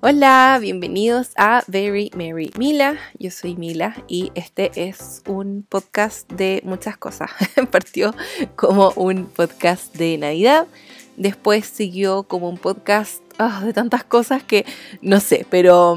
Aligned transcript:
Hola, 0.00 0.58
bienvenidos 0.60 1.30
a 1.36 1.64
Very 1.66 2.12
Merry 2.14 2.52
Mila. 2.56 2.96
Yo 3.18 3.32
soy 3.32 3.56
Mila 3.56 3.96
y 4.06 4.30
este 4.36 4.70
es 4.76 5.22
un 5.26 5.66
podcast 5.68 6.30
de 6.30 6.62
muchas 6.64 6.96
cosas. 6.96 7.32
Partió 7.72 8.14
como 8.54 8.92
un 8.94 9.26
podcast 9.26 9.92
de 9.96 10.16
Navidad, 10.16 10.68
después 11.16 11.66
siguió 11.66 12.22
como 12.22 12.48
un 12.48 12.58
podcast 12.58 13.20
ah, 13.38 13.60
de 13.64 13.72
tantas 13.72 14.04
cosas 14.04 14.44
que 14.44 14.64
no 15.02 15.18
sé, 15.18 15.44
pero, 15.50 15.96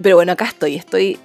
pero 0.00 0.14
bueno, 0.14 0.30
acá 0.30 0.44
estoy. 0.44 0.76
Estoy 0.76 1.18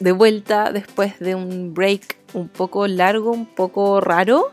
de 0.00 0.10
vuelta 0.10 0.72
después 0.72 1.20
de 1.20 1.36
un 1.36 1.74
break 1.74 2.16
un 2.32 2.48
poco 2.48 2.88
largo, 2.88 3.30
un 3.30 3.46
poco 3.46 4.00
raro, 4.00 4.50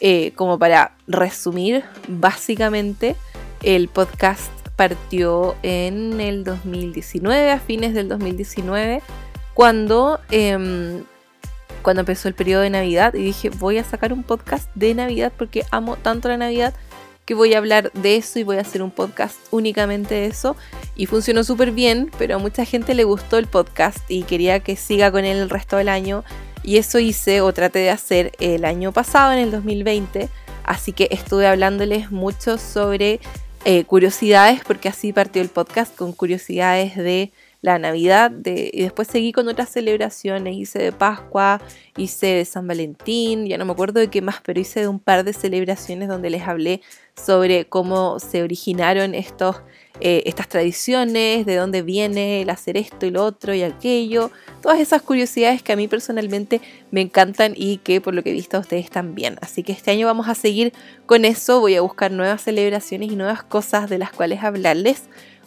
eh, 0.00 0.32
como 0.34 0.58
para 0.58 0.96
resumir 1.06 1.84
básicamente 2.08 3.14
el 3.62 3.86
podcast 3.86 4.50
partió 4.76 5.56
en 5.62 6.20
el 6.20 6.44
2019, 6.44 7.50
a 7.50 7.58
fines 7.58 7.94
del 7.94 8.08
2019, 8.08 9.02
cuando, 9.54 10.20
em, 10.30 11.04
cuando 11.82 12.00
empezó 12.00 12.28
el 12.28 12.34
periodo 12.34 12.62
de 12.62 12.70
Navidad 12.70 13.14
y 13.14 13.22
dije 13.22 13.50
voy 13.50 13.78
a 13.78 13.84
sacar 13.84 14.12
un 14.12 14.22
podcast 14.22 14.70
de 14.74 14.94
Navidad 14.94 15.32
porque 15.36 15.64
amo 15.70 15.96
tanto 15.96 16.28
la 16.28 16.36
Navidad 16.36 16.74
que 17.24 17.34
voy 17.34 17.54
a 17.54 17.58
hablar 17.58 17.92
de 17.92 18.16
eso 18.16 18.38
y 18.38 18.42
voy 18.42 18.56
a 18.56 18.62
hacer 18.62 18.82
un 18.82 18.90
podcast 18.90 19.36
únicamente 19.50 20.14
de 20.14 20.26
eso. 20.26 20.56
Y 20.96 21.06
funcionó 21.06 21.44
súper 21.44 21.70
bien, 21.70 22.10
pero 22.18 22.36
a 22.36 22.38
mucha 22.38 22.64
gente 22.64 22.94
le 22.94 23.04
gustó 23.04 23.38
el 23.38 23.46
podcast 23.46 23.98
y 24.08 24.24
quería 24.24 24.60
que 24.60 24.76
siga 24.76 25.10
con 25.12 25.24
él 25.24 25.38
el 25.38 25.50
resto 25.50 25.76
del 25.76 25.88
año. 25.88 26.24
Y 26.64 26.76
eso 26.76 26.98
hice 26.98 27.40
o 27.40 27.52
traté 27.52 27.80
de 27.80 27.90
hacer 27.90 28.32
el 28.40 28.64
año 28.64 28.92
pasado, 28.92 29.32
en 29.32 29.38
el 29.38 29.50
2020. 29.50 30.28
Así 30.64 30.92
que 30.92 31.08
estuve 31.10 31.46
hablándoles 31.46 32.10
mucho 32.10 32.58
sobre 32.58 33.20
eh, 33.64 33.84
curiosidades, 33.84 34.60
porque 34.66 34.88
así 34.88 35.12
partió 35.12 35.40
el 35.40 35.48
podcast 35.48 35.94
con 35.96 36.12
curiosidades 36.12 36.96
de 36.96 37.32
la 37.60 37.78
Navidad 37.78 38.32
y 38.44 38.82
después 38.82 39.06
seguí 39.06 39.30
con 39.30 39.46
otras 39.46 39.68
celebraciones, 39.68 40.56
hice 40.56 40.80
de 40.80 40.90
Pascua, 40.90 41.60
hice 41.96 42.26
de 42.26 42.44
San 42.44 42.66
Valentín, 42.66 43.46
ya 43.46 43.56
no 43.56 43.64
me 43.64 43.72
acuerdo 43.72 44.00
de 44.00 44.08
qué 44.08 44.20
más, 44.20 44.40
pero 44.44 44.58
hice 44.58 44.80
de 44.80 44.88
un 44.88 44.98
par 44.98 45.22
de 45.22 45.32
celebraciones 45.32 46.08
donde 46.08 46.28
les 46.28 46.42
hablé 46.42 46.80
sobre 47.14 47.66
cómo 47.66 48.18
se 48.18 48.42
originaron 48.42 49.14
estos 49.14 49.62
eh, 50.00 50.22
estas 50.26 50.48
tradiciones, 50.48 51.46
de 51.46 51.56
dónde 51.56 51.82
viene 51.82 52.42
el 52.42 52.50
hacer 52.50 52.76
esto 52.76 53.06
y 53.06 53.10
lo 53.10 53.24
otro 53.24 53.54
y 53.54 53.62
aquello, 53.62 54.30
todas 54.60 54.80
esas 54.80 55.02
curiosidades 55.02 55.62
que 55.62 55.72
a 55.72 55.76
mí 55.76 55.86
personalmente 55.88 56.60
me 56.90 57.00
encantan 57.00 57.52
y 57.56 57.76
que 57.78 58.00
por 58.00 58.14
lo 58.14 58.22
que 58.22 58.30
he 58.30 58.32
visto 58.32 58.56
a 58.56 58.60
ustedes 58.60 58.90
también. 58.90 59.36
Así 59.40 59.62
que 59.62 59.72
este 59.72 59.90
año 59.90 60.06
vamos 60.06 60.28
a 60.28 60.34
seguir 60.34 60.72
con 61.06 61.24
eso, 61.24 61.60
voy 61.60 61.76
a 61.76 61.82
buscar 61.82 62.10
nuevas 62.10 62.42
celebraciones 62.42 63.12
y 63.12 63.16
nuevas 63.16 63.42
cosas 63.42 63.88
de 63.90 63.98
las 63.98 64.12
cuales 64.12 64.42
hablarles. 64.42 65.04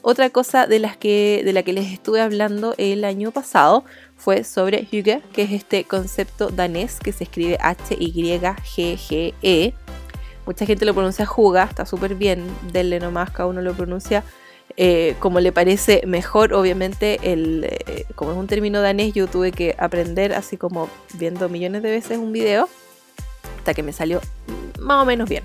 Otra 0.08 0.30
cosa 0.30 0.68
de, 0.68 0.78
las 0.78 0.96
que, 0.98 1.42
de 1.44 1.52
la 1.52 1.64
que 1.64 1.74
les 1.74 1.92
estuve 1.92 2.22
hablando 2.22 2.76
el 2.78 3.04
año 3.04 3.32
pasado 3.32 3.84
fue 4.16 4.44
sobre 4.44 4.88
Hygge, 4.92 5.24
que 5.34 5.42
es 5.42 5.52
este 5.52 5.84
concepto 5.84 6.52
danés 6.52 7.00
que 7.00 7.12
se 7.12 7.24
escribe 7.24 7.58
H-Y-G-G-E 7.60 8.54
Mucha 10.46 10.66
gente 10.66 10.86
lo 10.86 10.94
pronuncia 10.94 11.26
juga, 11.26 11.64
está 11.64 11.86
súper 11.86 12.16
bien, 12.16 12.46
denle 12.72 13.00
nomás, 13.00 13.32
cada 13.32 13.48
uno 13.48 13.62
lo 13.62 13.74
pronuncia 13.74 14.24
eh, 14.78 15.16
como 15.20 15.40
le 15.40 15.52
parece 15.52 16.04
mejor. 16.06 16.54
Obviamente, 16.54 17.20
el, 17.24 17.66
eh, 17.66 18.06
como 18.16 18.32
es 18.32 18.38
un 18.38 18.48
término 18.48 18.82
danés, 18.82 19.14
yo 19.14 19.28
tuve 19.28 19.52
que 19.52 19.76
aprender 19.78 20.34
así 20.34 20.58
como 20.58 20.90
viendo 21.14 21.50
millones 21.50 21.84
de 21.84 21.92
veces 21.92 22.18
un 22.18 22.32
video 22.32 22.68
hasta 23.58 23.74
que 23.74 23.84
me 23.84 23.94
salió 23.94 24.22
más 24.80 25.02
o 25.02 25.06
menos 25.06 25.30
bien. 25.30 25.44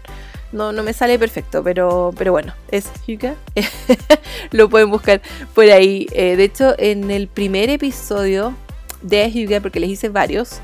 No, 0.53 0.73
no 0.73 0.83
me 0.83 0.93
sale 0.93 1.17
perfecto, 1.17 1.63
pero, 1.63 2.13
pero 2.19 2.33
bueno, 2.33 2.55
es 2.73 2.91
Hyuga. 3.07 3.37
lo 4.51 4.69
pueden 4.69 4.91
buscar 4.91 5.23
por 5.55 5.65
ahí. 5.67 6.09
Eh, 6.13 6.35
de 6.35 6.45
hecho, 6.45 6.75
en 6.77 7.11
el 7.11 7.29
primer 7.29 7.71
episodio 7.71 8.55
de 9.01 9.31
Hyuga, 9.31 9.61
porque 9.61 9.79
les 9.79 9.91
hice 9.91 10.09
varios, 10.09 10.61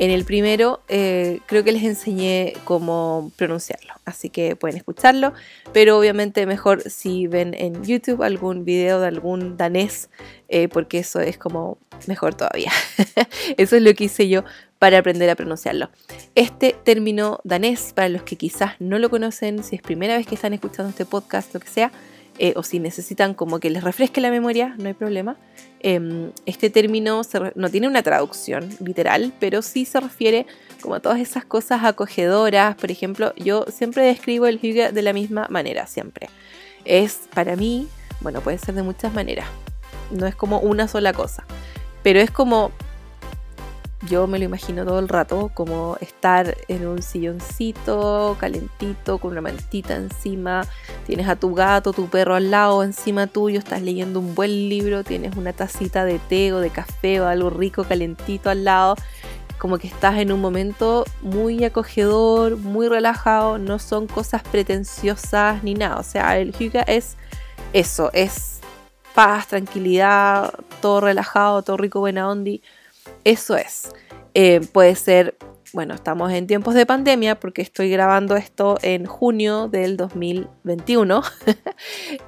en 0.00 0.10
el 0.10 0.24
primero 0.24 0.80
eh, 0.88 1.40
creo 1.44 1.62
que 1.62 1.72
les 1.72 1.84
enseñé 1.84 2.54
cómo 2.64 3.30
pronunciarlo, 3.36 3.92
así 4.06 4.30
que 4.30 4.56
pueden 4.56 4.78
escucharlo, 4.78 5.34
pero 5.74 5.98
obviamente 5.98 6.46
mejor 6.46 6.80
si 6.88 7.26
ven 7.26 7.52
en 7.52 7.84
YouTube 7.84 8.22
algún 8.22 8.64
video 8.64 8.98
de 8.98 9.08
algún 9.08 9.58
danés, 9.58 10.08
eh, 10.48 10.68
porque 10.68 11.00
eso 11.00 11.20
es 11.20 11.36
como 11.36 11.76
mejor 12.06 12.34
todavía. 12.34 12.72
eso 13.58 13.76
es 13.76 13.82
lo 13.82 13.92
que 13.92 14.04
hice 14.04 14.26
yo 14.26 14.42
para 14.78 14.96
aprender 14.96 15.28
a 15.28 15.34
pronunciarlo. 15.34 15.90
Este 16.34 16.74
término 16.82 17.40
danés, 17.44 17.92
para 17.94 18.08
los 18.08 18.22
que 18.22 18.36
quizás 18.36 18.76
no 18.78 18.98
lo 18.98 19.10
conocen, 19.10 19.62
si 19.62 19.76
es 19.76 19.82
primera 19.82 20.16
vez 20.16 20.26
que 20.26 20.34
están 20.34 20.54
escuchando 20.54 20.88
este 20.88 21.04
podcast, 21.04 21.52
lo 21.52 21.60
que 21.60 21.68
sea, 21.68 21.92
eh, 22.38 22.54
o 22.56 22.62
si 22.62 22.78
necesitan 22.78 23.34
como 23.34 23.60
que 23.60 23.68
les 23.68 23.84
refresque 23.84 24.22
la 24.22 24.30
memoria, 24.30 24.74
no 24.78 24.88
hay 24.88 24.94
problema. 24.94 25.36
Em, 25.82 26.30
este 26.44 26.68
término 26.68 27.22
no 27.54 27.70
tiene 27.70 27.88
una 27.88 28.02
traducción 28.02 28.68
literal, 28.84 29.32
pero 29.40 29.62
sí 29.62 29.86
se 29.86 29.98
refiere 29.98 30.46
como 30.82 30.94
a 30.94 31.00
todas 31.00 31.20
esas 31.20 31.44
cosas 31.44 31.84
acogedoras. 31.84 32.76
Por 32.76 32.90
ejemplo, 32.90 33.32
yo 33.36 33.64
siempre 33.72 34.04
describo 34.04 34.46
el 34.46 34.58
hygge 34.60 34.92
de 34.92 35.02
la 35.02 35.12
misma 35.12 35.46
manera, 35.48 35.86
siempre. 35.86 36.28
Es 36.84 37.22
para 37.34 37.56
mí, 37.56 37.88
bueno, 38.20 38.40
puede 38.40 38.58
ser 38.58 38.74
de 38.74 38.82
muchas 38.82 39.14
maneras. 39.14 39.46
No 40.10 40.26
es 40.26 40.34
como 40.34 40.58
una 40.60 40.86
sola 40.86 41.12
cosa, 41.12 41.44
pero 42.02 42.20
es 42.20 42.30
como 42.30 42.72
yo 44.06 44.26
me 44.26 44.38
lo 44.38 44.44
imagino 44.44 44.84
todo 44.84 44.98
el 44.98 45.08
rato, 45.08 45.50
como 45.54 45.96
estar 46.00 46.56
en 46.68 46.86
un 46.86 47.02
silloncito 47.02 48.36
calentito, 48.40 49.18
con 49.18 49.32
una 49.32 49.42
mantita 49.42 49.94
encima, 49.94 50.62
tienes 51.10 51.28
a 51.28 51.34
tu 51.34 51.56
gato, 51.56 51.92
tu 51.92 52.08
perro 52.08 52.36
al 52.36 52.52
lado, 52.52 52.84
encima 52.84 53.26
tuyo, 53.26 53.58
estás 53.58 53.82
leyendo 53.82 54.20
un 54.20 54.36
buen 54.36 54.68
libro, 54.68 55.02
tienes 55.02 55.36
una 55.36 55.52
tacita 55.52 56.04
de 56.04 56.20
té 56.20 56.52
o 56.52 56.60
de 56.60 56.70
café 56.70 57.20
o 57.20 57.26
algo 57.26 57.50
rico 57.50 57.82
calentito 57.82 58.48
al 58.48 58.62
lado, 58.62 58.94
como 59.58 59.78
que 59.78 59.88
estás 59.88 60.18
en 60.18 60.30
un 60.30 60.40
momento 60.40 61.04
muy 61.20 61.64
acogedor, 61.64 62.58
muy 62.58 62.86
relajado, 62.86 63.58
no 63.58 63.80
son 63.80 64.06
cosas 64.06 64.44
pretenciosas 64.44 65.64
ni 65.64 65.74
nada, 65.74 65.96
o 65.96 66.04
sea, 66.04 66.38
el 66.38 66.54
hygge 66.56 66.84
es 66.86 67.16
eso, 67.72 68.10
es 68.12 68.60
paz, 69.12 69.48
tranquilidad, 69.48 70.54
todo 70.80 71.00
relajado, 71.00 71.62
todo 71.62 71.76
rico, 71.76 71.98
buena 71.98 72.28
ondi 72.28 72.62
eso 73.24 73.56
es. 73.56 73.90
Eh, 74.34 74.60
puede 74.72 74.94
ser, 74.94 75.34
bueno, 75.72 75.94
estamos 75.94 76.32
en 76.32 76.46
tiempos 76.46 76.74
de 76.74 76.86
pandemia 76.86 77.38
porque 77.38 77.62
estoy 77.62 77.90
grabando 77.90 78.36
esto 78.36 78.78
en 78.82 79.06
junio 79.06 79.68
del 79.68 79.96
2021. 79.96 81.22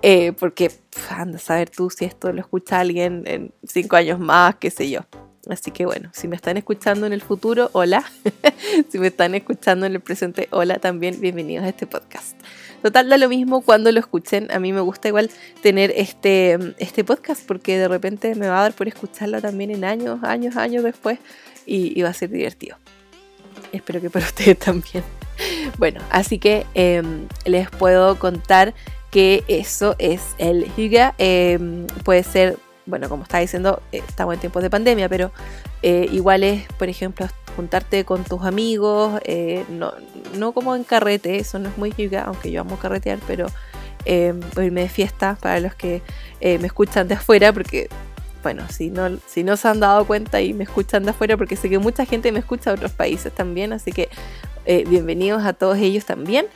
Eh, 0.01 0.33
porque 0.33 0.73
anda 1.11 1.37
a 1.37 1.41
saber 1.41 1.69
tú 1.69 1.91
si 1.91 2.05
esto 2.05 2.33
lo 2.33 2.41
escucha 2.41 2.81
alguien 2.81 3.23
en 3.27 3.53
cinco 3.65 3.97
años 3.97 4.19
más, 4.19 4.57
qué 4.57 4.71
sé 4.71 4.89
yo. 4.89 5.01
Así 5.49 5.71
que 5.71 5.85
bueno, 5.85 6.11
si 6.13 6.27
me 6.29 6.37
están 6.37 6.57
escuchando 6.57 7.07
en 7.07 7.13
el 7.13 7.21
futuro, 7.21 7.69
hola. 7.73 8.05
si 8.89 8.99
me 8.99 9.09
están 9.09 9.35
escuchando 9.35 9.87
en 9.87 9.93
el 9.93 10.01
presente, 10.01 10.49
hola 10.51 10.79
también, 10.79 11.21
bienvenidos 11.21 11.65
a 11.65 11.69
este 11.69 11.87
podcast. 11.87 12.41
Total, 12.83 13.09
da 13.09 13.17
lo 13.17 13.29
mismo 13.29 13.61
cuando 13.61 13.93
lo 13.93 14.01
escuchen. 14.01 14.51
A 14.51 14.59
mí 14.59 14.73
me 14.73 14.81
gusta 14.81 15.09
igual 15.09 15.31
tener 15.63 15.93
este, 15.97 16.59
este 16.79 17.05
podcast 17.05 17.47
porque 17.47 17.79
de 17.79 17.89
repente 17.89 18.35
me 18.35 18.49
va 18.49 18.59
a 18.59 18.63
dar 18.63 18.73
por 18.73 18.89
escucharlo 18.89 19.41
también 19.41 19.71
en 19.71 19.85
años, 19.85 20.23
años, 20.23 20.57
años 20.57 20.83
después 20.83 21.19
y, 21.67 22.01
va 22.03 22.09
a 22.09 22.15
ser 22.15 22.31
divertido. 22.31 22.77
Espero 23.73 24.01
que 24.01 24.11
para 24.11 24.25
ustedes 24.27 24.59
también. 24.59 25.05
Bueno, 25.79 26.01
así 26.11 26.39
que 26.39 26.67
em, 26.75 27.27
les 27.45 27.71
puedo 27.71 28.19
contar 28.19 28.75
que 29.11 29.45
eso 29.49 29.95
es 29.99 30.21
el 30.39 30.67
Hyuga. 30.77 31.15
Em, 31.19 31.87
puede 32.05 32.23
ser, 32.23 32.59
bueno, 32.87 33.09
como 33.09 33.23
estaba 33.25 33.41
diciendo, 33.41 33.83
eh, 33.93 34.03
estamos 34.07 34.35
en 34.35 34.41
tiempos 34.41 34.63
de 34.63 34.71
pandemia, 34.71 35.09
pero 35.09 35.33
eh, 35.83 36.09
igual 36.13 36.45
es, 36.45 36.67
por 36.79 36.89
ejemplo, 36.89 37.29
juntarte 37.57 38.05
con 38.05 38.25
tus 38.25 38.43
amigos, 38.43 39.21
eh, 39.25 39.65
no, 39.69 39.93
no, 40.39 40.53
como 40.53 40.75
en 40.75 40.85
carrete, 40.85 41.37
eso 41.37 41.59
no 41.59 41.69
es 41.69 41.77
muy 41.77 41.93
giga, 41.93 42.23
aunque 42.23 42.51
yo 42.51 42.63
amo 42.63 42.79
carretear, 42.79 43.19
pero 43.27 43.47
eh, 44.05 44.33
irme 44.57 44.83
de 44.83 44.89
fiesta 44.89 45.37
para 45.41 45.61
los 45.61 45.75
que 45.75 46.03
me 46.41 46.67
escuchan 46.67 47.07
de 47.07 47.15
afuera, 47.15 47.53
porque, 47.53 47.89
bueno, 48.43 48.69
si 48.69 48.91
no, 48.91 49.19
si 49.27 49.45
no 49.45 49.57
se 49.57 49.69
han 49.69 49.81
dado 49.81 50.07
cuenta 50.07 50.41
y 50.41 50.53
me 50.53 50.65
escuchan 50.65 51.05
de 51.05 51.11
afuera, 51.11 51.37
porque 51.37 51.57
sé 51.57 51.69
que 51.71 51.79
mucha 51.79 52.05
gente 52.05 52.33
me 52.33 52.41
escucha 52.41 52.71
de 52.71 52.77
otros 52.77 52.93
países 52.93 53.33
también, 53.33 53.73
así 53.73 53.93
que 53.93 54.09
eh, 54.65 54.85
bienvenidos 54.89 55.45
a 55.45 55.53
todos 55.53 55.79
ellos 55.79 56.05
también. 56.05 56.47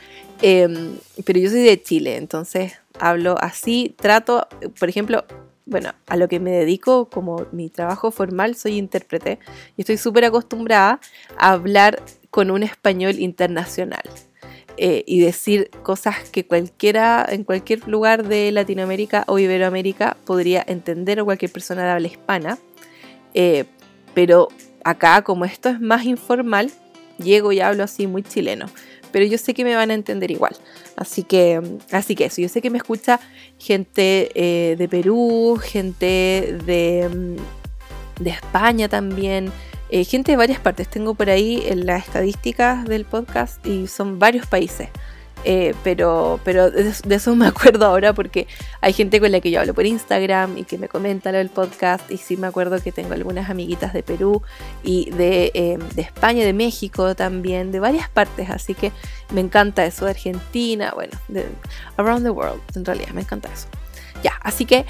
Em, 0.41 0.97
pero 1.25 1.39
yo 1.39 1.49
soy 1.49 1.61
de 1.61 1.81
Chile, 1.81 2.17
entonces 2.17 2.73
hablo 2.99 3.37
así, 3.39 3.95
trato, 3.97 4.47
por 4.79 4.89
ejemplo, 4.89 5.25
bueno, 5.65 5.93
a 6.07 6.15
lo 6.15 6.27
que 6.27 6.39
me 6.39 6.51
dedico 6.51 7.09
como 7.09 7.45
mi 7.51 7.69
trabajo 7.69 8.11
formal, 8.11 8.55
soy 8.55 8.77
intérprete 8.77 9.39
y 9.75 9.81
estoy 9.81 9.97
súper 9.97 10.25
acostumbrada 10.25 10.99
a 11.37 11.51
hablar 11.51 12.01
con 12.29 12.51
un 12.51 12.63
español 12.63 13.19
internacional 13.19 14.03
eh, 14.77 15.03
y 15.07 15.21
decir 15.21 15.71
cosas 15.81 16.29
que 16.31 16.45
cualquiera 16.45 17.25
en 17.27 17.43
cualquier 17.43 17.87
lugar 17.87 18.27
de 18.27 18.51
Latinoamérica 18.51 19.23
o 19.27 19.39
Iberoamérica 19.39 20.17
podría 20.23 20.63
entender 20.67 21.19
o 21.19 21.25
cualquier 21.25 21.51
persona 21.51 21.83
de 21.83 21.89
habla 21.89 22.07
hispana. 22.07 22.59
Eh, 23.33 23.65
pero 24.13 24.49
acá, 24.83 25.23
como 25.23 25.45
esto 25.45 25.69
es 25.69 25.79
más 25.79 26.05
informal, 26.05 26.71
llego 27.17 27.51
y 27.51 27.59
hablo 27.59 27.83
así 27.83 28.07
muy 28.07 28.23
chileno. 28.23 28.67
pero 29.11 29.25
yo 29.25 29.37
sé 29.37 29.53
que 29.53 29.63
me 29.63 29.75
van 29.75 29.89
a 29.89 29.93
entender 29.95 30.29
igual. 30.29 30.55
Así 30.95 31.23
que, 31.23 31.61
así 31.91 32.13
que 32.13 32.25
eso, 32.25 32.41
yo 32.41 32.49
sé 32.49 32.61
que 32.61 32.69
me 32.69 32.77
escucha 32.77 33.19
gente 33.57 34.29
eh, 34.35 34.75
de 34.75 34.87
Perú, 34.87 35.59
gente 35.63 36.57
de, 36.65 37.09
mm, 37.09 38.23
de 38.23 38.29
España 38.29 38.89
también, 38.89 39.51
eh, 39.89 40.03
gente 40.03 40.31
de 40.31 40.37
varias 40.37 40.59
partes. 40.59 40.87
Tengo 40.89 41.13
por 41.13 41.29
ahí 41.29 41.63
en 41.65 41.85
las 41.85 42.05
estadísticas 42.05 42.85
del 42.85 43.05
podcast 43.05 43.65
y 43.65 43.87
son 43.87 44.19
varios 44.19 44.45
países. 44.45 44.89
Eh, 45.43 45.75
pero 45.83 46.39
pero 46.43 46.71
de, 46.71 46.91
eso 47.09 47.35
me 47.35 47.47
acuerdo 47.47 47.85
ahora 47.85 48.11
porque 48.11 48.47
hay 48.81 48.91
gente 48.91 49.19
con 49.19 49.31
la 49.31 49.39
que 49.39 49.51
yo 49.51 49.61
hablo 49.61 49.73
por 49.73 49.85
Instagram 49.85 50.57
y 50.57 50.63
que 50.63 50.77
me 50.77 50.87
comenta 50.89 51.31
lo 51.31 51.37
del 51.37 51.49
podcast. 51.49 52.09
Y 52.11 52.17
sí 52.17 52.37
me 52.37 52.47
acuerdo 52.47 52.81
que 52.81 52.91
tengo 52.91 53.13
algunas 53.13 53.49
amiguitas 53.49 53.93
de 53.93 54.03
Perú 54.03 54.41
y 54.83 55.11
de, 55.11 55.51
em, 55.53 55.79
de 55.89 56.01
España, 56.01 56.43
de 56.43 56.53
México 56.53 57.15
también, 57.15 57.71
de 57.71 57.79
varias 57.79 58.09
partes. 58.09 58.49
Así 58.49 58.73
que 58.73 58.91
me 59.33 59.41
encanta 59.41 59.85
eso, 59.85 60.05
de 60.05 60.11
Argentina, 60.11 60.91
bueno, 60.95 61.17
de 61.27 61.45
around 61.97 62.23
the 62.23 62.31
world, 62.31 62.61
en 62.75 62.83
realidad, 62.83 63.09
me 63.13 63.21
encanta 63.21 63.49
eso. 63.53 63.67
Ya, 64.23 64.33
así 64.41 64.65
que 64.65 64.85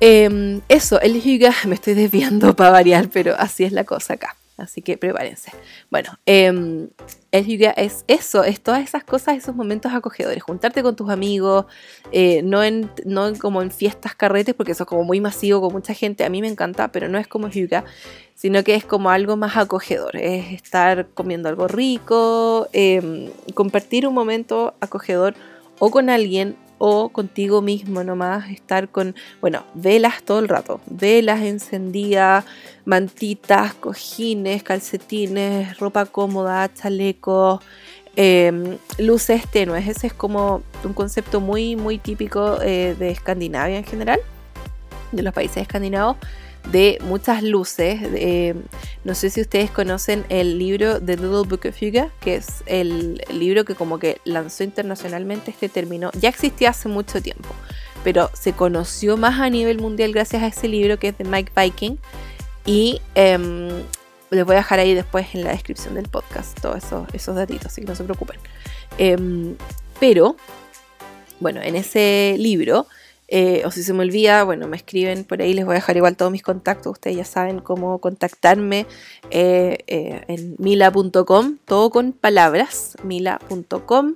em, 0.00 0.60
eso, 0.68 1.00
el 1.00 1.20
Hyuga, 1.20 1.52
me 1.66 1.74
estoy 1.74 1.94
desviando 1.94 2.54
para 2.56 2.70
variar, 2.70 3.08
pero 3.08 3.34
así 3.38 3.64
es 3.64 3.72
la 3.72 3.84
cosa 3.84 4.14
acá. 4.14 4.36
Así 4.56 4.80
que 4.80 4.96
prepárense. 4.96 5.52
Bueno, 5.90 6.18
eh, 6.24 6.88
es 7.30 8.04
eso, 8.08 8.42
es 8.42 8.60
todas 8.62 8.82
esas 8.82 9.04
cosas, 9.04 9.36
esos 9.36 9.54
momentos 9.54 9.92
acogedores. 9.92 10.42
Juntarte 10.42 10.82
con 10.82 10.96
tus 10.96 11.10
amigos, 11.10 11.66
eh, 12.10 12.40
no, 12.42 12.64
en, 12.64 12.90
no 13.04 13.34
como 13.34 13.60
en 13.60 13.70
fiestas, 13.70 14.14
carretes, 14.14 14.54
porque 14.54 14.72
eso 14.72 14.84
es 14.84 14.88
como 14.88 15.04
muy 15.04 15.20
masivo 15.20 15.60
con 15.60 15.72
mucha 15.72 15.92
gente. 15.92 16.24
A 16.24 16.30
mí 16.30 16.40
me 16.40 16.48
encanta, 16.48 16.90
pero 16.90 17.08
no 17.08 17.18
es 17.18 17.28
como 17.28 17.48
Hyuga, 17.48 17.84
sino 18.34 18.64
que 18.64 18.74
es 18.74 18.84
como 18.84 19.10
algo 19.10 19.36
más 19.36 19.58
acogedor. 19.58 20.16
Es 20.16 20.52
estar 20.52 21.08
comiendo 21.12 21.50
algo 21.50 21.68
rico, 21.68 22.68
em, 22.72 23.28
compartir 23.52 24.06
un 24.06 24.14
momento 24.14 24.74
acogedor 24.80 25.34
o 25.78 25.90
con 25.90 26.08
alguien 26.08 26.56
o 26.78 27.08
contigo 27.08 27.62
mismo 27.62 28.04
nomás, 28.04 28.50
estar 28.50 28.88
con, 28.88 29.14
bueno, 29.40 29.64
velas 29.74 30.22
todo 30.22 30.38
el 30.38 30.48
rato, 30.48 30.80
velas 30.86 31.40
encendidas, 31.42 32.44
mantitas, 32.84 33.74
cojines, 33.74 34.62
calcetines, 34.62 35.78
ropa 35.78 36.06
cómoda, 36.06 36.72
chalecos, 36.72 37.60
em, 38.16 38.78
luces 38.98 39.46
tenues. 39.50 39.88
Ese 39.88 40.08
es 40.08 40.12
como 40.12 40.62
un 40.84 40.92
concepto 40.92 41.40
muy, 41.40 41.76
muy 41.76 41.98
típico 41.98 42.60
eh, 42.62 42.94
de 42.98 43.10
Escandinavia 43.10 43.78
en 43.78 43.84
general, 43.84 44.20
de 45.12 45.22
los 45.22 45.32
países 45.32 45.58
escandinavos 45.58 46.16
de 46.72 46.98
muchas 47.02 47.42
luces. 47.42 48.00
no 49.04 49.14
sé 49.14 49.30
si 49.30 49.40
ustedes 49.40 49.70
conocen 49.70 50.24
el 50.28 50.58
libro 50.58 51.00
The 51.00 51.16
Little 51.16 51.48
Book 51.48 51.60
of 51.68 51.76
Huga, 51.80 52.10
que 52.20 52.36
es 52.36 52.62
el 52.66 53.22
libro 53.30 53.64
que 53.64 53.74
como 53.74 53.98
que 53.98 54.20
lanzó 54.24 54.64
internacionalmente 54.64 55.50
este 55.50 55.68
término. 55.68 56.10
Ya 56.18 56.28
existía 56.28 56.70
hace 56.70 56.88
mucho 56.88 57.22
tiempo, 57.22 57.48
pero 58.04 58.30
se 58.34 58.52
conoció 58.52 59.16
más 59.16 59.40
a 59.40 59.50
nivel 59.50 59.78
mundial 59.78 60.12
gracias 60.12 60.42
a 60.42 60.48
ese 60.48 60.68
libro 60.68 60.98
que 60.98 61.08
es 61.08 61.18
de 61.18 61.24
Mike 61.24 61.52
Viking. 61.56 61.98
Y 62.64 63.00
em, 63.14 63.68
les 64.30 64.44
voy 64.44 64.54
a 64.54 64.58
dejar 64.58 64.80
ahí 64.80 64.94
después 64.94 65.34
en 65.34 65.44
la 65.44 65.52
descripción 65.52 65.94
del 65.94 66.08
podcast 66.08 66.60
todos 66.60 66.82
esos, 66.82 67.06
esos 67.12 67.36
datitos, 67.36 67.66
así 67.66 67.82
que 67.82 67.86
no 67.86 67.94
se 67.94 68.04
preocupen. 68.04 68.38
Em, 68.98 69.56
pero, 70.00 70.36
bueno, 71.38 71.60
en 71.62 71.76
ese 71.76 72.34
libro 72.38 72.86
eh, 73.28 73.62
o 73.64 73.70
si 73.72 73.82
se 73.82 73.92
me 73.92 74.02
olvida, 74.02 74.44
bueno, 74.44 74.68
me 74.68 74.76
escriben 74.76 75.24
por 75.24 75.42
ahí, 75.42 75.52
les 75.52 75.64
voy 75.64 75.72
a 75.72 75.76
dejar 75.76 75.96
igual 75.96 76.16
todos 76.16 76.30
mis 76.30 76.42
contactos, 76.42 76.92
ustedes 76.92 77.16
ya 77.16 77.24
saben 77.24 77.58
cómo 77.58 77.98
contactarme 77.98 78.86
eh, 79.30 79.78
eh, 79.88 80.22
en 80.28 80.54
mila.com, 80.58 81.58
todo 81.64 81.90
con 81.90 82.12
palabras, 82.12 82.96
mila.com. 83.02 84.14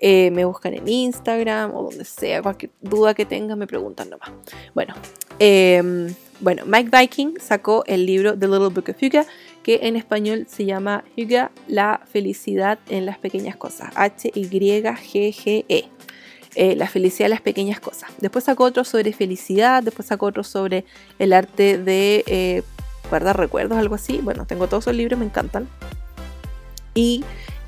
me 0.00 0.44
buscan 0.44 0.74
en 0.74 0.86
Instagram 0.86 1.74
o 1.74 1.82
donde 1.90 2.04
sea, 2.04 2.42
cualquier 2.42 2.70
duda 2.80 3.14
que 3.14 3.24
tengan 3.26 3.58
me 3.58 3.66
preguntan 3.66 4.10
nomás. 4.10 4.30
Bueno, 4.72 4.94
em, 5.40 6.14
bueno, 6.38 6.62
Mike 6.66 6.90
Viking 6.96 7.40
sacó 7.40 7.82
el 7.86 8.06
libro 8.06 8.38
The 8.38 8.46
Little 8.46 8.68
Book 8.68 8.90
of 8.90 9.02
Huga, 9.02 9.26
que 9.64 9.80
en 9.82 9.96
español 9.96 10.46
se 10.48 10.64
llama 10.64 11.02
Huga, 11.16 11.50
la 11.66 12.02
felicidad 12.12 12.78
en 12.88 13.04
las 13.06 13.18
pequeñas 13.18 13.56
cosas, 13.56 13.90
H-Y-G-G-E. 13.96 14.34
Eh, 16.56 16.76
la 16.76 16.86
felicidad 16.86 17.26
de 17.26 17.30
las 17.30 17.40
pequeñas 17.40 17.80
cosas. 17.80 18.10
Después 18.18 18.44
sacó 18.44 18.64
otro 18.64 18.84
sobre 18.84 19.12
felicidad, 19.12 19.82
después 19.82 20.06
sacó 20.06 20.26
otro 20.26 20.44
sobre 20.44 20.84
el 21.18 21.32
arte 21.32 21.78
de 21.78 22.22
eh, 22.26 22.62
guardar 23.10 23.36
recuerdos, 23.36 23.76
algo 23.76 23.96
así. 23.96 24.20
Bueno, 24.22 24.46
tengo 24.46 24.68
todos 24.68 24.84
esos 24.84 24.94
libros, 24.94 25.18
me 25.18 25.24
encantan. 25.26 25.68
Y 26.94 27.24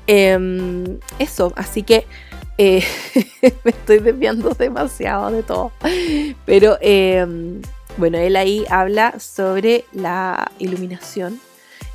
em, 0.07 0.99
eso, 1.19 1.51
así 1.57 1.83
que 1.83 2.05
eh, 2.57 2.81
me 3.63 3.71
estoy 3.71 3.99
desviando 3.99 4.51
demasiado 4.51 5.31
de 5.31 5.43
todo. 5.43 5.71
Pero 6.45 6.77
em, 6.79 7.61
bueno, 7.97 8.17
él 8.17 8.37
ahí 8.37 8.63
habla 8.69 9.19
sobre 9.19 9.83
la 9.91 10.49
iluminación 10.59 11.41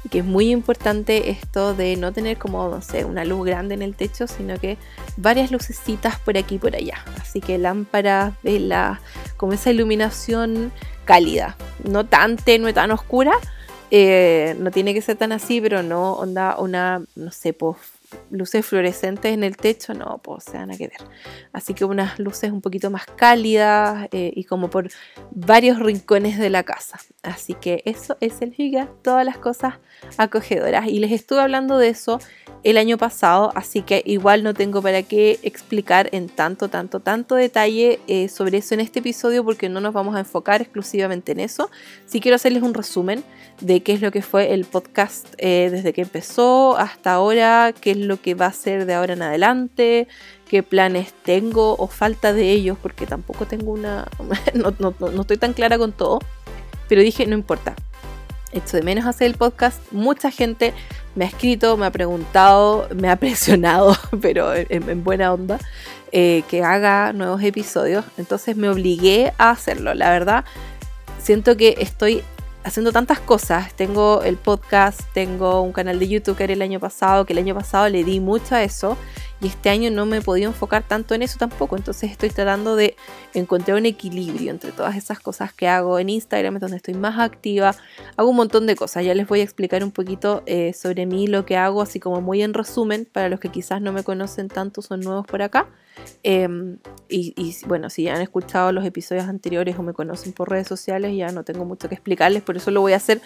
y 0.04 0.08
que 0.08 0.18
es 0.18 0.24
muy 0.24 0.50
importante 0.50 1.30
esto 1.30 1.74
de 1.74 1.96
no 1.96 2.12
tener 2.12 2.38
como, 2.38 2.68
no 2.68 2.82
sé, 2.82 3.04
una 3.04 3.24
luz 3.24 3.46
grande 3.46 3.74
en 3.74 3.82
el 3.82 3.94
techo, 3.94 4.26
sino 4.26 4.58
que 4.58 4.76
varias 5.16 5.50
lucecitas 5.50 6.18
por 6.18 6.36
aquí 6.36 6.56
y 6.56 6.58
por 6.58 6.74
allá. 6.74 7.04
Así 7.20 7.40
que 7.40 7.58
lámparas, 7.58 8.34
velas, 8.42 8.98
como 9.36 9.52
esa 9.52 9.70
iluminación 9.70 10.72
cálida, 11.04 11.56
no 11.84 12.04
tan 12.06 12.36
tenue, 12.36 12.72
tan 12.72 12.90
oscura. 12.90 13.32
Eh, 13.90 14.56
no 14.58 14.70
tiene 14.70 14.94
que 14.94 15.02
ser 15.02 15.16
tan 15.16 15.32
así, 15.32 15.60
pero 15.60 15.82
no 15.82 16.14
onda 16.14 16.56
una, 16.58 17.04
no 17.14 17.30
sé, 17.30 17.52
pues 17.52 17.76
luces 18.30 18.64
fluorescentes 18.64 19.32
en 19.32 19.44
el 19.44 19.56
techo, 19.56 19.94
no, 19.94 20.20
pues 20.22 20.44
se 20.44 20.52
van 20.52 20.70
a 20.70 20.76
quedar. 20.76 21.08
Así 21.52 21.74
que 21.74 21.84
unas 21.84 22.18
luces 22.18 22.50
un 22.50 22.60
poquito 22.60 22.90
más 22.90 23.06
cálidas 23.06 24.08
eh, 24.12 24.32
y 24.34 24.44
como 24.44 24.70
por 24.70 24.88
varios 25.30 25.78
rincones 25.78 26.38
de 26.38 26.50
la 26.50 26.62
casa. 26.62 26.98
Así 27.22 27.54
que 27.54 27.82
eso 27.84 28.16
es 28.20 28.42
el 28.42 28.52
Giga, 28.52 28.88
todas 29.02 29.24
las 29.24 29.38
cosas 29.38 29.74
acogedoras. 30.16 30.86
Y 30.86 30.98
les 30.98 31.12
estuve 31.12 31.40
hablando 31.40 31.78
de 31.78 31.88
eso 31.88 32.18
el 32.64 32.78
año 32.78 32.96
pasado, 32.96 33.50
así 33.54 33.82
que 33.82 34.02
igual 34.06 34.44
no 34.44 34.54
tengo 34.54 34.82
para 34.82 35.02
qué 35.02 35.40
explicar 35.42 36.08
en 36.12 36.28
tanto, 36.28 36.68
tanto, 36.68 37.00
tanto 37.00 37.34
detalle 37.34 37.98
eh, 38.06 38.28
sobre 38.28 38.58
eso 38.58 38.74
en 38.74 38.80
este 38.80 39.00
episodio 39.00 39.44
porque 39.44 39.68
no 39.68 39.80
nos 39.80 39.92
vamos 39.92 40.14
a 40.14 40.20
enfocar 40.20 40.62
exclusivamente 40.62 41.32
en 41.32 41.40
eso. 41.40 41.70
Sí 42.06 42.20
quiero 42.20 42.36
hacerles 42.36 42.62
un 42.62 42.74
resumen 42.74 43.24
de 43.60 43.82
qué 43.82 43.92
es 43.92 44.00
lo 44.00 44.12
que 44.12 44.22
fue 44.22 44.54
el 44.54 44.64
podcast 44.64 45.26
eh, 45.38 45.68
desde 45.70 45.92
que 45.92 46.02
empezó 46.02 46.76
hasta 46.76 47.12
ahora, 47.12 47.74
qué 47.78 47.92
es 47.92 47.96
lo 48.08 48.20
que 48.20 48.34
va 48.34 48.46
a 48.46 48.52
ser 48.52 48.86
de 48.86 48.94
ahora 48.94 49.14
en 49.14 49.22
adelante, 49.22 50.08
qué 50.48 50.62
planes 50.62 51.12
tengo 51.24 51.76
o 51.76 51.86
falta 51.86 52.32
de 52.32 52.50
ellos, 52.50 52.76
porque 52.80 53.06
tampoco 53.06 53.46
tengo 53.46 53.72
una... 53.72 54.08
no, 54.54 55.20
estoy 55.20 55.36
tan 55.36 55.52
clara 55.52 55.78
con 55.78 55.92
todo, 55.92 56.18
pero 56.88 57.00
dije, 57.00 57.26
no 57.26 57.34
importa, 57.34 57.74
echo 58.52 58.76
de 58.76 58.82
menos 58.82 59.06
hacer 59.06 59.26
el 59.26 59.34
podcast. 59.34 59.80
Mucha 59.92 60.30
gente 60.30 60.72
me 61.14 61.24
ha 61.24 61.28
escrito, 61.28 61.76
me 61.76 61.86
ha 61.86 61.90
preguntado, 61.90 62.88
me 62.94 63.08
ha 63.10 63.16
presionado, 63.20 63.96
pero 64.20 64.52
en, 64.54 65.04
buena 65.04 65.32
onda, 65.32 65.58
eh, 66.12 66.42
que 66.48 66.62
haga 66.62 67.12
nuevos 67.12 67.42
episodios. 67.42 68.04
Entonces 68.18 68.56
me 68.56 68.68
obligué 68.68 69.32
a 69.38 69.50
hacerlo. 69.50 69.94
La 69.94 70.10
verdad, 70.10 70.44
siento 71.18 71.56
que 71.56 71.76
estoy 71.78 72.22
haciendo 72.64 72.92
tantas 72.92 73.20
cosas. 73.20 73.74
Tengo 73.74 74.22
el 74.22 74.36
podcast, 74.36 75.00
tengo 75.12 75.62
un 75.62 75.72
canal 75.72 75.98
de 75.98 76.08
YouTube 76.08 76.36
que 76.36 76.44
era 76.44 76.52
el 76.52 76.62
año 76.62 76.80
pasado, 76.80 77.24
que 77.24 77.32
el 77.32 77.38
año 77.38 77.54
pasado 77.54 77.88
le 77.88 78.04
di 78.04 78.20
mucho 78.20 78.54
a 78.54 78.62
eso 78.62 78.96
y 79.42 79.48
este 79.48 79.70
año 79.70 79.90
no 79.90 80.06
me 80.06 80.18
he 80.18 80.20
podido 80.22 80.48
enfocar 80.48 80.86
tanto 80.86 81.14
en 81.14 81.22
eso 81.22 81.36
tampoco. 81.36 81.76
Entonces 81.76 82.12
estoy 82.12 82.30
tratando 82.30 82.76
de 82.76 82.94
encontrar 83.34 83.76
un 83.76 83.86
equilibrio 83.86 84.52
entre 84.52 84.70
todas 84.70 84.96
esas 84.96 85.18
cosas 85.18 85.52
que 85.52 85.66
hago 85.66 85.98
en 85.98 86.10
Instagram, 86.10 86.60
donde 86.60 86.76
estoy 86.76 86.94
más 86.94 87.18
activa. 87.18 87.74
Hago 88.16 88.30
un 88.30 88.36
montón 88.36 88.68
de 88.68 88.76
cosas. 88.76 89.04
Ya 89.04 89.14
les 89.14 89.26
voy 89.26 89.40
a 89.40 89.42
explicar 89.42 89.82
un 89.82 89.90
poquito 89.90 90.44
eh, 90.46 90.72
sobre 90.74 91.06
mí, 91.06 91.26
lo 91.26 91.44
que 91.44 91.56
hago, 91.56 91.82
así 91.82 91.98
como 91.98 92.20
muy 92.20 92.40
en 92.40 92.54
resumen, 92.54 93.08
para 93.10 93.28
los 93.28 93.40
que 93.40 93.48
quizás 93.48 93.82
no 93.82 93.92
me 93.92 94.04
conocen 94.04 94.46
tanto, 94.46 94.80
son 94.80 95.00
nuevos 95.00 95.26
por 95.26 95.42
acá. 95.42 95.66
Em, 96.22 96.78
y, 97.08 97.34
y, 97.36 97.56
bueno, 97.66 97.90
si 97.90 98.04
ya 98.04 98.14
han 98.14 98.22
escuchado 98.22 98.70
los 98.70 98.84
episodios 98.84 99.26
anteriores 99.26 99.76
o 99.76 99.82
me 99.82 99.92
conocen 99.92 100.32
por 100.32 100.50
redes 100.50 100.68
sociales, 100.68 101.16
ya 101.16 101.32
no 101.32 101.42
tengo 101.42 101.64
mucho 101.64 101.88
que 101.88 101.96
explicarles, 101.96 102.42
por 102.42 102.56
eso 102.56 102.70
lo 102.70 102.80
voy 102.80 102.92
a 102.92 102.96
hacer 102.96 103.20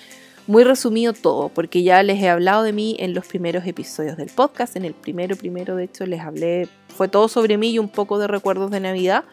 muy 0.47 0.65
resumido 0.65 1.13
todo, 1.13 1.49
porque 1.49 1.83
ya 1.83 2.03
les 2.03 2.23
he 2.23 2.29
hablado 2.29 2.63
de 2.63 2.73
mí 2.73 2.97
en 2.99 3.15
los 3.15 3.27
primeros 3.27 3.67
episodios 3.67 4.17
del 4.17 4.29
podcast. 4.29 4.77
En 4.77 4.85
el 4.85 4.95
primero, 4.95 5.37
primero, 5.37 5.77
de 5.77 5.85
hecho, 5.85 6.07
les 6.07 6.21
hablé, 6.21 6.69
fue 6.89 7.09
todo 7.09 7.29
sobre 7.29 7.59
mí 7.59 7.71
y 7.71 7.79
un 7.79 7.89
poco 7.89 8.19
de 8.19 8.27
recuerdos 8.27 8.71
de 8.71 8.81
Navidad. 8.81 9.25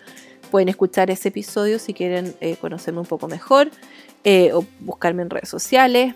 Pueden 0.51 0.69
escuchar 0.69 1.09
ese 1.11 1.29
episodio 1.29 1.79
si 1.79 1.93
quieren 1.93 2.35
eh, 2.41 2.55
conocerme 2.59 2.99
un 2.99 3.05
poco 3.05 3.27
mejor 3.27 3.69
eh, 4.23 4.51
o 4.53 4.65
buscarme 4.79 5.23
en 5.23 5.29
redes 5.29 5.49
sociales, 5.49 6.15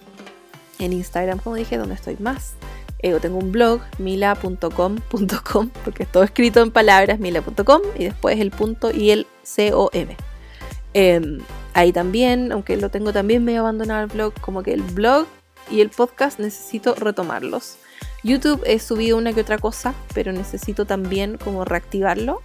en 0.79 0.93
Instagram, 0.93 1.39
como 1.39 1.55
dije, 1.55 1.77
donde 1.77 1.95
estoy 1.95 2.17
más. 2.19 2.53
Eh, 2.99 3.15
tengo 3.21 3.37
un 3.37 3.51
blog, 3.51 3.81
mila.com.com, 3.99 5.69
porque 5.83 6.03
es 6.03 6.11
todo 6.11 6.23
escrito 6.23 6.61
en 6.61 6.71
palabras, 6.71 7.19
mila.com, 7.19 7.81
y 7.97 8.05
después 8.05 8.39
el 8.39 8.51
punto 8.51 8.91
y 8.91 9.11
el 9.11 9.27
com. 9.71 9.87
Ahí 11.77 11.91
también, 11.91 12.51
aunque 12.51 12.75
lo 12.75 12.89
tengo 12.89 13.13
también 13.13 13.45
medio 13.45 13.59
abandonado 13.59 14.01
el 14.01 14.09
blog, 14.09 14.33
como 14.41 14.63
que 14.63 14.73
el 14.73 14.81
blog 14.81 15.27
y 15.69 15.81
el 15.81 15.91
podcast 15.91 16.39
necesito 16.39 16.95
retomarlos. 16.95 17.77
YouTube 18.23 18.63
he 18.65 18.79
subido 18.79 19.15
una 19.15 19.31
que 19.31 19.41
otra 19.41 19.59
cosa, 19.59 19.93
pero 20.15 20.31
necesito 20.31 20.85
también 20.85 21.37
como 21.37 21.65
reactivarlo. 21.65 22.41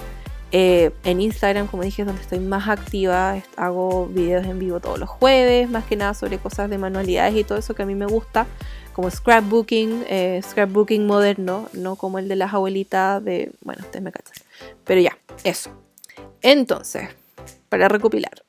Eh, 0.50 0.90
en 1.04 1.22
Instagram, 1.22 1.66
como 1.66 1.82
dije, 1.82 2.02
es 2.02 2.06
donde 2.06 2.20
estoy 2.20 2.40
más 2.40 2.68
activa. 2.68 3.42
Hago 3.56 4.06
videos 4.06 4.44
en 4.44 4.58
vivo 4.58 4.80
todos 4.80 4.98
los 4.98 5.08
jueves, 5.08 5.66
más 5.70 5.86
que 5.86 5.96
nada 5.96 6.12
sobre 6.12 6.36
cosas 6.36 6.68
de 6.68 6.76
manualidades 6.76 7.34
y 7.34 7.42
todo 7.42 7.56
eso 7.56 7.74
que 7.74 7.84
a 7.84 7.86
mí 7.86 7.94
me 7.94 8.04
gusta, 8.04 8.46
como 8.92 9.10
scrapbooking, 9.10 10.04
eh, 10.10 10.42
scrapbooking 10.46 11.06
moderno, 11.06 11.70
no 11.72 11.96
como 11.96 12.18
el 12.18 12.28
de 12.28 12.36
las 12.36 12.52
abuelitas 12.52 13.24
de. 13.24 13.50
Bueno, 13.62 13.80
ustedes 13.82 14.02
me 14.02 14.12
cachan. 14.12 14.36
Pero 14.84 15.00
ya, 15.00 15.16
eso. 15.42 15.70
Entonces, 16.42 17.08
para 17.72 17.88
recopilar, 17.88 18.44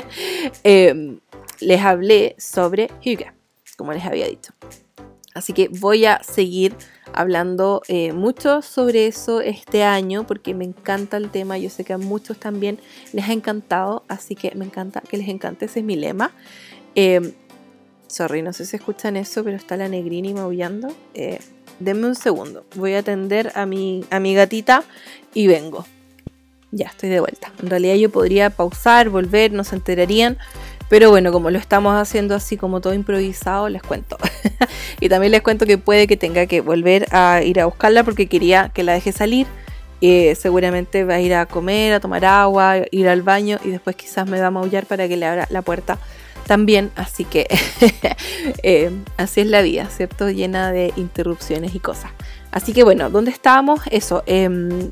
em, 0.62 1.18
les 1.58 1.80
hablé 1.80 2.36
sobre 2.38 2.88
Hyuga, 3.02 3.34
como 3.76 3.92
les 3.92 4.04
había 4.04 4.28
dicho. 4.28 4.52
Así 5.34 5.52
que 5.52 5.66
voy 5.66 6.04
a 6.04 6.22
seguir 6.22 6.76
hablando 7.12 7.82
eh, 7.88 8.12
mucho 8.12 8.62
sobre 8.62 9.08
eso 9.08 9.40
este 9.40 9.82
año 9.82 10.24
porque 10.24 10.54
me 10.54 10.64
encanta 10.64 11.16
el 11.16 11.32
tema. 11.32 11.58
Yo 11.58 11.68
sé 11.68 11.82
que 11.82 11.94
a 11.94 11.98
muchos 11.98 12.38
también 12.38 12.78
les 13.12 13.28
ha 13.28 13.32
encantado, 13.32 14.04
así 14.06 14.36
que 14.36 14.54
me 14.54 14.66
encanta 14.66 15.00
que 15.00 15.16
les 15.16 15.28
encante. 15.28 15.64
Ese 15.64 15.80
es 15.80 15.84
mi 15.84 15.96
lema. 15.96 16.30
Eh, 16.94 17.34
sorry, 18.06 18.40
no 18.40 18.52
sé 18.52 18.66
si 18.66 18.76
escuchan 18.76 19.16
eso, 19.16 19.42
pero 19.42 19.56
está 19.56 19.76
la 19.76 19.88
negrini 19.88 20.32
maullando. 20.32 20.94
Eh, 21.14 21.40
denme 21.80 22.06
un 22.06 22.14
segundo. 22.14 22.64
Voy 22.76 22.94
a 22.94 23.00
atender 23.00 23.50
a 23.56 23.66
mi, 23.66 24.04
a 24.10 24.20
mi 24.20 24.32
gatita 24.32 24.84
y 25.34 25.48
vengo. 25.48 25.84
Ya, 26.72 26.86
estoy 26.86 27.08
de 27.08 27.20
vuelta. 27.20 27.52
En 27.62 27.70
realidad 27.70 27.96
yo 27.96 28.10
podría 28.10 28.50
pausar, 28.50 29.08
volver, 29.08 29.52
no 29.52 29.64
se 29.64 29.74
enterarían. 29.76 30.38
Pero 30.88 31.10
bueno, 31.10 31.30
como 31.30 31.50
lo 31.50 31.58
estamos 31.58 31.94
haciendo 31.94 32.34
así 32.34 32.56
como 32.56 32.80
todo 32.80 32.94
improvisado, 32.94 33.68
les 33.68 33.82
cuento. 33.82 34.16
y 35.00 35.08
también 35.08 35.30
les 35.30 35.42
cuento 35.42 35.64
que 35.66 35.78
puede 35.78 36.06
que 36.06 36.16
tenga 36.16 36.46
que 36.46 36.60
volver 36.60 37.06
a 37.12 37.42
ir 37.42 37.60
a 37.60 37.66
buscarla 37.66 38.02
porque 38.02 38.26
quería 38.26 38.70
que 38.74 38.82
la 38.82 38.94
deje 38.94 39.12
salir. 39.12 39.46
Eh, 40.00 40.34
seguramente 40.34 41.04
va 41.04 41.14
a 41.14 41.20
ir 41.20 41.34
a 41.34 41.46
comer, 41.46 41.92
a 41.92 42.00
tomar 42.00 42.24
agua, 42.24 42.76
ir 42.90 43.08
al 43.08 43.22
baño 43.22 43.58
y 43.62 43.70
después 43.70 43.96
quizás 43.96 44.26
me 44.28 44.40
va 44.40 44.46
a 44.46 44.50
maullar 44.50 44.86
para 44.86 45.06
que 45.06 45.16
le 45.16 45.26
abra 45.26 45.46
la 45.50 45.62
puerta 45.62 45.98
también. 46.46 46.90
Así 46.96 47.24
que 47.24 47.46
eh, 48.62 48.90
así 49.16 49.42
es 49.42 49.46
la 49.46 49.62
vida, 49.62 49.86
¿cierto? 49.90 50.28
Llena 50.30 50.72
de 50.72 50.92
interrupciones 50.96 51.74
y 51.74 51.80
cosas. 51.80 52.10
Así 52.50 52.72
que 52.72 52.82
bueno, 52.82 53.10
¿dónde 53.10 53.30
estábamos? 53.30 53.80
Eso, 53.90 54.24
eh. 54.26 54.90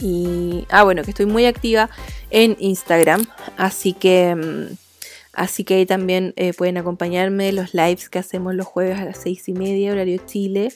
Y, 0.00 0.66
ah, 0.70 0.84
bueno, 0.84 1.04
que 1.04 1.10
estoy 1.10 1.26
muy 1.26 1.46
activa 1.46 1.90
en 2.30 2.56
Instagram. 2.58 3.26
Así 3.56 3.92
que, 3.92 4.34
mm, 4.34 4.76
así 5.32 5.64
que 5.64 5.74
ahí 5.74 5.86
también 5.86 6.32
eh, 6.36 6.52
pueden 6.54 6.78
acompañarme 6.78 7.52
los 7.52 7.74
lives 7.74 8.08
que 8.08 8.18
hacemos 8.18 8.54
los 8.54 8.66
jueves 8.66 8.98
a 8.98 9.04
las 9.04 9.18
seis 9.18 9.48
y 9.48 9.52
media, 9.52 9.92
horario 9.92 10.20
Chile. 10.26 10.72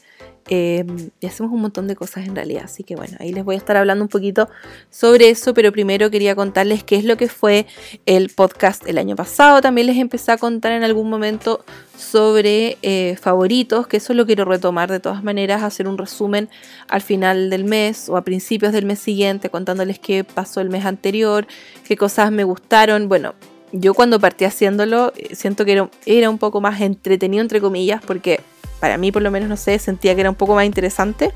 Em, 0.48 1.10
y 1.20 1.26
hacemos 1.26 1.50
un 1.52 1.62
montón 1.62 1.86
de 1.88 1.96
cosas 1.96 2.26
en 2.26 2.36
realidad. 2.36 2.64
Así 2.64 2.84
que 2.84 2.96
bueno, 2.96 3.16
ahí 3.18 3.32
les 3.32 3.44
voy 3.44 3.54
a 3.54 3.58
estar 3.58 3.76
hablando 3.76 4.04
un 4.04 4.08
poquito 4.08 4.48
sobre 4.90 5.30
eso, 5.30 5.54
pero 5.54 5.72
primero 5.72 6.10
quería 6.10 6.34
contarles 6.34 6.84
qué 6.84 6.96
es 6.96 7.04
lo 7.04 7.16
que 7.16 7.28
fue 7.28 7.66
el 8.04 8.28
podcast 8.28 8.86
el 8.86 8.98
año 8.98 9.16
pasado. 9.16 9.62
También 9.62 9.86
les 9.86 9.96
empecé 9.96 10.32
a 10.32 10.36
contar 10.36 10.72
en 10.72 10.84
algún 10.84 11.08
momento 11.08 11.64
sobre 11.96 12.76
eh, 12.82 13.16
favoritos, 13.18 13.86
que 13.86 13.96
eso 13.96 14.12
lo 14.12 14.26
quiero 14.26 14.44
retomar 14.44 14.90
de 14.90 15.00
todas 15.00 15.24
maneras, 15.24 15.62
hacer 15.62 15.88
un 15.88 15.96
resumen 15.96 16.50
al 16.88 17.00
final 17.00 17.48
del 17.48 17.64
mes 17.64 18.10
o 18.10 18.16
a 18.18 18.22
principios 18.22 18.72
del 18.72 18.84
mes 18.84 18.98
siguiente, 18.98 19.48
contándoles 19.48 19.98
qué 19.98 20.24
pasó 20.24 20.60
el 20.60 20.68
mes 20.68 20.84
anterior, 20.84 21.46
qué 21.88 21.96
cosas 21.96 22.30
me 22.30 22.44
gustaron. 22.44 23.08
Bueno, 23.08 23.34
yo 23.72 23.94
cuando 23.94 24.20
partí 24.20 24.44
haciéndolo, 24.44 25.12
eh, 25.16 25.34
siento 25.34 25.64
que 25.64 25.72
era, 25.72 25.90
era 26.04 26.28
un 26.28 26.38
poco 26.38 26.60
más 26.60 26.82
entretenido, 26.82 27.40
entre 27.40 27.62
comillas, 27.62 28.02
porque 28.04 28.40
para 28.84 28.98
mí 28.98 29.10
por 29.10 29.22
lo 29.22 29.30
menos, 29.30 29.48
no 29.48 29.56
sé, 29.56 29.78
sentía 29.78 30.14
que 30.14 30.20
era 30.20 30.28
un 30.28 30.36
poco 30.36 30.54
más 30.54 30.66
interesante. 30.66 31.32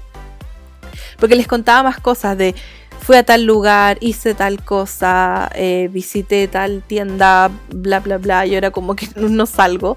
Porque 1.18 1.34
les 1.34 1.46
contaba 1.46 1.82
más 1.82 1.98
cosas 1.98 2.36
de, 2.36 2.54
fui 3.00 3.16
a 3.16 3.22
tal 3.22 3.44
lugar, 3.44 3.96
hice 4.02 4.34
tal 4.34 4.62
cosa, 4.62 5.48
eh, 5.54 5.88
visité 5.90 6.46
tal 6.46 6.82
tienda, 6.86 7.50
bla, 7.70 8.00
bla, 8.00 8.18
bla, 8.18 8.44
y 8.44 8.54
ahora 8.54 8.70
como 8.70 8.94
que 8.96 9.08
no, 9.16 9.46
salgo, 9.46 9.96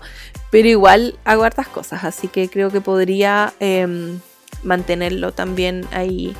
pero 0.49 0.69
igual 0.69 1.19
hago 1.25 1.43
hartas 1.43 1.67
cosas, 1.67 2.05
así 2.05 2.29
que 2.29 2.47
creo 2.47 2.69
que 2.69 2.79
podría 2.79 3.51
em, 3.59 4.21
mantenerlo 4.63 5.33
también 5.33 5.85
ahí. 5.91 6.33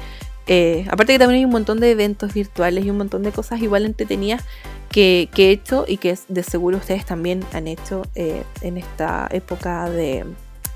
Eh, 0.48 0.86
aparte 0.90 1.12
que 1.12 1.20
también 1.20 1.40
hay 1.40 1.46
un 1.46 1.52
montón 1.52 1.82
de 1.82 1.92
eventos 1.92 2.34
virtuales 2.34 2.86
y 2.86 2.90
un 2.90 3.00
montón 3.00 3.24
de 3.24 3.34
cosas 3.34 3.62
igual 3.62 3.86
entretenidas 3.86 4.46
que, 4.90 5.28
que 5.34 5.50
he 5.50 5.52
hecho 5.52 5.84
y 5.90 5.98
que 5.98 6.18
de 6.30 6.44
seguro 6.44 6.78
ustedes 6.78 7.06
también 7.06 7.44
han 7.52 7.68
hecho 7.68 8.04
eh, 8.16 8.44
en 8.62 8.78
esta 8.78 9.28
época 9.30 9.90
de, 9.90 10.24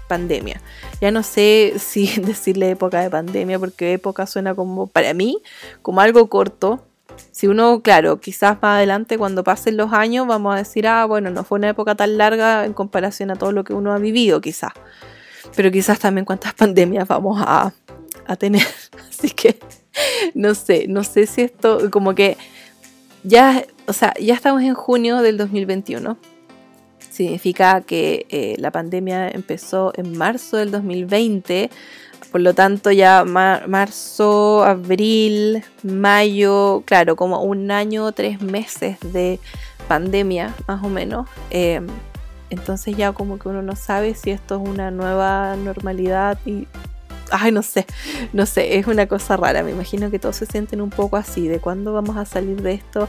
pandemia. 0.08 0.62
Ya 1.02 1.12
no 1.12 1.24
sé 1.24 1.74
si 1.80 2.08
decirle 2.20 2.72
época 2.72 3.02
de 3.02 3.10
pandemia, 3.10 3.60
porque 3.60 3.94
época 3.94 4.26
suena 4.26 4.56
como, 4.56 4.88
para 4.88 5.14
mí, 5.14 5.42
como 5.82 6.02
algo 6.02 6.28
corto. 6.30 6.84
Si 7.32 7.48
uno, 7.48 7.82
claro, 7.82 8.20
quizás 8.20 8.58
más 8.62 8.78
adelante, 8.78 9.18
cuando 9.18 9.44
pasen 9.44 9.78
los 9.78 9.94
años, 9.94 10.28
vamos 10.28 10.54
a 10.54 10.58
decir, 10.58 10.86
ah, 10.88 11.06
bueno, 11.06 11.30
no 11.30 11.46
fue 11.46 11.60
una 11.60 11.70
época 11.70 11.96
tan 11.96 12.18
larga 12.18 12.66
en 12.66 12.74
comparación 12.74 13.32
a 13.32 13.36
todo 13.36 13.54
lo 13.54 13.64
que 13.64 13.74
uno 13.74 13.94
ha 13.94 14.00
vivido, 14.00 14.42
quizás. 14.42 14.74
Pero 15.56 15.72
quizás 15.72 16.00
también 16.00 16.26
cuántas 16.26 16.54
pandemias 16.56 17.08
vamos 17.08 17.42
a, 17.46 17.74
a 18.26 18.36
tener. 18.36 18.68
Así 19.10 19.30
que, 19.30 19.60
no 20.34 20.56
sé, 20.56 20.88
no 20.90 21.04
sé 21.04 21.26
si 21.26 21.44
esto, 21.44 21.90
como 21.90 22.16
que 22.16 22.38
ya, 23.24 23.66
o 23.88 23.94
sea, 23.94 24.14
ya 24.20 24.34
estamos 24.34 24.62
en 24.62 24.74
junio 24.74 25.22
del 25.22 25.38
2021 25.38 26.18
significa 27.16 27.82
que 27.82 28.26
eh, 28.30 28.56
la 28.60 28.72
pandemia 28.72 29.30
empezó 29.30 29.94
en 29.96 30.18
marzo 30.18 30.58
del 30.58 30.72
2020, 30.72 31.70
por 32.32 32.42
lo 32.42 32.54
tanto 32.54 32.92
ya 32.92 33.24
marzo, 33.24 34.64
abril, 34.64 35.64
mayo, 35.84 36.84
claro, 36.86 37.16
como 37.16 37.42
un 37.42 37.72
año, 37.72 38.12
tres 38.12 38.42
meses 38.42 38.98
de 39.02 39.40
pandemia 39.88 40.54
más 40.68 40.84
o 40.84 40.90
menos. 40.90 41.28
Em, 41.50 41.88
entonces 42.50 42.96
ya 42.98 43.14
como 43.14 43.40
que 43.40 43.48
uno 43.48 43.62
no 43.62 43.76
sabe 43.76 44.14
si 44.16 44.32
esto 44.32 44.62
es 44.62 44.70
una 44.70 44.92
nueva 44.92 45.56
normalidad 45.56 46.38
y... 46.46 46.68
Ay, 47.32 47.52
no 47.52 47.64
sé, 47.64 47.86
no 48.34 48.46
sé, 48.46 48.78
es 48.78 48.88
una 48.88 49.08
cosa 49.08 49.38
rara. 49.38 49.64
Me 49.64 49.72
imagino 49.72 50.12
que 50.12 50.20
todos 50.20 50.36
se 50.38 50.46
sienten 50.46 50.82
un 50.82 50.90
poco 50.90 51.18
así, 51.18 51.48
de 51.48 51.60
cuándo 51.60 51.94
vamos 51.94 52.18
a 52.18 52.26
salir 52.26 52.62
de 52.62 52.74
esto 52.74 53.08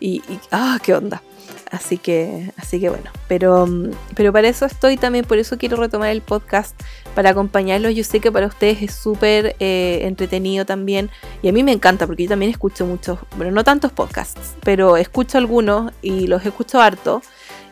y, 0.00 0.22
ah, 0.50 0.78
qué 0.82 0.94
onda. 0.94 1.22
Así 1.70 1.98
que, 1.98 2.52
así 2.56 2.78
que 2.78 2.88
bueno, 2.88 3.10
pero, 3.26 3.66
pero 4.14 4.32
para 4.32 4.48
eso 4.48 4.64
estoy 4.64 4.96
también, 4.96 5.24
por 5.24 5.38
eso 5.38 5.58
quiero 5.58 5.76
retomar 5.76 6.10
el 6.10 6.20
podcast 6.20 6.80
para 7.14 7.30
acompañarlos. 7.30 7.94
Yo 7.94 8.04
sé 8.04 8.20
que 8.20 8.30
para 8.30 8.46
ustedes 8.46 8.82
es 8.82 8.94
súper 8.94 9.56
eh, 9.58 10.00
entretenido 10.02 10.64
también 10.66 11.10
y 11.42 11.48
a 11.48 11.52
mí 11.52 11.62
me 11.62 11.72
encanta 11.72 12.06
porque 12.06 12.24
yo 12.24 12.28
también 12.28 12.50
escucho 12.50 12.86
muchos, 12.86 13.18
bueno, 13.36 13.50
no 13.50 13.64
tantos 13.64 13.92
podcasts, 13.92 14.54
pero 14.62 14.96
escucho 14.96 15.38
algunos 15.38 15.92
y 16.00 16.26
los 16.26 16.44
escucho 16.46 16.80
harto 16.80 17.22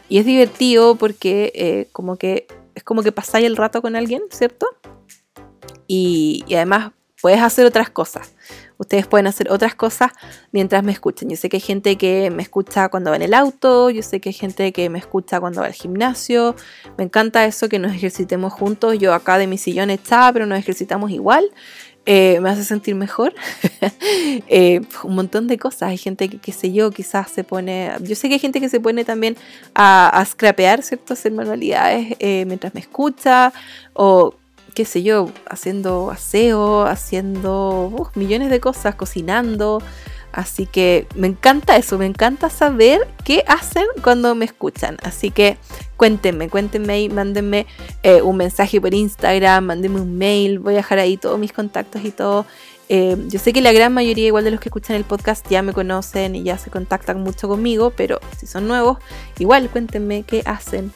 y 0.09 0.19
es 0.19 0.27
divertido 0.27 0.97
porque 0.97 1.53
eh, 1.55 1.89
como 1.93 2.17
que 2.17 2.47
es 2.75 2.83
como 2.83 3.03
que 3.03 3.13
pasáis 3.13 3.47
el 3.47 3.57
rato 3.57 3.83
con 3.83 3.97
alguien, 3.97 4.23
¿cierto? 4.31 4.67
Y, 5.95 6.43
además 6.55 6.93
puedes 7.21 7.43
hacer 7.43 7.67
otras 7.67 7.91
cosas. 7.91 8.33
Ustedes 8.79 9.07
pueden 9.07 9.27
hacer 9.27 9.53
otras 9.53 9.75
cosas 9.75 10.11
mientras 10.51 10.83
me 10.83 10.91
escuchen. 10.91 11.29
Yo 11.29 11.37
sé 11.37 11.51
que 11.51 11.59
hay 11.59 11.61
gente 11.61 11.99
que 11.99 12.31
me 12.31 12.43
escucha 12.43 12.89
cuando 12.89 13.11
va 13.11 13.17
en 13.17 13.23
el 13.23 13.35
auto, 13.35 13.91
yo 13.91 14.03
sé 14.03 14.19
que 14.19 14.31
hay 14.31 14.33
gente 14.33 14.73
que 14.73 14.89
me 14.89 14.99
escucha 14.99 15.39
cuando 15.39 15.61
va 15.61 15.67
al 15.67 15.75
gimnasio. 15.75 16.57
Me 16.97 17.05
encanta 17.05 17.45
eso 17.45 17.69
que 17.69 17.79
nos 17.79 17.93
ejercitemos 17.93 18.55
juntos. 18.55 18.99
Yo 18.99 19.13
acá 19.13 19.37
de 19.37 19.47
mi 19.47 19.59
sillón 19.59 19.91
está, 19.91 20.33
pero 20.33 20.47
nos 20.47 20.59
ejercitamos 20.59 21.11
igual. 21.11 21.51
Eh, 22.07 22.41
me 22.41 22.49
hace 22.49 22.65
sentir 22.65 22.95
mejor. 22.95 23.35
Eh, 24.49 24.83
un 25.05 25.15
montón 25.15 25.47
de 25.47 25.59
cosas. 25.59 25.91
Hay 25.91 25.99
gente 25.99 26.29
que, 26.29 26.39
qué 26.39 26.53
sé 26.53 26.73
yo, 26.73 26.91
quizás 26.91 27.31
se 27.31 27.45
pone. 27.45 27.93
Yo 28.01 28.15
sé 28.17 28.29
que 28.29 28.35
hay 28.35 28.41
gente 28.41 28.61
que 28.61 28.69
se 28.69 28.81
pone 28.81 29.05
también 29.05 29.37
a, 29.75 30.25
scrapear, 30.27 30.83
¿cierto? 30.83 31.15
Manualidades 31.31 32.17
eh, 32.19 32.45
mientras 32.47 32.75
me 32.75 32.81
escucha. 32.81 33.53
O 33.95 34.35
qué 34.75 34.85
sé 34.85 35.03
yo, 35.03 35.31
haciendo 35.49 36.11
aseo, 36.11 36.83
haciendo 36.83 38.11
millones 38.15 38.51
de 38.51 38.61
cosas, 38.61 38.95
cocinando. 38.95 39.83
Así 40.33 40.65
que 40.65 41.07
me 41.15 41.27
encanta 41.27 41.77
eso, 41.77 41.99
me 41.99 42.07
encanta 42.07 42.49
saber 42.49 43.07
qué 43.23 43.45
hacen 43.47 43.85
cuando 44.03 44.35
me 44.35 44.47
escuchan. 44.47 44.97
Así 45.03 45.31
que 45.31 45.59
cuéntenme, 45.99 46.49
cuéntenme 46.49 47.03
y 47.03 47.09
mándenme 47.11 47.67
eh, 48.03 48.23
un 48.23 48.39
mensaje 48.39 48.81
por 48.81 48.95
Instagram, 48.95 49.67
mándenme 49.67 50.01
un 50.01 50.17
mail, 50.17 50.59
voy 50.59 50.73
a 50.73 50.79
dejar 50.79 50.99
ahí 50.99 51.19
todos 51.19 51.39
mis 51.39 51.53
contactos 51.53 52.03
y 52.05 52.11
todo. 52.11 52.47
Eh, 52.89 53.17
yo 53.29 53.39
sé 53.39 53.53
que 53.53 53.61
la 53.61 53.73
gran 53.73 53.93
mayoría 53.93 54.27
igual 54.27 54.45
de 54.45 54.51
los 54.51 54.61
que 54.61 54.69
escuchan 54.69 54.97
el 54.97 55.05
podcast 55.05 55.47
ya 55.49 55.63
me 55.63 55.73
conocen 55.73 56.35
y 56.35 56.43
ya 56.43 56.57
se 56.57 56.71
contactan 56.71 57.21
mucho 57.21 57.47
conmigo, 57.47 57.91
pero 57.91 58.19
si 58.39 58.47
son 58.47 58.67
nuevos, 58.67 58.99
igual 59.39 59.69
cuéntenme 59.69 60.25
qué 60.25 60.43
hacen 60.47 60.93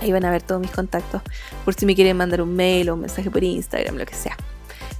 Ahí 0.00 0.12
van 0.12 0.24
a 0.24 0.30
ver 0.30 0.42
todos 0.42 0.60
mis 0.60 0.70
contactos 0.70 1.22
por 1.64 1.74
si 1.74 1.86
me 1.86 1.94
quieren 1.94 2.16
mandar 2.16 2.42
un 2.42 2.54
mail 2.54 2.90
o 2.90 2.94
un 2.94 3.00
mensaje 3.00 3.30
por 3.30 3.42
Instagram, 3.42 3.96
lo 3.96 4.06
que 4.06 4.14
sea. 4.14 4.36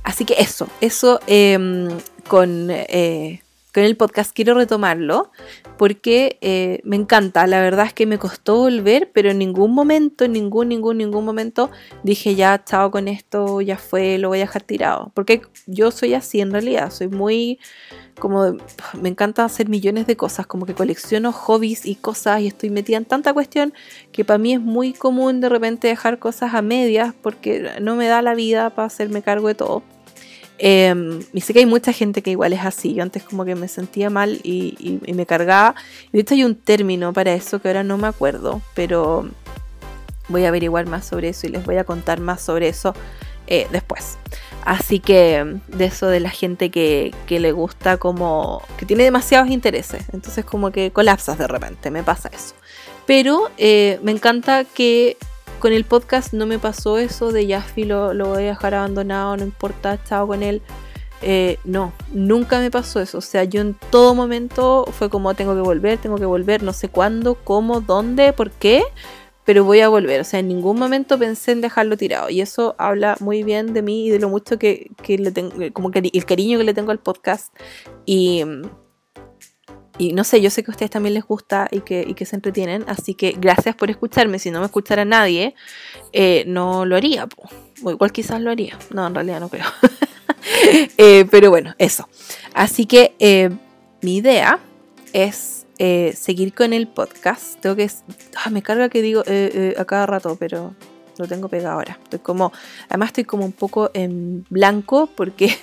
Así 0.03 0.25
que 0.25 0.35
eso, 0.39 0.69
eso 0.81 1.21
em, 1.27 1.89
con, 2.29 2.69
eh, 2.71 3.43
con 3.77 3.85
el 3.85 3.95
podcast 3.95 4.35
quiero 4.35 4.55
retomarlo 4.55 5.31
porque 5.77 6.39
eh, 6.41 6.81
me 6.83 6.97
encanta. 6.97 7.47
La 7.47 7.61
verdad 7.61 7.85
es 7.85 7.93
que 7.93 8.07
me 8.07 8.19
costó 8.19 8.57
volver, 8.57 9.11
pero 9.13 9.31
en 9.31 9.37
ningún 9.37 9.75
momento, 9.75 10.25
en 10.25 10.33
ningún, 10.33 10.71
ningún, 10.71 10.97
ningún 10.97 11.27
momento 11.27 11.71
dije 12.03 12.35
ya, 12.35 12.65
chao 12.65 12.91
con 12.91 13.07
esto, 13.07 13.61
ya 13.61 13.77
fue, 13.77 14.17
lo 14.17 14.29
voy 14.29 14.39
a 14.39 14.47
dejar 14.47 14.63
tirado. 14.63 15.13
Porque 15.13 15.43
yo 15.67 15.91
soy 15.91 16.15
así 16.15 16.41
en 16.41 16.53
realidad, 16.53 16.91
soy 16.91 17.09
muy 17.09 17.59
como 18.19 18.57
me 18.99 19.11
encanta 19.11 19.45
hacer 19.45 19.69
millones 19.69 20.07
de 20.07 20.17
cosas, 20.17 20.47
como 20.47 20.65
que 20.65 20.73
colecciono 20.73 21.31
hobbies 21.33 21.85
y 21.85 21.97
cosas 21.97 22.41
y 22.41 22.47
estoy 22.47 22.71
metida 22.71 22.97
en 22.97 23.05
tanta 23.05 23.35
cuestión 23.35 23.75
que 24.11 24.25
para 24.25 24.39
mí 24.39 24.55
es 24.55 24.61
muy 24.63 24.95
común 24.95 25.43
de 25.43 25.51
repente 25.51 25.89
dejar 25.89 26.19
cosas 26.19 26.55
a 26.55 26.63
medias 26.63 27.13
porque 27.21 27.73
no 27.83 27.95
me 27.95 28.09
da 28.09 28.23
la 28.23 28.35
vida 28.35 28.71
para 28.71 28.87
hacerme 28.87 29.21
cargo 29.21 29.49
de 29.49 29.55
todo. 29.55 29.83
Em, 30.59 31.21
y 31.33 31.41
sé 31.43 31.53
que 31.53 31.61
hay 31.61 31.67
mucha 31.67 31.93
gente 31.93 32.23
que 32.23 32.31
igual 32.31 32.53
es 32.53 32.65
así. 32.65 32.95
Yo 32.95 33.03
antes 33.03 33.23
como 33.23 33.45
que 33.45 33.55
me 33.55 33.69
sentía 33.69 34.11
mal 34.11 34.41
y, 34.43 35.01
me 35.15 35.27
cargaba. 35.27 35.75
De 36.13 36.21
hecho 36.21 36.35
hay 36.35 36.45
un 36.45 36.55
término 36.55 37.13
para 37.13 37.33
eso 37.33 37.61
que 37.61 37.69
ahora 37.69 37.83
no 37.83 37.99
me 37.99 38.07
acuerdo, 38.07 38.63
pero 38.75 39.29
voy 40.29 40.45
a 40.45 40.49
averiguar 40.49 40.87
más 40.87 41.07
sobre 41.07 41.29
eso 41.29 41.47
y 41.47 41.51
les 41.51 41.65
voy 41.65 41.77
a 41.77 41.85
contar 41.85 42.21
más 42.21 42.41
sobre 42.41 42.69
eso 42.69 42.95
eh, 43.47 43.67
después. 43.71 44.19
Así 44.65 44.99
que 44.99 45.59
de 45.69 45.85
eso 45.85 46.09
de 46.09 46.19
la 46.19 46.31
gente 46.31 46.71
que, 46.71 47.13
le 47.29 47.53
gusta 47.53 47.99
como... 47.99 48.63
que 48.77 48.87
tiene 48.87 49.05
demasiados 49.05 49.49
intereses. 49.51 50.05
Entonces 50.13 50.45
como 50.45 50.73
que 50.73 50.91
colapsas 50.91 51.39
de 51.39 51.47
repente, 51.47 51.91
me 51.91 52.03
pasa 52.03 52.31
eso. 52.35 52.55
Pero 53.07 53.51
eh, 53.59 54.01
me 54.03 54.11
encanta 54.11 54.65
que 54.65 55.17
con 55.59 55.73
el 55.73 55.85
podcast 55.85 56.33
no 56.33 56.47
me 56.47 56.59
pasó 56.59 56.99
eso 56.99 57.33
de 57.33 57.47
ya 57.47 57.65
lo, 57.77 58.15
lo 58.15 58.29
voy 58.29 58.45
a 58.45 58.47
dejar 58.49 58.75
abandonado, 58.75 59.37
no 59.37 59.45
importa, 59.45 60.03
chao 60.05 60.27
con 60.27 60.43
él. 60.43 60.63
Eh, 61.23 61.59
no, 61.65 61.93
nunca 62.13 62.61
me 62.61 62.71
pasó 62.71 63.01
eso. 63.01 63.19
O 63.19 63.23
sea, 63.23 63.45
yo 63.45 63.61
en 63.61 63.75
todo 63.91 64.15
momento 64.15 64.87
fue 64.93 65.09
como 65.09 65.35
tengo 65.35 65.55
que 65.55 65.61
volver, 65.61 65.99
tengo 65.99 66.17
que 66.17 66.27
volver, 66.27 66.63
no 66.63 66.73
sé 66.73 66.89
cuándo, 66.89 67.37
cómo, 67.37 67.81
dónde, 67.81 68.33
por 68.33 68.51
qué, 68.51 68.83
pero 69.45 69.65
voy 69.65 69.81
a 69.81 69.89
volver. 69.89 70.21
O 70.21 70.25
sea, 70.25 70.41
en 70.41 70.49
ningún 70.49 70.79
momento 70.79 71.19
pensé 71.19 71.53
en 71.53 71.61
dejarlo 71.61 71.97
tirado. 71.97 72.31
Y 72.31 72.41
eso 72.41 72.75
habla 72.79 73.17
muy 73.21 73.43
bien 73.43 73.73
de 73.73 73.83
mí 73.83 74.07
y 74.07 74.11
de 74.11 74.19
lo 74.19 74.29
mucho 74.29 74.59
que, 74.59 74.91
que 75.03 75.19
le 75.19 75.31
tengo, 75.33 75.55
como 75.73 75.91
que 75.91 76.11
el 76.13 76.25
cariño 76.27 76.59
que 76.59 76.65
le 76.65 76.75
tengo 76.75 76.91
al 76.91 76.99
podcast. 76.99 77.55
Y 78.05 78.45
y 79.99 80.13
no 80.13 80.25
sé, 80.25 80.41
yo 80.41 80.51
sé 80.51 80.63
que 80.63 80.71
a 80.71 80.73
ustedes 80.73 80.91
también 80.91 81.15
les 81.15 81.25
gusta 81.25 81.69
y 81.71 81.81
que, 81.81 82.27
se 82.27 82.37
entretienen, 82.37 82.85
así 82.87 83.15
que 83.15 83.35
gracias 83.39 83.75
por 83.75 83.91
escucharme. 83.91 84.39
Si 84.39 84.51
no 84.51 84.61
me 84.61 84.67
escuchara 84.67 85.05
nadie, 85.05 85.55
eh, 86.13 86.45
no 86.47 86.85
lo 86.85 86.97
haría. 86.97 87.27
O 87.83 87.91
igual 87.91 88.13
quizás 88.13 88.41
lo 88.41 88.51
haría. 88.51 88.79
No, 88.91 89.07
en 89.07 89.15
realidad 89.15 89.41
no 89.41 89.49
creo. 89.49 89.67
Eh, 90.97 91.27
pero 91.29 91.51
bueno, 91.51 91.75
eso. 91.77 92.09
Así 92.55 92.87
que 92.87 93.17
eh, 93.19 93.51
mi 94.01 94.17
idea 94.17 94.61
es 95.13 95.67
seguir 95.77 96.55
con 96.55 96.73
el 96.73 96.87
podcast. 96.87 97.61
Tengo 97.61 97.75
que... 97.75 97.91
Ah, 98.37 98.51
me 98.51 98.63
carga 98.63 98.89
que 98.89 99.03
digo 99.03 99.25
a 99.77 99.85
cada 99.85 100.07
rato, 100.07 100.37
pero 100.39 100.73
lo 101.19 101.27
tengo 101.27 101.49
pegado 101.49 101.75
ahora. 101.75 101.99
Estoy 102.05 102.21
como... 102.21 102.53
Además 102.89 103.09
estoy 103.09 103.25
como 103.25 103.45
un 103.45 103.53
poco 103.53 103.91
en 103.93 104.47
blanco 104.49 105.09
porque 105.17 105.57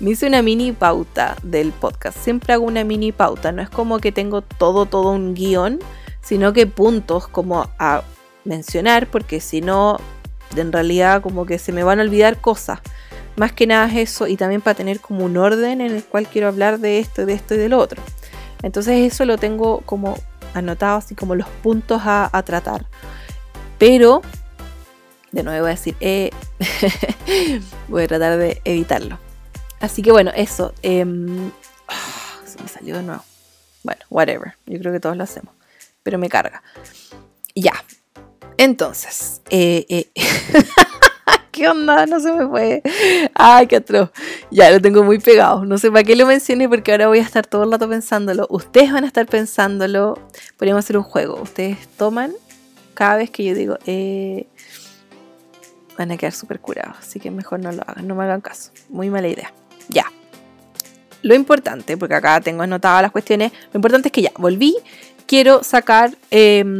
me 0.00 0.10
hice 0.10 0.26
una 0.26 0.42
mini 0.42 0.72
pauta 0.72 1.36
del 1.42 1.72
podcast. 1.72 2.18
Siempre 2.18 2.52
hago 2.52 2.64
una 2.64 2.84
mini 2.84 3.12
pauta. 3.12 3.52
No 3.52 3.62
es 3.62 3.70
como 3.70 3.98
que 3.98 4.12
tengo 4.12 4.42
todo, 4.42 4.86
todo 4.86 5.10
un 5.10 5.34
guion, 5.34 5.80
sino 6.20 6.52
que 6.52 6.66
puntos 6.66 7.28
como 7.28 7.68
a 7.78 8.02
mencionar, 8.44 9.06
porque 9.06 9.40
si 9.40 9.60
no, 9.60 9.98
en 10.56 10.72
realidad 10.72 11.22
como 11.22 11.46
que 11.46 11.58
se 11.58 11.72
me 11.72 11.82
van 11.82 12.00
a 12.00 12.02
olvidar 12.02 12.40
cosas. 12.40 12.80
Más 13.36 13.52
que 13.52 13.66
nada 13.66 13.86
es 13.86 14.10
eso 14.10 14.28
y 14.28 14.36
también 14.36 14.60
para 14.60 14.76
tener 14.76 15.00
como 15.00 15.24
un 15.24 15.36
orden 15.36 15.80
en 15.80 15.92
el 15.92 16.04
cual 16.04 16.28
quiero 16.28 16.48
hablar 16.48 16.78
de 16.78 17.00
esto, 17.00 17.26
de 17.26 17.32
esto 17.32 17.54
y 17.54 17.58
del 17.58 17.72
otro. 17.72 18.00
Entonces 18.62 19.12
eso 19.12 19.24
lo 19.24 19.38
tengo 19.38 19.80
como 19.80 20.16
anotado 20.54 20.98
así 20.98 21.14
como 21.14 21.34
los 21.34 21.48
puntos 21.62 22.02
a, 22.04 22.42
tratar. 22.46 22.86
Pero, 23.78 24.22
de 25.32 25.42
nuevo 25.42 25.62
voy 25.62 25.70
a 25.70 25.74
decir, 25.74 25.96
eh, 26.00 26.30
voy 27.88 28.04
a 28.04 28.08
tratar 28.08 28.38
de 28.38 28.62
evitarlo. 28.64 29.18
Así 29.80 30.02
que 30.02 30.12
bueno, 30.12 30.30
eso. 30.34 30.74
Em, 30.82 31.50
se 32.46 32.62
me 32.62 32.68
salió 32.68 32.96
de 32.96 33.02
nuevo. 33.02 33.22
Bueno, 33.82 34.00
whatever. 34.10 34.54
Yo 34.66 34.78
creo 34.78 34.92
que 34.92 35.00
todos 35.00 35.16
lo 35.16 35.24
hacemos. 35.24 35.54
Pero 36.02 36.18
me 36.18 36.28
carga. 36.28 36.62
Ya. 37.54 37.72
Entonces. 38.56 39.42
Eh, 39.50 39.86
eh, 39.88 40.10
¿Qué 41.50 41.68
onda? 41.68 42.04
No 42.06 42.18
se 42.18 42.32
me 42.32 42.48
fue. 42.48 42.82
Ay, 43.34 43.68
qué 43.68 43.76
atroz. 43.76 44.10
Ya 44.50 44.70
lo 44.70 44.80
tengo 44.80 45.04
muy 45.04 45.20
pegado. 45.20 45.64
No 45.64 45.78
sé 45.78 45.90
para 45.90 46.02
qué 46.02 46.16
lo 46.16 46.26
mencioné 46.26 46.68
porque 46.68 46.90
ahora 46.90 47.06
voy 47.06 47.20
a 47.20 47.22
estar 47.22 47.46
todo 47.46 47.62
el 47.62 47.70
rato 47.70 47.88
pensándolo. 47.88 48.48
Ustedes 48.50 48.92
van 48.92 49.04
a 49.04 49.06
estar 49.06 49.26
pensándolo. 49.26 50.18
Podríamos 50.56 50.84
hacer 50.84 50.96
un 50.96 51.04
juego. 51.04 51.40
Ustedes 51.40 51.86
toman 51.96 52.32
cada 52.94 53.16
vez 53.16 53.30
que 53.30 53.44
yo 53.44 53.54
digo, 53.54 53.76
eh, 53.86 54.46
van 55.98 56.10
a 56.10 56.16
quedar 56.16 56.32
súper 56.32 56.60
curados. 56.60 56.96
Así 56.98 57.20
que 57.20 57.30
mejor 57.30 57.60
no 57.60 57.70
lo 57.70 57.82
hagan. 57.82 58.08
No 58.08 58.14
me 58.14 58.24
hagan 58.24 58.40
caso. 58.40 58.72
Muy 58.88 59.10
mala 59.10 59.28
idea. 59.28 59.52
Lo 61.24 61.34
importante, 61.34 61.96
porque 61.96 62.14
acá 62.14 62.38
tengo 62.42 62.62
anotadas 62.64 63.00
las 63.00 63.10
cuestiones, 63.10 63.50
lo 63.72 63.78
importante 63.78 64.08
es 64.08 64.12
que 64.12 64.20
ya, 64.20 64.32
volví, 64.36 64.76
quiero 65.26 65.62
sacar... 65.64 66.10
Eh, 66.30 66.74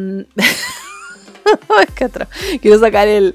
quiero 2.62 2.78
sacar 2.80 3.06
el, 3.06 3.34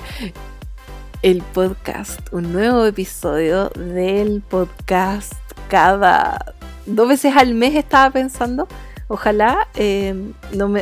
el 1.22 1.44
podcast, 1.44 2.20
un 2.32 2.52
nuevo 2.52 2.84
episodio 2.84 3.70
del 3.70 4.42
podcast 4.42 5.34
cada 5.70 6.56
dos 6.88 7.08
veces 7.08 7.36
al 7.36 7.54
mes 7.54 7.76
estaba 7.76 8.10
pensando. 8.10 8.68
Ojalá 9.08 9.68
em, 9.76 10.34
no, 10.54 10.68
me, 10.68 10.82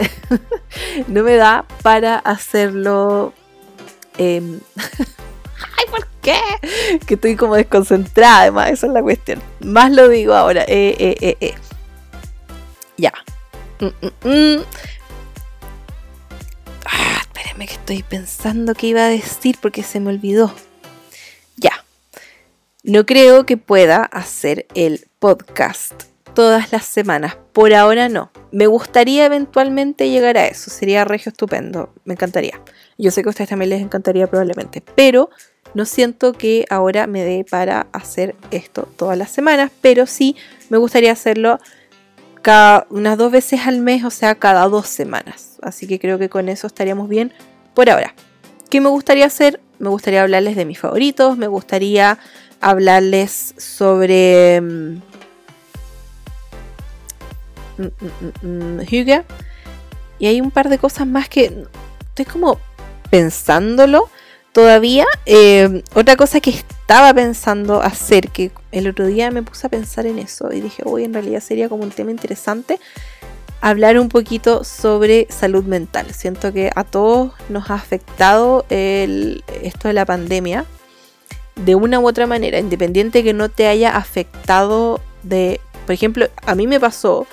no 1.10 1.24
me 1.24 1.36
da 1.36 1.66
para 1.84 2.20
hacerlo 2.20 3.34
¿por 4.18 4.26
qué? 6.28 7.00
Que 7.06 7.14
estoy 7.14 7.36
como 7.36 7.56
desconcentrada, 7.56 8.42
además, 8.42 8.72
esa 8.72 8.88
es 8.88 8.94
la 8.94 9.02
cuestión. 9.02 9.42
Más 9.62 9.92
lo 9.92 10.10
digo 10.10 10.34
ahora. 10.34 10.64
Eh, 10.64 10.96
eh, 11.00 11.16
eh, 11.22 11.38
eh. 11.40 11.56
Ya. 12.98 13.14
Mm, 13.80 13.86
mm, 13.86 14.30
mm. 14.30 14.64
Ah, 16.86 17.22
espérenme 17.22 17.68
que 17.68 17.74
estoy 17.74 18.04
pensando 18.04 18.74
qué 18.74 18.88
iba 18.88 19.06
a 19.06 19.10
decir 19.10 19.58
porque 19.62 19.84
se 19.84 20.00
me 20.00 20.10
olvidó. 20.10 20.54
Ya. 21.56 21.86
No 22.84 23.06
creo 23.06 23.46
que 23.46 23.56
pueda 23.58 24.04
hacer 24.04 24.68
el 24.74 25.08
podcast 25.20 26.04
todas 26.34 26.72
las 26.72 26.86
semanas. 26.86 27.38
Por 27.54 27.74
ahora 27.74 28.10
no. 28.10 28.32
Me 28.52 28.68
gustaría 28.68 29.26
eventualmente 29.26 30.10
llegar 30.10 30.38
a 30.38 30.48
eso. 30.48 30.70
Sería 30.70 31.06
regio 31.06 31.30
estupendo. 31.30 31.94
Me 32.04 32.14
encantaría. 32.14 32.62
Yo 32.98 33.12
sé 33.12 33.22
que 33.22 33.30
a 33.30 33.32
ustedes 33.32 33.50
también 33.50 33.70
les 33.70 33.82
encantaría 33.82 34.28
probablemente. 34.28 34.84
Pero 34.96 35.30
no 35.78 35.86
siento 35.86 36.34
que 36.34 36.66
ahora 36.72 37.06
me 37.06 37.24
dé 37.24 37.46
para 37.48 37.86
hacer 37.92 38.36
esto 38.50 38.90
todas 38.98 39.16
las 39.16 39.30
semanas, 39.30 39.70
pero 39.80 40.08
sí 40.08 40.36
me 40.70 40.80
gustaría 40.80 41.12
hacerlo 41.12 41.60
cada, 42.42 42.88
unas 42.90 43.16
dos 43.16 43.32
veces 43.32 43.62
al 43.68 43.82
mes, 43.82 44.04
o 44.04 44.10
sea, 44.10 44.34
cada 44.34 44.68
dos 44.70 44.88
semanas. 44.88 45.60
Así 45.62 45.86
que 45.86 46.00
creo 46.00 46.18
que 46.18 46.30
con 46.30 46.50
eso 46.50 46.66
estaríamos 46.66 47.08
bien 47.08 47.32
por 47.76 47.92
ahora. 47.92 48.16
¿Qué 48.72 48.82
me 48.82 48.90
gustaría 48.90 49.28
hacer? 49.28 49.62
Me 49.78 49.90
gustaría 49.90 50.24
hablarles 50.24 50.56
de 50.56 50.66
mis 50.66 50.80
favoritos, 50.80 51.38
me 51.38 51.46
gustaría 51.46 52.18
hablarles 52.60 53.54
sobre 53.58 54.60
Hugo. 57.78 59.24
Y 60.18 60.26
hay 60.26 60.42
un 60.42 60.50
par 60.50 60.70
de 60.70 60.80
cosas 60.80 61.06
más 61.06 61.30
que 61.30 61.66
estoy 62.10 62.26
como 62.26 62.60
pensándolo 63.12 64.10
todavía. 64.58 65.06
Eh, 65.28 65.84
otra 65.94 66.16
cosa 66.16 66.40
que 66.40 66.50
estaba 66.50 67.14
pensando 67.14 67.84
hacer, 67.84 68.30
que 68.30 68.50
el 68.72 68.88
otro 68.88 69.06
día 69.06 69.30
me 69.30 69.44
puse 69.44 69.68
a 69.68 69.70
pensar 69.70 70.08
en 70.08 70.18
eso 70.18 70.52
y 70.52 70.62
dije, 70.62 70.82
hoy 70.84 71.04
en 71.04 71.14
realidad 71.14 71.42
sería 71.42 71.70
como 71.70 71.84
un 71.84 71.92
tema 71.92 72.10
interesante 72.10 72.80
hablar 73.62 74.00
un 74.00 74.10
poquito 74.10 74.64
sobre 74.64 75.28
salud 75.30 75.64
mental. 75.66 76.12
Siento 76.12 76.52
que 76.54 76.72
a 76.76 76.84
todos 76.84 77.34
nos 77.50 77.70
ha 77.70 77.76
afectado 77.76 78.66
esto 78.68 79.90
de 79.90 79.94
la 79.94 80.08
pandemia 80.08 80.66
de 81.56 81.76
una 81.76 82.00
u 82.00 82.08
otra 82.08 82.26
manera, 82.26 82.58
independiente 82.58 83.24
que 83.24 83.34
no 83.34 83.50
te 83.50 83.68
haya 83.68 83.96
afectado 83.96 85.02
de, 85.22 85.62
por 85.86 85.94
ejemplo, 85.94 86.30
a 86.48 86.56
mí 86.56 86.66
me 86.66 86.80
pasó 86.80 87.28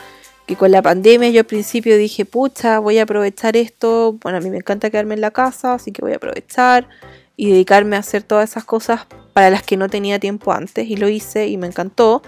que 0.47 0.57
con 0.57 0.71
la 0.71 0.83
pandemia 0.83 1.31
yo 1.31 1.41
al 1.41 1.47
principio 1.47 1.97
dije, 1.97 2.25
pucha, 2.25 2.79
voy 2.79 2.99
a 2.99 3.05
aprovechar 3.05 3.57
esto, 3.57 4.19
bueno, 4.23 4.39
a 4.39 4.41
mí 4.41 4.51
me 4.51 4.59
encanta 4.59 4.91
quedarme 4.91 5.15
en 5.15 5.21
la 5.21 5.31
casa, 5.31 5.75
así 5.75 5.91
que 5.91 6.03
voy 6.03 6.13
a 6.13 6.17
aprovechar 6.17 6.89
y 7.37 7.51
dedicarme 7.51 7.97
a 7.97 8.01
hacer 8.01 8.23
todas 8.23 8.51
esas 8.51 8.65
cosas 8.65 9.07
para 9.33 9.51
las 9.51 9.63
que 9.63 9.77
no 9.77 9.89
tenía 9.89 10.19
tiempo 10.19 10.53
antes 10.53 10.89
y 10.89 10.97
lo 10.97 11.09
hice 11.09 11.49
y 11.49 11.57
me 11.57 11.67
encantó. 11.67 12.23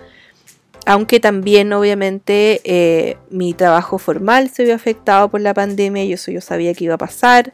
Aunque 0.86 1.18
también 1.18 1.72
obviamente 1.72 2.60
eh, 2.64 3.16
mi 3.28 3.54
trabajo 3.54 3.98
formal 3.98 4.50
se 4.50 4.64
vio 4.64 4.74
afectado 4.74 5.28
por 5.28 5.40
la 5.40 5.52
pandemia 5.52 6.04
y 6.04 6.12
eso 6.12 6.30
yo 6.30 6.40
sabía 6.40 6.74
que 6.74 6.84
iba 6.84 6.94
a 6.94 6.98
pasar. 6.98 7.52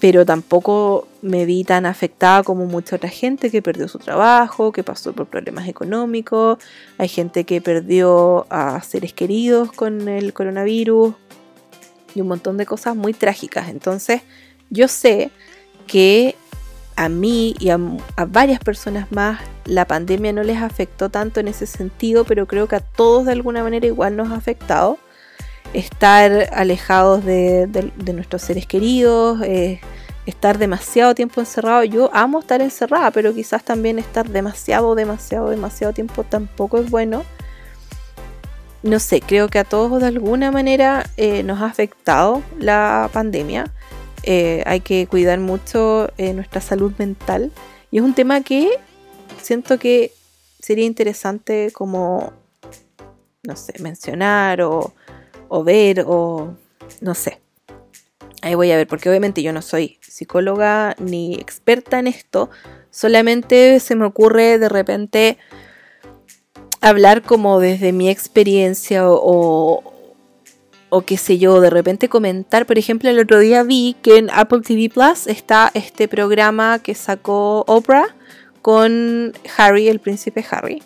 Pero 0.00 0.24
tampoco 0.24 1.08
me 1.22 1.44
vi 1.44 1.64
tan 1.64 1.86
afectada 1.86 2.42
como 2.42 2.66
mucha 2.66 2.96
otra 2.96 3.08
gente 3.08 3.50
que 3.50 3.62
perdió 3.62 3.88
su 3.88 3.98
trabajo, 3.98 4.70
que 4.70 4.84
pasó 4.84 5.12
por 5.12 5.26
problemas 5.26 5.68
económicos, 5.68 6.58
hay 6.98 7.08
gente 7.08 7.44
que 7.44 7.60
perdió 7.60 8.46
a 8.50 8.80
seres 8.82 9.12
queridos 9.12 9.72
con 9.72 10.08
el 10.08 10.32
coronavirus 10.32 11.14
y 12.14 12.20
un 12.20 12.28
montón 12.28 12.56
de 12.56 12.66
cosas 12.66 12.94
muy 12.94 13.12
trágicas. 13.12 13.68
Entonces 13.68 14.22
yo 14.70 14.86
sé 14.86 15.30
que 15.86 16.36
a 16.94 17.08
mí 17.08 17.54
y 17.58 17.70
a, 17.70 17.78
varias 18.28 18.60
personas 18.60 19.10
más 19.12 19.40
la 19.64 19.86
pandemia 19.86 20.32
no 20.32 20.42
les 20.42 20.58
afectó 20.58 21.08
tanto 21.08 21.40
en 21.40 21.48
ese 21.48 21.66
sentido, 21.66 22.24
pero 22.24 22.46
creo 22.46 22.68
que 22.68 22.76
a 22.76 22.80
todos 22.80 23.26
de 23.26 23.32
alguna 23.32 23.62
manera 23.62 23.86
igual 23.86 24.16
nos 24.16 24.30
ha 24.30 24.36
afectado 24.36 24.98
estar 25.72 26.48
alejados 26.52 27.24
de, 27.24 27.92
nuestros 28.14 28.42
seres 28.42 28.66
queridos, 28.66 29.40
eh, 29.42 29.80
estar 30.26 30.58
demasiado 30.58 31.14
tiempo 31.14 31.40
encerrado. 31.40 31.84
Yo 31.84 32.10
amo 32.12 32.40
estar 32.40 32.60
encerrada, 32.60 33.10
pero 33.10 33.34
quizás 33.34 33.64
también 33.64 33.98
estar 33.98 34.28
demasiado, 34.28 34.94
demasiado, 34.94 35.50
demasiado 35.50 35.92
tiempo 35.92 36.24
tampoco 36.24 36.78
es 36.78 36.90
bueno. 36.90 37.24
No 38.82 39.00
sé, 39.00 39.20
creo 39.20 39.48
que 39.48 39.58
a 39.58 39.64
todos 39.64 40.00
de 40.00 40.06
alguna 40.06 40.52
manera 40.52 41.04
eh, 41.16 41.42
nos 41.42 41.60
ha 41.60 41.66
afectado 41.66 42.42
la 42.58 43.10
pandemia. 43.12 43.72
Eh, 44.22 44.62
hay 44.66 44.80
que 44.80 45.06
cuidar 45.06 45.40
mucho 45.40 46.08
nuestra 46.18 46.60
salud 46.60 46.92
mental. 46.98 47.50
Y 47.90 47.98
es 47.98 48.04
un 48.04 48.14
tema 48.14 48.42
que 48.42 48.70
siento 49.40 49.78
que 49.78 50.12
sería 50.60 50.84
interesante 50.84 51.70
como, 51.72 52.32
no 53.42 53.56
sé, 53.56 53.74
mencionar 53.80 54.60
o, 54.62 54.92
o 55.48 55.64
ver 55.64 56.04
o 56.06 56.54
no 57.00 57.14
sé. 57.14 57.40
Ahí 58.42 58.54
voy 58.54 58.70
a 58.70 58.76
ver, 58.76 58.86
porque 58.86 59.08
obviamente 59.08 59.42
yo 59.42 59.52
no 59.52 59.62
soy 59.62 59.98
psicóloga 60.00 60.94
ni 60.98 61.34
experta 61.34 61.98
en 61.98 62.06
esto, 62.06 62.50
solamente 62.90 63.80
se 63.80 63.96
me 63.96 64.04
ocurre 64.04 64.58
de 64.58 64.68
repente 64.68 65.38
hablar 66.80 67.22
como 67.22 67.58
desde 67.58 67.92
mi 67.92 68.08
experiencia 68.08 69.08
o, 69.08 69.82
o, 70.88 71.00
qué 71.02 71.16
sé 71.16 71.38
yo, 71.38 71.60
de 71.60 71.70
repente 71.70 72.08
comentar, 72.08 72.66
por 72.66 72.78
ejemplo, 72.78 73.10
el 73.10 73.18
otro 73.18 73.40
día 73.40 73.64
vi 73.64 73.96
que 74.02 74.18
en 74.18 74.30
Apple 74.30 74.60
TV 74.60 74.88
Plus 74.88 75.26
está 75.26 75.70
este 75.74 76.06
programa 76.06 76.78
que 76.78 76.94
sacó 76.94 77.64
Oprah 77.66 78.14
con 78.62 79.32
Harry, 79.56 79.88
el 79.88 79.98
príncipe 79.98 80.44
Harry. 80.50 80.82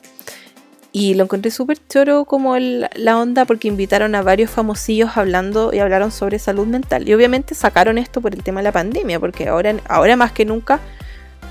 Y 0.95 1.15
lo 1.15 1.25
encontré 1.25 1.51
súper 1.51 1.79
choro 1.89 2.27
como 2.27 2.55
la 2.59 3.19
onda 3.19 3.47
porque 3.47 3.67
invitaron 3.67 4.15
a 4.15 4.21
varios 4.21 4.51
famosillos 4.51 5.17
hablando 5.17 5.73
y 5.73 5.79
hablaron 5.79 6.13
sobre 6.13 6.39
salud 6.39 6.67
mental. 6.67 7.09
Y 7.09 7.15
obviamente 7.15 7.55
sacaron 7.55 7.97
esto 7.97 8.21
por 8.21 8.35
el 8.35 8.43
tema 8.43 8.61
de 8.61 8.65
la 8.65 8.73
pandemia, 8.73 9.19
porque 9.19 9.49
ahora, 9.49 9.75
ahora 9.89 10.17
más 10.17 10.33
que 10.33 10.45
nunca, 10.45 10.81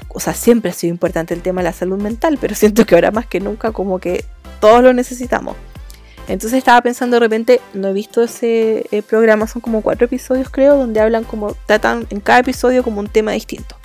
o 0.10 0.20
sea, 0.20 0.36
siempre 0.36 0.70
ha 0.70 0.74
sido 0.76 0.92
importante 0.92 1.34
el 1.34 1.42
tema 1.42 1.62
de 1.62 1.66
la 1.66 1.74
salud 1.74 2.00
mental, 2.00 2.38
pero 2.40 2.54
siento 2.62 2.86
que 2.86 2.94
ahora 2.94 3.10
más 3.10 3.26
que 3.26 3.40
nunca 3.40 3.72
como 3.72 4.00
que 4.00 4.26
todos 4.60 4.84
lo 4.84 4.94
necesitamos. 4.94 5.56
Entonces 6.28 6.60
estaba 6.60 6.80
pensando 6.82 7.16
de 7.16 7.22
repente, 7.22 7.62
no 7.74 7.88
he 7.88 7.94
visto 7.94 8.22
ese 8.22 8.86
eh, 8.92 9.02
programa, 9.02 9.48
son 9.48 9.62
como 9.62 9.82
cuatro 9.82 10.06
episodios 10.06 10.50
creo, 10.52 10.78
donde 10.78 11.00
hablan 11.00 11.24
como, 11.24 11.56
tratan 11.66 12.06
en 12.12 12.20
cada 12.20 12.40
episodio 12.40 12.84
como 12.84 13.00
un 13.00 13.08
tema 13.08 13.32
distinto. 13.32 13.76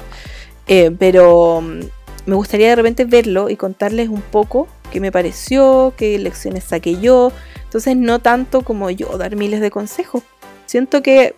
Eh, 0.67 0.95
pero 0.99 1.63
mm, 1.63 1.81
me 2.27 2.35
gustaría 2.35 2.69
de 2.69 2.77
repente 2.77 3.05
verlo 3.05 3.49
y 3.49 3.57
contarles 3.57 4.11
un 4.11 4.21
poco 4.21 4.69
qué 4.97 5.01
me 5.01 5.13
pareció, 5.13 5.93
qué 5.99 6.19
lecciones 6.19 6.65
saqué 6.65 6.99
yo. 6.99 7.31
Entonces 7.65 7.99
no 7.99 8.19
tanto 8.21 8.63
como 8.63 8.89
yo 8.89 9.19
dar 9.19 9.37
miles 9.37 9.61
de 9.61 9.71
consejos. 9.71 10.23
Siento 10.65 11.03
que 11.03 11.35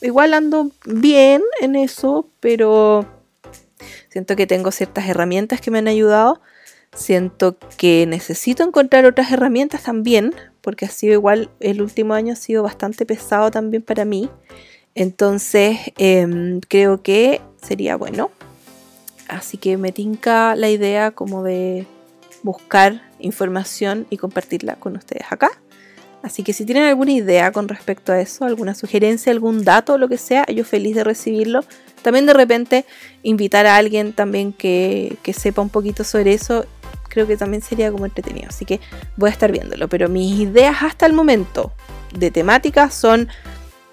igual 0.00 0.32
ando 0.32 0.70
bien 0.86 1.42
en 1.60 1.76
eso, 1.76 2.26
pero 2.40 3.04
siento 4.08 4.34
que 4.34 4.46
tengo 4.46 4.70
ciertas 4.70 5.06
herramientas 5.10 5.60
que 5.60 5.70
me 5.70 5.80
han 5.80 5.88
ayudado. 5.88 6.40
Siento 6.94 7.58
que 7.76 8.06
necesito 8.08 8.64
encontrar 8.64 9.04
otras 9.04 9.30
herramientas 9.30 9.82
también, 9.82 10.34
porque 10.62 10.86
ha 10.86 10.90
sido 10.90 11.12
igual, 11.12 11.50
el 11.60 11.82
último 11.82 12.14
año 12.14 12.32
ha 12.32 12.36
sido 12.36 12.62
bastante 12.62 13.04
pesado 13.04 13.50
también 13.50 13.82
para 13.82 14.06
mí. 14.06 14.30
Entonces 14.94 15.80
em, 15.98 16.60
creo 16.60 17.02
que 17.02 17.42
sería 17.62 17.96
bueno. 17.96 18.30
Así 19.28 19.58
que 19.58 19.76
me 19.76 19.92
tinca 19.92 20.56
la 20.56 20.70
idea 20.70 21.10
como 21.10 21.42
de 21.42 21.86
buscar 22.42 23.02
información 23.18 24.06
y 24.10 24.16
compartirla 24.16 24.76
con 24.76 24.96
ustedes 24.96 25.26
acá. 25.30 25.50
Así 26.22 26.44
que 26.44 26.52
si 26.52 26.64
tienen 26.64 26.84
alguna 26.84 27.12
idea 27.12 27.50
con 27.50 27.68
respecto 27.68 28.12
a 28.12 28.20
eso, 28.20 28.44
alguna 28.44 28.74
sugerencia, 28.74 29.32
algún 29.32 29.64
dato, 29.64 29.98
lo 29.98 30.08
que 30.08 30.18
sea, 30.18 30.46
yo 30.46 30.64
feliz 30.64 30.94
de 30.94 31.02
recibirlo. 31.02 31.64
También 32.02 32.26
de 32.26 32.32
repente 32.32 32.84
invitar 33.22 33.66
a 33.66 33.76
alguien 33.76 34.12
también 34.12 34.52
que, 34.52 35.16
que 35.22 35.32
sepa 35.32 35.62
un 35.62 35.68
poquito 35.68 36.04
sobre 36.04 36.34
eso, 36.34 36.64
creo 37.08 37.26
que 37.26 37.36
también 37.36 37.62
sería 37.62 37.90
como 37.90 38.04
entretenido. 38.04 38.48
Así 38.48 38.64
que 38.64 38.80
voy 39.16 39.30
a 39.30 39.32
estar 39.32 39.50
viéndolo. 39.50 39.88
Pero 39.88 40.08
mis 40.08 40.38
ideas 40.38 40.76
hasta 40.82 41.06
el 41.06 41.12
momento 41.12 41.72
de 42.16 42.30
temática 42.30 42.90
son 42.90 43.28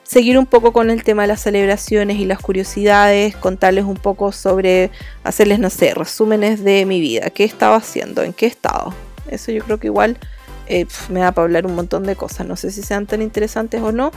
seguir 0.09 0.39
un 0.39 0.47
poco 0.47 0.73
con 0.73 0.89
el 0.89 1.03
tema 1.03 1.21
de 1.21 1.27
las 1.27 1.41
celebraciones 1.41 2.17
y 2.17 2.25
las 2.25 2.39
curiosidades, 2.39 3.35
contarles 3.35 3.85
un 3.85 3.95
poco 3.95 4.31
sobre, 4.31 4.89
hacerles, 5.23 5.59
no 5.59 5.69
sé, 5.69 5.93
resúmenes 5.93 6.63
de 6.63 6.87
mi 6.87 6.99
vida, 6.99 7.29
qué 7.29 7.43
he 7.43 7.45
estado 7.45 7.75
haciendo, 7.75 8.23
en 8.23 8.33
qué 8.33 8.47
estado. 8.47 8.91
Eso 9.29 9.51
yo 9.51 9.63
creo 9.63 9.79
que 9.79 9.85
igual 9.85 10.17
eh, 10.65 10.87
me 11.09 11.19
da 11.19 11.31
para 11.31 11.45
hablar 11.45 11.67
un 11.67 11.75
montón 11.75 12.05
de 12.05 12.15
cosas, 12.15 12.47
no 12.47 12.55
sé 12.55 12.71
si 12.71 12.81
sean 12.81 13.05
tan 13.05 13.21
interesantes 13.21 13.83
o 13.83 13.91
no, 13.91 14.11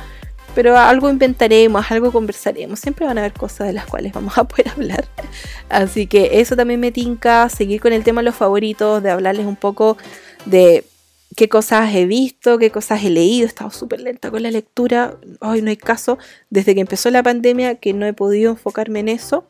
pero 0.55 0.79
algo 0.79 1.11
inventaremos, 1.11 1.91
algo 1.91 2.11
conversaremos, 2.11 2.81
siempre 2.81 3.05
van 3.05 3.19
a 3.19 3.21
haber 3.21 3.35
cosas 3.35 3.67
de 3.67 3.75
las 3.75 3.85
cuales 3.85 4.15
vamos 4.15 4.39
a 4.39 4.45
poder 4.45 4.71
hablar. 4.71 5.05
Así 5.69 6.07
que 6.07 6.41
eso 6.41 6.57
también 6.57 6.81
me 6.81 6.91
tinca, 6.91 7.51
seguir 7.51 7.83
con 7.83 7.93
el 7.93 8.03
tema 8.03 8.23
de 8.23 8.25
los 8.25 8.35
favoritos, 8.35 9.03
de 9.03 9.11
hablarles 9.11 9.45
un 9.45 9.57
poco 9.57 9.99
de 10.47 10.87
qué 11.37 11.49
cosas 11.49 11.95
he 11.95 12.07
visto, 12.07 12.59
qué 12.59 12.71
cosas 12.71 13.05
he 13.05 13.11
leído. 13.11 13.45
He 13.45 13.49
estado 13.49 13.71
súper 13.71 14.01
lenta 14.01 14.31
con 14.31 14.43
la 14.43 14.51
lectura. 14.51 15.17
Hoy 15.41 15.63
no 15.63 15.71
hay 15.71 15.77
caso. 15.77 16.19
Desde 16.51 16.75
que 16.75 16.81
empezó 16.81 17.11
la 17.11 17.23
pandemia 17.23 17.77
que 17.77 17.93
no 17.93 18.07
he 18.07 18.13
podido 18.13 18.51
enfocarme 18.53 19.01
en 19.01 19.09
eso. 19.09 19.45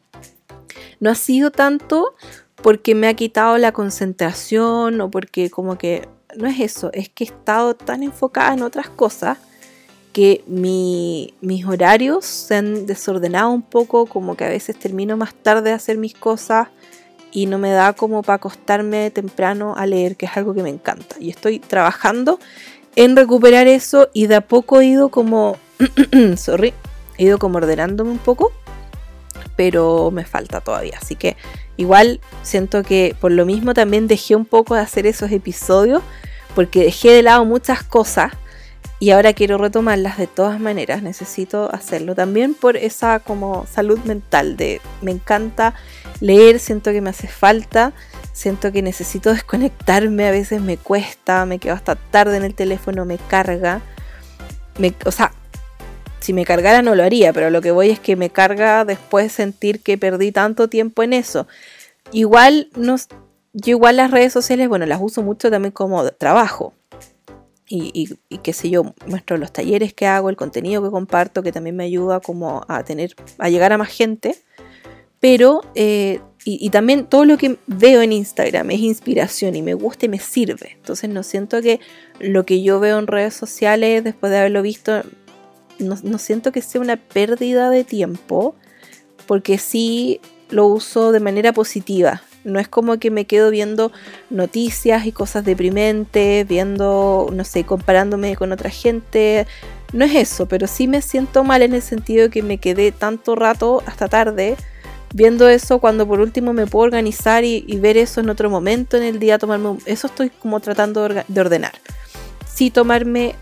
No 1.01 1.11
ha 1.11 1.15
sido 1.15 1.51
tanto 1.51 2.15
porque 2.57 2.95
me 2.95 3.09
ha 3.09 3.15
quitado 3.15 3.59
la 3.59 3.73
concentración 3.73 5.01
o 5.01 5.11
porque 5.11 5.51
como 5.51 5.77
que 5.77 6.09
no 6.37 6.49
es 6.49 6.61
eso, 6.61 6.91
es 6.93 7.09
que 7.09 7.25
he 7.25 7.27
estado 7.27 7.75
tan 7.75 8.03
enfocada 8.03 8.55
en 8.55 8.63
otras 8.63 8.89
cosas 8.89 9.39
que 10.13 10.45
mis 10.47 11.67
horarios 11.67 12.25
se 12.27 12.57
han 12.57 12.87
desordenado 12.87 13.51
un 13.51 13.63
poco, 13.63 14.07
como 14.07 14.37
que 14.37 14.45
a 14.45 14.49
veces 14.49 14.79
termino 14.79 15.17
más 15.17 15.35
tarde 15.35 15.71
de 15.71 15.73
hacer 15.73 15.97
mis 15.97 16.15
cosas 16.15 16.69
y 17.33 17.47
no 17.47 17.59
me 17.59 17.71
da 17.71 17.95
como 17.95 18.23
para 18.23 18.37
acostarme 18.37 19.11
temprano 19.11 19.75
a 19.77 19.87
leer, 19.87 20.17
que 20.17 20.27
es 20.27 20.37
algo 20.37 20.55
que 20.55 20.63
me 20.63 20.69
encanta. 20.69 21.17
Y 21.19 21.31
estoy 21.31 21.59
trabajando 21.59 22.39
en 22.95 23.17
recuperar 23.17 23.67
eso 23.67 24.11
y 24.13 24.27
de 24.27 24.37
a 24.37 24.41
poco 24.43 24.81
he 24.81 24.87
ido 24.87 25.09
como, 25.09 25.57
sorry, 26.37 26.75
he 27.17 27.25
ido 27.25 27.39
como 27.39 27.57
ordenándome 27.57 28.11
un 28.11 28.19
poco, 28.19 28.53
pero 29.57 30.11
me 30.11 30.25
falta 30.25 30.61
todavía. 30.61 30.99
Así 31.01 31.17
que 31.17 31.37
igual 31.77 32.21
siento 32.43 32.83
que 32.83 33.17
por 33.19 33.33
lo 33.33 33.47
mismo 33.47 33.73
también 33.73 34.07
dejé 34.07 34.37
un 34.37 34.45
poco 34.45 34.75
de 34.75 34.83
hacer 34.83 35.07
esos 35.07 35.33
episodios, 35.33 36.03
porque 36.55 36.85
dejé 36.85 37.13
de 37.13 37.23
lado 37.23 37.45
muchas 37.47 37.83
cosas 37.83 38.33
y 39.03 39.11
ahora 39.11 39.33
quiero 39.33 39.59
retomarlas 39.59 40.17
de 40.17 40.29
todas 40.29 40.61
maneras, 40.61 41.03
necesito 41.03 41.69
hacerlo 41.75 42.15
también 42.15 42.55
por 42.55 42.77
esa 42.77 43.19
como 43.19 43.67
salud 43.67 43.99
mental 44.05 44.57
de 44.57 44.81
me 45.01 45.11
encanta 45.11 45.75
leer, 46.21 46.61
siento 46.61 46.93
que 46.93 47.01
me 47.01 47.11
hace 47.11 47.27
falta, 47.27 47.95
siento 48.33 48.71
que 48.71 48.81
necesito 48.81 49.33
desconectarme, 49.33 50.29
a 50.29 50.31
veces 50.31 50.63
me 50.63 50.77
cuesta, 50.77 51.45
me 51.47 51.59
quedo 51.59 51.75
hasta 51.75 51.97
tarde 51.97 52.37
en 52.37 52.45
el 52.45 52.55
teléfono, 52.55 53.05
me 53.05 53.19
carga. 53.19 53.81
Me, 54.79 54.95
o 55.05 55.11
sea, 55.11 55.33
si 56.21 56.33
me 56.33 56.45
cargara 56.45 56.81
no 56.81 56.95
lo 56.95 57.03
haría, 57.03 57.33
pero 57.33 57.51
lo 57.51 57.61
que 57.61 57.73
voy 57.73 57.91
es 57.91 57.99
que 57.99 58.15
me 58.15 58.31
carga 58.31 58.85
después 58.85 59.33
sentir 59.33 59.81
que 59.81 59.99
perdí 59.99 60.31
tanto 60.31 60.69
tiempo 60.69 61.03
en 61.03 61.13
eso. 61.13 61.49
Igual 62.13 62.69
no, 62.77 62.95
yo 63.53 63.71
igual 63.71 63.97
las 63.97 64.13
redes 64.13 64.33
sociales, 64.33 64.69
bueno, 64.69 64.87
las 64.87 65.01
uso 65.03 65.25
mucho 65.25 65.51
también 65.51 65.73
como 65.73 66.09
trabajo 66.13 66.73
y, 67.75 68.39
qué 68.43 68.53
sé 68.53 68.69
yo, 68.69 68.95
muestro 69.07 69.39
los 69.39 69.53
talleres 69.53 69.95
que 69.95 70.07
hago, 70.07 70.29
el 70.29 70.37
contenido 70.37 70.83
que 70.83 70.91
comparto, 70.91 71.43
que 71.43 71.53
también 71.53 71.75
me 71.75 71.85
ayuda 71.85 72.21
como 72.21 72.65
a 72.69 72.85
tener, 72.85 73.15
a 73.39 73.49
llegar 73.49 73.73
a 73.73 73.79
más 73.79 73.89
gente. 73.89 74.37
Pero, 75.21 75.63
eh, 75.75 76.21
y, 76.45 76.69
también 76.71 77.07
todo 77.07 77.25
lo 77.25 77.39
que 77.39 77.57
veo 77.67 78.03
en 78.03 78.13
Instagram 78.13 78.73
es 78.73 78.81
inspiración 78.81 79.55
y 79.55 79.63
me 79.63 79.75
gusta 79.75 80.07
y 80.07 80.09
me 80.09 80.19
sirve. 80.19 80.73
Entonces 80.75 81.09
no 81.09 81.23
siento 81.23 81.63
que 81.63 81.81
lo 82.19 82.45
que 82.45 82.63
yo 82.63 82.79
veo 82.81 82.99
en 82.99 83.07
redes 83.07 83.33
sociales, 83.33 84.05
después 84.05 84.31
de 84.33 84.39
haberlo 84.39 84.61
visto, 84.61 85.03
no, 85.79 85.97
no 86.03 86.19
siento 86.19 86.53
que 86.53 86.61
sea 86.61 86.81
una 86.81 86.97
pérdida 86.97 87.71
de 87.71 87.85
tiempo, 87.85 88.55
porque 89.27 89.57
sí 89.59 90.21
lo 90.51 90.67
uso 90.67 91.13
de 91.13 91.21
manera 91.21 91.53
positiva. 91.53 92.23
No 92.45 92.59
es 92.59 92.69
como 92.69 92.99
que 92.99 93.11
me 93.11 93.25
quedo 93.25 93.51
viendo 93.51 93.93
noticias 94.31 95.07
y 95.07 95.13
cosas 95.13 95.45
deprimentes, 95.45 96.47
viendo, 96.47 97.29
no 97.33 97.45
sé, 97.45 97.65
comparándome 97.65 98.37
con 98.37 98.53
otra 98.53 98.71
gente. 98.71 99.47
no 99.93 100.05
es 100.05 100.15
eso, 100.15 100.47
pero 100.47 100.67
sí 100.67 100.89
me 100.89 101.03
siento 101.03 101.45
mal 101.45 101.63
en 101.63 101.75
el 101.75 101.83
sentido 101.83 102.25
de 102.25 102.31
que 102.31 102.43
me 102.43 102.59
quedé 102.59 102.93
tanto 102.93 103.35
rato 103.35 103.83
hasta 103.87 104.09
tarde 104.09 104.57
viendo 105.15 105.49
eso 105.49 105.79
cuando 105.79 106.07
por 106.07 106.21
último 106.21 106.53
me 106.53 106.67
puedo 106.67 106.85
organizar 106.85 107.45
y, 107.45 107.63
ver 107.79 107.97
eso 107.97 108.21
en 108.21 108.31
otro 108.31 108.51
momento 108.51 108.97
en 108.97 109.03
el 109.03 109.19
día, 109.19 109.39
tomarme 109.39 109.77
eso 109.87 110.07
estoy 110.07 110.31
como 110.31 110.61
tratando 110.61 111.09
de 111.09 111.41
ordenar. 111.41 111.73
Sí 112.53 112.71
tomarme 112.71 113.35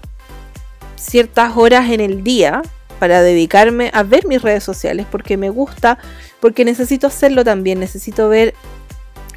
ciertas 0.97 1.57
horas 1.57 1.91
en 1.91 2.01
el 2.01 2.23
día 2.23 2.63
para 2.99 3.23
dedicarme 3.23 3.91
a 3.95 4.03
ver 4.03 4.27
mis 4.27 4.43
redes 4.43 4.63
sociales 4.63 5.07
porque 5.11 5.37
me 5.37 5.49
gusta, 5.49 5.99
porque 6.41 6.65
necesito 6.65 7.07
hacerlo 7.07 7.45
también, 7.45 7.81
necesito 7.81 8.29
ver 8.29 8.55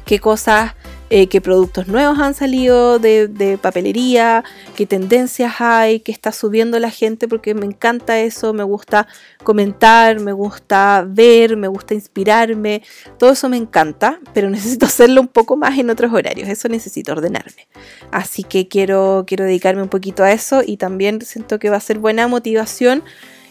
qué 0.04 0.18
cosas 0.18 0.74
eh, 1.16 1.28
qué 1.28 1.40
productos 1.40 1.86
nuevos 1.86 2.18
han 2.18 2.34
salido 2.34 2.98
de, 2.98 3.58
papelería, 3.62 4.42
qué 4.74 4.84
tendencias 4.84 5.60
hay, 5.60 6.00
qué 6.00 6.10
está 6.10 6.32
subiendo 6.32 6.78
la 6.80 6.90
gente, 6.90 7.28
porque 7.28 7.54
me 7.54 7.66
encanta 7.66 8.18
eso, 8.18 8.52
me 8.52 8.64
gusta 8.64 9.06
comentar, 9.44 10.18
me 10.18 10.32
gusta 10.32 11.04
ver, 11.06 11.56
me 11.56 11.68
gusta 11.68 11.94
inspirarme, 11.94 12.82
todo 13.16 13.30
eso 13.30 13.48
me 13.48 13.58
encanta, 13.58 14.18
pero 14.32 14.50
necesito 14.50 14.86
hacerlo 14.86 15.20
un 15.20 15.28
poco 15.28 15.56
más 15.56 15.78
en 15.78 15.90
otros 15.90 16.12
horarios, 16.12 16.48
eso 16.48 16.68
necesito 16.68 17.12
ordenarme. 17.12 17.68
Así 18.10 18.42
que 18.42 18.66
quiero, 18.66 19.24
quiero 19.24 19.44
dedicarme 19.44 19.82
un 19.82 19.90
poquito 19.90 20.24
a 20.24 20.32
eso 20.32 20.62
y 20.66 20.78
también 20.78 21.20
siento 21.20 21.58
que 21.60 21.70
va 21.70 21.76
a 21.76 21.80
ser 21.80 21.98
buena 21.98 22.26
motivación 22.28 23.04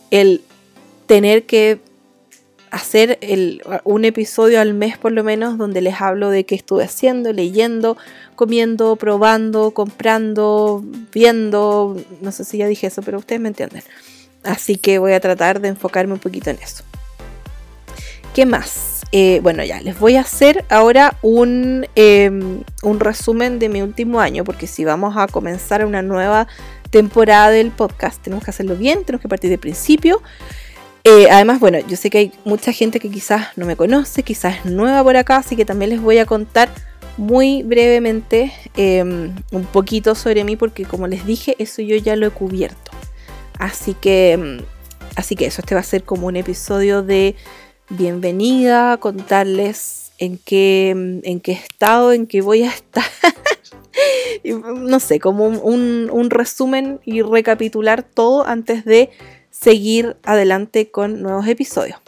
el 0.10 0.42
tener 1.06 1.46
que 1.46 1.80
hacer 2.74 3.20
un 3.84 4.04
episodio 4.04 4.60
al 4.60 4.74
mes 4.74 4.98
por 4.98 5.12
lo 5.12 5.24
menos 5.24 5.60
donde 5.60 5.80
les 5.80 6.02
hablo 6.02 6.32
de 6.32 6.44
qué 6.44 6.56
estuve 6.56 6.84
haciendo, 6.84 7.32
leyendo, 7.32 7.98
comiendo, 8.36 8.96
probando, 8.96 9.72
comprando, 9.72 10.84
viendo, 11.14 11.96
no 12.22 12.32
sé 12.32 12.44
si 12.44 12.58
ya 12.58 12.68
dije 12.68 12.88
eso, 12.88 13.04
pero 13.04 13.20
ustedes 13.20 13.40
me 13.40 13.50
entienden. 13.50 13.84
Así 14.44 14.76
que 14.78 14.98
voy 14.98 15.14
a 15.14 15.20
tratar 15.20 15.62
de 15.62 15.68
enfocarme 15.68 16.14
un 16.14 16.20
poquito 16.20 16.50
en 16.50 16.58
eso. 16.64 16.84
¿Qué 18.34 18.48
más? 18.48 19.04
Eh, 19.12 19.40
bueno, 19.44 19.64
ya, 19.64 19.80
les 19.80 20.00
voy 20.00 20.16
a 20.16 20.22
hacer 20.22 20.66
ahora 20.70 21.16
un, 21.22 21.86
em, 21.94 22.64
un 22.82 23.00
resumen 23.00 23.60
de 23.60 23.70
mi 23.70 23.84
último 23.84 24.20
año, 24.20 24.44
porque 24.44 24.66
si 24.66 24.84
vamos 24.84 25.16
a 25.16 25.28
comenzar 25.28 25.86
una 25.86 26.02
nueva 26.02 26.48
temporada 26.90 27.52
del 27.52 27.70
podcast, 27.70 28.24
tenemos 28.24 28.44
que 28.44 28.50
hacerlo 28.50 28.76
bien, 28.76 29.06
tenemos 29.06 29.22
que 29.22 29.30
partir 29.30 29.52
de 29.52 29.60
principio. 29.60 30.24
Eh, 31.06 31.28
además, 31.30 31.60
bueno, 31.60 31.80
yo 31.80 31.98
sé 31.98 32.10
que 32.10 32.18
hay 32.18 32.32
mucha 32.46 32.72
gente 32.72 33.02
que 33.02 33.10
quizás 33.10 33.48
no 33.58 33.66
me 33.66 33.76
conoce, 33.76 34.24
quizás 34.24 34.60
es 34.60 34.72
nueva 34.72 35.04
por 35.04 35.18
acá, 35.18 35.38
así 35.38 35.58
que 35.58 35.66
también 35.66 35.90
les 35.90 36.02
voy 36.02 36.18
a 36.18 36.26
contar 36.26 36.70
muy 37.18 37.62
brevemente 37.64 38.54
em, 38.78 39.36
un 39.52 39.66
poquito 39.66 40.16
sobre 40.16 40.46
mí, 40.46 40.56
porque 40.56 40.86
como 40.86 41.08
les 41.08 41.26
dije, 41.26 41.56
eso 41.60 41.82
yo 41.82 41.98
ya 41.98 42.16
lo 42.16 42.28
he 42.28 42.30
cubierto. 42.30 42.92
Así 43.60 43.96
que, 43.96 44.32
em, 44.32 44.62
así 45.18 45.36
que 45.36 45.46
eso, 45.46 45.62
este 45.62 45.76
va 45.76 45.82
a 45.82 45.84
ser 45.84 46.04
como 46.04 46.28
un 46.28 46.38
episodio 46.38 47.04
de 47.04 47.36
bienvenida, 47.90 48.96
contarles 48.98 50.14
en 50.20 50.38
qué, 50.38 50.92
em, 50.92 51.20
en 51.26 51.42
qué 51.42 51.52
estado, 51.52 52.14
en 52.14 52.28
qué 52.28 52.40
voy 52.42 52.64
a 52.64 52.70
estar. 52.70 53.04
no 54.78 55.02
sé, 55.02 55.20
como 55.20 55.48
un 55.48 56.30
resumen 56.30 57.02
y 57.04 57.22
recapitular 57.22 58.04
todo 58.04 58.48
antes 58.48 58.86
de 58.86 59.10
seguir 59.54 60.18
adelante 60.24 60.90
con 60.90 61.22
nuevos 61.22 61.48
episodios. 61.48 62.00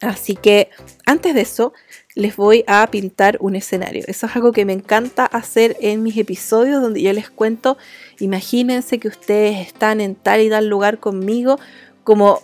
Así 0.00 0.36
que 0.36 0.68
antes 1.06 1.34
de 1.34 1.40
eso, 1.40 1.72
les 2.14 2.36
voy 2.36 2.64
a 2.66 2.86
pintar 2.90 3.38
un 3.40 3.56
escenario. 3.56 4.04
Eso 4.06 4.26
es 4.26 4.36
algo 4.36 4.52
que 4.52 4.64
me 4.64 4.72
encanta 4.72 5.24
hacer 5.24 5.76
en 5.80 6.02
mis 6.02 6.16
episodios 6.18 6.82
donde 6.82 7.00
yo 7.00 7.12
les 7.12 7.30
cuento, 7.30 7.78
imagínense 8.18 8.98
que 8.98 9.08
ustedes 9.08 9.66
están 9.66 10.00
en 10.00 10.14
tal 10.14 10.40
y 10.40 10.50
tal 10.50 10.68
lugar 10.68 10.98
conmigo, 10.98 11.58
como, 12.04 12.42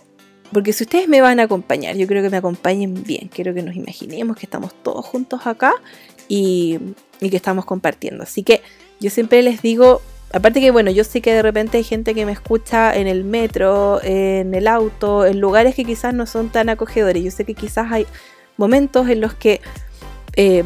porque 0.51 0.73
si 0.73 0.85
ustedes 0.85 1.07
me 1.07 1.21
van 1.21 1.39
a 1.39 1.43
acompañar, 1.43 1.95
yo 1.97 2.07
creo 2.07 2.23
que 2.23 2.29
me 2.29 2.37
acompañen 2.37 3.03
bien, 3.03 3.29
quiero 3.31 3.53
que 3.53 3.61
nos 3.61 3.75
imaginemos 3.75 4.37
que 4.37 4.45
estamos 4.45 4.73
todos 4.81 5.05
juntos 5.05 5.45
acá 5.45 5.73
y, 6.27 6.79
que 7.19 7.35
estamos 7.35 7.65
compartiendo. 7.65 8.23
Así 8.23 8.41
que 8.41 8.61
yo 8.99 9.09
siempre 9.09 9.43
les 9.43 9.61
digo, 9.61 10.01
Aparte 10.31 10.61
que, 10.61 10.69
bueno, 10.69 10.91
yo 10.91 11.03
sé 11.03 11.21
que 11.21 11.33
de 11.33 11.41
repente 11.41 11.77
hay 11.77 11.83
gente 11.83 12.13
que 12.13 12.25
me 12.25 12.31
escucha 12.31 12.95
en 12.95 13.07
el 13.07 13.23
metro, 13.23 13.99
en 14.03 14.53
el 14.53 14.67
auto, 14.67 15.25
en 15.25 15.39
lugares 15.39 15.73
que 15.73 15.85
quizás 15.85 16.13
no 16.13 16.27
son 16.27 16.49
tan 16.49 16.69
acogedores. 16.69 17.23
Yo 17.23 17.31
sé 17.31 17.45
que 17.45 17.55
quizás 17.55 17.91
hay 17.91 18.05
momentos 18.55 19.09
en 19.09 19.21
los 19.21 19.33
que 19.33 19.59
eh, 20.35 20.63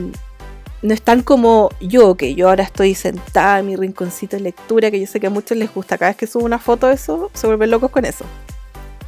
no 0.82 0.94
están 0.94 1.24
como 1.24 1.70
yo, 1.80 2.16
que 2.16 2.36
yo 2.36 2.50
ahora 2.50 2.64
estoy 2.64 2.94
sentada 2.94 3.60
en 3.60 3.68
mi 3.68 3.76
rinconcito 3.78 4.36
de 4.36 4.44
lectura, 4.44 4.92
que 4.92 5.00
yo 5.00 5.08
sé 5.08 5.22
que 5.22 5.28
a 5.28 5.30
muchos 5.30 5.58
les 5.58 5.74
gusta. 5.74 5.98
Cada 5.98 6.12
vez 6.12 6.18
que 6.18 6.28
subo 6.28 6.44
una 6.44 6.60
foto 6.60 6.88
de 6.88 6.96
eso, 6.96 7.32
se 7.34 7.48
vuelven 7.48 7.72
locos 7.72 7.90
con 7.90 8.04
eso. 8.04 8.26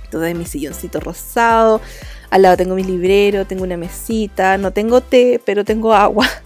Entonces, 0.06 0.36
mi 0.36 0.46
silloncito 0.46 1.02
rosado, 1.02 1.82
al 2.30 2.44
lado 2.44 2.56
tengo 2.56 2.76
mi 2.76 2.84
librero, 2.84 3.46
tengo 3.46 3.64
una 3.64 3.76
mesita, 3.76 4.58
no 4.58 4.72
tengo 4.72 5.02
té, 5.02 5.42
pero 5.44 5.66
tengo 5.66 5.94
agua. 5.94 6.28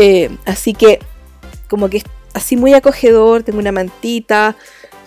Eh, 0.00 0.30
así 0.44 0.74
que, 0.74 1.00
como 1.68 1.90
que 1.90 2.04
así 2.34 2.56
muy 2.56 2.74
acogedor, 2.74 3.42
tengo 3.42 3.58
una 3.58 3.72
mantita, 3.72 4.56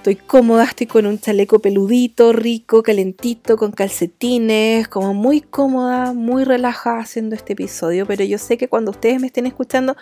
estoy 0.01 0.15
cómoda, 0.15 0.63
estoy 0.63 0.87
con 0.87 1.05
un 1.05 1.19
chaleco 1.19 1.59
peludito, 1.59 2.33
rico, 2.33 2.81
calentito, 2.81 3.55
con 3.55 3.71
calcetines, 3.71 4.87
como 4.87 5.13
muy 5.13 5.41
cómoda, 5.41 6.13
muy 6.13 6.43
relajada 6.43 7.01
haciendo 7.01 7.35
este 7.35 7.53
episodio, 7.53 8.07
pero 8.07 8.23
yo 8.23 8.39
sé 8.39 8.57
que 8.57 8.67
cuando 8.67 8.89
ustedes 8.89 9.21
me 9.21 9.27
estén 9.27 9.45
escuchando, 9.45 9.95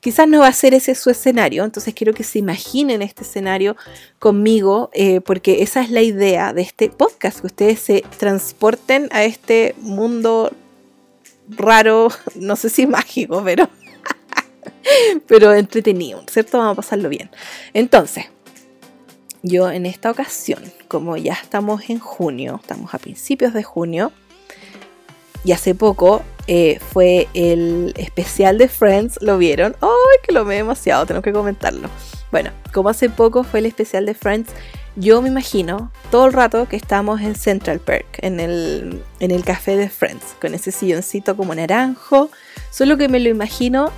quizás 0.00 0.28
no 0.28 0.40
va 0.40 0.48
a 0.48 0.52
ser 0.52 0.74
ese 0.74 0.94
su 0.94 1.08
escenario, 1.08 1.64
entonces 1.64 1.94
quiero 1.94 2.12
que 2.12 2.22
se 2.22 2.38
imaginen 2.38 3.00
este 3.00 3.24
escenario 3.24 3.76
conmigo, 4.18 4.90
eh, 4.92 5.22
porque 5.22 5.62
esa 5.62 5.80
es 5.80 5.90
la 5.90 6.02
idea 6.02 6.52
de 6.52 6.60
este 6.60 6.90
podcast, 6.90 7.40
que 7.40 7.46
ustedes 7.46 7.80
se 7.80 8.04
transporten 8.18 9.08
a 9.10 9.24
este 9.24 9.74
mundo 9.80 10.52
raro, 11.48 12.08
no 12.34 12.56
sé 12.56 12.68
si 12.68 12.86
mágico, 12.86 13.42
pero 13.42 13.70
pero 15.26 15.54
entretenido, 15.54 16.22
¿cierto? 16.30 16.58
Vamos 16.58 16.72
a 16.72 16.76
pasarlo 16.76 17.08
bien. 17.08 17.30
Entonces, 17.74 18.26
yo 19.42 19.70
en 19.70 19.86
esta 19.86 20.10
ocasión, 20.10 20.62
como 20.88 21.16
ya 21.16 21.34
estamos 21.34 21.88
en 21.88 21.98
junio, 21.98 22.58
estamos 22.60 22.94
a 22.94 22.98
principios 22.98 23.54
de 23.54 23.62
junio, 23.62 24.12
y 25.44 25.52
hace 25.52 25.76
poco 25.76 26.24
eh, 26.48 26.80
fue 26.92 27.28
el 27.32 27.94
especial 27.96 28.58
de 28.58 28.68
Friends, 28.68 29.18
¿lo 29.22 29.38
vieron? 29.38 29.76
¡Ay, 29.80 30.18
que 30.24 30.32
lo 30.32 30.44
me 30.44 30.56
demasiado! 30.56 31.06
Tengo 31.06 31.22
que 31.22 31.32
comentarlo. 31.32 31.88
Bueno, 32.32 32.50
como 32.74 32.88
hace 32.88 33.08
poco 33.08 33.44
fue 33.44 33.60
el 33.60 33.66
especial 33.66 34.06
de 34.06 34.14
Friends, 34.14 34.50
yo 34.96 35.22
me 35.22 35.28
imagino 35.28 35.92
todo 36.10 36.26
el 36.26 36.32
rato 36.32 36.66
que 36.68 36.74
estamos 36.74 37.20
en 37.20 37.36
Central 37.36 37.78
Park, 37.78 38.06
en 38.18 38.40
el, 38.40 39.02
en 39.20 39.30
el 39.30 39.44
café 39.44 39.76
de 39.76 39.88
Friends, 39.88 40.34
con 40.40 40.54
ese 40.54 40.72
silloncito 40.72 41.36
como 41.36 41.54
naranjo, 41.54 42.30
solo 42.70 42.96
que 42.96 43.08
me 43.08 43.20
lo 43.20 43.28
imagino 43.28 43.92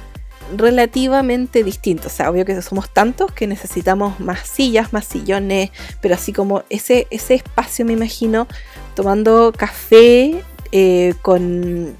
relativamente 0.56 1.62
distinto. 1.64 2.08
O 2.08 2.10
sea, 2.10 2.30
obvio 2.30 2.44
que 2.44 2.60
somos 2.62 2.92
tantos 2.92 3.32
que 3.32 3.46
necesitamos 3.46 4.18
más 4.20 4.46
sillas, 4.48 4.92
más 4.92 5.06
sillones, 5.06 5.70
pero 6.00 6.14
así 6.14 6.32
como 6.32 6.62
ese, 6.70 7.06
ese 7.10 7.34
espacio 7.34 7.84
me 7.84 7.92
imagino 7.92 8.46
tomando 8.94 9.52
café 9.56 10.42
eh, 10.72 11.14
con, 11.22 11.96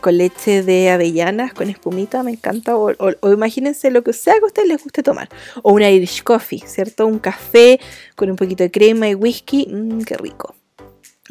con, 0.00 0.16
leche 0.18 0.62
de 0.62 0.90
avellanas, 0.90 1.52
con 1.52 1.68
espumita, 1.68 2.22
me 2.22 2.32
encanta. 2.32 2.76
O, 2.76 2.92
imagínense 3.30 3.90
lo 3.90 4.02
que 4.02 4.12
sea 4.12 4.34
que 4.34 4.44
a 4.44 4.46
ustedes 4.46 4.68
les 4.68 4.82
guste 4.82 5.02
tomar. 5.02 5.28
O 5.62 5.72
un 5.72 5.82
Irish 5.82 6.22
coffee, 6.22 6.62
¿cierto? 6.66 7.06
Un 7.06 7.18
café 7.18 7.80
con 8.16 8.30
un 8.30 8.36
poquito 8.36 8.62
de 8.62 8.70
crema 8.70 9.08
y 9.08 9.14
whisky, 9.14 9.66
mmm, 9.70 10.02
qué 10.02 10.16
rico 10.16 10.54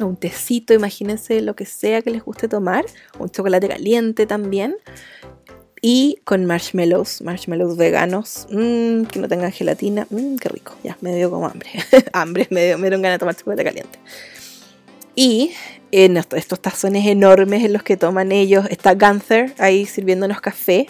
un 0.04 0.16
tecito, 0.16 0.72
imagínense 0.72 1.40
lo 1.42 1.54
que 1.54 1.66
sea 1.66 2.00
que 2.02 2.10
les 2.10 2.24
guste 2.24 2.48
tomar, 2.48 2.86
un 3.18 3.28
chocolate 3.30 3.68
caliente 3.68 4.26
también 4.26 4.76
y 5.82 6.18
con 6.24 6.44
marshmallows, 6.44 7.22
marshmallows 7.22 7.76
veganos, 7.76 8.46
mmm, 8.50 9.04
que 9.04 9.18
no 9.18 9.28
tengan 9.28 9.52
gelatina, 9.52 10.06
mmm, 10.10 10.36
qué 10.36 10.48
rico, 10.48 10.74
ya, 10.84 10.96
me 11.00 11.14
dio 11.14 11.30
como 11.30 11.46
hambre, 11.46 11.70
hambre, 12.12 12.46
me, 12.50 12.66
dio, 12.66 12.78
me 12.78 12.84
dieron 12.84 13.02
ganas 13.02 13.16
de 13.16 13.18
tomar 13.20 13.36
chocolate 13.36 13.64
caliente. 13.64 13.98
Y 15.14 15.52
en 15.90 16.16
estos, 16.16 16.60
tazones 16.60 17.06
enormes 17.06 17.64
en 17.64 17.72
los 17.72 17.82
que 17.82 17.96
toman 17.96 18.32
ellos, 18.32 18.66
está 18.70 18.94
Gunther 18.94 19.54
ahí 19.58 19.86
sirviéndonos 19.86 20.40
café, 20.40 20.86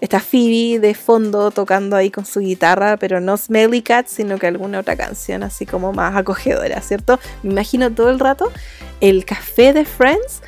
está 0.00 0.20
Phoebe 0.20 0.80
de 0.80 0.94
fondo 0.94 1.50
tocando 1.50 1.96
ahí 1.96 2.10
con 2.10 2.26
su 2.26 2.40
guitarra, 2.40 2.96
pero 2.96 3.20
no 3.20 3.36
Smelly 3.36 3.82
Cat, 3.82 4.06
sino 4.08 4.38
que 4.38 4.46
alguna 4.46 4.80
otra 4.80 4.96
canción 4.96 5.42
así 5.42 5.64
como 5.64 5.92
más 5.92 6.14
acogedora, 6.16 6.80
¿cierto? 6.82 7.18
Me 7.42 7.52
imagino 7.52 7.90
todo 7.90 8.10
el 8.10 8.18
rato 8.18 8.52
el 9.00 9.24
café 9.24 9.72
de 9.72 9.84
Friends 9.84 10.42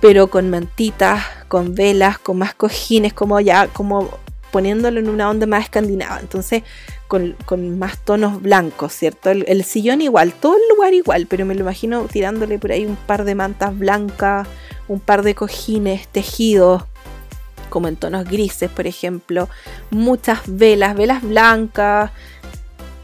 pero 0.00 0.28
con 0.28 0.50
mantitas, 0.50 1.24
con 1.48 1.74
velas, 1.74 2.18
con 2.18 2.38
más 2.38 2.54
cojines, 2.54 3.12
como 3.12 3.40
ya, 3.40 3.68
como 3.68 4.10
poniéndolo 4.50 5.00
en 5.00 5.08
una 5.08 5.28
onda 5.28 5.46
más 5.46 5.64
escandinava. 5.64 6.20
Entonces, 6.20 6.62
con, 7.06 7.78
más 7.78 7.98
tonos 8.04 8.40
blancos, 8.42 8.92
¿cierto? 8.92 9.30
El, 9.30 9.64
sillón 9.64 10.02
igual, 10.02 10.32
todo 10.32 10.56
el 10.56 10.62
lugar 10.74 10.94
igual, 10.94 11.26
pero 11.26 11.46
me 11.46 11.54
lo 11.54 11.60
imagino 11.60 12.02
tirándole 12.04 12.58
por 12.58 12.72
ahí 12.72 12.86
un 12.86 12.96
par 12.96 13.24
de 13.24 13.34
mantas 13.34 13.76
blancas, 13.76 14.46
un 14.88 15.00
par 15.00 15.22
de 15.22 15.34
cojines 15.34 16.06
tejidos, 16.08 16.84
como 17.70 17.88
en 17.88 17.96
tonos 17.96 18.24
grises, 18.24 18.70
por 18.70 18.86
ejemplo, 18.86 19.48
muchas 19.90 20.40
velas, 20.46 20.94
velas 20.96 21.22
blancas, 21.22 22.10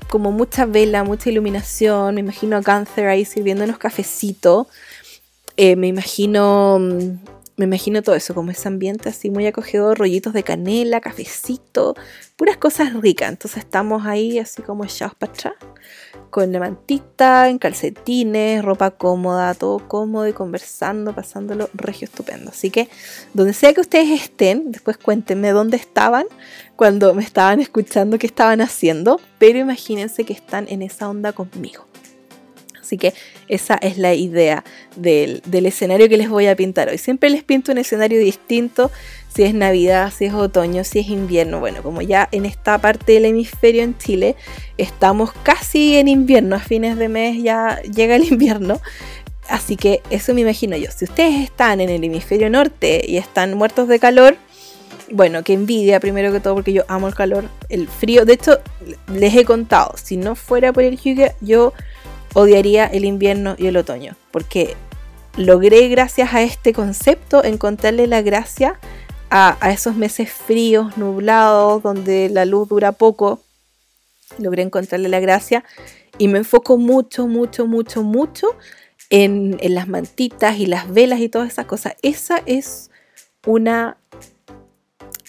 como 0.09 0.33
mucha 0.33 0.67
vela, 0.67 1.03
mucha 1.03 1.31
iluminación. 1.31 2.15
Me 2.15 2.21
imagino 2.21 2.57
a 2.57 2.61
Gunther 2.61 3.09
ahí 3.09 3.25
sirviéndonos 3.25 3.79
cafecito. 3.79 4.69
Eh, 5.57 5.77
me 5.77 5.89
imagino 5.89 6.79
mm, 6.81 7.34
me 7.57 7.67
imagino 7.67 8.03
todo 8.03 8.17
eso, 8.17 8.35
como 8.35 8.51
ese 8.51 8.67
ambiente 8.67 9.09
así 9.09 9.31
muy 9.31 9.47
acogedor, 9.47 9.99
rollitos 9.99 10.33
de 10.33 10.43
canela, 10.43 11.01
cafecito, 11.01 11.95
puras 12.37 12.57
cosas 12.57 12.95
ricas. 12.95 13.31
Entonces 13.31 13.59
estamos 13.59 14.07
ahí 14.07 14.39
así 14.39 14.63
como 14.63 14.85
echados 14.85 15.15
para 15.15 15.33
atrás, 15.33 15.55
con 16.31 16.51
la 16.53 16.59
mantita, 16.59 17.49
en 17.49 17.59
calcetines, 17.59 18.65
ropa 18.65 18.91
cómoda, 18.91 19.55
todo 19.55 19.87
cómodo 19.87 20.27
y 20.27 20.33
conversando, 20.33 21.15
pasándolo 21.15 21.71
regio 21.75 22.07
estupendo. 22.07 22.51
Así 22.51 22.71
que 22.71 22.89
donde 23.35 23.53
sea 23.53 23.73
que 23.73 23.81
ustedes 23.81 24.11
estén, 24.21 24.73
después 24.73 24.99
cuéntenme 24.99 25.51
dónde 25.51 25.77
estaban 25.77 26.27
cuando 26.75 27.15
me 27.15 27.23
estaban 27.23 27.61
escuchando, 27.61 28.19
qué 28.19 28.27
estaban 28.27 28.61
haciendo, 28.63 29.21
pero 29.39 29.61
imagínense 29.61 30.25
que 30.25 30.33
están 30.33 30.67
en 30.69 30.83
esa 30.83 31.09
onda 31.09 31.33
conmigo. 31.33 31.87
Así 32.95 32.99
que 32.99 33.15
esa 33.49 33.75
es 33.75 33.99
la 33.99 34.15
idea 34.15 34.63
del, 34.95 35.43
escenario 35.53 36.09
que 36.09 36.17
les 36.17 36.29
voy 36.29 36.47
a 36.47 36.55
pintar 36.55 36.89
hoy. 36.89 36.97
Siempre 36.97 37.29
les 37.29 37.43
pinto 37.43 37.73
un 37.73 37.79
escenario 37.79 38.21
distinto, 38.21 38.93
si 39.35 39.43
es 39.43 39.53
Navidad, 39.53 40.13
si 40.17 40.27
es 40.27 40.33
otoño, 40.33 40.85
si 40.85 41.01
es 41.01 41.09
invierno. 41.09 41.59
Bueno, 41.59 41.83
como 41.83 42.03
ya 42.03 42.29
en 42.31 42.47
esta 42.47 42.79
parte 42.79 43.15
del 43.15 43.25
hemisferio 43.25 43.83
en 43.83 43.99
Chile 43.99 44.37
estamos 44.79 45.33
casi 45.43 45.97
en 45.97 46.07
invierno, 46.07 46.55
a 46.55 46.61
fines 46.61 46.97
de 46.97 47.09
mes 47.09 47.43
ya 47.43 47.83
llega 47.83 48.15
el 48.15 48.25
invierno. 48.31 48.81
Así 49.49 49.77
que 49.77 50.01
eso 50.11 50.33
me 50.33 50.43
imagino 50.43 50.77
yo. 50.77 50.93
Si 50.97 51.05
ustedes 51.05 51.43
están 51.43 51.81
en 51.81 51.91
el 51.91 52.05
hemisferio 52.05 52.49
norte 52.49 53.05
y 53.09 53.17
están 53.17 53.55
muertos 53.55 53.89
de 53.89 53.99
calor, 53.99 54.37
bueno, 55.11 55.43
que 55.43 55.53
envidia 55.53 55.99
primero 55.99 56.31
que 56.33 56.39
todo 56.39 56.55
porque 56.55 56.73
yo 56.73 56.85
amo 56.87 57.09
el 57.09 57.15
calor, 57.17 57.49
el 57.69 57.89
frío. 57.89 58.25
De 58.25 58.35
hecho, 58.35 58.61
les 59.13 59.35
he 59.35 59.45
contado, 59.45 59.95
si 60.01 60.17
no 60.17 60.37
fuera 60.37 60.73
por 60.73 60.85
el 60.85 60.97
Hyuga, 60.97 61.35
yo 61.41 61.73
odiaría 62.35 62.85
el 62.87 63.05
invierno 63.05 63.55
y 63.59 63.67
el 63.67 63.77
otoño, 63.77 64.17
porque 64.31 64.77
logré 65.37 65.89
gracias 65.89 66.35
a 66.35 66.43
este 66.43 66.73
concepto 66.73 67.43
encontrarle 67.43 68.07
la 68.07 68.23
gracia 68.23 68.79
a, 69.31 69.73
esos 69.73 69.97
meses 69.97 70.31
fríos, 70.31 70.97
nublados, 70.97 71.83
donde 71.83 72.29
la 72.29 72.45
luz 72.45 72.69
dura 72.69 72.93
poco. 72.93 73.41
Logré 74.39 74.63
encontrarle 74.63 75.09
la 75.09 75.19
gracia 75.19 75.65
y 76.19 76.29
me 76.29 76.39
enfoco 76.39 76.77
mucho, 76.77 77.27
mucho, 77.27 77.67
mucho, 77.67 78.05
mucho 78.05 78.57
en, 79.11 79.57
en 79.61 79.75
las 79.75 79.89
mantitas 79.89 80.59
y 80.59 80.67
las 80.67 80.93
velas 80.93 81.19
y 81.19 81.29
todas 81.29 81.49
esas 81.49 81.67
cosas. 81.67 81.97
Esa 82.03 82.43
es 82.47 82.91
una 83.45 83.97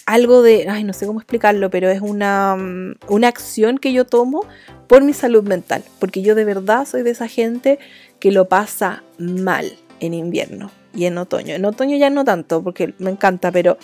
algo 0.06 0.40
de, 0.42 0.68
ay, 0.68 0.84
no 0.84 0.92
sé 0.92 1.04
cómo 1.04 1.18
explicarlo, 1.18 1.68
pero 1.68 1.90
es 1.90 2.00
una, 2.00 2.54
mm, 2.56 2.94
una 3.08 3.28
acción 3.28 3.78
que 3.78 3.92
yo 3.92 4.06
tomo 4.06 4.46
por 4.86 5.02
mi 5.02 5.12
salud 5.12 5.44
mental, 5.44 5.84
porque 5.98 6.22
yo 6.22 6.34
de 6.34 6.44
verdad 6.44 6.86
soy 6.86 7.02
de 7.02 7.10
esa 7.10 7.28
gente 7.28 7.78
que 8.20 8.30
lo 8.30 8.48
pasa 8.48 9.02
mal 9.18 9.72
en 10.00 10.14
invierno 10.14 10.70
y 10.94 11.06
en 11.06 11.18
otoño. 11.18 11.54
En 11.54 11.64
otoño 11.64 11.96
ya 11.96 12.10
no 12.10 12.24
tanto, 12.24 12.62
porque 12.62 12.94
me 12.98 13.10
encanta, 13.10 13.50
pero 13.52 13.78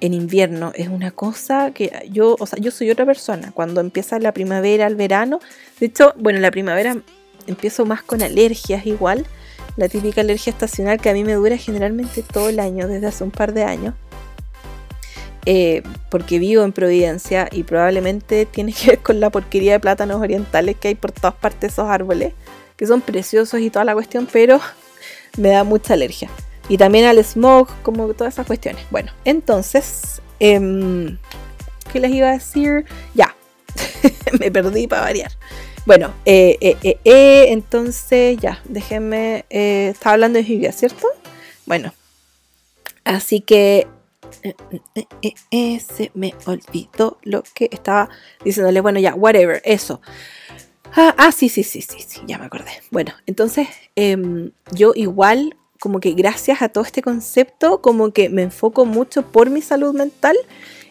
en 0.00 0.14
invierno 0.14 0.72
es 0.74 0.88
una 0.88 1.10
cosa 1.10 1.70
que 1.72 1.92
yo, 2.10 2.36
o 2.38 2.46
sea, 2.46 2.58
yo 2.60 2.70
soy 2.70 2.90
otra 2.90 3.06
persona. 3.06 3.52
Cuando 3.52 3.80
empieza 3.80 4.18
la 4.18 4.32
primavera, 4.32 4.86
el 4.86 4.96
verano, 4.96 5.40
de 5.80 5.86
hecho, 5.86 6.12
bueno, 6.18 6.38
la 6.40 6.50
primavera 6.50 6.96
empiezo 7.46 7.86
más 7.86 8.02
con 8.02 8.22
alergias 8.22 8.86
igual, 8.86 9.26
la 9.76 9.88
típica 9.88 10.22
alergia 10.22 10.50
estacional 10.50 11.00
que 11.00 11.10
a 11.10 11.12
mí 11.12 11.22
me 11.22 11.34
dura 11.34 11.56
generalmente 11.56 12.22
todo 12.22 12.48
el 12.48 12.60
año, 12.60 12.88
desde 12.88 13.06
hace 13.06 13.24
un 13.24 13.30
par 13.30 13.52
de 13.52 13.64
años. 13.64 13.94
Eh, 15.48 15.84
porque 16.10 16.40
vivo 16.40 16.64
en 16.64 16.72
Providencia 16.72 17.48
y 17.52 17.62
probablemente 17.62 18.46
tiene 18.46 18.72
que 18.72 18.88
ver 18.88 18.98
con 18.98 19.20
la 19.20 19.30
porquería 19.30 19.74
de 19.74 19.80
plátanos 19.80 20.20
orientales 20.20 20.76
que 20.76 20.88
hay 20.88 20.94
por 20.96 21.12
todas 21.12 21.34
partes 21.34 21.72
esos 21.72 21.88
árboles, 21.88 22.32
que 22.76 22.84
son 22.84 23.00
preciosos 23.00 23.60
y 23.60 23.70
toda 23.70 23.84
la 23.84 23.94
cuestión, 23.94 24.28
pero 24.30 24.60
me 25.38 25.50
da 25.50 25.62
mucha 25.62 25.94
alergia. 25.94 26.28
Y 26.68 26.78
también 26.78 27.04
al 27.04 27.24
smog, 27.24 27.68
como 27.84 28.12
todas 28.14 28.34
esas 28.34 28.44
cuestiones. 28.44 28.84
Bueno, 28.90 29.12
entonces, 29.24 30.20
em, 30.40 31.16
¿qué 31.92 32.00
les 32.00 32.10
iba 32.10 32.30
a 32.30 32.32
decir? 32.32 32.84
Ya, 33.14 33.36
me 34.40 34.50
perdí 34.50 34.88
para 34.88 35.02
variar. 35.02 35.30
Bueno, 35.84 36.12
eh, 36.24 36.58
eh, 36.60 37.46
entonces 37.52 38.36
ya, 38.38 38.60
déjenme, 38.64 39.44
estaba 39.48 40.14
hablando 40.14 40.38
de 40.38 40.44
Giga, 40.44 40.72
¿cierto? 40.72 41.06
Bueno, 41.66 41.94
así 43.04 43.40
que 43.40 43.86
eh, 44.42 44.54
eh, 45.22 45.34
eh, 45.50 45.80
se 45.80 46.10
me 46.14 46.34
olvidó 46.46 47.18
lo 47.22 47.42
que 47.54 47.68
estaba 47.72 48.08
diciéndole. 48.44 48.80
Bueno, 48.80 48.98
ya, 48.98 49.14
whatever, 49.14 49.60
eso. 49.64 50.00
Ah, 50.94 51.14
ah, 51.18 51.32
sí, 51.32 51.48
sí, 51.48 51.62
sí, 51.62 51.82
sí, 51.82 51.98
sí, 52.06 52.20
ya 52.26 52.38
me 52.38 52.46
acordé. 52.46 52.70
Bueno, 52.90 53.12
entonces 53.26 53.68
em, 53.96 54.52
yo 54.72 54.92
igual, 54.94 55.56
como 55.80 56.00
que 56.00 56.12
gracias 56.12 56.62
a 56.62 56.68
todo 56.68 56.84
este 56.84 57.02
concepto, 57.02 57.82
como 57.82 58.12
que 58.12 58.28
me 58.28 58.42
enfoco 58.42 58.86
mucho 58.86 59.22
por 59.22 59.50
mi 59.50 59.60
salud 59.60 59.94
mental, 59.94 60.36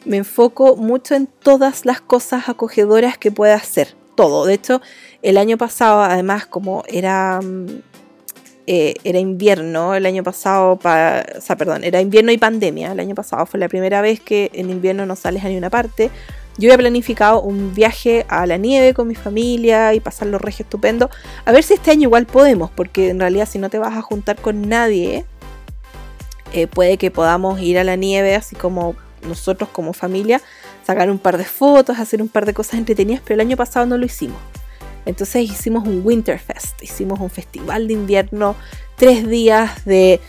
me 0.05 0.17
enfoco 0.17 0.75
mucho 0.75 1.15
en 1.15 1.27
todas 1.27 1.85
las 1.85 2.01
cosas 2.01 2.49
acogedoras 2.49 3.17
que 3.17 3.31
pueda 3.31 3.55
hacer. 3.55 3.95
Todo. 4.15 4.45
De 4.45 4.53
hecho, 4.53 4.81
el 5.23 5.37
año 5.37 5.57
pasado, 5.57 6.01
además, 6.01 6.45
como 6.45 6.83
era 6.87 7.41
mm, 7.41 7.81
eh, 8.67 8.95
era 9.03 9.19
invierno 9.19 9.93
el 9.93 10.05
año 10.05 10.23
pasado, 10.23 10.73
o 10.73 10.81
sea, 10.81 11.55
perdón, 11.57 11.83
era 11.83 12.01
invierno 12.01 12.31
y 12.31 12.37
pandemia. 12.37 12.91
El 12.91 12.99
año 12.99 13.15
pasado 13.15 13.45
fue 13.45 13.59
la 13.59 13.69
primera 13.69 14.01
vez 14.01 14.19
que 14.19 14.51
en 14.53 14.69
invierno 14.69 15.05
no 15.05 15.15
sales 15.15 15.43
a 15.43 15.49
ninguna 15.49 15.69
parte. 15.69 16.09
Yo 16.57 16.69
había 16.69 16.77
planificado 16.77 17.41
un 17.41 17.73
viaje 17.73 18.25
a 18.29 18.45
la 18.45 18.57
nieve 18.57 18.93
con 18.93 19.07
mi 19.07 19.15
familia 19.15 19.93
y 19.93 19.99
pasar 19.99 20.29
los 20.29 20.41
regios 20.41 20.61
estupendo. 20.61 21.09
A 21.43 21.51
ver 21.51 21.63
si 21.63 21.73
este 21.73 21.91
año 21.91 22.03
igual 22.03 22.25
podemos, 22.25 22.71
porque 22.71 23.09
en 23.09 23.19
realidad 23.19 23.47
si 23.47 23.59
no 23.59 23.69
te 23.69 23.77
vas 23.77 23.95
a 23.95 24.01
juntar 24.01 24.37
con 24.37 24.67
nadie, 24.69 25.25
eh, 26.53 26.67
puede 26.67 26.97
que 26.97 27.11
podamos 27.11 27.59
ir 27.59 27.77
a 27.77 27.83
la 27.83 27.97
nieve 27.97 28.35
así 28.35 28.55
como 28.55 28.95
nosotros 29.27 29.69
como 29.69 29.93
familia, 29.93 30.41
sacar 30.85 31.09
un 31.09 31.19
par 31.19 31.37
de 31.37 31.45
fotos, 31.45 31.99
hacer 31.99 32.21
un 32.21 32.29
par 32.29 32.45
de 32.45 32.53
cosas 32.53 32.75
entretenidas, 32.75 33.21
pero 33.23 33.35
el 33.35 33.41
año 33.41 33.57
pasado 33.57 33.85
no 33.85 33.97
lo 33.97 34.05
hicimos. 34.05 34.37
Entonces 35.05 35.43
hicimos 35.43 35.87
un 35.87 36.01
Winterfest, 36.03 36.81
hicimos 36.81 37.19
un 37.19 37.29
festival 37.29 37.87
de 37.87 37.93
invierno, 37.93 38.55
tres 38.97 39.27
días 39.27 39.85
de, 39.85 40.19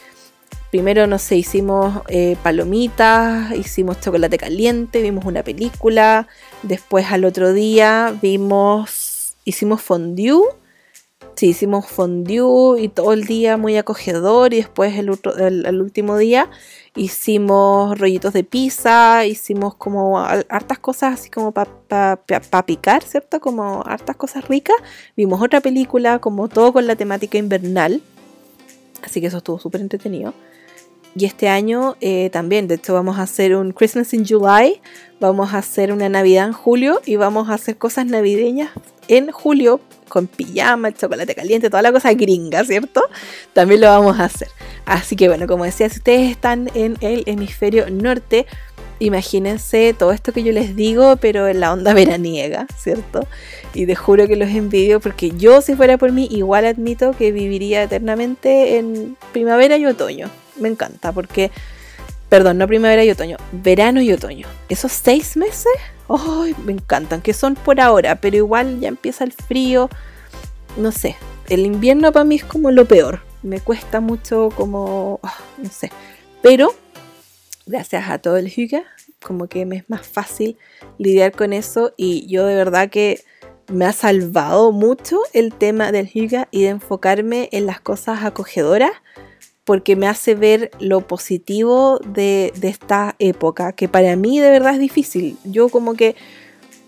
primero 0.70 1.06
no 1.06 1.18
sé, 1.18 1.36
hicimos 1.36 2.02
eh, 2.08 2.36
palomitas, 2.42 3.52
hicimos 3.56 4.00
chocolate 4.00 4.38
caliente, 4.38 5.02
vimos 5.02 5.24
una 5.24 5.42
película, 5.42 6.28
después 6.62 7.06
al 7.10 7.24
otro 7.24 7.52
día 7.52 8.14
vimos, 8.20 9.36
hicimos 9.44 9.80
fondue, 9.80 10.42
sí, 11.34 11.48
hicimos 11.48 11.86
fondue 11.86 12.82
y 12.82 12.88
todo 12.88 13.12
el 13.12 13.24
día 13.24 13.56
muy 13.56 13.76
acogedor 13.76 14.52
y 14.52 14.58
después 14.58 14.98
el 14.98 15.80
último 15.80 16.18
día 16.18 16.50
hicimos 16.96 17.98
rollitos 17.98 18.32
de 18.32 18.42
pizza, 18.42 19.24
hicimos 19.26 19.74
como 19.74 20.18
hartas 20.18 20.78
cosas 20.78 21.20
así 21.20 21.30
como 21.30 21.52
para 21.52 22.16
picar, 22.66 23.02
¿cierto? 23.04 23.40
Como 23.40 23.82
hartas 23.86 24.16
cosas 24.16 24.48
ricas. 24.48 24.76
Vimos 25.16 25.42
otra 25.42 25.60
película, 25.60 26.18
como 26.18 26.48
todo 26.48 26.72
con 26.72 26.86
la 26.86 26.96
temática 26.96 27.38
invernal. 27.38 28.00
Así 29.02 29.20
que 29.20 29.28
eso 29.28 29.38
estuvo 29.38 29.58
súper 29.58 29.82
entretenido. 29.82 30.34
Y 31.18 31.24
este 31.24 31.48
año 31.48 31.96
eh, 32.02 32.28
también, 32.30 32.68
de 32.68 32.74
hecho, 32.74 32.92
vamos 32.92 33.18
a 33.18 33.22
hacer 33.22 33.56
un 33.56 33.72
Christmas 33.72 34.12
in 34.12 34.26
July, 34.26 34.82
vamos 35.18 35.54
a 35.54 35.58
hacer 35.58 35.90
una 35.90 36.10
Navidad 36.10 36.46
en 36.46 36.52
julio 36.52 37.00
y 37.06 37.16
vamos 37.16 37.48
a 37.48 37.54
hacer 37.54 37.78
cosas 37.78 38.04
navideñas 38.04 38.70
en 39.08 39.32
julio 39.32 39.80
con 40.10 40.26
pijama, 40.26 40.92
chocolate 40.92 41.34
caliente, 41.34 41.70
toda 41.70 41.80
la 41.80 41.90
cosa 41.90 42.12
gringa, 42.12 42.64
¿cierto? 42.64 43.02
También 43.54 43.80
lo 43.80 43.86
vamos 43.86 44.20
a 44.20 44.24
hacer. 44.24 44.48
Así 44.84 45.16
que 45.16 45.28
bueno, 45.28 45.46
como 45.46 45.64
decía, 45.64 45.88
si 45.88 46.00
ustedes 46.00 46.30
están 46.30 46.70
en 46.74 46.98
el 47.00 47.22
hemisferio 47.24 47.88
norte, 47.88 48.44
imagínense 48.98 49.94
todo 49.98 50.12
esto 50.12 50.34
que 50.34 50.42
yo 50.42 50.52
les 50.52 50.76
digo, 50.76 51.16
pero 51.16 51.48
en 51.48 51.60
la 51.60 51.72
onda 51.72 51.94
veraniega, 51.94 52.66
¿cierto? 52.76 53.26
Y 53.72 53.86
te 53.86 53.94
juro 53.94 54.28
que 54.28 54.36
los 54.36 54.50
envidio 54.50 55.00
porque 55.00 55.30
yo, 55.30 55.62
si 55.62 55.76
fuera 55.76 55.96
por 55.96 56.12
mí, 56.12 56.28
igual 56.30 56.66
admito 56.66 57.12
que 57.12 57.32
viviría 57.32 57.82
eternamente 57.82 58.76
en 58.76 59.16
primavera 59.32 59.78
y 59.78 59.86
otoño. 59.86 60.28
Me 60.58 60.68
encanta 60.68 61.12
porque, 61.12 61.50
perdón, 62.28 62.58
no 62.58 62.66
primavera 62.66 63.04
y 63.04 63.10
otoño, 63.10 63.36
verano 63.52 64.00
y 64.00 64.12
otoño. 64.12 64.46
Esos 64.68 64.92
seis 64.92 65.36
meses 65.36 65.72
¡Ay! 66.08 66.54
me 66.64 66.72
encantan, 66.72 67.20
que 67.20 67.32
son 67.32 67.54
por 67.54 67.80
ahora, 67.80 68.16
pero 68.20 68.36
igual 68.36 68.80
ya 68.80 68.88
empieza 68.88 69.24
el 69.24 69.32
frío. 69.32 69.90
No 70.76 70.92
sé, 70.92 71.16
el 71.48 71.66
invierno 71.66 72.12
para 72.12 72.24
mí 72.24 72.36
es 72.36 72.44
como 72.44 72.70
lo 72.70 72.86
peor. 72.86 73.20
Me 73.42 73.60
cuesta 73.60 74.00
mucho 74.00 74.50
como, 74.56 75.20
ah, 75.22 75.36
no 75.58 75.68
sé. 75.70 75.90
Pero, 76.42 76.74
gracias 77.66 78.08
a 78.08 78.18
todo 78.18 78.36
el 78.36 78.48
Hyuga, 78.48 78.84
como 79.22 79.48
que 79.48 79.66
me 79.66 79.76
es 79.76 79.90
más 79.90 80.06
fácil 80.06 80.56
lidiar 80.98 81.32
con 81.32 81.52
eso 81.52 81.92
y 81.96 82.26
yo 82.28 82.46
de 82.46 82.54
verdad 82.54 82.90
que 82.90 83.24
me 83.72 83.84
ha 83.84 83.92
salvado 83.92 84.70
mucho 84.70 85.20
el 85.32 85.52
tema 85.52 85.90
del 85.90 86.08
Hyuga 86.08 86.46
y 86.52 86.62
de 86.62 86.68
enfocarme 86.68 87.48
en 87.50 87.66
las 87.66 87.80
cosas 87.80 88.22
acogedoras 88.22 88.92
porque 89.66 89.96
me 89.96 90.06
hace 90.06 90.36
ver 90.36 90.70
lo 90.78 91.00
positivo 91.00 91.98
de, 91.98 92.52
esta 92.62 93.16
época, 93.18 93.72
que 93.72 93.88
para 93.88 94.14
mí 94.14 94.38
de 94.38 94.48
verdad 94.48 94.74
es 94.74 94.78
difícil. 94.78 95.36
Yo 95.42 95.68
como 95.68 95.94
que 95.94 96.14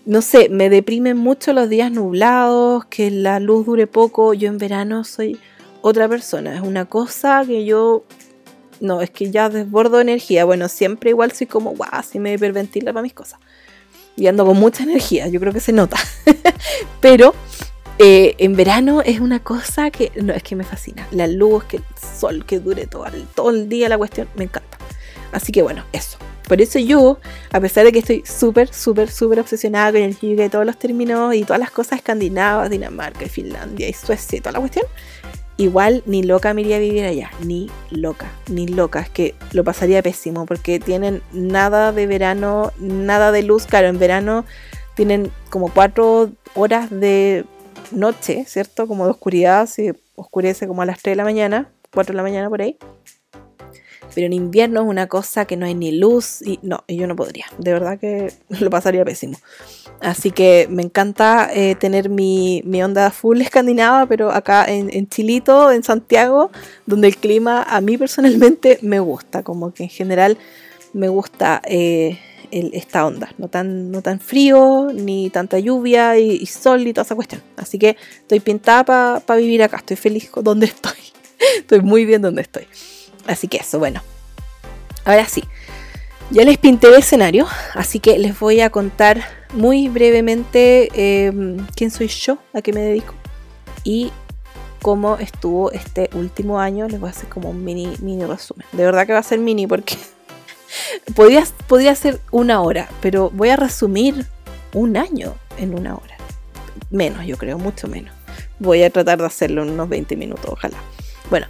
no 0.05 0.21
sé, 0.21 0.47
me 0.47 0.69
deprimen 0.69 1.17
mucho 1.17 1.51
los 1.51 1.67
días 1.67 1.91
nublados, 1.91 2.85
que 2.85 3.11
la 3.11 3.41
luz 3.41 3.65
dure 3.65 3.85
poco. 3.85 4.33
Yo 4.33 4.47
en 4.47 4.57
verano 4.57 5.03
soy 5.03 5.37
otra 5.81 6.07
persona. 6.07 6.55
Es 6.55 6.61
una 6.61 6.85
cosa 6.85 7.43
que 7.45 7.65
yo. 7.65 8.05
No, 8.79 9.01
es 9.01 9.09
que 9.09 9.29
ya 9.29 9.49
desbordo 9.49 9.99
energía. 9.99 10.45
Bueno, 10.45 10.69
siempre 10.69 11.09
igual 11.09 11.33
soy 11.33 11.47
como, 11.47 11.71
guau, 11.71 11.89
así 11.91 12.17
me 12.17 12.33
hiperventila 12.33 12.93
para 12.93 13.03
mis 13.03 13.13
cosas. 13.13 13.41
Y 14.15 14.27
ando 14.27 14.45
con 14.45 14.57
mucha 14.57 14.83
energía, 14.83 15.27
yo 15.27 15.41
creo 15.41 15.51
que 15.51 15.59
se 15.59 15.73
nota. 15.73 15.97
Pero 17.01 17.35
eh, 18.01 18.35
en 18.37 18.55
verano 18.55 19.01
es 19.01 19.19
una 19.19 19.41
cosa 19.41 19.91
que, 19.91 20.09
no, 20.15 20.31
es 20.33 20.41
que 20.41 20.55
me 20.55 20.63
fascina. 20.63 21.05
La 21.11 21.27
luz, 21.27 21.65
que 21.65 21.77
el 21.77 21.83
sol, 22.17 22.45
que 22.45 22.59
dure 22.59 22.87
todo 22.87 23.49
el, 23.49 23.67
día 23.67 23.89
la 23.89 23.97
cuestión, 23.97 24.29
me 24.35 24.45
encanta. 24.45 24.77
Así 25.33 25.51
que 25.51 25.61
bueno, 25.61 25.83
eso. 25.91 26.17
Por 26.47 26.61
eso 26.61 26.79
yo, 26.79 27.19
a 27.51 27.59
pesar 27.59 27.83
de 27.83 27.91
que 27.91 27.99
estoy 27.99 28.23
súper, 28.25 28.73
súper, 28.73 29.11
súper 29.11 29.41
obsesionada 29.41 29.91
con 29.91 30.01
el 30.01 30.17
yoga 30.17 30.45
y 30.45 30.49
todos 30.49 30.65
los 30.65 30.79
términos 30.79 31.35
y 31.35 31.43
todas 31.43 31.59
las 31.59 31.71
cosas 31.71 31.99
escandinavas, 31.99 32.69
Dinamarca 32.69 33.25
y 33.25 33.29
Finlandia 33.29 33.89
y 33.89 33.93
Suecia 33.93 34.37
y 34.37 34.39
toda 34.39 34.53
la 34.53 34.59
cuestión, 34.59 34.85
igual 35.57 36.01
ni 36.05 36.23
loca 36.23 36.53
me 36.53 36.61
iría 36.61 36.77
a 36.77 36.79
vivir 36.79 37.03
allá. 37.03 37.31
Ni 37.43 37.69
loca, 37.91 38.31
ni 38.47 38.65
loca. 38.65 39.01
Es 39.01 39.09
que 39.09 39.35
lo 39.51 39.65
pasaría 39.65 40.01
pésimo 40.01 40.45
porque 40.45 40.79
tienen 40.79 41.21
nada 41.33 41.91
de 41.91 42.07
verano, 42.07 42.71
nada 42.79 43.33
de 43.33 43.43
luz. 43.43 43.65
Claro, 43.65 43.89
en 43.89 43.99
verano 43.99 44.45
tienen 44.95 45.31
como 45.49 45.71
cuatro 45.71 46.31
horas 46.55 46.89
de 46.89 47.45
noche, 47.91 48.45
¿cierto? 48.47 48.87
Como 48.87 49.05
de 49.05 49.11
oscuridad, 49.11 49.65
se 49.67 49.95
oscurece 50.15 50.67
como 50.67 50.81
a 50.81 50.85
las 50.85 51.01
3 51.01 51.13
de 51.13 51.15
la 51.15 51.23
mañana, 51.23 51.69
4 51.93 52.13
de 52.13 52.17
la 52.17 52.23
mañana 52.23 52.49
por 52.49 52.61
ahí. 52.61 52.77
Pero 54.15 54.25
en 54.27 54.33
invierno 54.33 54.81
es 54.81 54.87
una 54.87 55.07
cosa 55.07 55.45
que 55.45 55.55
no 55.55 55.65
hay 55.65 55.75
ni 55.75 55.91
luz 55.91 56.41
y 56.41 56.59
no, 56.63 56.83
yo 56.87 57.07
no 57.07 57.15
podría. 57.15 57.45
De 57.57 57.73
verdad 57.73 57.99
que 57.99 58.33
lo 58.49 58.69
pasaría 58.69 59.05
pésimo. 59.05 59.37
Así 60.01 60.31
que 60.31 60.67
me 60.69 60.81
encanta 60.81 61.49
eh, 61.53 61.75
tener 61.75 62.09
mi, 62.09 62.63
onda 62.81 63.11
full 63.11 63.41
escandinava, 63.41 64.05
pero 64.05 64.31
acá 64.31 64.65
en, 64.67 65.07
Chilito, 65.07 65.71
en 65.71 65.83
Santiago, 65.83 66.51
donde 66.85 67.07
el 67.07 67.17
clima 67.17 67.63
a 67.63 67.81
mí 67.81 67.97
personalmente 67.97 68.79
me 68.81 68.99
gusta. 68.99 69.43
Como 69.43 69.73
que 69.73 69.83
en 69.83 69.89
general 69.89 70.37
me 70.93 71.09
gusta 71.09 71.61
eh, 71.65 72.19
esta 72.51 73.05
onda. 73.05 73.33
No 73.37 73.47
tan, 73.47 73.91
no 73.91 74.01
tan 74.01 74.19
frío, 74.19 74.89
ni 74.93 75.29
tanta 75.29 75.59
lluvia 75.59 76.17
y, 76.17 76.45
sol 76.45 76.87
y 76.87 76.93
toda 76.93 77.05
esa 77.05 77.15
cuestión. 77.15 77.41
Así 77.57 77.77
que 77.77 77.97
estoy 78.21 78.39
pintada 78.39 79.19
para 79.19 79.39
vivir 79.39 79.63
acá. 79.63 79.77
Estoy 79.77 79.97
feliz 79.97 80.29
donde 80.43 80.67
estoy. 80.67 80.97
estoy 81.57 81.81
muy 81.81 82.05
bien 82.05 82.21
donde 82.21 82.41
estoy. 82.41 82.67
Así 83.27 83.47
que 83.47 83.57
eso, 83.57 83.79
bueno. 83.79 84.01
Ahora 85.05 85.25
sí. 85.27 85.43
Ya 86.31 86.43
les 86.43 86.59
pinté 86.59 86.89
el 86.89 86.93
escenario, 86.93 87.47
así 87.73 87.99
que 87.99 88.19
les 88.19 88.39
voy 88.39 88.61
a 88.61 88.69
contar 88.69 89.23
muy 89.55 89.89
brevemente 89.89 90.89
em, 90.93 91.65
quién 91.75 91.89
soy 91.89 92.07
yo, 92.07 92.37
a 92.53 92.61
qué 92.61 92.71
me 92.71 92.81
dedico 92.81 93.15
y 93.83 94.11
cómo 94.79 95.17
estuvo 95.17 95.71
este 95.71 96.09
último 96.13 96.59
año. 96.59 96.87
Les 96.87 96.99
voy 96.99 97.07
a 97.07 97.11
hacer 97.11 97.29
como 97.29 97.49
un 97.49 97.63
mini, 97.63 97.95
mini 98.01 98.25
resumen. 98.25 98.67
De 98.73 98.83
verdad 98.83 99.07
que 99.07 99.13
va 99.13 99.19
a 99.19 99.23
ser 99.23 99.39
mini 99.39 99.65
porque 99.65 99.97
podría, 101.15 101.43
podría 101.67 101.95
ser 101.95 102.19
una 102.31 102.61
hora, 102.61 102.89
pero 103.01 103.29
voy 103.29 103.49
a 103.49 103.55
resumir 103.55 104.25
un 104.73 104.97
año 104.97 105.35
en 105.57 105.73
una 105.73 105.95
hora. 105.95 106.17
Menos, 106.89 107.25
yo 107.25 107.37
creo, 107.37 107.57
mucho 107.57 107.87
menos. 107.87 108.13
Voy 108.59 108.83
a 108.83 108.89
tratar 108.89 109.19
de 109.19 109.25
hacerlo 109.25 109.63
en 109.63 109.71
unos 109.71 109.89
20 109.89 110.15
minutos, 110.15 110.45
ojalá. 110.47 110.77
Bueno, 111.29 111.47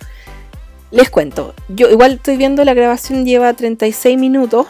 les 0.92 1.10
cuento. 1.10 1.54
Yo 1.68 1.90
igual 1.90 2.14
estoy 2.14 2.38
viendo 2.38 2.64
la 2.64 2.74
grabación 2.74 3.26
lleva 3.26 3.54
36 3.54 4.18
minutos. 4.18 4.68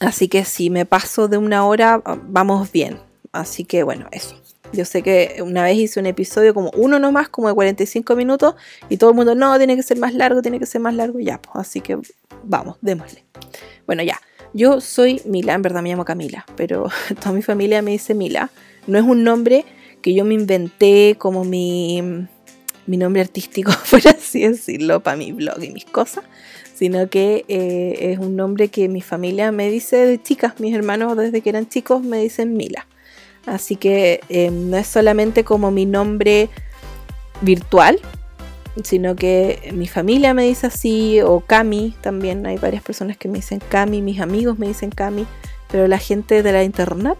Así 0.00 0.28
que 0.28 0.44
si 0.44 0.70
me 0.70 0.86
paso 0.86 1.28
de 1.28 1.38
una 1.38 1.64
hora, 1.66 2.02
vamos 2.22 2.70
bien. 2.70 2.98
Así 3.32 3.64
que 3.64 3.82
bueno, 3.82 4.06
eso. 4.12 4.36
Yo 4.72 4.84
sé 4.84 5.02
que 5.02 5.42
una 5.42 5.64
vez 5.64 5.76
hice 5.76 6.00
un 6.00 6.06
episodio 6.06 6.54
como 6.54 6.70
uno 6.76 6.98
nomás, 6.98 7.28
como 7.28 7.48
de 7.48 7.54
45 7.54 8.16
minutos, 8.16 8.54
y 8.88 8.96
todo 8.96 9.10
el 9.10 9.16
mundo, 9.16 9.34
no, 9.34 9.56
tiene 9.58 9.76
que 9.76 9.82
ser 9.82 9.98
más 9.98 10.14
largo, 10.14 10.42
tiene 10.42 10.58
que 10.58 10.66
ser 10.66 10.80
más 10.80 10.94
largo, 10.94 11.18
ya, 11.20 11.40
pues, 11.40 11.56
así 11.56 11.80
que 11.80 11.98
vamos, 12.44 12.76
démosle. 12.80 13.24
Bueno, 13.86 14.02
ya, 14.02 14.20
yo 14.54 14.80
soy 14.80 15.20
Mila, 15.24 15.54
en 15.54 15.62
verdad 15.62 15.82
me 15.82 15.90
llamo 15.90 16.04
Camila, 16.04 16.44
pero 16.56 16.88
toda 17.20 17.32
mi 17.32 17.42
familia 17.42 17.82
me 17.82 17.92
dice 17.92 18.14
Mila. 18.14 18.50
No 18.86 18.98
es 18.98 19.04
un 19.04 19.24
nombre 19.24 19.64
que 20.02 20.14
yo 20.14 20.24
me 20.24 20.34
inventé 20.34 21.16
como 21.18 21.44
mi, 21.44 22.02
mi 22.86 22.96
nombre 22.96 23.22
artístico, 23.22 23.72
por 23.90 24.06
así 24.08 24.46
decirlo, 24.46 25.02
para 25.02 25.16
mi 25.16 25.32
blog 25.32 25.62
y 25.62 25.70
mis 25.70 25.84
cosas, 25.84 26.24
sino 26.74 27.08
que 27.10 27.44
eh, 27.48 28.12
es 28.12 28.18
un 28.18 28.36
nombre 28.36 28.68
que 28.68 28.88
mi 28.88 29.00
familia 29.00 29.52
me 29.52 29.70
dice 29.70 29.96
de 30.06 30.22
chicas, 30.22 30.60
mis 30.60 30.74
hermanos 30.74 31.16
desde 31.16 31.40
que 31.40 31.50
eran 31.50 31.68
chicos 31.68 32.02
me 32.02 32.22
dicen 32.22 32.56
Mila. 32.56 32.86
Así 33.48 33.76
que 33.76 34.20
eh, 34.28 34.50
no 34.50 34.76
es 34.76 34.86
solamente 34.86 35.44
como 35.44 35.70
mi 35.70 35.86
nombre 35.86 36.48
virtual, 37.40 37.98
sino 38.82 39.16
que 39.16 39.70
mi 39.74 39.88
familia 39.88 40.34
me 40.34 40.44
dice 40.44 40.66
así, 40.68 41.20
o 41.20 41.40
Cami 41.40 41.94
también, 42.00 42.46
hay 42.46 42.56
varias 42.56 42.82
personas 42.82 43.16
que 43.16 43.28
me 43.28 43.38
dicen 43.38 43.60
Cami, 43.68 44.02
mis 44.02 44.20
amigos 44.20 44.58
me 44.58 44.68
dicen 44.68 44.90
Cami, 44.90 45.26
pero 45.70 45.88
la 45.88 45.98
gente 45.98 46.42
de 46.42 46.52
la 46.52 46.62
internet 46.62 47.18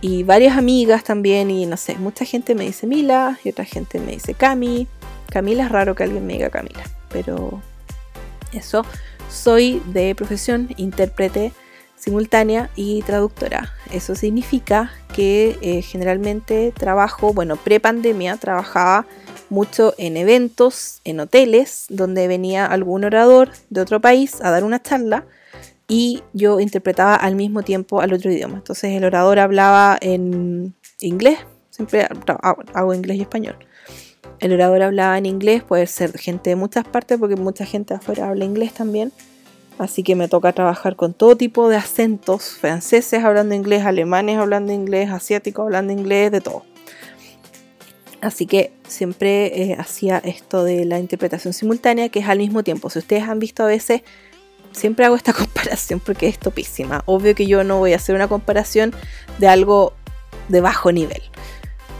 y 0.00 0.22
varias 0.22 0.56
amigas 0.56 1.04
también, 1.04 1.50
y 1.50 1.66
no 1.66 1.76
sé, 1.76 1.96
mucha 1.96 2.24
gente 2.24 2.54
me 2.54 2.64
dice 2.64 2.86
Mila 2.86 3.38
y 3.44 3.50
otra 3.50 3.64
gente 3.64 3.98
me 3.98 4.12
dice 4.12 4.34
Cami. 4.34 4.86
Camila 5.30 5.64
es 5.64 5.70
raro 5.70 5.94
que 5.94 6.02
alguien 6.02 6.26
me 6.26 6.32
diga 6.34 6.50
Camila, 6.50 6.82
pero 7.10 7.60
eso. 8.52 8.84
Soy 9.30 9.80
de 9.86 10.14
profesión 10.16 10.68
intérprete 10.76 11.52
simultánea 12.00 12.70
y 12.74 13.02
traductora. 13.02 13.72
Eso 13.92 14.14
significa 14.14 14.90
que 15.14 15.58
eh, 15.60 15.82
generalmente 15.82 16.72
trabajo, 16.72 17.32
bueno, 17.32 17.56
pre-pandemia 17.56 18.36
trabajaba 18.38 19.06
mucho 19.50 19.94
en 19.98 20.16
eventos, 20.16 21.00
en 21.04 21.20
hoteles, 21.20 21.86
donde 21.88 22.26
venía 22.26 22.66
algún 22.66 23.04
orador 23.04 23.50
de 23.68 23.82
otro 23.82 24.00
país 24.00 24.40
a 24.40 24.50
dar 24.50 24.64
una 24.64 24.82
charla 24.82 25.26
y 25.88 26.22
yo 26.32 26.60
interpretaba 26.60 27.16
al 27.16 27.34
mismo 27.34 27.62
tiempo 27.62 28.00
al 28.00 28.12
otro 28.12 28.32
idioma. 28.32 28.56
Entonces 28.56 28.92
el 28.92 29.04
orador 29.04 29.38
hablaba 29.38 29.98
en 30.00 30.74
inglés, 31.00 31.38
siempre 31.68 32.06
hago 32.72 32.94
inglés 32.94 33.18
y 33.18 33.22
español. 33.22 33.56
El 34.38 34.54
orador 34.54 34.82
hablaba 34.82 35.18
en 35.18 35.26
inglés, 35.26 35.62
puede 35.62 35.86
ser 35.86 36.16
gente 36.16 36.50
de 36.50 36.56
muchas 36.56 36.86
partes, 36.86 37.18
porque 37.18 37.36
mucha 37.36 37.66
gente 37.66 37.92
afuera 37.92 38.28
habla 38.28 38.46
inglés 38.46 38.72
también. 38.72 39.12
Así 39.80 40.02
que 40.02 40.14
me 40.14 40.28
toca 40.28 40.52
trabajar 40.52 40.94
con 40.94 41.14
todo 41.14 41.36
tipo 41.36 41.70
de 41.70 41.78
acentos, 41.78 42.50
franceses 42.50 43.24
hablando 43.24 43.54
inglés, 43.54 43.86
alemanes 43.86 44.36
hablando 44.36 44.74
inglés, 44.74 45.08
asiáticos 45.08 45.64
hablando 45.64 45.90
inglés, 45.90 46.30
de 46.30 46.42
todo. 46.42 46.66
Así 48.20 48.44
que 48.44 48.74
siempre 48.86 49.46
eh, 49.62 49.76
hacía 49.78 50.18
esto 50.18 50.64
de 50.64 50.84
la 50.84 50.98
interpretación 50.98 51.54
simultánea, 51.54 52.10
que 52.10 52.18
es 52.18 52.28
al 52.28 52.36
mismo 52.36 52.62
tiempo. 52.62 52.90
Si 52.90 52.98
ustedes 52.98 53.22
han 53.22 53.38
visto 53.38 53.62
a 53.62 53.68
veces, 53.68 54.02
siempre 54.72 55.06
hago 55.06 55.16
esta 55.16 55.32
comparación 55.46 55.98
porque 55.98 56.28
es 56.28 56.38
topísima. 56.38 57.02
Obvio 57.06 57.34
que 57.34 57.46
yo 57.46 57.64
no 57.64 57.78
voy 57.78 57.94
a 57.94 57.96
hacer 57.96 58.14
una 58.14 58.28
comparación 58.28 58.92
de 59.38 59.48
algo 59.48 59.94
de 60.50 60.60
bajo 60.60 60.92
nivel. 60.92 61.22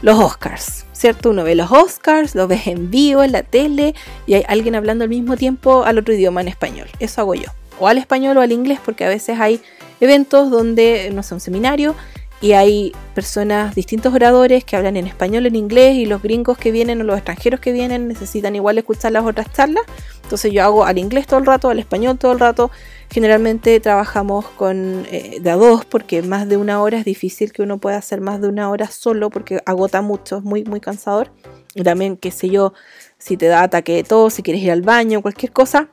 Los 0.02 0.18
Oscars, 0.18 0.84
¿cierto? 0.92 1.30
Uno 1.30 1.44
ve 1.44 1.54
los 1.54 1.72
Oscars, 1.72 2.34
lo 2.34 2.46
ves 2.46 2.66
en 2.66 2.90
vivo 2.90 3.22
en 3.22 3.32
la 3.32 3.42
tele 3.42 3.94
y 4.26 4.34
hay 4.34 4.44
alguien 4.48 4.74
hablando 4.74 5.04
al 5.04 5.08
mismo 5.08 5.38
tiempo 5.38 5.84
al 5.84 5.96
otro 5.96 6.12
idioma 6.12 6.42
en 6.42 6.48
español. 6.48 6.90
Eso 6.98 7.22
hago 7.22 7.34
yo 7.34 7.50
o 7.80 7.88
al 7.88 7.98
español 7.98 8.36
o 8.36 8.40
al 8.40 8.52
inglés, 8.52 8.78
porque 8.84 9.04
a 9.04 9.08
veces 9.08 9.40
hay 9.40 9.60
eventos 10.00 10.50
donde, 10.50 11.10
no 11.12 11.22
sé, 11.22 11.34
un 11.34 11.40
seminario 11.40 11.96
y 12.42 12.52
hay 12.52 12.92
personas, 13.14 13.74
distintos 13.74 14.14
oradores 14.14 14.64
que 14.64 14.74
hablan 14.74 14.96
en 14.96 15.06
español, 15.06 15.44
en 15.44 15.56
inglés 15.56 15.96
y 15.96 16.06
los 16.06 16.22
gringos 16.22 16.56
que 16.56 16.72
vienen 16.72 17.00
o 17.00 17.04
los 17.04 17.16
extranjeros 17.16 17.60
que 17.60 17.70
vienen 17.70 18.08
necesitan 18.08 18.56
igual 18.56 18.78
escuchar 18.78 19.12
las 19.12 19.26
otras 19.26 19.52
charlas. 19.52 19.84
Entonces 20.22 20.50
yo 20.50 20.64
hago 20.64 20.86
al 20.86 20.96
inglés 20.96 21.26
todo 21.26 21.40
el 21.40 21.44
rato, 21.44 21.68
al 21.68 21.78
español 21.78 22.16
todo 22.18 22.32
el 22.32 22.38
rato. 22.38 22.70
Generalmente 23.10 23.78
trabajamos 23.80 24.46
con 24.46 25.06
eh, 25.10 25.38
de 25.40 25.50
a 25.50 25.56
dos 25.56 25.84
porque 25.84 26.22
más 26.22 26.48
de 26.48 26.56
una 26.56 26.80
hora 26.80 26.98
es 26.98 27.04
difícil 27.04 27.52
que 27.52 27.60
uno 27.60 27.76
pueda 27.76 27.98
hacer 27.98 28.22
más 28.22 28.40
de 28.40 28.48
una 28.48 28.70
hora 28.70 28.86
solo 28.90 29.28
porque 29.28 29.60
agota 29.66 30.00
mucho, 30.00 30.38
es 30.38 30.42
muy, 30.42 30.64
muy 30.64 30.80
cansador. 30.80 31.30
Y 31.74 31.82
también, 31.82 32.16
qué 32.16 32.30
sé 32.30 32.48
yo, 32.48 32.72
si 33.18 33.36
te 33.36 33.46
da 33.46 33.62
ataque 33.62 33.96
de 33.96 34.04
tos, 34.04 34.32
si 34.32 34.42
quieres 34.42 34.62
ir 34.62 34.70
al 34.70 34.82
baño, 34.82 35.20
cualquier 35.20 35.52
cosa, 35.52 35.90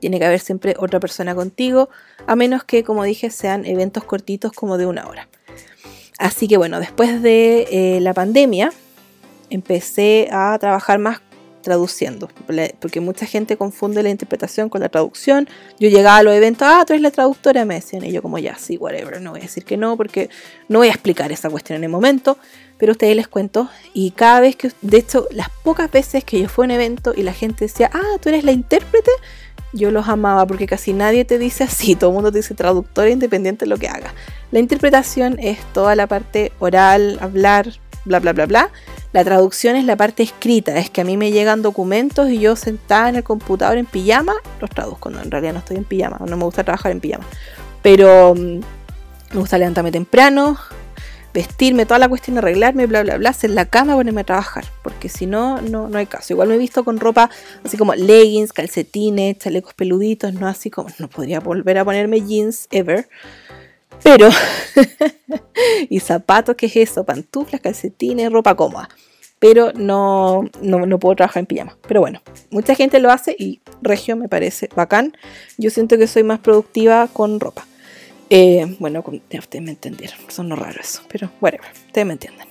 tiene 0.00 0.18
que 0.18 0.24
haber 0.24 0.40
siempre 0.40 0.74
otra 0.78 1.00
persona 1.00 1.34
contigo, 1.34 1.88
a 2.26 2.36
menos 2.36 2.64
que, 2.64 2.84
como 2.84 3.04
dije, 3.04 3.30
sean 3.30 3.66
eventos 3.66 4.04
cortitos 4.04 4.52
como 4.52 4.78
de 4.78 4.86
una 4.86 5.06
hora. 5.06 5.28
Así 6.18 6.48
que 6.48 6.56
bueno, 6.56 6.80
después 6.80 7.22
de 7.22 7.68
eh, 7.70 8.00
la 8.00 8.12
pandemia, 8.12 8.72
empecé 9.50 10.28
a 10.32 10.56
trabajar 10.58 10.98
más 10.98 11.20
traduciendo, 11.62 12.30
porque 12.80 13.00
mucha 13.00 13.26
gente 13.26 13.56
confunde 13.56 14.02
la 14.02 14.10
interpretación 14.10 14.68
con 14.68 14.80
la 14.80 14.88
traducción. 14.88 15.48
Yo 15.78 15.88
llegaba 15.88 16.18
a 16.18 16.22
los 16.22 16.32
eventos, 16.32 16.66
ah, 16.68 16.84
tú 16.86 16.94
eres 16.94 17.02
la 17.02 17.10
traductora, 17.10 17.64
me 17.64 17.74
decían, 17.74 18.04
y 18.04 18.12
yo 18.12 18.22
como 18.22 18.38
ya, 18.38 18.56
sí, 18.56 18.76
whatever, 18.76 19.20
no 19.20 19.32
voy 19.32 19.40
a 19.40 19.42
decir 19.42 19.64
que 19.64 19.76
no, 19.76 19.96
porque 19.96 20.30
no 20.68 20.78
voy 20.78 20.88
a 20.88 20.92
explicar 20.92 21.30
esa 21.30 21.50
cuestión 21.50 21.76
en 21.76 21.84
el 21.84 21.90
momento, 21.90 22.38
pero 22.78 22.92
ustedes 22.92 23.16
les 23.16 23.28
cuento, 23.28 23.68
y 23.92 24.12
cada 24.12 24.40
vez 24.40 24.56
que, 24.56 24.70
de 24.80 24.96
hecho, 24.96 25.26
las 25.30 25.50
pocas 25.62 25.90
veces 25.90 26.24
que 26.24 26.40
yo 26.40 26.48
fui 26.48 26.64
a 26.64 26.66
un 26.66 26.70
evento 26.70 27.12
y 27.14 27.22
la 27.22 27.32
gente 27.32 27.66
decía, 27.66 27.90
ah, 27.92 28.18
tú 28.20 28.30
eres 28.30 28.44
la 28.44 28.52
intérprete, 28.52 29.10
yo 29.72 29.90
los 29.90 30.08
amaba 30.08 30.46
porque 30.46 30.66
casi 30.66 30.92
nadie 30.92 31.24
te 31.24 31.38
dice 31.38 31.64
así, 31.64 31.94
todo 31.96 32.10
el 32.10 32.14
mundo 32.14 32.32
te 32.32 32.38
dice 32.38 32.54
traductor 32.54 33.08
independiente 33.08 33.64
de 33.64 33.70
lo 33.70 33.76
que 33.76 33.88
haga. 33.88 34.14
La 34.50 34.58
interpretación 34.58 35.38
es 35.38 35.58
toda 35.72 35.94
la 35.94 36.06
parte 36.06 36.52
oral, 36.58 37.18
hablar, 37.20 37.72
bla, 38.04 38.20
bla, 38.20 38.32
bla, 38.32 38.46
bla. 38.46 38.70
La 39.12 39.24
traducción 39.24 39.76
es 39.76 39.84
la 39.84 39.96
parte 39.96 40.22
escrita, 40.22 40.76
es 40.76 40.90
que 40.90 41.00
a 41.00 41.04
mí 41.04 41.16
me 41.16 41.32
llegan 41.32 41.62
documentos 41.62 42.28
y 42.28 42.38
yo 42.38 42.56
sentada 42.56 43.08
en 43.08 43.16
el 43.16 43.24
computador 43.24 43.78
en 43.78 43.86
pijama, 43.86 44.34
los 44.60 44.68
traduzco, 44.68 45.08
no, 45.08 45.22
en 45.22 45.30
realidad 45.30 45.54
no 45.54 45.58
estoy 45.60 45.78
en 45.78 45.84
pijama, 45.84 46.18
no 46.26 46.36
me 46.36 46.44
gusta 46.44 46.62
trabajar 46.62 46.92
en 46.92 47.00
pijama, 47.00 47.24
pero 47.80 48.34
mm, 48.34 48.60
me 49.32 49.40
gusta 49.40 49.56
levantarme 49.56 49.92
temprano, 49.92 50.58
vestirme, 51.32 51.86
toda 51.86 51.98
la 51.98 52.08
cuestión, 52.08 52.38
arreglarme, 52.38 52.86
bla, 52.86 53.02
bla, 53.02 53.18
bla, 53.18 53.30
hacer 53.30 53.50
la 53.50 53.66
cama, 53.66 53.94
ponerme 53.94 54.22
a 54.22 54.24
trabajar, 54.24 54.64
porque 54.82 55.08
si 55.08 55.26
no, 55.26 55.60
no, 55.60 55.88
no 55.88 55.98
hay 55.98 56.06
caso. 56.06 56.32
Igual 56.32 56.48
me 56.48 56.54
he 56.54 56.58
visto 56.58 56.84
con 56.84 56.98
ropa 56.98 57.30
así 57.64 57.76
como 57.76 57.94
leggings, 57.94 58.52
calcetines, 58.52 59.38
chalecos 59.38 59.74
peluditos, 59.74 60.34
no 60.34 60.48
así 60.48 60.70
como, 60.70 60.88
no 60.98 61.08
podría 61.08 61.40
volver 61.40 61.78
a 61.78 61.84
ponerme 61.84 62.20
jeans 62.20 62.68
ever. 62.70 63.08
Pero, 64.02 64.30
y 65.88 66.00
zapatos, 66.00 66.56
¿qué 66.56 66.66
es 66.66 66.76
eso? 66.76 67.04
Pantuflas, 67.04 67.60
calcetines, 67.60 68.32
ropa 68.32 68.54
cómoda. 68.54 68.88
Pero 69.40 69.72
no, 69.72 70.44
no, 70.60 70.84
no, 70.84 70.98
puedo 70.98 71.14
trabajar 71.16 71.40
en 71.40 71.46
pijama. 71.46 71.76
Pero 71.86 72.00
bueno, 72.00 72.22
mucha 72.50 72.74
gente 72.74 72.98
lo 72.98 73.10
hace 73.10 73.36
y 73.38 73.60
regio 73.82 74.16
me 74.16 74.28
parece 74.28 74.68
bacán. 74.74 75.16
Yo 75.58 75.70
siento 75.70 75.96
que 75.96 76.08
soy 76.08 76.24
más 76.24 76.40
productiva 76.40 77.08
con 77.12 77.38
ropa. 77.38 77.67
Eh, 78.30 78.76
bueno, 78.78 79.02
ustedes 79.06 79.62
me 79.62 79.70
entendieron, 79.70 80.18
son 80.28 80.50
raro 80.50 80.80
eso, 80.80 81.02
pero 81.08 81.30
whatever, 81.40 81.68
ustedes 81.86 82.06
me 82.06 82.12
entienden. 82.14 82.46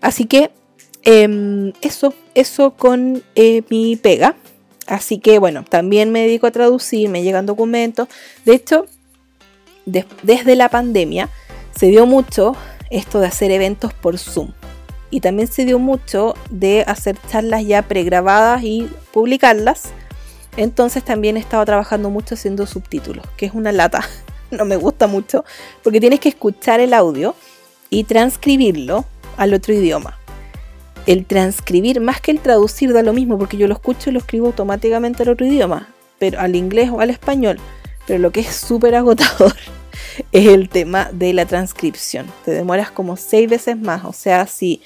Así 0.00 0.26
que 0.26 0.50
em, 1.02 1.72
eso, 1.80 2.14
eso 2.34 2.72
con 2.72 3.22
eh, 3.34 3.62
mi 3.70 3.96
pega. 3.96 4.36
Así 4.86 5.18
que 5.18 5.38
bueno, 5.38 5.64
también 5.64 6.12
me 6.12 6.20
dedico 6.20 6.46
a 6.46 6.50
traducir, 6.50 7.08
me 7.08 7.22
llegan 7.22 7.46
documentos. 7.46 8.08
De 8.44 8.54
hecho, 8.54 8.86
desde 9.86 10.56
la 10.56 10.68
pandemia 10.68 11.30
se 11.74 11.86
dio 11.86 12.06
mucho 12.06 12.54
esto 12.90 13.20
de 13.20 13.26
hacer 13.26 13.50
eventos 13.50 13.92
por 13.94 14.18
Zoom. 14.18 14.52
Y 15.10 15.20
también 15.20 15.48
se 15.48 15.64
dio 15.64 15.78
mucho 15.78 16.34
de 16.50 16.82
hacer 16.86 17.16
charlas 17.28 17.64
ya 17.64 17.82
pregrabadas 17.82 18.62
y 18.62 18.90
publicarlas. 19.12 19.84
Entonces 20.56 21.04
también 21.04 21.36
he 21.36 21.40
estado 21.40 21.64
trabajando 21.64 22.10
mucho 22.10 22.34
haciendo 22.34 22.66
subtítulos, 22.66 23.26
que 23.36 23.46
es 23.46 23.54
una 23.54 23.72
lata 23.72 24.04
no 24.58 24.64
me 24.64 24.76
gusta 24.76 25.06
mucho, 25.06 25.44
porque 25.82 26.00
tienes 26.00 26.20
que 26.20 26.28
escuchar 26.28 26.80
el 26.80 26.94
audio 26.94 27.34
y 27.90 28.04
transcribirlo 28.04 29.04
al 29.36 29.54
otro 29.54 29.74
idioma. 29.74 30.18
El 31.06 31.26
transcribir 31.26 32.00
más 32.00 32.20
que 32.20 32.30
el 32.30 32.40
traducir 32.40 32.92
da 32.92 33.02
lo 33.02 33.12
mismo, 33.12 33.38
porque 33.38 33.56
yo 33.56 33.68
lo 33.68 33.74
escucho 33.74 34.10
y 34.10 34.12
lo 34.14 34.18
escribo 34.18 34.46
automáticamente 34.46 35.22
al 35.22 35.28
otro 35.30 35.46
idioma, 35.46 35.88
pero 36.18 36.40
al 36.40 36.56
inglés 36.56 36.90
o 36.90 37.00
al 37.00 37.10
español. 37.10 37.58
Pero 38.06 38.18
lo 38.18 38.30
que 38.30 38.40
es 38.40 38.54
súper 38.54 38.94
agotador 38.94 39.54
es 40.32 40.46
el 40.46 40.68
tema 40.68 41.10
de 41.12 41.32
la 41.34 41.46
transcripción. 41.46 42.26
Te 42.44 42.52
demoras 42.52 42.90
como 42.90 43.16
seis 43.16 43.48
veces 43.48 43.78
más. 43.78 44.04
O 44.04 44.12
sea, 44.12 44.46
si 44.46 44.80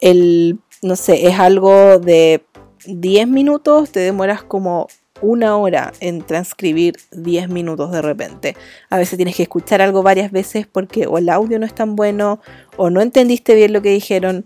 el, 0.00 0.58
no 0.82 0.96
sé, 0.96 1.26
es 1.26 1.38
algo 1.38 1.98
de 1.98 2.44
10 2.86 3.28
minutos, 3.28 3.90
te 3.90 4.00
demoras 4.00 4.42
como 4.42 4.88
una 5.22 5.56
hora 5.56 5.92
en 6.00 6.22
transcribir 6.22 6.96
10 7.12 7.48
minutos 7.48 7.90
de 7.92 8.02
repente. 8.02 8.56
A 8.90 8.98
veces 8.98 9.16
tienes 9.16 9.36
que 9.36 9.44
escuchar 9.44 9.80
algo 9.80 10.02
varias 10.02 10.30
veces 10.30 10.66
porque 10.66 11.06
o 11.06 11.16
el 11.16 11.28
audio 11.28 11.58
no 11.58 11.64
es 11.64 11.74
tan 11.74 11.96
bueno 11.96 12.40
o 12.76 12.90
no 12.90 13.00
entendiste 13.00 13.54
bien 13.54 13.72
lo 13.72 13.80
que 13.80 13.90
dijeron. 13.90 14.44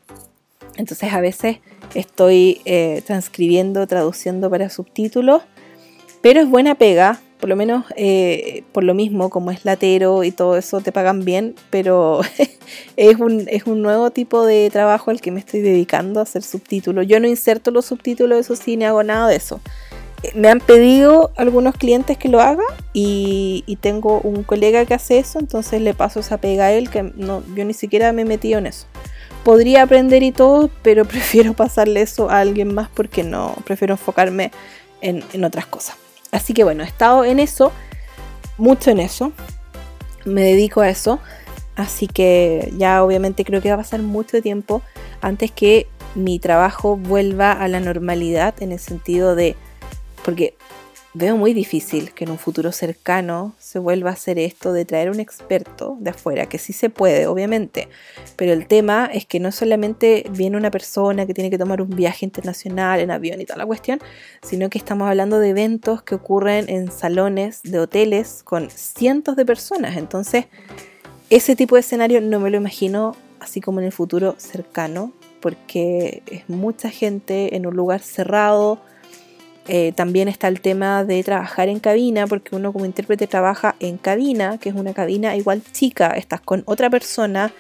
Entonces 0.77 1.12
a 1.12 1.20
veces 1.20 1.59
estoy 1.95 2.61
eh, 2.66 3.03
transcribiendo, 3.07 3.87
traduciendo 3.87 4.51
para 4.51 4.68
subtítulos, 4.68 5.43
pero 6.20 6.41
es 6.41 6.49
buena 6.49 6.74
pega, 6.74 7.20
por 7.41 7.49
lo 7.49 7.57
menos 7.57 7.85
eh, 7.97 8.64
por 8.72 8.85
lo 8.85 8.93
mismo, 8.93 9.31
como 9.31 9.51
es 9.51 9.64
latero 9.64 10.24
y 10.24 10.33
todo 10.33 10.59
eso, 10.59 10.83
te 10.83 10.93
pagan 10.93 11.24
bien, 11.24 11.55
pero 11.70 12.20
es, 12.97 13.16
un, 13.18 13.47
es 13.49 13.64
un 13.66 13.81
nuevo 13.81 14.11
tipo 14.11 14.45
de 14.45 14.68
trabajo 14.70 15.11
al 15.11 15.22
que 15.22 15.31
me 15.31 15.41
estoy 15.41 15.61
dedicando 15.61 16.20
a 16.20 16.24
hacer 16.24 16.43
subtítulos. 16.43 17.07
Yo 17.07 17.20
no 17.20 17.27
inserto 17.27 17.70
los 17.70 17.87
subtítulos, 17.87 18.41
eso 18.41 18.57
sí, 18.57 18.77
ni 18.77 18.85
hago 18.85 19.03
nada 19.03 19.29
de 19.29 19.37
eso 19.37 19.61
me 20.35 20.49
han 20.49 20.61
pedido 20.61 21.33
algunos 21.37 21.77
clientes 21.77 22.16
que 22.18 22.29
lo 22.29 22.41
haga 22.41 22.64
y, 22.93 23.79
tengo 23.81 24.20
un 24.20 24.43
colega 24.43 24.85
que 24.85 24.95
hace 24.95 25.18
eso, 25.18 25.39
entonces 25.39 25.81
le 25.81 25.95
paso 25.95 26.20
esa 26.20 26.39
pega 26.39 26.66
a 26.66 26.72
él 26.72 26.91
que 26.91 27.03
no, 27.03 27.43
yo 27.55 27.64
ni 27.64 27.74
siquiera 27.74 28.12
me 28.12 28.22
he 28.22 28.24
metido 28.24 28.59
en 28.59 28.66
eso. 28.66 28.87
Podría 29.45 29.83
aprender 29.83 30.22
y 30.22 30.33
todo, 30.33 30.70
pero 30.83 31.05
prefiero 31.05 31.55
pasarle 31.55 32.03
eso 32.03 32.31
a 32.31 32.41
alguien 32.41 32.74
más 32.74 32.89
porque 32.89 33.22
no, 33.22 33.55
prefiero 33.64 33.95
enfocarme 33.95 34.51
en, 35.01 35.22
en 35.33 35.45
otras 35.45 35.66
cosas. 35.66 35.97
Así 36.33 36.53
que 36.53 36.64
bueno, 36.64 36.83
he 36.83 36.87
estado 36.87 37.24
en 37.24 37.39
eso, 37.39 37.72
mucho 38.59 38.91
en 38.91 38.99
eso, 38.99 39.33
me 40.24 40.43
dedico 40.43 40.81
a 40.81 40.89
eso, 40.89 41.20
así 41.77 42.09
que 42.09 42.72
ya 42.77 43.05
obviamente 43.05 43.45
creo 43.45 43.62
que 43.62 43.68
va 43.68 43.74
a 43.74 43.79
pasar 43.79 44.03
mucho 44.03 44.43
tiempo 44.43 44.83
antes 45.20 45.51
que 45.53 45.87
mi 46.14 46.39
trabajo 46.39 46.97
vuelva 46.97 47.53
a 47.53 47.68
la 47.68 47.79
normalidad 47.79 48.55
en 48.62 48.72
el 48.72 48.79
sentido 48.79 49.37
de 49.37 49.55
porque 50.27 50.57
veo 51.14 51.37
muy 51.37 51.55
difícil 51.55 52.12
que 52.12 52.24
en 52.24 52.33
un 52.33 52.39
futuro 52.39 52.72
cercano 52.72 53.55
se 53.61 53.79
vuelva 53.79 54.11
a 54.11 54.14
hacer 54.14 54.41
esto 54.41 54.72
de 54.72 54.85
traer 54.85 55.09
un 55.09 55.20
experto 55.20 55.97
de 56.01 56.11
afuera, 56.11 56.47
que 56.47 56.59
sí 56.59 56.72
se 56.72 56.91
puede, 56.91 57.29
obviamente, 57.29 57.89
pero 58.35 58.53
el 58.53 58.66
tema 58.66 59.09
es 59.12 59.24
que 59.24 59.39
no 59.39 59.53
solamente 59.53 60.27
viene 60.31 60.57
una 60.57 60.72
persona 60.72 61.27
que 61.27 61.33
tiene 61.33 61.49
que 61.49 61.59
tomar 61.59 61.81
un 61.81 61.91
viaje 61.91 62.24
internacional 62.24 62.99
en 62.99 63.12
avión 63.12 63.41
y 63.41 63.45
toda 63.45 63.59
la 63.59 63.66
cuestión, 63.66 64.01
sino 64.43 64.68
que 64.68 64.79
estamos 64.79 65.09
hablando 65.09 65.39
de 65.39 65.51
eventos 65.51 66.03
que 66.03 66.16
ocurren 66.16 66.68
en 66.68 66.91
salones 66.91 67.62
de 67.62 67.79
hoteles 67.79 68.43
con 68.43 68.68
cientos 68.68 69.37
de 69.37 69.47
personas. 69.47 69.97
Entonces, 69.97 70.47
ese 71.31 71.55
tipo 71.55 71.77
de 71.77 71.83
escenario 71.83 72.20
no 72.20 72.41
me 72.41 72.51
lo 72.51 72.57
imagino 72.57 73.14
así 73.39 73.61
como 73.61 73.79
en 73.79 73.87
el 73.87 73.93
futuro 73.93 74.35
cercano, 74.39 75.12
porque 75.41 76.24
es 76.27 76.49
mucha 76.49 76.91
gente 76.91 77.55
en 77.55 77.68
un 77.68 77.77
lugar 77.77 78.01
cerrado, 78.01 78.81
eh, 79.69 79.93
también 79.93 80.29
está 80.29 80.49
el 80.49 80.61
tema 80.61 81.05
de 81.05 81.23
trabajar 81.25 81.69
en 81.69 81.81
cabina, 81.81 82.27
porque 82.27 82.55
uno 82.55 82.73
como 82.73 82.85
intérprete 82.85 83.27
trabaja 83.27 83.75
en 83.81 83.97
cabina, 83.97 84.59
que 84.59 84.69
es 84.69 84.75
una 84.75 84.95
cabina 84.95 85.37
igual 85.37 85.62
chica, 85.73 86.11
estás 86.11 86.41
con 86.41 86.62
otra 86.67 86.89
persona 86.89 87.53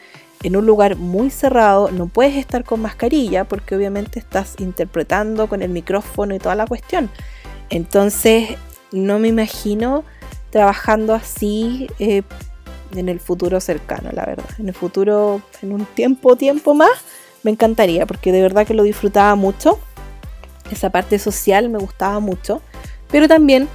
en 0.42 0.56
un 0.56 0.66
lugar 0.66 0.96
muy 0.96 1.30
cerrado, 1.30 1.90
no 1.90 2.06
puedes 2.06 2.36
estar 2.36 2.62
con 2.62 2.80
mascarilla 2.80 3.44
porque 3.44 3.74
obviamente 3.74 4.18
estás 4.18 4.54
interpretando 4.58 5.48
con 5.48 5.62
el 5.62 5.70
micrófono 5.70 6.34
y 6.34 6.38
toda 6.38 6.54
la 6.54 6.66
cuestión. 6.66 7.10
Entonces 7.70 8.50
no 8.92 9.18
me 9.18 9.28
imagino 9.28 10.04
trabajando 10.50 11.14
así 11.14 11.88
eh, 11.98 12.22
en 12.94 13.08
el 13.08 13.18
futuro 13.18 13.60
cercano, 13.60 14.10
la 14.12 14.24
verdad. 14.24 14.48
En 14.58 14.68
el 14.68 14.74
futuro, 14.74 15.42
en 15.62 15.72
un 15.72 15.84
tiempo, 15.86 16.36
tiempo 16.36 16.74
más, 16.74 16.92
me 17.42 17.50
encantaría 17.50 18.06
porque 18.06 18.30
de 18.30 18.42
verdad 18.42 18.66
que 18.66 18.74
lo 18.74 18.84
disfrutaba 18.84 19.34
mucho 19.34 19.80
esa 20.70 20.90
parte 20.90 21.18
social 21.18 21.68
me 21.68 21.78
gustaba 21.78 22.20
mucho, 22.20 22.62
pero 23.10 23.28
también 23.28 23.68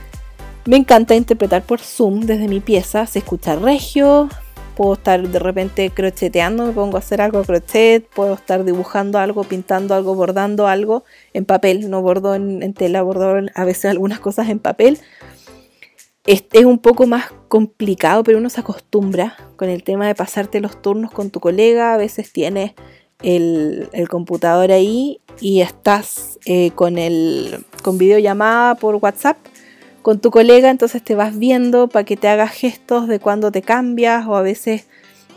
me 0.65 0.77
encanta 0.77 1.15
interpretar 1.15 1.63
por 1.63 1.79
Zoom 1.79 2.21
desde 2.21 2.47
mi 2.47 2.59
pieza, 2.59 3.05
se 3.07 3.19
escucha 3.19 3.55
regio, 3.55 4.29
puedo 4.75 4.93
estar 4.93 5.27
de 5.27 5.39
repente 5.39 5.89
crocheteando, 5.89 6.65
me 6.65 6.71
pongo 6.71 6.97
a 6.97 6.99
hacer 6.99 7.21
algo 7.21 7.43
crochet, 7.43 8.07
puedo 8.07 8.33
estar 8.33 8.63
dibujando 8.63 9.19
algo, 9.19 9.43
pintando 9.43 9.95
algo, 9.95 10.15
bordando 10.15 10.67
algo 10.67 11.03
en 11.33 11.45
papel, 11.45 11.89
no 11.89 12.01
bordo 12.01 12.35
en, 12.35 12.73
tela, 12.73 13.01
bordo 13.01 13.35
a 13.53 13.65
veces 13.65 13.85
algunas 13.85 14.19
cosas 14.19 14.49
en 14.49 14.59
papel. 14.59 14.99
Es, 16.25 16.45
es, 16.53 16.65
un 16.65 16.77
poco 16.77 17.07
más 17.07 17.31
complicado, 17.47 18.23
pero 18.23 18.37
uno 18.37 18.51
se 18.51 18.61
acostumbra 18.61 19.35
con 19.55 19.69
el 19.69 19.83
tema 19.83 20.05
de 20.05 20.13
pasarte 20.13 20.61
los 20.61 20.79
turnos 20.79 21.11
con 21.11 21.31
tu 21.31 21.39
colega, 21.39 21.95
a 21.95 21.97
veces 21.97 22.31
tienes 22.31 22.73
el, 23.23 24.07
computador 24.09 24.71
ahí 24.71 25.20
y 25.39 25.61
estás 25.61 26.39
eh, 26.45 26.71
con, 26.75 26.97
el, 26.97 27.65
con 27.83 27.97
videollamada 27.97 28.75
por 28.75 28.95
WhatsApp 28.95 29.37
con 30.01 30.19
tu 30.19 30.31
colega, 30.31 30.69
entonces 30.69 31.03
te 31.03 31.15
vas 31.15 31.37
viendo 31.37 31.87
para 31.87 32.03
que 32.03 32.17
te 32.17 32.27
hagas 32.27 32.51
gestos 32.51 33.07
de 33.07 33.19
cuando 33.19 33.51
te 33.51 33.61
cambias 33.61 34.25
o 34.27 34.35
a 34.35 34.41
veces, 34.41 34.87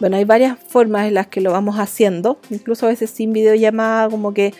bueno, 0.00 0.16
hay 0.16 0.24
varias 0.24 0.58
formas 0.58 1.06
en 1.06 1.14
las 1.14 1.26
que 1.26 1.40
lo 1.40 1.52
vamos 1.52 1.76
haciendo, 1.76 2.38
incluso 2.50 2.86
a 2.86 2.88
veces 2.88 3.10
sin 3.10 3.32
videollamada, 3.32 4.08
como 4.08 4.32
que 4.32 4.54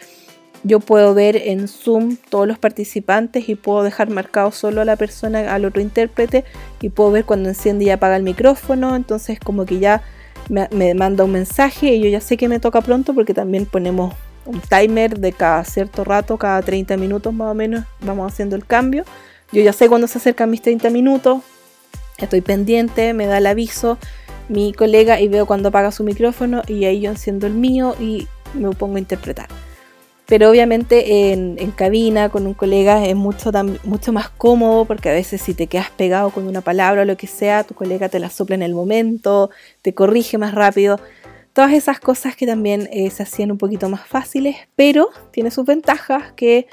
yo 0.63 0.81
puedo 0.81 1.15
ver 1.15 1.37
en 1.37 1.69
Zoom 1.69 2.17
todos 2.29 2.49
los 2.49 2.59
participantes 2.59 3.49
y 3.49 3.55
puedo 3.55 3.83
dejar 3.83 4.11
marcado 4.11 4.51
solo 4.51 4.81
a 4.81 4.85
la 4.85 4.97
persona, 4.97 5.55
al 5.55 5.65
otro 5.65 5.83
intérprete 5.83 6.45
y 6.81 6.89
puedo 6.89 7.11
ver 7.11 7.25
cuando 7.25 7.51
enciende 7.51 7.85
y 7.85 7.91
apaga 7.91 8.17
el 8.17 8.23
micrófono, 8.23 8.97
entonces 8.97 9.39
como 9.39 9.67
que 9.67 9.79
ya 9.79 10.03
me, 10.49 10.95
manda 10.95 11.25
un 11.25 11.33
mensaje 11.33 11.95
y 11.95 12.01
yo 12.01 12.09
ya 12.09 12.21
sé 12.21 12.37
que 12.37 12.49
me 12.49 12.61
toca 12.61 12.81
pronto 12.81 13.15
porque 13.15 13.35
también 13.35 13.67
ponemos 13.67 14.15
un 14.47 14.61
timer 14.61 15.19
de 15.19 15.33
cada 15.33 15.65
cierto 15.65 16.05
rato, 16.05 16.37
cada 16.37 16.63
30 16.63 16.97
minutos 16.97 17.33
más 17.33 17.51
o 17.51 17.55
menos, 17.55 17.85
vamos 18.01 18.33
haciendo 18.33 18.57
el 18.57 18.67
cambio. 18.67 19.05
Yo 19.53 19.63
ya 19.63 19.73
sé 19.73 19.89
cuando 19.89 20.07
se 20.07 20.19
acercan 20.19 20.51
mis 20.51 20.63
30 20.63 20.91
minutos, 20.91 21.43
estoy 22.19 22.41
pendiente, 22.41 23.15
me 23.15 23.27
da 23.27 23.39
el 23.39 23.47
aviso 23.47 23.99
mi 24.49 24.73
colega 24.73 25.21
y 25.21 25.29
veo 25.29 25.47
cuando 25.47 25.69
apaga 25.69 25.91
su 25.91 26.05
micrófono 26.05 26.63
y 26.67 26.85
ahí 26.85 27.01
yo 27.01 27.11
enciendo 27.11 27.47
el 27.47 27.55
mío 27.55 27.95
y 27.99 28.29
me 28.55 28.71
pongo 28.71 28.97
a 28.97 28.99
interpretar. 28.99 29.49
pero 30.27 30.49
obviamente 30.49 31.33
en, 31.33 31.71
cabina 31.73 32.31
con 32.31 32.47
un 32.47 32.55
colega 32.55 33.05
es 33.05 33.15
mucho, 33.15 33.51
mucho 33.85 34.13
más 34.13 34.31
cómodo 34.31 34.85
porque 34.87 35.11
a 35.11 35.13
veces 35.13 35.43
si 35.43 35.55
te 35.55 35.67
quedas 35.67 35.91
pegado 35.91 36.31
con 36.31 36.47
una 36.47 36.63
palabra 36.63 37.03
o 37.03 37.05
lo 37.05 37.17
que 37.17 37.27
sea, 37.27 37.65
tu 37.65 37.75
colega 37.75 38.09
te 38.09 38.19
la 38.19 38.31
sopla 38.31 38.55
en 38.55 38.63
el 38.63 38.75
momento, 38.75 39.51
te 39.83 39.93
corrige 39.95 40.39
más 40.39 40.55
rápido. 40.55 40.99
Todas 41.55 41.73
esas 41.73 42.01
cosas 42.01 42.35
que 42.35 42.49
también 42.49 42.89
eh, 42.93 43.09
se 43.11 43.23
hacían 43.23 43.53
un 43.53 43.59
poquito 43.59 43.89
más 43.89 44.05
fáciles, 44.09 44.57
pero 44.75 45.11
tiene 45.31 45.53
sus 45.53 45.65
ventajas 45.65 46.33
que 46.33 46.67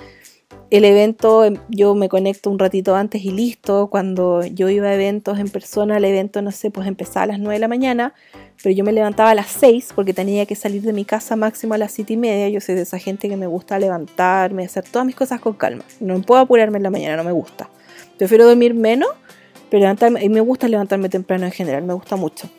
el 0.72 0.86
evento 0.86 1.46
em, 1.46 1.58
yo 1.70 1.94
me 1.94 2.10
conecto 2.10 2.50
un 2.50 2.58
ratito 2.58 2.96
antes 2.96 3.24
y 3.24 3.30
listo. 3.30 3.92
Cuando 3.92 4.44
yo 4.44 4.70
iba 4.70 4.88
a 4.88 4.96
eventos 4.96 5.38
en 5.38 5.50
persona, 5.50 5.98
el 5.98 6.06
evento, 6.06 6.42
no 6.42 6.52
sé, 6.52 6.72
pues 6.72 6.88
empezaba 6.88 7.26
a 7.26 7.28
las 7.28 7.40
9 7.40 7.54
de 7.54 7.60
la 7.60 7.68
mañana, 7.68 8.16
pero 8.64 8.74
yo 8.74 8.84
me 8.84 8.92
levantaba 8.92 9.30
a 9.30 9.36
las 9.36 9.52
6 9.52 9.90
porque 9.94 10.16
tenía 10.16 10.48
que 10.48 10.56
salir 10.56 10.82
de 10.82 10.94
mi 10.94 11.06
casa 11.06 11.36
máximo 11.36 11.76
a 11.76 11.78
las 11.78 11.92
7 11.92 12.14
y 12.14 12.18
media. 12.18 12.50
Yo 12.50 12.60
soy 12.60 12.74
de 12.74 12.82
esa 12.82 12.98
gente 12.98 13.30
que 13.30 13.38
me 13.38 13.46
gusta 13.46 13.78
levantarme, 13.78 14.66
hacer 14.66 14.84
todas 14.90 15.06
mis 15.06 15.16
cosas 15.16 15.40
con 15.42 15.54
calma. 15.54 15.84
No 16.00 16.20
puedo 16.24 16.42
apurarme 16.42 16.78
en 16.78 16.84
la 16.84 16.90
mañana, 16.90 17.18
no 17.18 17.24
me 17.24 17.34
gusta. 17.34 17.70
Prefiero 18.18 18.48
dormir 18.48 18.74
menos, 18.74 19.10
pero 19.70 19.82
levantarme, 19.82 20.24
y 20.24 20.30
me 20.30 20.42
gusta 20.42 20.68
levantarme 20.68 21.08
temprano 21.08 21.46
en 21.46 21.52
general, 21.52 21.84
me 21.84 21.94
gusta 21.94 22.16
mucho. 22.16 22.50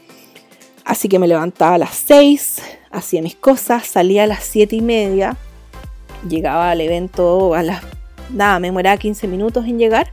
Así 0.85 1.09
que 1.09 1.19
me 1.19 1.29
levantaba 1.29 1.75
a 1.75 1.79
las 1.79 1.95
6, 1.95 2.63
hacía 2.91 3.23
mis 3.23 3.37
cosas, 3.37 3.87
salía 3.87 4.25
a 4.25 4.27
las 4.27 4.43
7 4.45 4.77
y 4.77 4.81
media, 4.81 5.37
llegaba 6.29 6.71
al 6.71 6.81
evento 6.81 7.55
a 7.55 7.63
las... 7.63 7.83
Nada, 8.31 8.59
me 8.59 8.69
demoraba 8.69 8.97
15 8.97 9.29
minutos 9.29 9.67
en 9.67 9.79
llegar, 9.79 10.11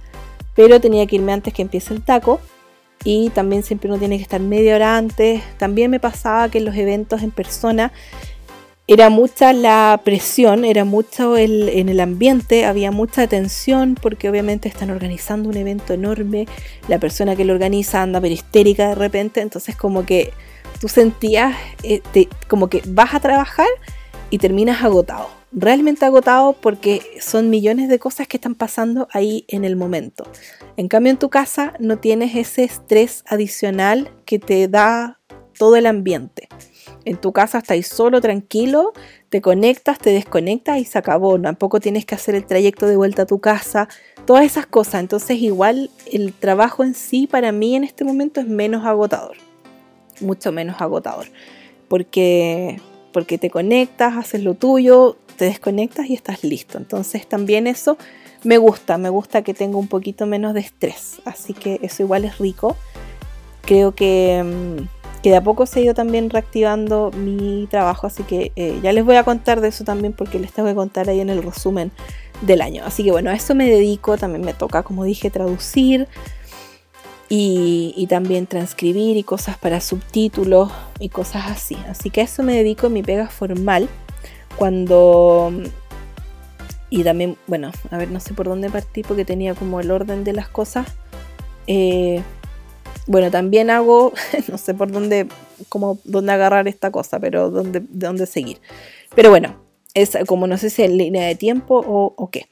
pero 0.55 0.79
tenía 0.79 1.05
que 1.05 1.15
irme 1.15 1.33
antes 1.33 1.53
que 1.53 1.61
empiece 1.61 1.93
el 1.93 2.01
taco 2.03 2.39
y 3.03 3.29
también 3.29 3.63
siempre 3.63 3.89
uno 3.89 3.97
tiene 3.97 4.17
que 4.17 4.23
estar 4.23 4.41
media 4.41 4.75
hora 4.75 4.97
antes. 4.97 5.41
También 5.57 5.89
me 5.89 5.99
pasaba 5.99 6.49
que 6.49 6.57
en 6.57 6.65
los 6.65 6.75
eventos 6.75 7.23
en 7.23 7.31
persona 7.31 7.91
era 8.87 9.09
mucha 9.09 9.53
la 9.53 10.01
presión, 10.03 10.65
era 10.65 10.83
mucho 10.83 11.37
el, 11.37 11.69
en 11.69 11.89
el 11.89 11.99
ambiente, 11.99 12.65
había 12.65 12.91
mucha 12.91 13.27
tensión 13.27 13.95
porque 14.01 14.29
obviamente 14.29 14.67
están 14.67 14.89
organizando 14.89 15.47
un 15.47 15.57
evento 15.57 15.93
enorme, 15.93 16.47
la 16.87 16.97
persona 16.97 17.35
que 17.35 17.45
lo 17.45 17.53
organiza 17.53 18.01
anda 18.01 18.19
peristérica 18.19 18.89
de 18.89 18.95
repente, 18.95 19.41
entonces 19.41 19.75
como 19.75 20.07
que 20.07 20.33
tú 20.79 20.87
sentías 20.87 21.55
eh, 21.83 22.01
como 22.47 22.69
que 22.69 22.81
vas 22.87 23.13
a 23.13 23.19
trabajar 23.19 23.67
y 24.29 24.37
terminas 24.37 24.83
agotado, 24.83 25.29
realmente 25.51 26.05
agotado 26.05 26.53
porque 26.53 27.01
son 27.19 27.49
millones 27.49 27.89
de 27.89 27.99
cosas 27.99 28.27
que 28.27 28.37
están 28.37 28.55
pasando 28.55 29.07
ahí 29.11 29.45
en 29.47 29.65
el 29.65 29.75
momento. 29.75 30.25
En 30.77 30.87
cambio 30.87 31.11
en 31.11 31.17
tu 31.17 31.29
casa 31.29 31.73
no 31.79 31.97
tienes 31.97 32.35
ese 32.35 32.63
estrés 32.63 33.23
adicional 33.27 34.11
que 34.25 34.39
te 34.39 34.67
da 34.67 35.19
todo 35.57 35.75
el 35.75 35.87
ambiente. 35.87 36.47
En 37.05 37.17
tu 37.17 37.33
casa 37.33 37.57
estáis 37.57 37.87
solo, 37.87 38.21
tranquilo, 38.21 38.93
te 39.29 39.41
conectas, 39.41 39.99
te 39.99 40.11
desconectas 40.11 40.79
y 40.79 40.85
se 40.85 40.97
acabó. 40.97 41.39
Tampoco 41.39 41.79
tienes 41.79 42.05
que 42.05 42.15
hacer 42.15 42.35
el 42.35 42.45
trayecto 42.45 42.87
de 42.87 42.95
vuelta 42.95 43.23
a 43.23 43.25
tu 43.25 43.39
casa, 43.39 43.89
todas 44.25 44.45
esas 44.45 44.65
cosas. 44.65 45.01
Entonces 45.01 45.41
igual 45.41 45.89
el 46.11 46.33
trabajo 46.33 46.83
en 46.83 46.93
sí 46.93 47.27
para 47.27 47.51
mí 47.51 47.75
en 47.75 47.83
este 47.83 48.03
momento 48.05 48.39
es 48.39 48.47
menos 48.47 48.85
agotador, 48.85 49.37
mucho 50.21 50.51
menos 50.51 50.81
agotador. 50.81 51.27
Porque, 51.87 52.79
porque 53.11 53.37
te 53.37 53.49
conectas, 53.49 54.17
haces 54.17 54.43
lo 54.43 54.53
tuyo, 54.53 55.17
te 55.37 55.45
desconectas 55.45 56.09
y 56.09 56.13
estás 56.13 56.43
listo. 56.43 56.77
Entonces 56.77 57.27
también 57.27 57.67
eso 57.67 57.97
me 58.43 58.57
gusta, 58.57 58.97
me 58.97 59.09
gusta 59.09 59.41
que 59.41 59.53
tenga 59.53 59.77
un 59.77 59.87
poquito 59.87 60.25
menos 60.25 60.53
de 60.53 60.61
estrés. 60.61 61.21
Así 61.25 61.53
que 61.53 61.79
eso 61.81 62.03
igual 62.03 62.25
es 62.25 62.37
rico. 62.37 62.75
Creo 63.61 63.93
que... 63.93 64.43
Mm, 64.43 64.99
que 65.21 65.31
de 65.31 65.35
a 65.35 65.43
poco 65.43 65.65
se 65.65 65.79
ha 65.79 65.83
ido 65.83 65.93
también 65.93 66.29
reactivando 66.29 67.11
mi 67.11 67.67
trabajo, 67.69 68.07
así 68.07 68.23
que 68.23 68.51
eh, 68.55 68.79
ya 68.81 68.93
les 68.93 69.03
voy 69.03 69.17
a 69.17 69.23
contar 69.23 69.59
de 69.61 69.67
eso 69.67 69.83
también 69.83 70.13
porque 70.13 70.39
les 70.39 70.53
tengo 70.53 70.69
que 70.69 70.75
contar 70.75 71.09
ahí 71.09 71.19
en 71.19 71.29
el 71.29 71.43
resumen 71.43 71.91
del 72.41 72.61
año. 72.61 72.83
Así 72.85 73.03
que 73.03 73.11
bueno, 73.11 73.29
a 73.29 73.33
eso 73.33 73.53
me 73.53 73.69
dedico, 73.69 74.17
también 74.17 74.45
me 74.45 74.53
toca, 74.53 74.83
como 74.83 75.03
dije, 75.03 75.29
traducir 75.29 76.07
y, 77.31 78.07
también 78.09 78.47
transcribir 78.47 79.15
y 79.15 79.23
cosas 79.23 79.57
para 79.57 79.81
subtítulos 79.81 80.71
y 80.99 81.09
cosas 81.09 81.43
así. 81.47 81.77
Así 81.87 82.09
que 82.09 82.21
a 82.21 82.23
eso 82.23 82.41
me 82.41 82.55
dedico 82.55 82.87
en 82.87 82.93
mi 82.93 83.03
pega 83.03 83.27
formal. 83.29 83.87
Cuando... 84.55 85.51
Y 86.89 87.03
también, 87.03 87.37
bueno, 87.45 87.71
a 87.91 87.97
ver, 87.97 88.09
no 88.09 88.19
sé 88.19 88.33
por 88.33 88.47
dónde 88.47 88.71
partí 88.71 89.03
porque 89.03 89.23
tenía 89.23 89.53
como 89.53 89.79
el 89.79 89.91
orden 89.91 90.23
de 90.23 90.33
las 90.33 90.49
cosas. 90.49 90.87
Eh, 91.67 92.23
bueno, 93.05 93.29
también 93.29 93.69
hago, 93.69 94.11
no 94.47 94.57
sé 94.57 94.73
por 94.73 94.91
dónde, 94.91 95.27
cómo, 95.69 95.99
dónde 96.03 96.31
agarrar 96.31 96.67
esta 96.67 96.89
cosa, 96.89 97.19
pero 97.19 97.51
dónde, 97.51 97.81
de 97.81 98.07
dónde 98.07 98.25
seguir. 98.25 98.59
Pero 99.13 99.29
bueno, 99.29 99.55
es 99.93 100.17
como 100.25 100.47
no 100.47 100.57
sé 100.57 100.71
si 100.71 100.81
en 100.81 100.97
línea 100.97 101.27
de 101.27 101.35
tiempo 101.35 101.77
o 101.77 102.29
qué. 102.31 102.47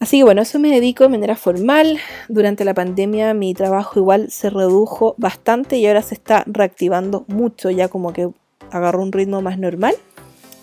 Así 0.00 0.18
que 0.18 0.24
bueno, 0.24 0.42
eso 0.42 0.58
me 0.58 0.70
dedico 0.70 1.04
de 1.04 1.10
manera 1.10 1.36
formal. 1.36 1.98
Durante 2.28 2.64
la 2.64 2.74
pandemia 2.74 3.34
mi 3.34 3.54
trabajo 3.54 3.98
igual 3.98 4.30
se 4.30 4.50
redujo 4.50 5.14
bastante 5.18 5.78
y 5.78 5.86
ahora 5.86 6.02
se 6.02 6.14
está 6.14 6.44
reactivando 6.46 7.24
mucho, 7.26 7.70
ya 7.70 7.88
como 7.88 8.12
que 8.12 8.30
agarró 8.70 9.02
un 9.02 9.12
ritmo 9.12 9.42
más 9.42 9.58
normal. 9.58 9.94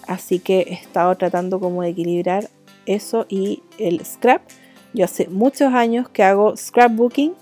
Así 0.07 0.39
que 0.39 0.59
he 0.59 0.73
estado 0.73 1.15
tratando 1.15 1.59
como 1.59 1.81
de 1.81 1.89
equilibrar 1.89 2.49
eso 2.86 3.25
y 3.27 3.63
el 3.77 4.05
scrap. 4.05 4.41
Yo 4.93 5.03
hace 5.03 5.27
muchos 5.27 5.73
años 5.73 6.07
que 6.07 6.23
hago 6.23 6.55
scrapbooking 6.55 7.33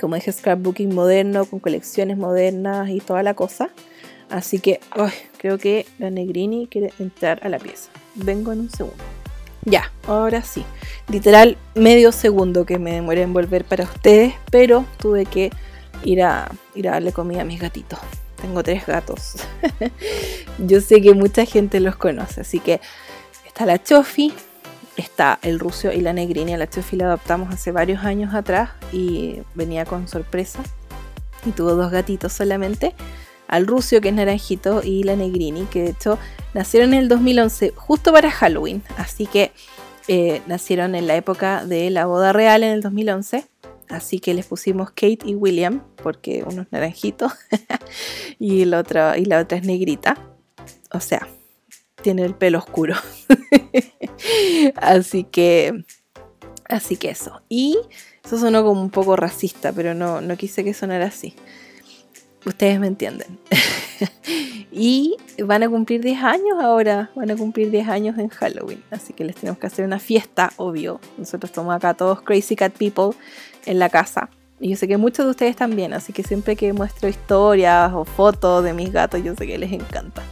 como 0.00 0.14
dije, 0.14 0.32
scrapbooking 0.32 0.94
moderno, 0.94 1.44
con 1.46 1.60
colecciones 1.60 2.16
modernas 2.16 2.90
y 2.90 3.00
toda 3.00 3.22
la 3.22 3.34
cosa. 3.34 3.70
Así 4.28 4.58
que 4.58 4.80
creo 5.38 5.58
que 5.58 5.86
la 5.98 6.10
Negrini 6.10 6.66
quiere 6.66 6.92
entrar 6.98 7.40
a 7.42 7.48
la 7.48 7.58
pieza. 7.58 7.90
Vengo 8.14 8.52
en 8.52 8.60
un 8.60 8.70
segundo. 8.70 9.15
Ya, 9.66 9.92
ahora 10.06 10.42
sí. 10.42 10.64
Literal, 11.08 11.58
medio 11.74 12.12
segundo 12.12 12.64
que 12.64 12.78
me 12.78 12.92
demoré 12.92 13.22
en 13.22 13.32
volver 13.32 13.64
para 13.64 13.82
ustedes, 13.82 14.34
pero 14.50 14.84
tuve 14.96 15.26
que 15.26 15.50
ir 16.04 16.22
a, 16.22 16.48
ir 16.76 16.88
a 16.88 16.92
darle 16.92 17.12
comida 17.12 17.42
a 17.42 17.44
mis 17.44 17.60
gatitos. 17.60 17.98
Tengo 18.40 18.62
tres 18.62 18.86
gatos. 18.86 19.34
Yo 20.58 20.80
sé 20.80 21.02
que 21.02 21.14
mucha 21.14 21.44
gente 21.44 21.80
los 21.80 21.96
conoce, 21.96 22.42
así 22.42 22.60
que 22.60 22.80
está 23.44 23.66
la 23.66 23.82
Chofi, 23.82 24.32
está 24.96 25.40
el 25.42 25.58
rucio 25.58 25.92
y 25.92 26.00
la 26.00 26.12
negrini. 26.12 26.56
La 26.56 26.70
Chofi 26.70 26.94
la 26.94 27.06
adoptamos 27.06 27.52
hace 27.52 27.72
varios 27.72 28.04
años 28.04 28.34
atrás 28.34 28.70
y 28.92 29.40
venía 29.56 29.84
con 29.84 30.06
sorpresa. 30.06 30.60
Y 31.44 31.50
tuvo 31.50 31.74
dos 31.74 31.90
gatitos 31.90 32.32
solamente. 32.32 32.94
Al 33.48 33.66
rucio, 33.66 34.00
que 34.00 34.08
es 34.08 34.14
naranjito, 34.14 34.82
y 34.82 35.02
la 35.02 35.16
negrini, 35.16 35.66
que 35.66 35.82
de 35.82 35.90
hecho 35.90 36.18
nacieron 36.54 36.94
en 36.94 37.00
el 37.00 37.08
2011, 37.08 37.72
justo 37.76 38.12
para 38.12 38.30
Halloween. 38.30 38.82
Así 38.96 39.26
que 39.26 39.52
eh, 40.08 40.42
nacieron 40.46 40.94
en 40.94 41.06
la 41.06 41.16
época 41.16 41.64
de 41.64 41.90
la 41.90 42.06
boda 42.06 42.32
real 42.32 42.62
en 42.62 42.72
el 42.72 42.80
2011. 42.80 43.44
Así 43.88 44.18
que 44.18 44.34
les 44.34 44.46
pusimos 44.46 44.90
Kate 44.90 45.20
y 45.24 45.34
William, 45.34 45.82
porque 46.02 46.44
uno 46.44 46.62
es 46.62 46.72
naranjito 46.72 47.30
y, 48.38 48.62
y 48.62 48.64
la 48.64 48.80
otra 48.80 49.14
es 49.16 49.62
negrita. 49.62 50.16
O 50.92 51.00
sea, 51.00 51.28
tiene 52.02 52.24
el 52.24 52.34
pelo 52.34 52.58
oscuro. 52.58 52.94
así 54.76 55.24
que, 55.24 55.84
así 56.68 56.96
que 56.96 57.10
eso. 57.10 57.42
Y 57.48 57.78
eso 58.24 58.38
sonó 58.38 58.64
como 58.64 58.80
un 58.80 58.90
poco 58.90 59.16
racista, 59.16 59.72
pero 59.72 59.94
no, 59.94 60.20
no 60.20 60.36
quise 60.36 60.64
que 60.64 60.74
sonara 60.74 61.06
así. 61.06 61.34
Ustedes 62.46 62.80
me 62.80 62.86
entienden. 62.86 63.38
y 64.72 65.16
van 65.44 65.62
a 65.62 65.68
cumplir 65.68 66.00
10 66.00 66.22
años 66.22 66.58
ahora, 66.60 67.10
van 67.14 67.30
a 67.30 67.36
cumplir 67.36 67.70
10 67.70 67.88
años 67.88 68.18
en 68.18 68.28
Halloween, 68.28 68.82
así 68.90 69.12
que 69.12 69.24
les 69.24 69.36
tenemos 69.36 69.58
que 69.58 69.66
hacer 69.66 69.84
una 69.84 69.98
fiesta, 69.98 70.52
obvio. 70.56 71.00
Nosotros 71.18 71.50
estamos 71.50 71.74
acá 71.74 71.92
todos 71.92 72.22
Crazy 72.22 72.56
Cat 72.56 72.72
People 72.72 73.10
en 73.66 73.78
la 73.78 73.90
casa. 73.90 74.30
Y 74.58 74.70
yo 74.70 74.76
sé 74.76 74.88
que 74.88 74.96
muchos 74.96 75.26
de 75.26 75.30
ustedes 75.32 75.56
también, 75.56 75.92
así 75.92 76.14
que 76.14 76.22
siempre 76.22 76.56
que 76.56 76.72
muestro 76.72 77.10
historias 77.10 77.92
o 77.92 78.06
fotos 78.06 78.64
de 78.64 78.72
mis 78.72 78.90
gatos, 78.90 79.22
yo 79.22 79.34
sé 79.34 79.46
que 79.46 79.58
les 79.58 79.72
encanta. 79.72 80.22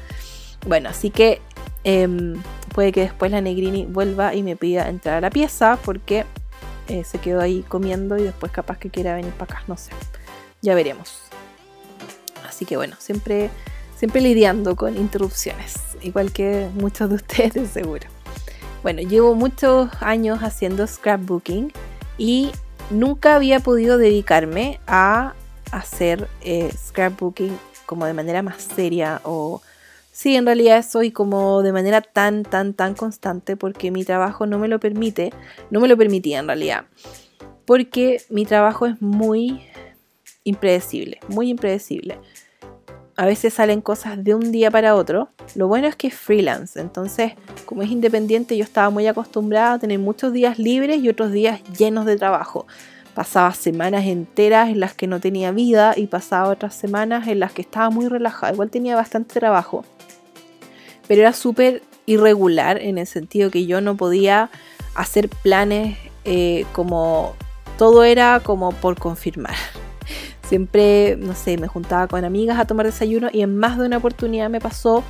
Bueno, 0.67 0.89
así 0.89 1.11
que 1.11 1.43
Em, 1.85 2.43
puede 2.75 2.93
que 2.93 3.03
después 3.03 3.31
la 3.31 3.43
Negrini 3.43 3.85
vuelva 3.85 4.35
y 4.35 4.43
me 4.43 4.57
pida 4.57 4.89
entrar 4.89 5.17
a 5.17 5.21
la 5.21 5.31
pieza 5.31 5.79
porque 5.85 6.25
eh, 6.89 7.05
se 7.05 7.19
quedó 7.19 7.43
ahí 7.43 7.63
comiendo 7.69 8.17
y 8.17 8.23
después 8.23 8.51
capaz 8.51 8.79
que 8.79 8.91
quiera 8.91 9.15
venir 9.15 9.33
para 9.35 9.55
acá, 9.55 9.65
no 9.69 9.77
sé. 9.77 9.93
Ya 10.63 10.75
veremos. 10.75 11.21
Así 12.45 12.65
que 12.65 12.77
bueno, 12.77 12.97
siempre, 12.99 13.51
siempre 13.97 14.21
lidiando 14.21 14.77
con 14.77 14.97
interrupciones, 14.97 15.75
igual 16.03 16.33
que 16.33 16.69
muchos 16.75 17.09
de 17.09 17.15
ustedes 17.17 17.71
seguro. 17.71 18.07
Bueno, 18.83 19.01
llevo 19.03 19.35
muchos 19.35 19.91
años 20.01 20.41
haciendo 20.43 20.87
scrapbooking 20.87 21.73
y 22.19 22.53
nunca 22.91 23.35
había 23.35 23.61
podido 23.61 23.99
dedicarme 23.99 24.79
a 24.87 25.35
hacer 25.73 26.29
eh, 26.43 26.71
scrapbooking 26.77 27.59
como 27.87 28.07
de 28.07 28.13
manera 28.13 28.43
más 28.43 28.63
seria 28.63 29.21
o 29.25 29.63
Sí, 30.15 30.37
en 30.37 30.47
realidad 30.47 30.85
soy 30.89 31.11
como 31.11 31.63
de 31.63 31.73
manera 31.73 32.01
tan, 32.01 32.45
tan, 32.45 32.73
tan 32.73 32.95
constante 32.95 33.57
porque 33.57 33.91
mi 33.91 34.05
trabajo 34.05 34.47
no 34.47 34.61
me 34.61 34.69
lo 34.69 34.79
permite, 34.79 35.33
no 35.71 35.81
me 35.81 35.89
lo 35.89 35.97
permitía 35.97 36.39
en 36.39 36.47
realidad, 36.47 36.85
porque 37.67 38.23
mi 38.31 38.47
trabajo 38.47 38.87
es 38.87 39.03
muy 39.03 39.67
impredecible, 40.45 41.21
muy 41.29 41.51
impredecible. 41.51 42.19
a 43.17 43.27
veces 43.27 43.55
salen 43.55 43.81
cosas 43.81 44.25
de 44.25 44.35
un 44.35 44.51
día 44.51 44.73
para 44.73 44.97
otro. 44.97 45.29
Lo 45.55 45.69
bueno 45.69 45.87
es 45.87 45.95
que 45.95 46.09
es 46.09 46.15
freelance, 46.15 46.81
entonces 46.81 47.33
como 47.65 47.83
es 47.83 47.91
independiente 47.91 48.57
yo 48.57 48.65
estaba 48.65 48.91
muy 48.91 49.07
acostumbrada 49.07 49.75
a 49.75 49.79
tener 49.79 50.01
muchos 50.01 50.33
días 50.33 50.59
libres 50.59 50.99
y 50.99 51.09
otros 51.09 51.31
días 51.31 51.63
llenos 51.79 52.07
de 52.07 52.17
trabajo. 52.17 52.67
Pasaba 53.15 53.55
semanas 53.55 54.07
enteras 54.07 54.69
en 54.69 54.81
las 54.81 54.95
que 54.95 55.07
no 55.07 55.21
tenía 55.21 55.53
vida 55.53 55.95
y 55.97 56.09
pasaba 56.09 56.49
otras 56.49 56.75
semanas 56.75 57.29
en 57.29 57.39
las 57.39 57.53
que 57.53 57.63
estaba 57.63 57.89
muy 57.89 58.09
relajada. 58.09 58.53
Igual 58.53 58.71
tenía 58.71 58.97
bastante 58.97 59.39
trabajo. 59.39 59.85
Pero 61.07 61.21
era 61.21 61.33
súper 61.33 61.83
irregular 62.07 62.83
en 62.83 62.99
el 62.99 63.07
sentido 63.07 63.53
que 63.53 63.67
yo 63.67 63.81
no 63.81 63.97
podía 63.97 64.51
hacer 64.97 65.29
planes 65.29 65.97
eh, 66.25 66.67
como 66.73 67.35
todo 67.79 68.03
era 68.03 68.41
como 68.41 68.73
por 68.73 68.99
confirmar. 68.99 69.55
Siempre, 70.49 71.17
no 71.19 71.35
sé, 71.35 71.57
me 71.57 71.69
juntaba 71.69 72.07
con 72.07 72.25
amigas 72.25 72.59
a 72.59 72.67
tomar 72.67 72.87
desayuno 72.87 73.29
y 73.33 73.43
en 73.43 73.57
más 73.57 73.79
de 73.79 73.87
una 73.87 73.97
oportunidad 73.97 74.51
me 74.51 74.61
pasó 74.61 75.03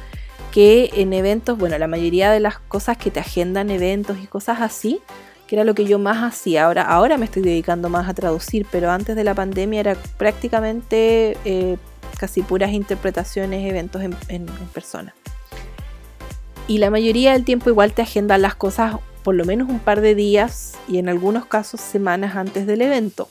que 0.52 0.90
en 0.94 1.12
eventos, 1.12 1.58
bueno, 1.58 1.76
la 1.78 1.88
mayoría 1.88 2.30
de 2.30 2.38
las 2.38 2.58
cosas 2.58 2.96
que 2.96 3.10
te 3.10 3.18
agendan 3.18 3.70
eventos 3.70 4.18
y 4.22 4.26
cosas 4.28 4.60
así, 4.60 5.00
que 5.48 5.56
era 5.56 5.64
lo 5.64 5.74
que 5.74 5.84
yo 5.84 5.98
más 5.98 6.22
hacía. 6.22 6.66
Ahora, 6.66 6.82
ahora 6.82 7.18
me 7.18 7.24
estoy 7.24 7.42
dedicando 7.42 7.88
más 7.88 8.08
a 8.08 8.14
traducir, 8.14 8.64
pero 8.70 8.90
antes 8.90 9.16
de 9.16 9.24
la 9.24 9.34
pandemia 9.34 9.80
era 9.80 9.96
prácticamente 10.16 11.36
eh, 11.44 11.76
casi 12.18 12.42
puras 12.42 12.70
interpretaciones, 12.70 13.68
eventos 13.68 14.02
en, 14.02 14.16
en 14.28 14.46
persona. 14.72 15.12
Y 16.68 16.78
la 16.78 16.90
mayoría 16.90 17.32
del 17.32 17.44
tiempo 17.44 17.68
igual 17.68 17.92
te 17.92 18.02
agendan 18.02 18.40
las 18.40 18.54
cosas 18.54 18.96
por 19.24 19.34
lo 19.34 19.44
menos 19.44 19.68
un 19.68 19.80
par 19.80 20.00
de 20.00 20.14
días 20.14 20.74
y 20.86 20.98
en 20.98 21.08
algunos 21.08 21.46
casos 21.46 21.80
semanas 21.80 22.36
antes 22.36 22.66
del 22.66 22.82
evento. 22.82 23.28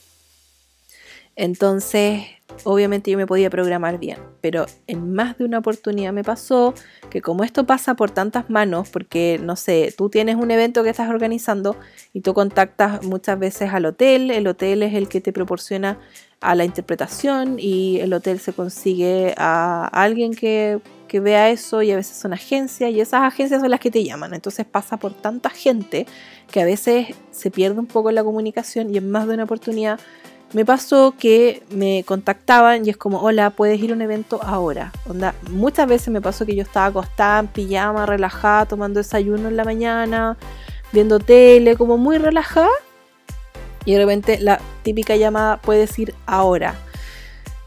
Entonces, 1.35 2.25
obviamente 2.63 3.09
yo 3.09 3.17
me 3.17 3.25
podía 3.25 3.49
programar 3.49 3.97
bien, 3.97 4.19
pero 4.41 4.67
en 4.85 5.13
más 5.13 5.37
de 5.37 5.45
una 5.45 5.59
oportunidad 5.59 6.13
me 6.13 6.23
pasó 6.23 6.73
que 7.09 7.21
como 7.21 7.43
esto 7.43 7.65
pasa 7.65 7.95
por 7.95 8.11
tantas 8.11 8.49
manos, 8.49 8.89
porque 8.89 9.39
no 9.41 9.55
sé, 9.55 9.93
tú 9.97 10.09
tienes 10.09 10.35
un 10.35 10.51
evento 10.51 10.83
que 10.83 10.89
estás 10.89 11.09
organizando 11.09 11.75
y 12.13 12.21
tú 12.21 12.33
contactas 12.33 13.03
muchas 13.03 13.39
veces 13.39 13.73
al 13.73 13.85
hotel, 13.85 14.29
el 14.29 14.45
hotel 14.45 14.83
es 14.83 14.93
el 14.93 15.09
que 15.09 15.21
te 15.21 15.33
proporciona 15.33 15.97
a 16.39 16.55
la 16.55 16.65
interpretación 16.65 17.57
y 17.57 17.99
el 18.01 18.13
hotel 18.13 18.39
se 18.39 18.53
consigue 18.53 19.33
a 19.37 19.87
alguien 19.87 20.35
que, 20.35 20.81
que 21.07 21.19
vea 21.19 21.49
eso 21.49 21.81
y 21.81 21.91
a 21.91 21.95
veces 21.95 22.17
son 22.17 22.33
agencias 22.33 22.91
y 22.91 22.99
esas 22.99 23.21
agencias 23.21 23.61
son 23.61 23.71
las 23.71 23.79
que 23.79 23.89
te 23.89 24.03
llaman, 24.03 24.33
entonces 24.33 24.65
pasa 24.65 24.97
por 24.97 25.13
tanta 25.13 25.49
gente 25.49 26.05
que 26.51 26.61
a 26.61 26.65
veces 26.65 27.07
se 27.31 27.49
pierde 27.49 27.79
un 27.79 27.87
poco 27.87 28.11
la 28.11 28.23
comunicación 28.23 28.93
y 28.93 28.97
en 28.97 29.09
más 29.09 29.27
de 29.27 29.33
una 29.33 29.45
oportunidad 29.45 29.99
me 30.53 30.65
pasó 30.65 31.15
que 31.17 31.63
me 31.71 32.03
contactaban 32.05 32.85
y 32.85 32.91
es 32.91 32.97
como, 32.97 33.19
hola, 33.21 33.49
puedes 33.49 33.81
ir 33.81 33.91
a 33.91 33.95
un 33.95 34.01
evento 34.01 34.39
ahora. 34.43 34.91
Onda, 35.09 35.33
muchas 35.49 35.87
veces 35.87 36.09
me 36.09 36.21
pasó 36.21 36.45
que 36.45 36.55
yo 36.55 36.61
estaba 36.61 36.85
acostada 36.85 37.39
en 37.39 37.47
pijama, 37.47 38.05
relajada, 38.05 38.67
tomando 38.67 38.99
desayuno 38.99 39.49
en 39.49 39.57
la 39.57 39.63
mañana, 39.63 40.37
viendo 40.91 41.19
tele, 41.19 41.75
como 41.75 41.97
muy 41.97 42.19
relajada. 42.19 42.69
Y 43.85 43.93
de 43.93 43.99
repente 43.99 44.39
la 44.39 44.61
típica 44.83 45.15
llamada 45.15 45.57
puede 45.57 45.89
ir 45.97 46.13
ahora. 46.27 46.75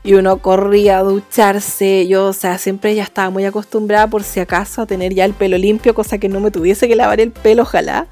Y 0.05 0.15
uno 0.15 0.39
corría 0.39 0.99
a 0.99 1.03
ducharse. 1.03 2.07
Yo, 2.07 2.27
o 2.27 2.33
sea, 2.33 2.57
siempre 2.59 2.95
ya 2.95 3.03
estaba 3.03 3.31
muy 3.31 3.45
acostumbrada 3.45 4.07
por 4.07 4.23
si 4.23 4.39
acaso 4.39 4.83
a 4.83 4.87
tener 4.87 5.13
ya 5.13 5.25
el 5.25 5.35
pelo 5.35 5.59
limpio, 5.59 5.93
cosa 5.93 6.19
que 6.19 6.29
no 6.29 6.39
me 6.39 6.53
tuviese 6.53 6.87
que 6.87 6.95
lavar 6.95 7.21
el 7.21 7.33
pelo, 7.33 7.63
ojalá. 7.63 8.07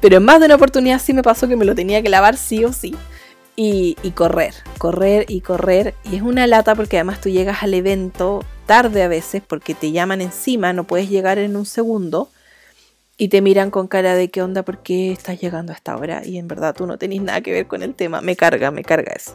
Pero 0.00 0.16
en 0.16 0.24
más 0.24 0.40
de 0.40 0.46
una 0.46 0.56
oportunidad 0.56 1.00
sí 1.00 1.12
me 1.12 1.22
pasó 1.22 1.46
que 1.46 1.54
me 1.54 1.64
lo 1.64 1.76
tenía 1.76 2.02
que 2.02 2.08
lavar 2.08 2.36
sí 2.36 2.64
o 2.64 2.72
sí 2.72 2.96
y, 3.56 3.94
correr, 4.14 4.54
correr 4.78 5.24
y 5.28 5.40
correr. 5.40 5.94
Y 6.04 6.16
es 6.16 6.22
una 6.22 6.46
lata 6.46 6.74
porque 6.74 6.98
además 6.98 7.20
tú 7.20 7.30
llegas 7.30 7.62
al 7.62 7.74
evento 7.74 8.44
tarde 8.66 9.02
a 9.02 9.08
veces 9.08 9.42
porque 9.46 9.74
te 9.74 9.92
llaman 9.92 10.20
encima, 10.20 10.72
no 10.72 10.84
puedes 10.84 11.08
llegar 11.08 11.38
en 11.38 11.56
un 11.56 11.66
segundo 11.66 12.28
y 13.16 13.28
te 13.28 13.40
miran 13.40 13.70
con 13.70 13.88
cara 13.88 14.14
de 14.14 14.28
qué 14.28 14.42
onda, 14.42 14.62
por 14.62 14.82
qué 14.82 15.10
estás 15.10 15.40
llegando 15.40 15.72
a 15.72 15.76
esta 15.76 15.96
hora 15.96 16.22
y 16.24 16.36
en 16.36 16.48
verdad 16.48 16.74
tú 16.74 16.86
no 16.86 16.98
tenés 16.98 17.22
nada 17.22 17.40
que 17.40 17.52
ver 17.52 17.66
con 17.66 17.82
el 17.82 17.94
tema. 17.94 18.20
Me 18.20 18.36
carga, 18.36 18.70
me 18.70 18.82
carga 18.82 19.12
eso. 19.12 19.32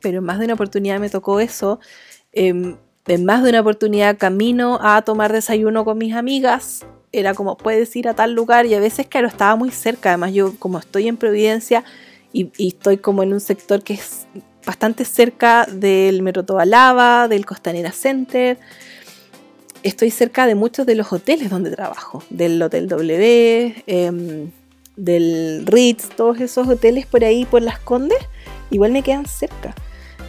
Pero 0.00 0.18
en 0.18 0.24
más 0.24 0.38
de 0.38 0.44
una 0.44 0.54
oportunidad 0.54 1.00
me 1.00 1.10
tocó 1.10 1.40
eso. 1.40 1.80
Em, 2.32 2.76
en 3.08 3.24
más 3.24 3.42
de 3.42 3.50
una 3.50 3.60
oportunidad 3.60 4.16
camino 4.16 4.78
a 4.80 5.02
tomar 5.02 5.32
desayuno 5.32 5.84
con 5.84 5.98
mis 5.98 6.14
amigas. 6.14 6.86
Era 7.10 7.34
como, 7.34 7.56
puedes 7.56 7.96
ir 7.96 8.06
a 8.06 8.14
tal 8.14 8.34
lugar 8.34 8.66
y 8.66 8.74
a 8.74 8.80
veces, 8.80 9.08
claro, 9.08 9.26
estaba 9.26 9.56
muy 9.56 9.70
cerca. 9.70 10.10
Además, 10.10 10.34
yo 10.34 10.54
como 10.58 10.78
estoy 10.78 11.08
en 11.08 11.16
Providencia, 11.16 11.84
y, 12.32 12.50
estoy 12.58 12.98
como 12.98 13.22
en 13.22 13.32
un 13.32 13.40
sector 13.40 13.82
que 13.82 13.94
es 13.94 14.26
bastante 14.66 15.04
cerca 15.04 15.66
del 15.66 16.22
Metro 16.22 16.44
Tobalaba, 16.44 17.28
del 17.28 17.46
Costanera 17.46 17.92
Center. 17.92 18.58
Estoy 19.82 20.10
cerca 20.10 20.46
de 20.46 20.54
muchos 20.54 20.86
de 20.86 20.94
los 20.94 21.12
hoteles 21.12 21.50
donde 21.50 21.70
trabajo, 21.70 22.22
del 22.30 22.60
Hotel 22.60 22.88
W, 22.88 23.84
em, 23.86 24.50
del 24.96 25.64
Ritz, 25.66 26.08
todos 26.16 26.40
esos 26.40 26.68
hoteles 26.68 27.06
por 27.06 27.24
ahí, 27.24 27.44
por 27.44 27.62
las 27.62 27.78
Condes, 27.78 28.18
igual 28.70 28.92
me 28.92 29.02
quedan 29.02 29.26
cerca. 29.26 29.74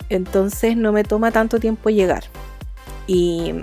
Entonces 0.09 0.77
no 0.77 0.91
me 0.91 1.03
toma 1.03 1.31
tanto 1.31 1.59
tiempo 1.59 1.89
llegar. 1.89 2.23
Y 3.07 3.53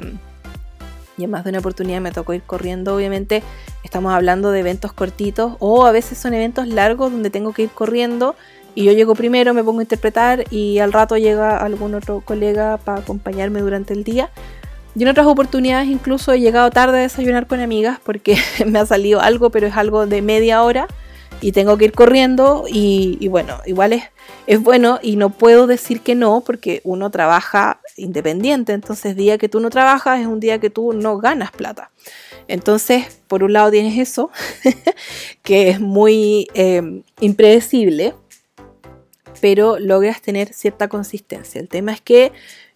y 1.17 1.25
en 1.25 1.31
más 1.31 1.45
de 1.45 1.51
una 1.51 1.61
oportunidad 1.61 2.01
me 2.01 2.13
tocó 2.13 2.35
ir 2.35 2.43
corriendo, 2.43 2.95
obviamente 2.95 3.43
estamos 3.83 4.13
hablando 4.13 4.51
de 4.51 4.61
eventos 4.61 4.93
cortitos 4.93 5.55
o 5.59 5.87
a 5.87 5.93
veces 5.93 6.19
son 6.19 6.35
eventos 6.35 6.69
largos 6.69 7.13
donde 7.13 7.31
tengo 7.31 7.53
que 7.53 7.63
ir 7.63 7.71
corriendo 7.71 8.37
y 8.75 8.85
yo 8.85 8.93
llego 8.93 9.15
primero, 9.15 9.55
me 9.55 9.65
pongo 9.65 9.81
a 9.81 9.85
interpretar 9.85 10.45
y 10.51 10.79
al 10.81 10.93
rato 10.93 11.17
llega 11.17 11.57
algún 11.57 11.95
otro 11.95 12.21
colega 12.21 12.77
para 12.77 13.01
acompañarme 13.01 13.61
durante 13.61 13.95
el 13.95 14.05
día. 14.05 14.29
Y 14.95 15.03
en 15.03 15.09
otras 15.09 15.27
oportunidades 15.27 15.89
incluso 15.89 16.33
he 16.33 16.41
llegado 16.41 16.71
tarde 16.71 16.99
a 16.99 17.01
desayunar 17.01 17.47
con 17.47 17.61
amigas 17.61 17.99
porque 18.05 18.37
me 18.67 18.79
ha 18.79 18.87
salido 18.87 19.21
algo, 19.21 19.49
pero 19.51 19.67
es 19.67 19.77
algo 19.77 20.07
de 20.07 20.21
media 20.21 20.63
hora 20.63 20.89
y 21.47 21.53
tengo 21.53 21.79
que 21.79 21.85
ir 21.85 21.93
corriendo 21.93 22.65
y, 22.69 23.29
bueno, 23.29 23.61
igual 23.67 23.93
es, 23.93 24.03
es 24.49 24.61
bueno 24.61 24.99
y 25.01 25.15
no 25.15 25.31
puedo 25.31 25.69
decir 25.69 26.01
que 26.01 26.17
no 26.17 26.41
porque 26.41 26.81
uno 26.83 27.09
trabaja 27.13 27.81
independiente, 27.97 28.73
entonces 28.73 29.15
día 29.15 29.39
que 29.39 29.49
tú 29.49 29.61
no 29.61 29.71
trabajas 29.71 30.21
es 30.21 30.27
un 30.27 30.41
día 30.41 30.59
que 30.59 30.71
tú 30.71 30.93
no 30.93 31.19
ganas 31.19 31.53
plata. 31.53 31.93
Entonces, 32.49 33.21
por 33.29 33.45
un 33.45 33.53
lado 33.53 33.71
tienes 33.71 33.97
eso, 33.97 34.33
que 35.43 35.71
es 35.71 35.79
muy 35.79 36.49
eh, 36.55 37.05
impredecible, 37.21 38.15
pero 39.41 39.79
logras 39.79 40.21
tener 40.23 40.53
cierta 40.53 40.89
consistencia. 40.89 41.61
El 41.61 41.69
tema 41.69 41.93
es 41.93 42.01
que 42.01 42.33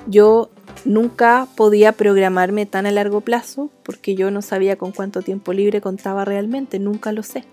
yo 0.06 0.48
nunca 0.84 1.48
podía 1.56 1.90
programarme 1.90 2.66
tan 2.66 2.86
a 2.86 2.92
largo 2.92 3.20
plazo 3.20 3.68
porque 3.82 4.14
yo 4.14 4.30
no 4.30 4.42
sabía 4.42 4.76
con 4.76 4.92
cuánto 4.92 5.22
tiempo 5.22 5.52
libre 5.52 5.80
contaba 5.80 6.24
realmente, 6.24 6.78
nunca 6.78 7.10
lo 7.10 7.24
sé. 7.24 7.44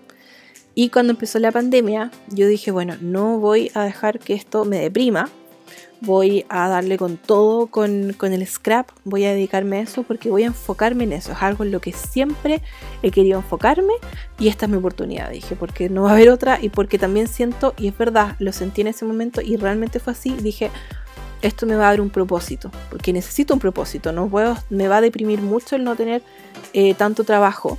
Y 0.74 0.90
cuando 0.90 1.12
empezó 1.12 1.38
la 1.38 1.52
pandemia, 1.52 2.10
yo 2.28 2.46
dije, 2.46 2.70
bueno, 2.70 2.96
no 3.00 3.38
voy 3.38 3.70
a 3.74 3.82
dejar 3.82 4.18
que 4.18 4.34
esto 4.34 4.64
me 4.64 4.78
deprima, 4.78 5.28
voy 6.00 6.44
a 6.48 6.68
darle 6.68 6.98
con 6.98 7.16
todo 7.16 7.66
con, 7.66 8.14
el 8.20 8.46
scrap, 8.46 8.88
voy 9.04 9.24
a 9.24 9.32
dedicarme 9.32 9.78
a 9.78 9.80
eso 9.80 10.02
porque 10.02 10.30
voy 10.30 10.44
a 10.44 10.46
enfocarme 10.46 11.04
en 11.04 11.12
eso, 11.12 11.32
es 11.32 11.42
algo 11.42 11.64
en 11.64 11.72
lo 11.72 11.80
que 11.80 11.92
siempre 11.92 12.62
he 13.02 13.10
querido 13.10 13.38
enfocarme 13.38 13.94
y 14.38 14.48
esta 14.48 14.66
es 14.66 14.70
mi 14.70 14.78
oportunidad, 14.78 15.30
dije, 15.30 15.56
porque 15.56 15.88
no 15.88 16.02
va 16.02 16.10
a 16.10 16.12
haber 16.12 16.30
otra 16.30 16.58
y 16.60 16.68
porque 16.68 16.98
también 16.98 17.28
siento, 17.28 17.74
y 17.76 17.88
es 17.88 17.98
verdad, 17.98 18.36
lo 18.38 18.52
sentí 18.52 18.82
en 18.82 18.88
ese 18.88 19.04
momento 19.04 19.40
y 19.40 19.56
realmente 19.56 19.98
fue 19.98 20.12
así, 20.12 20.30
dije, 20.30 20.70
esto 21.42 21.66
me 21.66 21.76
va 21.76 21.86
a 21.86 21.90
dar 21.90 22.00
un 22.00 22.10
propósito, 22.10 22.70
porque 22.90 23.12
necesito 23.12 23.54
un 23.54 23.60
propósito, 23.60 24.12
no 24.12 24.28
puedo, 24.28 24.56
me 24.70 24.88
va 24.88 24.98
a 24.98 25.00
deprimir 25.00 25.40
mucho 25.40 25.76
el 25.76 25.84
no 25.84 25.96
tener 25.96 26.22
eh, 26.72 26.94
tanto 26.94 27.24
trabajo 27.24 27.78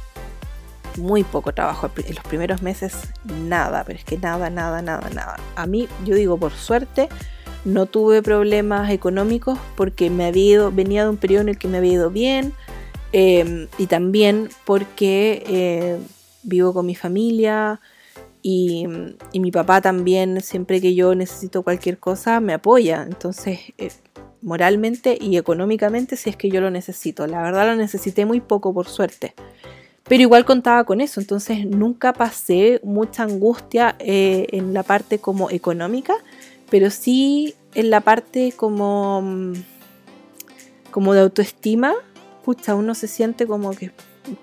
muy 0.97 1.23
poco 1.23 1.53
trabajo. 1.53 1.89
En 1.97 2.15
los 2.15 2.23
primeros 2.23 2.61
meses 2.61 2.93
nada, 3.47 3.83
pero 3.85 3.99
es 3.99 4.05
que 4.05 4.17
nada, 4.17 4.49
nada, 4.49 4.81
nada, 4.81 5.09
nada. 5.09 5.37
A 5.55 5.65
mí, 5.65 5.87
yo 6.05 6.15
digo, 6.15 6.37
por 6.37 6.51
suerte, 6.51 7.09
no 7.65 7.85
tuve 7.85 8.21
problemas 8.21 8.89
económicos 8.91 9.59
porque 9.75 10.09
me 10.09 10.25
había 10.25 10.51
ido, 10.51 10.71
venía 10.71 11.03
de 11.03 11.09
un 11.09 11.17
periodo 11.17 11.41
en 11.41 11.49
el 11.49 11.57
que 11.57 11.67
me 11.67 11.77
había 11.77 11.93
ido 11.93 12.09
bien 12.09 12.53
em, 13.11 13.67
y 13.77 13.87
también 13.87 14.49
porque 14.65 15.43
eh, 15.47 15.99
vivo 16.43 16.73
con 16.73 16.85
mi 16.85 16.95
familia 16.95 17.79
y, 18.41 18.87
mi 19.33 19.51
papá 19.51 19.81
también, 19.81 20.41
siempre 20.41 20.79
que 20.79 20.95
yo 20.95 21.13
necesito 21.15 21.63
cualquier 21.63 21.99
cosa, 21.99 22.39
me 22.39 22.53
apoya. 22.53 23.03
Entonces, 23.03 23.59
eh, 23.77 23.91
moralmente 24.41 25.17
y 25.19 25.37
económicamente, 25.37 26.15
si 26.15 26.29
es 26.29 26.37
que 26.37 26.49
yo 26.49 26.61
lo 26.61 26.71
necesito. 26.71 27.27
La 27.27 27.41
verdad 27.41 27.67
lo 27.67 27.75
necesité 27.75 28.25
muy 28.25 28.39
poco, 28.39 28.73
por 28.73 28.87
suerte. 28.87 29.33
Pero 30.09 30.23
igual 30.23 30.43
contaba 30.43 30.83
con 30.85 31.01
eso, 31.01 31.21
entonces 31.21 31.67
nunca 31.67 32.13
pasé 32.13 32.81
mucha 32.83 33.23
angustia 33.23 33.95
eh, 33.99 34.47
en 34.49 34.73
la 34.73 34.81
parte 34.81 35.19
como 35.19 35.51
económica, 35.51 36.15
pero 36.71 36.89
sí 36.89 37.53
en 37.75 37.91
la 37.91 38.01
parte 38.01 38.51
como, 38.55 39.21
mm, 39.21 39.53
como 40.89 41.13
de 41.13 41.21
autoestima, 41.21 41.93
pucha, 42.43 42.73
uno 42.73 42.95
se 42.95 43.07
siente 43.07 43.45
como 43.45 43.69
que, 43.69 43.91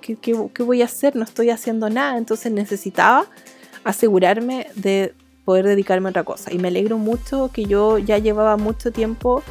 ¿qué, 0.01 0.63
voy 0.63 0.83
a 0.83 0.85
hacer? 0.85 1.17
No 1.17 1.25
estoy 1.25 1.51
haciendo 1.51 1.91
nada, 1.91 2.17
entonces 2.17 2.53
necesitaba 2.53 3.27
asegurarme 3.83 4.69
de 4.77 5.15
poder 5.45 5.67
dedicarme 5.67 6.09
a 6.09 6.11
otra 6.11 6.23
cosa. 6.23 6.53
Y 6.53 6.59
me 6.59 6.69
alegro 6.69 6.97
mucho 6.97 7.51
que 7.53 7.65
yo 7.65 7.99
ya 7.99 8.19
llevaba 8.19 8.57
mucho 8.57 8.93
tiempo 8.93 9.43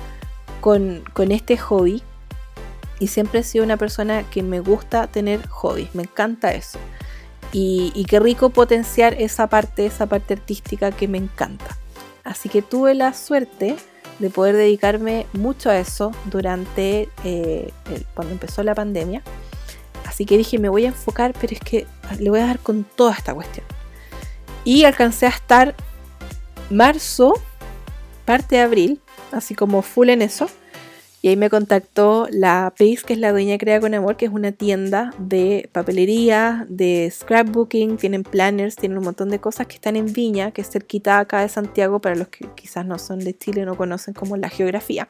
con, 0.62 1.04
con 1.14 1.34
este 1.34 1.58
hobby 1.58 2.02
y 3.00 3.08
siempre 3.08 3.42
he 3.42 3.44
sido 3.44 3.64
una 3.64 3.78
persona 3.78 4.24
que 4.30 4.44
me 4.44 4.60
gusta 4.60 5.08
tener 5.08 5.48
hobbies, 5.48 5.94
me 5.94 6.04
encanta 6.04 6.54
eso. 6.54 6.80
Y, 7.52 8.06
qué 8.10 8.20
rico 8.20 8.50
potenciar 8.50 9.14
esa 9.14 9.48
parte, 9.48 9.86
esa 9.86 10.08
parte 10.08 10.34
artística 10.34 10.92
que 10.92 11.08
me 11.08 11.18
encanta. 11.18 11.78
Así 12.26 12.50
que 12.50 12.62
tuve 12.62 12.96
la 12.96 13.14
suerte 13.14 13.78
de 14.20 14.30
poder 14.30 14.58
dedicarme 14.58 15.26
mucho 15.32 15.70
a 15.70 15.78
eso 15.78 16.12
durante 16.26 17.08
eh, 17.24 17.72
cuando 18.14 18.34
empezó 18.34 18.62
la 18.62 18.76
pandemia. 18.76 19.22
Así 20.06 20.26
que 20.26 20.38
dije, 20.38 20.60
me 20.60 20.68
voy 20.68 20.84
a 20.84 20.90
enfocar, 20.90 21.34
pero 21.40 21.54
es 21.54 21.60
que 21.62 21.88
le 22.20 22.30
voy 22.30 22.40
a 22.42 22.48
dar 22.48 22.60
con 22.60 22.84
toda 22.84 23.14
esta 23.14 23.34
cuestión. 23.34 23.66
Y 24.66 24.84
alcancé 24.84 25.26
a 25.26 25.30
estar 25.30 25.76
marzo, 26.70 27.34
parte 28.26 28.58
de 28.58 28.62
abril, 28.64 29.02
así 29.32 29.56
como 29.56 29.82
full 29.82 30.10
en 30.10 30.22
eso. 30.22 30.50
Y 31.26 31.30
ahí 31.30 31.38
me 31.38 31.50
contactó 31.50 32.28
la 32.30 32.72
Pace, 32.78 33.00
que 33.04 33.14
es 33.14 33.20
la 33.20 33.32
dueña 33.32 33.58
Crea 33.58 33.80
con 33.80 33.96
Amor, 33.96 34.16
que 34.16 34.26
es 34.26 34.32
una 34.32 34.52
tienda 34.52 35.12
de 35.18 35.68
papelería, 35.72 36.68
de 36.70 37.12
scrapbooking, 37.12 37.98
tienen 37.98 38.22
planners, 38.22 38.76
tienen 38.76 39.00
un 39.00 39.06
montón 39.06 39.32
de 39.32 39.40
cosas 39.40 39.66
que 39.66 39.74
están 39.74 39.96
en 39.96 40.14
Viña, 40.14 40.52
que 40.52 40.62
es 40.62 40.70
cerquita 40.70 41.18
acá 41.18 41.42
de 41.42 41.50
Santiago, 41.50 41.98
para 41.98 42.14
los 42.14 42.28
que 42.28 42.48
quizás 42.54 42.86
no 42.86 43.00
son 43.00 43.18
de 43.18 43.36
Chile, 43.36 43.66
no 43.66 43.76
conocen 43.76 44.14
como 44.14 44.38
la 44.38 44.50
geografía. 44.50 45.10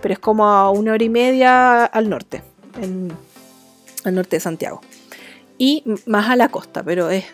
Pero 0.00 0.14
es 0.14 0.20
como 0.20 0.46
a 0.46 0.70
una 0.70 0.92
hora 0.92 1.02
y 1.02 1.08
media 1.08 1.84
al 1.84 2.08
norte, 2.10 2.44
al 4.04 4.14
norte 4.14 4.36
de 4.36 4.40
Santiago. 4.40 4.82
Y 5.58 5.82
más 6.06 6.30
a 6.30 6.36
la 6.36 6.48
costa, 6.48 6.84
pero 6.84 7.10
es 7.10 7.24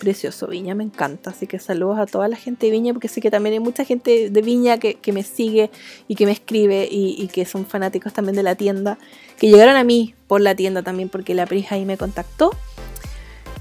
precioso 0.00 0.48
Viña, 0.48 0.74
me 0.74 0.82
encanta. 0.82 1.30
Así 1.30 1.46
que 1.46 1.58
saludos 1.58 1.98
a 1.98 2.06
toda 2.06 2.26
la 2.26 2.36
gente 2.36 2.66
de 2.66 2.72
Viña, 2.72 2.92
porque 2.92 3.08
sé 3.08 3.20
que 3.20 3.30
también 3.30 3.52
hay 3.52 3.60
mucha 3.60 3.84
gente 3.84 4.30
de 4.30 4.42
Viña 4.42 4.78
que, 4.78 4.98
me 5.12 5.22
sigue 5.22 5.70
y 6.08 6.16
que 6.16 6.26
me 6.26 6.32
escribe 6.32 6.88
y, 6.90 7.28
que 7.28 7.44
son 7.44 7.66
fanáticos 7.66 8.12
también 8.12 8.34
de 8.34 8.42
la 8.42 8.56
tienda, 8.56 8.98
que 9.38 9.48
llegaron 9.48 9.76
a 9.76 9.84
mí 9.84 10.14
por 10.26 10.40
la 10.40 10.54
tienda 10.54 10.82
también, 10.82 11.08
porque 11.08 11.34
la 11.34 11.46
prisa 11.46 11.76
ahí 11.76 11.84
me 11.84 11.96
contactó 11.96 12.50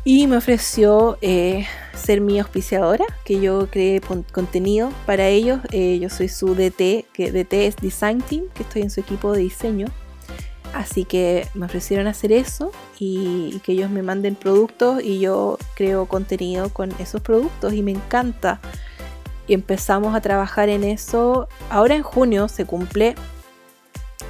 y 0.04 0.28
me 0.28 0.38
ofreció 0.38 1.18
eh, 1.22 1.68
ser 1.94 2.22
mi 2.22 2.40
auspiciadora, 2.40 3.06
que 3.26 3.40
yo 3.42 3.68
creé 3.70 4.02
contenido 4.02 4.92
para 5.06 5.28
ellos. 5.28 5.60
Eh, 5.72 6.00
yo 6.00 6.10
soy 6.10 6.30
su 6.30 6.56
DT, 6.56 7.06
que 7.14 7.32
DT 7.32 7.68
es 7.68 7.76
Design 7.76 8.22
Team, 8.22 8.46
que 8.54 8.64
estoy 8.64 8.82
en 8.82 8.90
su 8.90 9.02
equipo 9.02 9.34
de 9.34 9.42
diseño. 9.42 9.88
Así 10.74 11.04
que 11.04 11.48
me 11.56 11.66
ofrecieron 11.66 12.08
hacer 12.08 12.32
eso 12.32 12.72
y, 13.00 13.60
que 13.64 13.72
ellos 13.72 13.90
me 13.90 14.04
manden 14.04 14.36
productos 14.36 15.04
y 15.04 15.20
yo 15.20 15.58
creo 15.76 16.06
contenido 16.06 16.70
con 16.70 16.92
esos 17.00 17.22
productos 17.22 17.74
y 17.74 17.82
me 17.82 17.92
encanta. 17.92 18.60
Y 19.48 19.54
empezamos 19.56 20.16
a 20.16 20.22
trabajar 20.22 20.70
en 20.70 20.84
eso. 20.84 21.48
Ahora 21.72 21.96
en 21.96 22.04
junio 22.04 22.48
se 22.48 22.66
cumple 22.66 23.16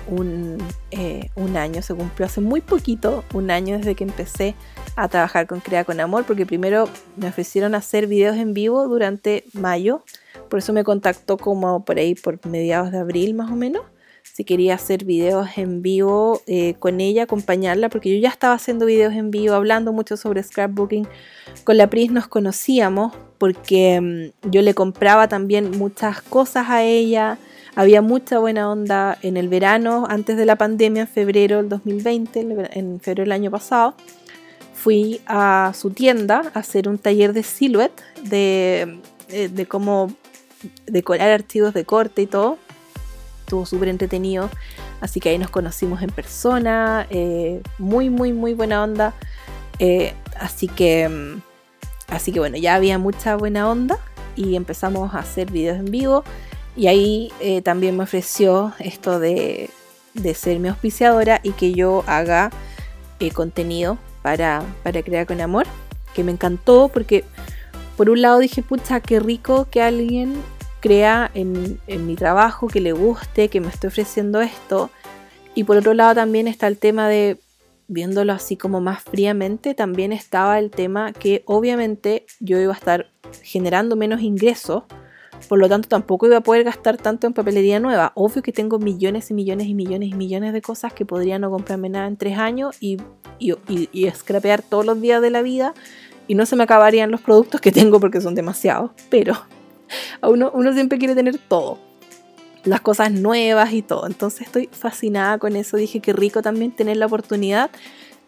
un, 0.07 0.57
eh, 0.91 1.29
un, 1.35 1.57
año, 1.57 1.81
se 1.81 1.93
cumplió 1.93 2.25
hace 2.25 2.39
muy 2.39 2.61
poquito, 2.61 3.23
un 3.33 3.51
año 3.51 3.77
desde 3.77 3.95
que 3.95 4.05
empecé 4.05 4.55
a 4.95 5.07
trabajar 5.07 5.45
con 5.45 5.59
Crea 5.59 5.83
con 5.83 5.99
Amor, 5.99 6.23
porque 6.25 6.45
primero 6.45 6.89
me 7.17 7.27
ofrecieron 7.27 7.75
hacer 7.75 8.07
videos 8.07 8.37
en 8.37 8.53
vivo 8.53 8.87
durante 8.87 9.43
mayo, 9.53 10.03
por 10.49 10.59
eso 10.59 10.73
me 10.73 10.83
contactó 10.83 11.37
como 11.37 11.85
por 11.85 11.99
ahí 11.99 12.15
por 12.15 12.43
mediados 12.47 12.91
de 12.91 12.97
abril 12.97 13.35
más 13.35 13.51
o 13.51 13.55
menos 13.55 13.83
si 14.39 14.45
quería 14.45 14.75
hacer 14.75 15.03
videos 15.03 15.49
en 15.57 15.81
vivo 15.81 16.41
eh, 16.47 16.75
con 16.79 17.01
ella, 17.01 17.23
acompañarla, 17.23 17.89
porque 17.89 18.09
yo 18.09 18.21
ya 18.21 18.29
estaba 18.29 18.53
haciendo 18.53 18.85
videos 18.85 19.13
en 19.13 19.31
vivo, 19.31 19.53
hablando 19.53 19.91
mucho 19.91 20.15
sobre 20.15 20.41
scrapbooking. 20.41 21.09
Con 21.65 21.75
la 21.75 21.89
Pris 21.89 22.09
nos 22.09 22.29
conocíamos 22.29 23.11
porque 23.37 23.99
mm, 23.99 24.49
yo 24.49 24.61
le 24.61 24.73
compraba 24.73 25.27
también 25.27 25.77
muchas 25.77 26.21
cosas 26.21 26.69
a 26.69 26.83
ella. 26.83 27.37
Había 27.75 28.01
mucha 28.01 28.39
buena 28.39 28.71
onda 28.71 29.17
en 29.23 29.35
el 29.35 29.49
verano, 29.49 30.05
antes 30.07 30.37
de 30.37 30.45
la 30.45 30.55
pandemia, 30.55 31.01
en 31.01 31.09
febrero 31.09 31.57
del 31.57 31.67
2020, 31.67 32.39
en 32.71 33.01
febrero 33.01 33.23
del 33.23 33.33
año 33.33 33.51
pasado. 33.51 33.93
Fui 34.73 35.19
a 35.25 35.73
su 35.75 35.89
tienda 35.89 36.43
a 36.53 36.59
hacer 36.59 36.87
un 36.87 36.97
taller 36.97 37.33
de 37.33 37.43
silhouette, 37.43 38.01
de, 38.23 39.01
eh, 39.27 39.49
de 39.49 39.65
cómo 39.65 40.13
decorar 40.85 41.29
archivos 41.29 41.73
de 41.73 41.83
corte 41.83 42.21
y 42.21 42.25
todo 42.25 42.57
estuvo 43.49 43.65
súper 43.65 43.89
entretenido. 43.89 44.49
Así 45.01 45.19
que 45.19 45.29
ahí 45.29 45.39
nos 45.39 45.49
conocimos 45.49 46.03
en 46.03 46.11
persona, 46.11 47.07
eh, 47.09 47.61
muy, 47.79 48.11
muy, 48.11 48.31
muy 48.31 48.53
buena 48.53 48.83
onda. 48.83 49.13
Eh, 49.79 50.13
así 50.39 50.67
que, 50.67 51.09
mm, 51.09 51.41
así 52.09 52.31
que 52.31 52.39
bueno, 52.39 52.57
ya 52.57 52.75
había 52.75 52.99
mucha 52.99 53.35
buena 53.35 53.69
onda 53.69 53.97
y 54.35 54.55
empezamos 54.55 55.15
a 55.15 55.19
hacer 55.19 55.51
videos 55.51 55.79
en 55.79 55.85
vivo. 55.85 56.23
Y 56.75 56.87
ahí 56.87 57.31
eh, 57.39 57.63
también 57.63 57.97
me 57.97 58.03
ofreció 58.03 58.73
esto 58.77 59.19
de, 59.19 59.71
de, 60.13 60.33
ser 60.35 60.59
mi 60.59 60.69
auspiciadora 60.69 61.41
y 61.43 61.51
que 61.51 61.73
yo 61.73 62.03
haga 62.05 62.51
contenido 63.33 63.97
para, 64.21 64.63
para 64.83 65.01
crear 65.01 65.25
con 65.25 65.41
amor. 65.41 65.65
Que 66.13 66.23
me 66.23 66.31
encantó 66.31 66.89
porque 66.93 67.25
por 67.97 68.09
un 68.09 68.21
lado 68.21 68.39
dije, 68.39 68.61
pucha, 68.61 68.99
qué 68.99 69.19
rico 69.19 69.67
que 69.69 69.81
alguien 69.81 70.35
crea 70.79 71.29
en, 71.33 71.79
mi 71.87 72.15
trabajo, 72.15 72.67
que 72.67 72.81
le 72.81 72.91
guste, 72.91 73.49
que 73.49 73.61
me 73.61 73.67
esté 73.67 73.87
ofreciendo 73.87 74.41
esto. 74.41 74.89
Y 75.55 75.63
por 75.63 75.77
otro 75.77 75.93
lado 75.93 76.15
también 76.15 76.47
está 76.47 76.67
el 76.67 76.77
tema 76.77 77.09
de, 77.09 77.37
viéndolo 77.87 78.33
así 78.33 78.55
como 78.55 78.81
más 78.81 79.03
fríamente, 79.03 79.73
también 79.73 80.11
estaba 80.11 80.59
el 80.59 80.71
tema 80.71 81.11
que 81.11 81.43
obviamente 81.45 82.25
yo 82.39 82.59
iba 82.59 82.73
a 82.73 82.77
estar 82.77 83.11
generando 83.41 83.95
menos 83.95 84.21
ingresos, 84.21 84.83
por 85.47 85.57
lo 85.57 85.69
tanto 85.69 85.87
tampoco 85.87 86.27
iba 86.27 86.37
a 86.37 86.41
poder 86.41 86.63
gastar 86.63 86.97
tanto 86.97 87.25
en 87.25 87.33
papelería 87.33 87.79
nueva. 87.79 88.11
Obvio 88.15 88.41
que 88.41 88.51
tengo 88.51 88.77
millones 88.77 89.31
y 89.31 89.33
millones 89.33 89.67
y 89.67 89.73
millones 89.73 90.09
y 90.09 90.13
millones 90.13 90.53
de 90.53 90.61
cosas 90.61 90.93
que 90.93 91.05
podría 91.05 91.39
no 91.39 91.49
comprarme 91.49 91.89
nada 91.89 92.07
en 92.07 92.17
tres 92.17 92.37
años 92.37 92.75
y, 92.79 92.97
y, 93.39 93.53
y, 93.67 93.89
y 93.91 94.11
todos 94.69 94.85
los 94.85 94.99
días 95.01 95.21
de 95.21 95.29
la 95.29 95.41
vida 95.41 95.73
y 96.27 96.35
no 96.35 96.45
se 96.45 96.55
me 96.55 96.63
acabarían 96.63 97.09
los 97.09 97.21
productos 97.21 97.59
que 97.59 97.71
tengo 97.71 97.99
porque 97.99 98.21
son 98.21 98.35
demasiados, 98.35 98.91
pero 99.09 99.33
uno, 100.21 100.51
uno 100.53 100.73
siempre 100.73 100.97
quiere 100.97 101.15
tener 101.15 101.37
todo. 101.37 101.79
Las 102.63 102.81
cosas 102.81 103.11
nuevas 103.11 103.73
y 103.73 103.81
todo. 103.81 104.05
Entonces 104.05 104.41
estoy 104.41 104.69
fascinada 104.71 105.37
con 105.37 105.55
eso. 105.55 105.77
Dije 105.77 106.01
que 106.01 106.13
rico 106.13 106.41
también 106.41 106.71
tener 106.71 106.97
la 106.97 107.05
oportunidad 107.05 107.71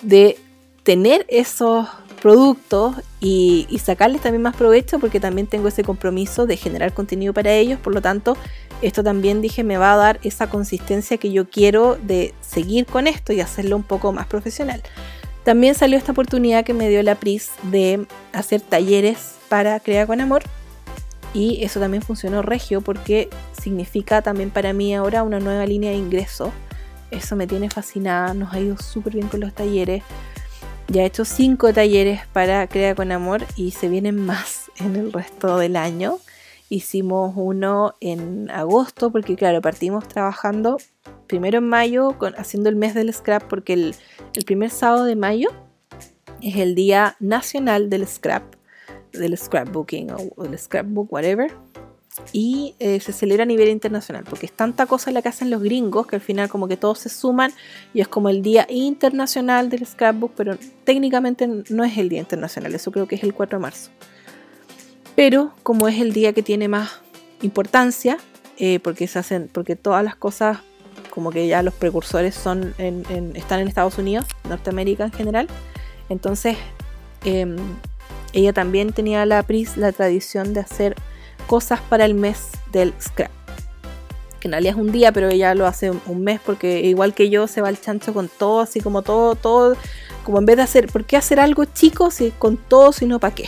de 0.02 0.38
tener 0.84 1.26
esos 1.30 1.88
productos 2.22 2.96
y, 3.20 3.68
sacarles 3.84 4.22
también 4.22 4.44
más 4.44 4.56
provecho 4.56 5.00
porque 5.00 5.20
también 5.20 5.48
tengo 5.48 5.68
ese 5.68 5.84
compromiso 5.84 6.46
de 6.46 6.56
generar 6.56 6.94
contenido 6.94 7.34
para 7.34 7.52
ellos. 7.54 7.80
Por 7.80 7.94
lo 7.94 8.02
tanto, 8.02 8.38
esto 8.82 9.04
también 9.04 9.42
dije 9.42 9.64
me 9.64 9.78
va 9.78 9.94
a 9.94 9.98
dar 9.98 10.20
esa 10.24 10.48
consistencia 10.48 11.18
que 11.18 11.32
yo 11.32 11.50
quiero 11.50 11.98
de 12.02 12.34
seguir 12.42 12.86
con 12.86 13.08
esto 13.08 13.34
y 13.34 13.42
hacerlo 13.42 13.76
un 13.76 13.84
poco 13.84 14.12
más 14.14 14.28
profesional. 14.28 14.82
También 15.44 15.74
salió 15.74 15.98
esta 15.98 16.12
oportunidad 16.12 16.64
que 16.64 16.76
me 16.76 16.90
dio 16.90 17.02
la 17.02 17.16
PRIS 17.16 17.50
de 17.64 18.06
hacer 18.34 18.62
talleres 18.62 19.36
para 19.50 19.80
Crear 19.80 20.06
con 20.06 20.22
Amor 20.22 20.44
y 21.34 21.64
eso 21.64 21.80
también 21.80 22.04
funcionó 22.04 22.42
regio 22.42 22.82
porque 22.82 23.30
significa 23.60 24.22
también 24.22 24.50
para 24.50 24.74
mí 24.74 24.94
ahora 24.94 25.24
una 25.24 25.40
nueva 25.40 25.66
línea 25.66 25.92
de 25.92 25.98
ingreso. 25.98 26.52
Eso 27.10 27.36
me 27.36 27.48
tiene 27.48 27.70
fascinada, 27.70 28.34
nos 28.34 28.54
ha 28.54 28.60
ido 28.60 28.78
súper 28.78 29.14
bien 29.14 29.28
con 29.28 29.40
los 29.40 29.54
talleres. 29.54 30.04
Ya 30.88 31.04
he 31.04 31.06
hecho 31.06 31.24
cinco 31.24 31.74
talleres 31.74 32.22
para 32.34 32.68
Crea 32.68 32.96
con 32.96 33.12
Amor 33.12 33.46
y 33.56 33.72
se 33.72 33.88
vienen 33.88 34.18
más 34.26 34.72
en 34.80 34.96
el 34.96 35.14
resto 35.14 35.58
del 35.58 35.76
año. 35.76 36.20
Hicimos 36.70 37.34
uno 37.36 37.96
en 38.00 38.50
agosto 38.50 39.12
porque 39.12 39.36
claro, 39.36 39.62
partimos 39.62 40.08
trabajando 40.08 40.78
primero 41.28 41.58
en 41.58 41.68
mayo 41.68 42.18
con, 42.18 42.34
haciendo 42.36 42.70
el 42.70 42.76
mes 42.76 42.94
del 42.94 43.14
scrap 43.14 43.44
porque 43.44 43.74
el, 43.74 43.96
el 44.34 44.46
primer 44.46 44.70
sábado 44.70 45.04
de 45.04 45.18
mayo 45.18 45.50
es 46.42 46.56
el 46.56 46.76
Día 46.76 47.16
Nacional 47.20 47.90
del 47.90 48.08
Scrap 48.08 48.61
del 49.14 49.38
scrapbooking 49.38 50.12
o, 50.36 50.44
del 50.44 50.58
scrapbook, 50.58 51.12
whatever. 51.12 51.52
Y 52.34 52.76
eh, 52.80 53.00
se 53.00 53.14
celebra 53.14 53.44
a 53.44 53.46
nivel 53.46 53.70
internacional, 53.70 54.26
porque 54.30 54.46
es 54.46 54.52
tanta 54.52 54.86
cosa 54.86 55.12
la 55.12 55.22
que 55.22 55.30
hacen 55.30 55.50
los 55.50 55.64
gringos 55.64 56.08
que 56.08 56.18
al 56.18 56.22
final 56.22 56.50
como 56.50 56.68
que 56.68 56.76
todos 56.76 57.00
se 57.00 57.10
suman 57.10 57.54
y 57.94 58.02
es 58.02 58.08
como 58.10 58.28
el 58.28 58.42
Día 58.42 58.68
Internacional 58.70 59.70
del 59.70 59.86
Scrapbook, 59.86 60.34
pero 60.36 60.58
técnicamente 60.84 61.48
no 61.48 61.84
es 61.86 61.98
el 61.98 62.10
Día 62.10 62.20
Internacional, 62.20 62.76
eso 62.76 62.92
creo 62.92 63.08
que 63.08 63.16
es 63.16 63.24
el 63.24 63.34
4 63.34 63.60
de 63.60 63.62
marzo. 63.62 63.92
Pero 65.16 65.54
como 65.64 65.88
es 65.88 66.00
el 66.02 66.14
día 66.14 66.34
que 66.34 66.44
tiene 66.44 66.68
más 66.68 67.00
importancia, 67.42 68.18
eh, 68.58 68.80
porque 68.80 69.08
se 69.08 69.20
hacen, 69.20 69.50
porque 69.52 69.76
todas 69.76 70.04
las 70.04 70.16
cosas 70.16 70.60
como 71.10 71.32
que 71.32 71.48
ya 71.48 71.64
los 71.64 71.74
precursores 71.74 72.36
son 72.36 72.74
están 72.78 73.60
en 73.60 73.68
Estados 73.68 73.98
Unidos, 73.98 74.26
Norteamérica 74.48 75.06
en 75.06 75.12
general, 75.12 75.48
entonces 76.10 76.58
em, 77.26 77.56
ella 78.34 78.54
también 78.54 78.94
tenía 78.94 79.26
la, 79.26 79.46
la 79.76 79.92
tradición 79.92 80.54
de 80.54 80.60
hacer 80.60 80.96
cosas 81.48 81.82
para 81.82 82.06
el 82.06 82.14
mes 82.14 82.50
del 82.72 82.94
scrap. 83.02 83.32
Que 84.40 84.48
en 84.48 84.54
realidad 84.54 84.76
es 84.76 84.80
un 84.80 84.92
día, 84.92 85.12
pero 85.12 85.30
ella 85.30 85.54
lo 85.54 85.68
hace 85.68 85.92
un 85.92 86.24
mes 86.24 86.40
porque 86.44 86.82
igual 86.82 87.14
que 87.14 87.30
yo 87.30 87.48
se 87.48 87.62
va 87.62 87.68
al 87.68 87.80
chancho 87.80 88.14
con 88.14 88.28
todo, 88.28 88.62
así 88.62 88.80
como 88.80 89.04
todo, 89.04 89.36
todo, 89.36 89.76
como 90.24 90.40
en 90.40 90.46
vez 90.46 90.58
de 90.58 90.64
hacer, 90.64 90.88
¿por 90.88 91.06
qué 91.06 91.18
hacer 91.18 91.40
algo 91.40 91.66
chico 91.66 92.10
si 92.10 92.32
con 92.32 92.58
todo, 92.58 92.92
si 92.92 93.06
no 93.06 93.20
para 93.20 93.36
qué? 93.36 93.48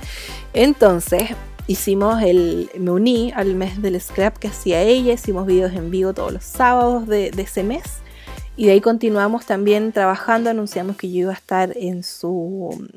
Entonces, 0.52 1.30
hicimos 1.66 2.22
el, 2.22 2.70
me 2.78 2.90
uní 2.90 3.32
al 3.34 3.54
mes 3.54 3.80
del 3.80 4.00
scrap 4.00 4.36
que 4.36 4.48
hacía 4.48 4.82
ella, 4.82 5.14
hicimos 5.14 5.46
videos 5.46 5.72
en 5.72 5.90
vivo 5.90 6.12
todos 6.12 6.32
los 6.32 6.44
sábados 6.44 7.06
de, 7.06 7.32
ese 7.36 7.62
mes 7.62 7.82
y 8.56 8.66
de 8.66 8.72
ahí 8.72 8.80
continuamos 8.80 9.46
también 9.46 9.92
trabajando, 9.92 10.50
anunciamos 10.50 10.96
que 10.96 11.10
yo 11.10 11.20
iba 11.20 11.30
a 11.30 11.34
estar 11.34 11.72
en 11.76 12.02
su, 12.02 12.88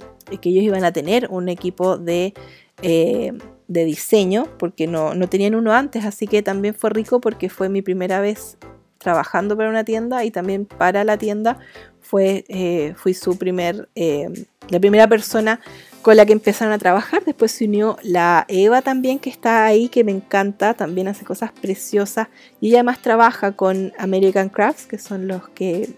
que 0.41 0.49
ellos 0.49 0.63
iban 0.63 0.83
a 0.83 0.91
tener 0.91 1.27
un 1.29 1.47
equipo 1.47 1.97
de, 1.97 2.33
eh, 2.81 3.31
de 3.67 3.85
diseño, 3.85 4.47
porque 4.59 4.87
no, 4.87 5.15
no 5.15 5.29
tenían 5.29 5.55
uno 5.55 5.73
antes, 5.73 6.03
así 6.05 6.27
que 6.27 6.41
también 6.41 6.75
fue 6.75 6.89
rico 6.89 7.21
porque 7.21 7.49
fue 7.49 7.69
mi 7.69 7.81
primera 7.81 8.19
vez 8.19 8.57
trabajando 8.97 9.55
para 9.55 9.69
una 9.69 9.83
tienda 9.83 10.25
y 10.25 10.31
también 10.31 10.65
para 10.65 11.03
la 11.03 11.17
tienda 11.17 11.59
fue, 12.01 12.43
eh, 12.49 12.93
fui 12.97 13.13
su 13.13 13.37
primer, 13.37 13.87
eh, 13.95 14.27
la 14.69 14.79
primera 14.79 15.07
persona 15.07 15.61
con 16.05 16.17
la 16.17 16.27
que 16.27 16.33
empezaron 16.33 16.71
a 16.71 16.77
trabajar. 16.77 17.25
Después 17.25 17.51
se 17.51 17.65
unió 17.65 17.97
la 18.03 18.45
Eva 18.47 18.83
también, 18.83 19.17
que 19.17 19.31
está 19.31 19.65
ahí, 19.65 19.89
que 19.89 20.03
me 20.03 20.11
encanta, 20.11 20.75
también 20.75 21.07
hace 21.07 21.25
cosas 21.25 21.51
preciosas. 21.51 22.27
Y 22.61 22.67
ella 22.67 22.77
además 22.77 23.01
trabaja 23.01 23.53
con 23.53 23.91
American 23.97 24.49
Crafts, 24.49 24.85
que 24.85 24.99
son 24.99 25.27
los 25.27 25.49
que 25.49 25.89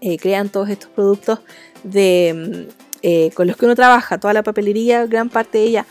eh, 0.00 0.16
crean 0.16 0.48
todos 0.48 0.70
estos 0.70 0.88
productos 0.88 1.40
de, 1.82 2.66
mm, 3.02 3.34
con 3.34 3.46
los 3.46 3.58
que 3.58 3.66
uno 3.66 3.74
trabaja, 3.74 4.16
toda 4.16 4.32
la 4.32 4.42
papelería, 4.42 5.04
gran 5.04 5.28
parte 5.28 5.58
de 5.58 5.64
ella 5.64 5.86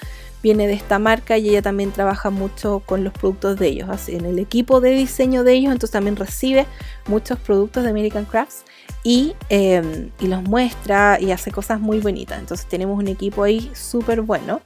viene 0.46 0.68
de 0.68 0.74
esta 0.74 1.00
marca 1.00 1.40
y 1.40 1.50
ella 1.50 1.64
también 1.64 1.92
trabaja 1.92 2.30
mucho 2.30 2.84
con 2.86 3.04
los 3.04 3.12
productos 3.14 3.58
de 3.58 3.70
ellos, 3.70 3.90
así 3.90 4.14
en 4.14 4.26
el 4.26 4.38
equipo 4.38 4.80
de 4.80 4.92
diseño 4.92 5.44
de 5.44 5.54
ellos, 5.54 5.72
entonces 5.72 5.90
también 5.90 6.16
recibe 6.16 6.68
muchos 7.08 7.40
productos 7.40 7.84
de 7.84 7.90
American 7.90 8.26
Crafts 8.26 8.64
y, 9.04 9.34
em, 9.50 10.12
y 10.20 10.28
los 10.28 10.44
muestra 10.44 11.18
y 11.20 11.32
hace 11.32 11.50
cosas 11.50 11.80
muy 11.80 12.00
bonitas. 12.00 12.38
Entonces 12.38 12.68
tenemos 12.68 13.00
un 13.00 13.08
equipo 13.08 13.42
ahí 13.42 13.72
súper 13.74 14.22
bueno 14.22 14.62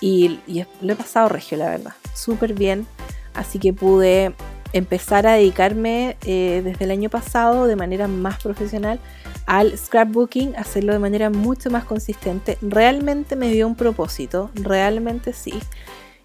y, 0.00 0.38
y, 0.46 0.64
lo 0.80 0.92
he 0.92 0.96
pasado 0.96 1.28
regio, 1.28 1.58
la 1.58 1.70
verdad, 1.70 1.94
súper 2.14 2.54
bien. 2.54 2.86
Así 3.34 3.58
que 3.58 3.72
pude 3.72 4.32
empezar 4.72 5.26
a 5.26 5.34
dedicarme 5.34 6.16
eh, 6.26 6.62
desde 6.64 6.84
el 6.84 6.90
año 6.90 7.10
pasado 7.10 7.66
de 7.66 7.76
manera 7.76 8.08
más 8.08 8.42
profesional 8.42 8.98
al 9.46 9.76
scrapbooking, 9.78 10.56
hacerlo 10.56 10.92
de 10.92 10.98
manera 10.98 11.30
mucho 11.30 11.70
más 11.70 11.84
consistente. 11.84 12.58
Realmente 12.60 13.36
me 13.36 13.50
dio 13.50 13.66
un 13.66 13.76
propósito, 13.76 14.50
realmente 14.54 15.32
sí. 15.32 15.54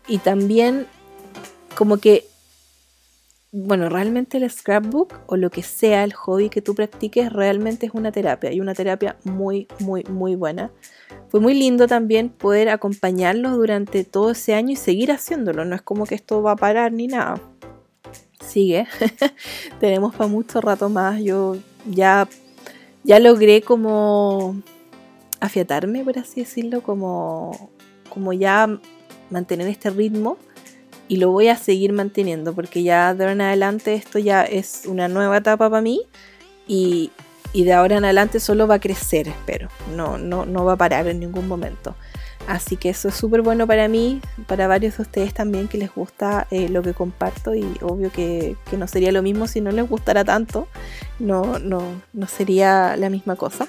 Y 0.08 0.18
también 0.18 0.88
como 1.78 1.98
que, 1.98 2.26
bueno, 3.52 3.90
realmente 3.90 4.38
el 4.38 4.50
scrapbook 4.50 5.14
o 5.28 5.38
lo 5.38 5.50
que 5.52 5.62
sea 5.62 6.04
el 6.04 6.14
hobby 6.14 6.50
que 6.50 6.62
tú 6.62 6.74
practiques 6.74 7.32
realmente 7.32 7.86
es 7.86 7.94
una 7.94 8.12
terapia 8.12 8.52
y 8.52 8.60
una 8.60 8.74
terapia 8.74 9.18
muy, 9.24 9.68
muy, 9.80 10.04
muy 10.06 10.36
buena. 10.36 10.72
Fue 11.30 11.40
muy 11.40 11.54
lindo 11.54 11.88
también 11.88 12.30
poder 12.30 12.70
acompañarlos 12.70 13.54
durante 13.54 14.04
todo 14.04 14.32
ese 14.32 14.56
año 14.56 14.72
y 14.72 14.78
seguir 14.78 15.12
haciéndolo. 15.12 15.64
No 15.64 15.76
es 15.76 15.82
como 15.82 16.06
que 16.06 16.16
esto 16.16 16.42
va 16.42 16.54
a 16.54 16.56
parar 16.56 16.92
ni 16.92 17.08
nada 17.08 17.40
sigue. 18.42 18.88
Tenemos 19.80 20.16
para 20.16 20.30
mucho 20.30 20.62
rato 20.62 20.90
más. 20.90 21.22
Yo 21.22 21.58
ya, 21.90 22.28
ya 23.04 23.20
logré 23.20 23.62
como 23.62 24.56
afiatarme, 25.40 26.04
por 26.04 26.20
así 26.20 26.42
decirlo, 26.42 26.82
como, 26.82 27.72
como 28.10 28.34
ya 28.34 28.80
mantener 29.30 29.68
este 29.68 29.90
ritmo 29.90 30.38
y 31.08 31.18
lo 31.18 31.32
voy 31.32 31.50
a 31.50 31.58
seguir 31.58 31.92
manteniendo 31.92 32.54
porque 32.54 32.84
ya 32.84 33.14
de 33.14 33.24
ahora 33.24 33.34
en 33.34 33.42
adelante 33.42 33.96
esto 33.96 34.18
ya 34.18 34.44
es 34.44 34.84
una 34.86 35.08
nueva 35.08 35.38
etapa 35.38 35.70
para 35.70 35.82
mí 35.82 36.04
y, 36.68 37.12
y 37.52 37.66
de 37.66 37.74
ahora 37.74 37.98
en 37.98 38.06
adelante 38.06 38.40
solo 38.40 38.68
va 38.68 38.76
a 38.76 38.80
crecer, 38.80 39.28
espero. 39.28 39.68
No, 39.96 40.18
no, 40.18 40.46
no 40.46 40.64
va 40.64 40.74
a 40.74 40.78
parar 40.78 41.08
en 41.08 41.20
ningún 41.20 41.48
momento. 41.48 41.96
Así 42.48 42.76
que 42.76 42.90
eso 42.90 43.08
es 43.08 43.16
súper 43.16 43.42
bueno 43.42 43.68
para 43.68 43.88
mí, 43.88 44.20
para 44.48 44.68
varios 44.68 44.98
de 44.98 45.04
ustedes 45.04 45.34
también 45.34 45.68
que 45.68 45.78
les 45.78 45.94
gusta 45.94 46.48
eh, 46.52 46.70
lo 46.70 46.82
que 46.82 46.94
comparto 46.94 47.56
y 47.56 47.66
obvio 47.82 48.12
que, 48.12 48.58
no 48.78 48.88
sería 48.88 49.12
lo 49.12 49.22
mismo 49.22 49.48
si 49.48 49.62
no 49.62 49.72
les 49.72 49.88
gustara 49.88 50.26
tanto, 50.26 50.68
no, 51.20 51.60
no, 51.60 51.82
no 52.14 52.28
sería 52.28 52.98
la 52.98 53.10
misma 53.10 53.36
cosa, 53.36 53.68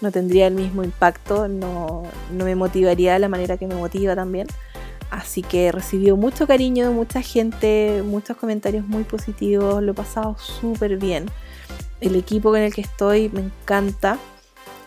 no 0.00 0.12
tendría 0.12 0.46
el 0.46 0.54
mismo 0.54 0.84
impacto, 0.84 1.48
no, 1.48 2.04
no 2.32 2.44
me 2.44 2.54
motivaría 2.54 3.14
de 3.14 3.18
la 3.18 3.28
manera 3.28 3.56
que 3.56 3.66
me 3.66 3.74
motiva 3.74 4.14
también. 4.14 4.46
Así 5.10 5.42
que 5.42 5.70
recibió 5.70 6.16
mucho 6.16 6.46
cariño 6.46 6.88
de 6.88 6.94
mucha 6.94 7.22
gente, 7.22 8.02
muchos 8.04 8.36
comentarios 8.36 8.86
muy 8.86 9.04
positivos, 9.04 9.82
lo 9.82 9.92
he 9.92 9.94
pasado 9.94 10.36
súper 10.38 10.96
bien. 10.96 11.26
El 12.00 12.16
equipo 12.16 12.50
con 12.50 12.60
el 12.60 12.74
que 12.74 12.80
estoy 12.80 13.28
me 13.30 13.40
encanta. 13.40 14.18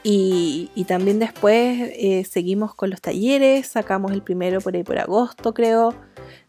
Y, 0.04 0.86
también 0.88 1.20
después 1.20 1.92
eh, 1.94 2.26
seguimos 2.30 2.74
con 2.74 2.90
los 2.90 3.02
talleres, 3.02 3.68
sacamos 3.68 4.12
el 4.12 4.22
primero 4.22 4.62
por 4.62 4.76
ahí 4.76 4.84
por 4.84 4.98
agosto 4.98 5.54
creo. 5.54 5.94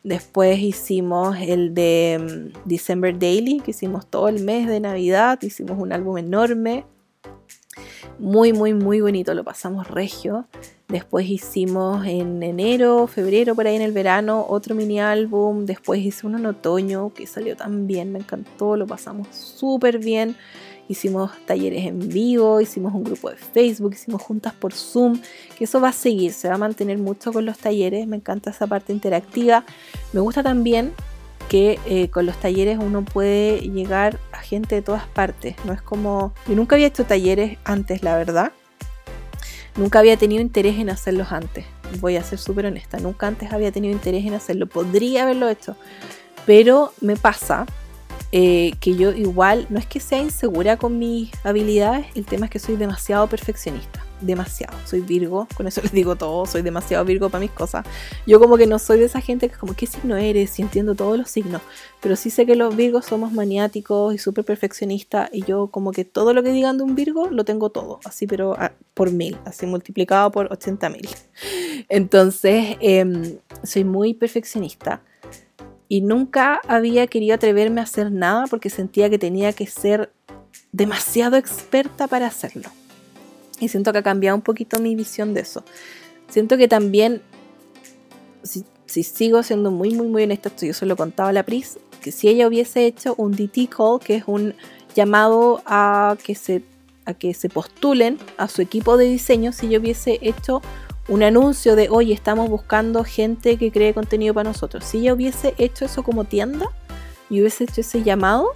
Después 0.03 0.59
hicimos 0.61 1.37
el 1.41 1.75
de 1.75 2.53
mm, 2.55 2.69
December 2.69 3.19
Daily, 3.19 3.61
que 3.61 3.73
hicimos 3.73 4.07
todo 4.07 4.29
el 4.29 4.43
mes 4.45 4.69
de 4.69 4.81
Navidad, 4.81 5.39
hicimos 5.43 5.79
un 5.79 5.93
álbum 5.93 6.19
enorme. 6.19 6.85
Muy, 8.19 8.53
muy, 8.53 8.75
muy 8.75 9.01
bonito, 9.01 9.35
lo 9.35 9.45
pasamos 9.45 9.89
regio. 9.89 10.47
Después 10.89 11.29
hicimos 11.29 12.07
en 12.07 12.43
enero, 12.43 13.07
febrero, 13.07 13.55
por 13.55 13.67
ahí 13.67 13.77
en 13.77 13.83
el 13.83 13.93
verano, 13.93 14.45
otro 14.49 14.75
mini 14.75 15.01
álbum. 15.01 15.65
Después 15.65 16.01
hice 16.01 16.27
uno 16.27 16.39
en 16.39 16.47
otoño 16.47 17.13
que 17.15 17.27
salió 17.27 17.57
tan 17.57 17.87
bien, 17.87 18.13
me 18.13 18.19
encantó, 18.19 18.77
lo 18.77 18.87
pasamos 18.87 19.29
súper 19.31 19.99
bien 19.99 20.37
hicimos 20.91 21.31
talleres 21.47 21.87
en 21.87 22.09
vivo, 22.09 22.61
hicimos 22.61 22.93
un 22.93 23.05
grupo 23.05 23.31
de 23.31 23.37
Facebook, 23.37 23.93
hicimos 23.95 24.21
juntas 24.21 24.53
por 24.53 24.75
Zoom, 24.75 25.21
que 25.57 25.65
eso 25.65 25.81
va 25.81 25.91
a 25.91 25.93
seguir, 25.93 26.33
se 26.33 26.49
va 26.49 26.57
a 26.57 26.59
mantener 26.59 26.99
mucho 26.99 27.33
con 27.33 27.47
los 27.47 27.59
talleres, 27.59 28.09
me 28.09 28.17
encanta 28.17 28.51
esa 28.51 28.67
parte 28.67 28.93
interactiva. 28.93 29.65
Me 30.13 30.21
gusta 30.21 30.43
también 30.43 30.93
que 31.49 31.79
eh, 31.87 32.11
con 32.11 32.27
los 32.27 32.37
talleres 32.41 32.79
uno 32.81 33.05
puede 33.05 33.61
llegar 33.61 34.19
a 34.33 34.39
gente 34.41 34.75
de 34.75 34.83
todas 34.83 35.07
partes, 35.07 35.55
no 35.65 35.73
es 35.73 35.81
como, 35.81 36.35
yo 36.49 36.57
nunca 36.57 36.75
había 36.75 36.89
hecho 36.89 37.05
talleres 37.05 37.57
antes, 37.63 38.03
la 38.03 38.17
verdad. 38.17 38.51
Nunca 39.77 40.01
había 40.01 40.17
tenido 40.17 40.43
interés 40.43 40.77
en 40.81 40.91
hacerlos 40.91 41.31
antes. 41.31 41.65
Voy 42.01 42.17
a 42.17 42.25
ser 42.25 42.41
súper 42.41 42.67
honesta. 42.67 42.99
Nunca 42.99 43.29
antes 43.29 43.53
había 43.53 43.71
tenido 43.71 43.95
interés 43.95 44.27
en 44.27 44.35
hacerlo. 44.35 44.67
Podría 44.67 45.23
haberlo 45.23 45.49
hecho. 45.49 45.77
Pero 46.45 46.93
me 47.01 47.17
pasa 47.17 47.67
eh, 48.33 48.75
que 48.81 48.95
yo 48.95 49.11
igual, 49.11 49.67
no 49.71 49.79
es 49.81 49.87
que 49.87 49.99
sea 49.99 50.21
insegura 50.21 50.77
con 50.77 51.01
mis 51.01 51.33
habilidades, 51.45 52.07
el 52.15 52.25
tema 52.25 52.47
es 52.47 52.53
que 52.53 52.61
soy 52.61 52.77
demasiado 52.77 53.27
perfeccionista, 53.27 54.05
demasiado. 54.21 54.77
Soy 54.87 55.01
Virgo, 55.01 55.49
con 55.57 55.67
eso 55.67 55.81
les 55.83 55.91
digo 55.91 56.15
todo, 56.15 56.47
soy 56.47 56.63
demasiado 56.63 57.05
Virgo 57.05 57.29
para 57.29 57.41
mis 57.41 57.51
cosas. 57.51 57.85
Yo 58.29 58.39
como 58.39 58.57
que 58.57 58.69
no 58.69 58.79
soy 58.79 59.01
de 59.01 59.07
esa 59.07 59.21
gente 59.21 59.49
que 59.49 59.57
como, 59.57 59.75
¿qué 59.75 59.87
signo 59.87 60.17
eres? 60.17 60.57
Y 60.61 60.63
entiendo 60.63 60.95
todos 60.95 61.19
los 61.19 61.29
signos, 61.29 61.61
pero 62.01 62.15
sí 62.15 62.31
sé 62.31 62.47
que 62.47 62.55
los 62.55 62.77
Virgos 62.77 63.07
somos 63.07 63.33
maniáticos 63.33 64.15
y 64.15 64.19
súper 64.19 64.45
perfeccionistas 64.45 65.29
y 65.33 65.43
yo 65.43 65.67
como 65.67 65.91
que 65.91 66.05
todo 66.05 66.33
lo 66.33 66.45
que 66.45 66.53
digan 66.53 66.79
de 66.79 66.85
un 66.85 66.95
Virgo 66.95 67.29
lo 67.31 67.45
tengo 67.45 67.71
todo, 67.71 67.99
así 68.05 68.29
pero 68.29 68.55
ah, 68.59 68.73
por 68.95 69.11
mil, 69.11 69.39
así 69.45 69.67
multiplicado 69.67 70.31
por 70.31 70.53
80 70.53 70.89
mil. 70.91 71.09
Entonces, 71.89 72.77
em, 72.81 73.39
soy 73.65 73.83
muy 73.83 74.15
perfeccionista 74.15 75.03
y 75.91 76.03
nunca 76.03 76.61
había 76.69 77.09
querido 77.09 77.35
atreverme 77.35 77.81
a 77.81 77.85
hacer 77.85 78.13
nada 78.13 78.47
porque 78.47 78.71
sentía 78.71 79.11
que 79.11 79.19
tenía 79.19 79.53
que 79.53 79.67
ser 79.67 80.13
demasiado 80.71 81.37
experta 81.37 82.07
para 82.07 82.29
hacerlo. 82.29 82.69
Y 83.59 83.69
siento 83.69 83.91
que 83.91 83.99
ha 83.99 84.03
cambiado 84.05 84.37
un 84.37 84.43
poquito 84.43 84.79
mi 84.79 84.95
visión 84.95 85.35
de 85.35 85.41
eso. 85.41 85.65
Siento 86.29 86.57
que 86.57 86.69
también, 86.69 87.23
si, 88.45 88.65
sigo 89.03 89.43
siendo 89.43 89.73
muy, 89.73 89.91
muy, 89.97 90.07
muy 90.07 90.23
honesta, 90.23 90.49
esto 90.49 90.65
yo 90.65 90.75
se 90.75 90.87
lo 90.87 90.95
contaba 90.95 91.31
a 91.31 91.33
la 91.33 91.43
Pris, 91.43 91.81
que 92.01 92.13
si 92.13 92.29
ella 92.29 92.47
hubiese 92.47 92.87
hecho 92.87 93.17
un 93.19 93.33
DT 93.33 93.69
call, 93.69 93.99
que 93.99 94.15
es 94.15 94.25
un 94.29 94.55
llamado 94.95 95.61
a 95.67 96.17
que 96.25 96.37
se, 96.37 96.63
a 97.05 97.15
que 97.15 97.35
se 97.35 97.49
postulen 97.49 98.17
a 98.37 98.47
su 98.47 98.63
equipo 98.63 98.97
de 98.97 99.07
diseño, 99.07 99.51
si 99.51 99.69
yo 99.69 99.81
hubiese 99.81 100.21
hecho 100.23 100.63
un 101.11 101.25
anuncio 101.25 101.75
de, 101.75 101.89
oye, 101.91 102.15
estamos 102.15 102.49
buscando 102.49 103.03
gente 103.03 103.57
que 103.57 103.73
cree 103.73 103.93
contenido 103.93 104.33
para 104.33 104.49
nosotros. 104.49 104.85
Si 104.85 105.03
yo 105.03 105.15
hubiese 105.15 105.55
hecho 105.59 105.85
eso 105.85 106.05
como 106.05 106.23
tienda 106.23 106.69
y 107.29 107.41
hubiese 107.41 107.65
hecho 107.65 107.81
ese 107.81 108.05
llamado, 108.05 108.51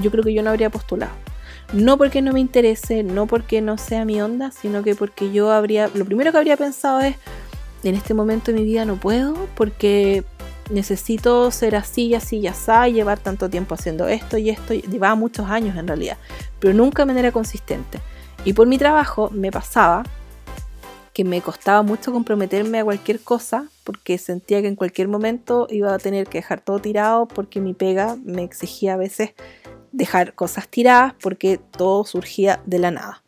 yo 0.00 0.10
creo 0.10 0.24
que 0.24 0.32
yo 0.32 0.42
no 0.42 0.48
habría 0.48 0.70
postulado. 0.70 1.12
No 1.74 1.98
porque 1.98 2.22
no 2.22 2.32
me 2.32 2.40
interese, 2.40 3.02
no 3.02 3.26
porque 3.26 3.60
no 3.60 3.76
sea 3.76 4.06
mi 4.06 4.22
onda, 4.22 4.50
sino 4.52 4.82
que 4.82 4.94
porque 4.94 5.30
yo 5.32 5.52
habría, 5.52 5.90
lo 5.92 6.06
primero 6.06 6.32
que 6.32 6.38
habría 6.38 6.56
pensado 6.56 7.00
es, 7.00 7.16
en 7.84 7.94
este 7.94 8.14
momento 8.14 8.52
de 8.52 8.58
mi 8.58 8.64
vida 8.64 8.86
no 8.86 8.96
puedo 8.96 9.46
porque 9.54 10.24
necesito 10.70 11.50
ser 11.50 11.76
así 11.76 12.06
y 12.06 12.14
así 12.14 12.38
y 12.38 12.46
así, 12.46 12.70
y 12.86 12.92
llevar 12.94 13.18
tanto 13.18 13.50
tiempo 13.50 13.74
haciendo 13.74 14.08
esto 14.08 14.38
y 14.38 14.48
esto, 14.48 14.72
llevaba 14.72 15.14
muchos 15.14 15.50
años 15.50 15.76
en 15.76 15.86
realidad, 15.86 16.16
pero 16.58 16.72
nunca 16.72 17.02
de 17.02 17.06
manera 17.06 17.32
consistente. 17.32 18.00
Y 18.46 18.54
por 18.54 18.66
mi 18.66 18.78
trabajo 18.78 19.28
me 19.30 19.52
pasaba 19.52 20.04
que 21.18 21.24
me 21.24 21.40
costaba 21.40 21.82
mucho 21.82 22.12
comprometerme 22.12 22.78
a 22.78 22.84
cualquier 22.84 23.18
cosa 23.18 23.68
porque 23.82 24.18
sentía 24.18 24.62
que 24.62 24.68
en 24.68 24.76
cualquier 24.76 25.08
momento 25.08 25.66
iba 25.68 25.92
a 25.92 25.98
tener 25.98 26.28
que 26.28 26.38
dejar 26.38 26.60
todo 26.60 26.78
tirado 26.78 27.26
porque 27.26 27.58
mi 27.58 27.74
pega 27.74 28.16
me 28.24 28.44
exigía 28.44 28.94
a 28.94 28.96
veces 28.96 29.32
dejar 29.90 30.34
cosas 30.34 30.68
tiradas 30.68 31.14
porque 31.20 31.58
todo 31.58 32.04
surgía 32.04 32.62
de 32.66 32.78
la 32.78 32.92
nada. 32.92 33.24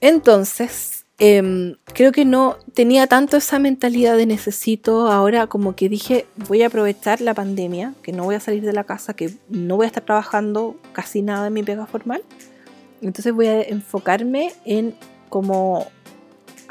Entonces, 0.00 1.04
Em, 1.18 1.76
creo 1.92 2.10
que 2.10 2.24
no 2.24 2.56
tenía 2.72 3.06
tanto 3.06 3.36
esa 3.36 3.58
mentalidad 3.58 4.16
de 4.16 4.24
necesito 4.24 5.08
ahora 5.08 5.46
como 5.46 5.76
que 5.76 5.88
dije 5.88 6.26
voy 6.48 6.62
a 6.62 6.68
aprovechar 6.68 7.20
la 7.20 7.34
pandemia, 7.34 7.94
que 8.02 8.12
no 8.12 8.24
voy 8.24 8.34
a 8.34 8.40
salir 8.40 8.64
de 8.64 8.72
la 8.72 8.84
casa, 8.84 9.14
que 9.14 9.30
no 9.50 9.76
voy 9.76 9.84
a 9.84 9.88
estar 9.88 10.04
trabajando 10.04 10.74
casi 10.94 11.20
nada 11.20 11.48
en 11.48 11.52
mi 11.52 11.62
pega 11.62 11.86
formal. 11.86 12.22
Entonces 13.02 13.34
voy 13.34 13.46
a 13.46 13.60
enfocarme 13.60 14.54
en 14.64 14.96
como 15.28 15.86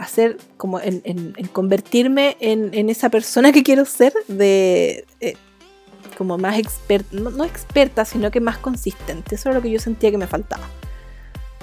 hacer, 0.01 0.37
como 0.57 0.79
en, 0.79 1.33
convertirme 1.53 2.35
en, 2.39 2.89
esa 2.89 3.09
persona 3.09 3.51
que 3.51 3.63
quiero 3.63 3.85
ser, 3.85 4.13
de 4.27 5.05
eh, 5.19 5.35
como 6.17 6.37
más 6.37 6.57
experta, 6.57 7.07
no, 7.11 7.29
no 7.29 7.43
experta, 7.43 8.03
sino 8.03 8.31
que 8.31 8.41
más 8.41 8.57
consistente. 8.57 9.35
Eso 9.35 9.49
era 9.49 9.57
lo 9.59 9.61
que 9.61 9.69
yo 9.69 9.79
sentía 9.79 10.09
que 10.09 10.17
me 10.17 10.27
faltaba. 10.27 10.67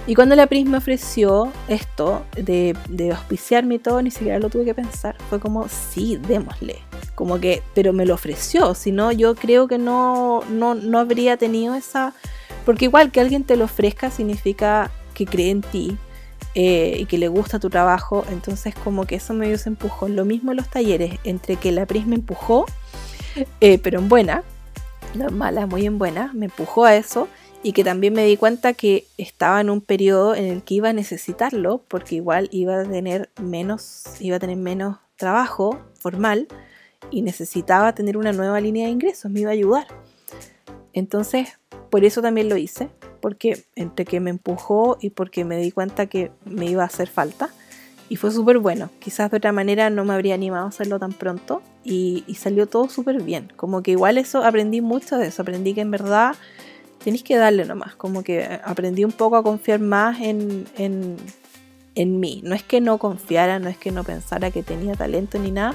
Y 0.07 0.14
cuando 0.14 0.36
la 0.36 0.47
Pris 0.47 0.66
me 0.66 0.78
ofreció 0.78 1.53
esto 1.66 2.24
de, 2.34 2.74
de 2.89 3.12
auspiciarme 3.12 3.74
y 3.74 3.78
todo, 3.78 4.01
ni 4.01 4.11
siquiera 4.11 4.39
lo 4.39 4.49
tuve 4.49 4.64
que 4.64 4.74
pensar. 4.74 5.16
Fue 5.28 5.39
como, 5.39 5.68
sí, 5.68 6.16
démosle. 6.16 6.78
Como 7.14 7.39
que, 7.41 7.62
pero 7.74 7.93
me 7.93 8.07
lo 8.07 8.14
ofreció. 8.14 8.74
Si 8.74 8.93
no, 8.93 9.12
yo 9.12 9.34
creo 9.34 9.68
que 9.68 9.76
no, 9.76 10.43
no, 10.49 10.74
no 10.74 10.99
habría 10.99 11.36
tenido 11.36 11.74
esa. 11.74 12.14
Porque 12.64 12.86
igual 12.86 13.11
que 13.11 13.20
alguien 13.20 13.45
te 13.45 13.57
lo 13.57 13.64
ofrezca 13.64 14.11
significa 14.11 14.91
que 15.12 15.26
cree 15.26 15.51
en 15.51 15.61
ti 15.61 15.99
eh, 16.61 16.96
y 16.98 17.06
que 17.06 17.18
le 17.18 17.28
gusta 17.28 17.61
tu 17.61 17.70
trabajo. 17.70 18.24
Entonces, 18.30 18.74
como 18.74 19.06
que 19.06 19.14
eso 19.14 19.32
me 19.32 19.46
dio 19.46 19.54
ese 19.54 19.68
empujón. 19.68 20.16
Lo 20.16 20.24
mismo 20.24 20.50
en 20.50 20.56
los 20.56 20.68
talleres, 20.68 21.14
entre 21.22 21.54
que 21.54 21.70
la 21.70 21.86
Pris 21.86 22.04
me 22.04 22.16
empujó, 22.16 22.66
eh, 23.61 23.78
pero 23.78 24.00
en 24.00 24.09
buena, 24.09 24.42
no 25.14 25.28
en 25.28 25.38
mala, 25.38 25.68
muy 25.68 25.86
en 25.86 25.98
buena, 25.98 26.32
me 26.34 26.46
empujó 26.46 26.84
a 26.84 26.96
eso 26.96 27.28
y 27.62 27.74
que 27.74 27.84
también 27.84 28.12
me 28.12 28.24
di 28.24 28.36
cuenta 28.36 28.72
que 28.72 29.06
estaba 29.18 29.61
en 29.61 29.70
un 29.70 29.80
periodo 29.80 30.34
en 30.34 30.46
el 30.46 30.64
que 30.64 30.74
iba 30.74 30.88
a 30.88 30.92
necesitarlo 30.92 31.84
porque 31.86 32.16
igual 32.16 32.48
iba 32.50 32.80
a 32.80 32.84
tener 32.84 33.30
menos 33.40 34.04
iba 34.18 34.36
a 34.36 34.40
tener 34.40 34.56
menos 34.56 34.96
trabajo 35.16 35.78
formal 36.00 36.48
y 37.12 37.22
necesitaba 37.22 37.94
tener 37.94 38.16
una 38.16 38.32
nueva 38.32 38.61
línea 38.61 38.86
de 38.86 38.92
ingresos, 38.92 39.30
me 39.30 39.40
iba 39.40 39.50
a 39.50 39.52
ayudar. 39.52 39.86
Entonces, 40.92 41.61
por 41.88 42.04
eso 42.04 42.20
también 42.20 42.48
lo 42.48 42.56
hice, 42.56 42.90
porque 43.21 43.64
entre 43.77 44.05
que 44.05 44.21
me 44.21 44.31
empujó 44.31 44.99
y 45.01 45.11
porque 45.11 45.45
me 45.45 45.57
di 45.59 45.71
cuenta 45.71 46.07
que 46.07 46.31
me 46.45 46.66
iba 46.66 46.83
a 46.83 46.87
hacer 46.87 47.09
falta 47.09 47.51
y 48.09 48.16
fue 48.16 48.31
súper 48.31 48.59
bueno. 48.59 48.91
Quizás 49.01 49.31
de 49.31 49.37
otra 49.37 49.53
manera 49.53 49.91
no 49.91 50.05
me 50.05 50.14
habría 50.14 50.35
animado 50.35 50.66
a 50.66 50.69
hacerlo 50.69 50.99
tan 50.99 51.12
pronto 51.12 51.62
y, 51.85 52.25
salió 52.39 52.66
todo 52.66 52.89
súper 52.89 53.23
bien. 53.23 53.53
Como 53.57 53.83
que 53.83 53.93
igual 53.93 54.19
eso 54.19 54.45
aprendí 54.45 54.81
mucho 54.81 55.19
de 55.19 55.29
eso, 55.29 55.43
aprendí 55.43 55.75
que 55.75 55.83
en 55.83 55.91
verdad 55.91 56.35
tenéis 57.05 57.23
que 57.23 57.37
darle 57.37 57.64
nomás, 57.64 57.95
como 57.95 58.23
que 58.23 58.61
aprendí 58.64 59.05
un 59.05 59.12
poco 59.12 59.37
a 59.37 59.43
confiar 59.43 59.81
más 59.81 60.21
en, 60.21 60.66
en, 60.77 61.16
en 61.95 62.21
mí. 62.21 62.41
No 62.45 62.55
es 62.55 62.62
que 62.62 62.81
no 62.81 62.99
confiara, 62.99 63.59
no 63.59 63.69
es 63.69 63.77
que 63.77 63.91
no 63.91 64.05
pensara 64.05 64.51
que 64.51 64.62
tenía 64.62 64.95
talento 64.95 65.39
ni 65.39 65.51
nada, 65.51 65.75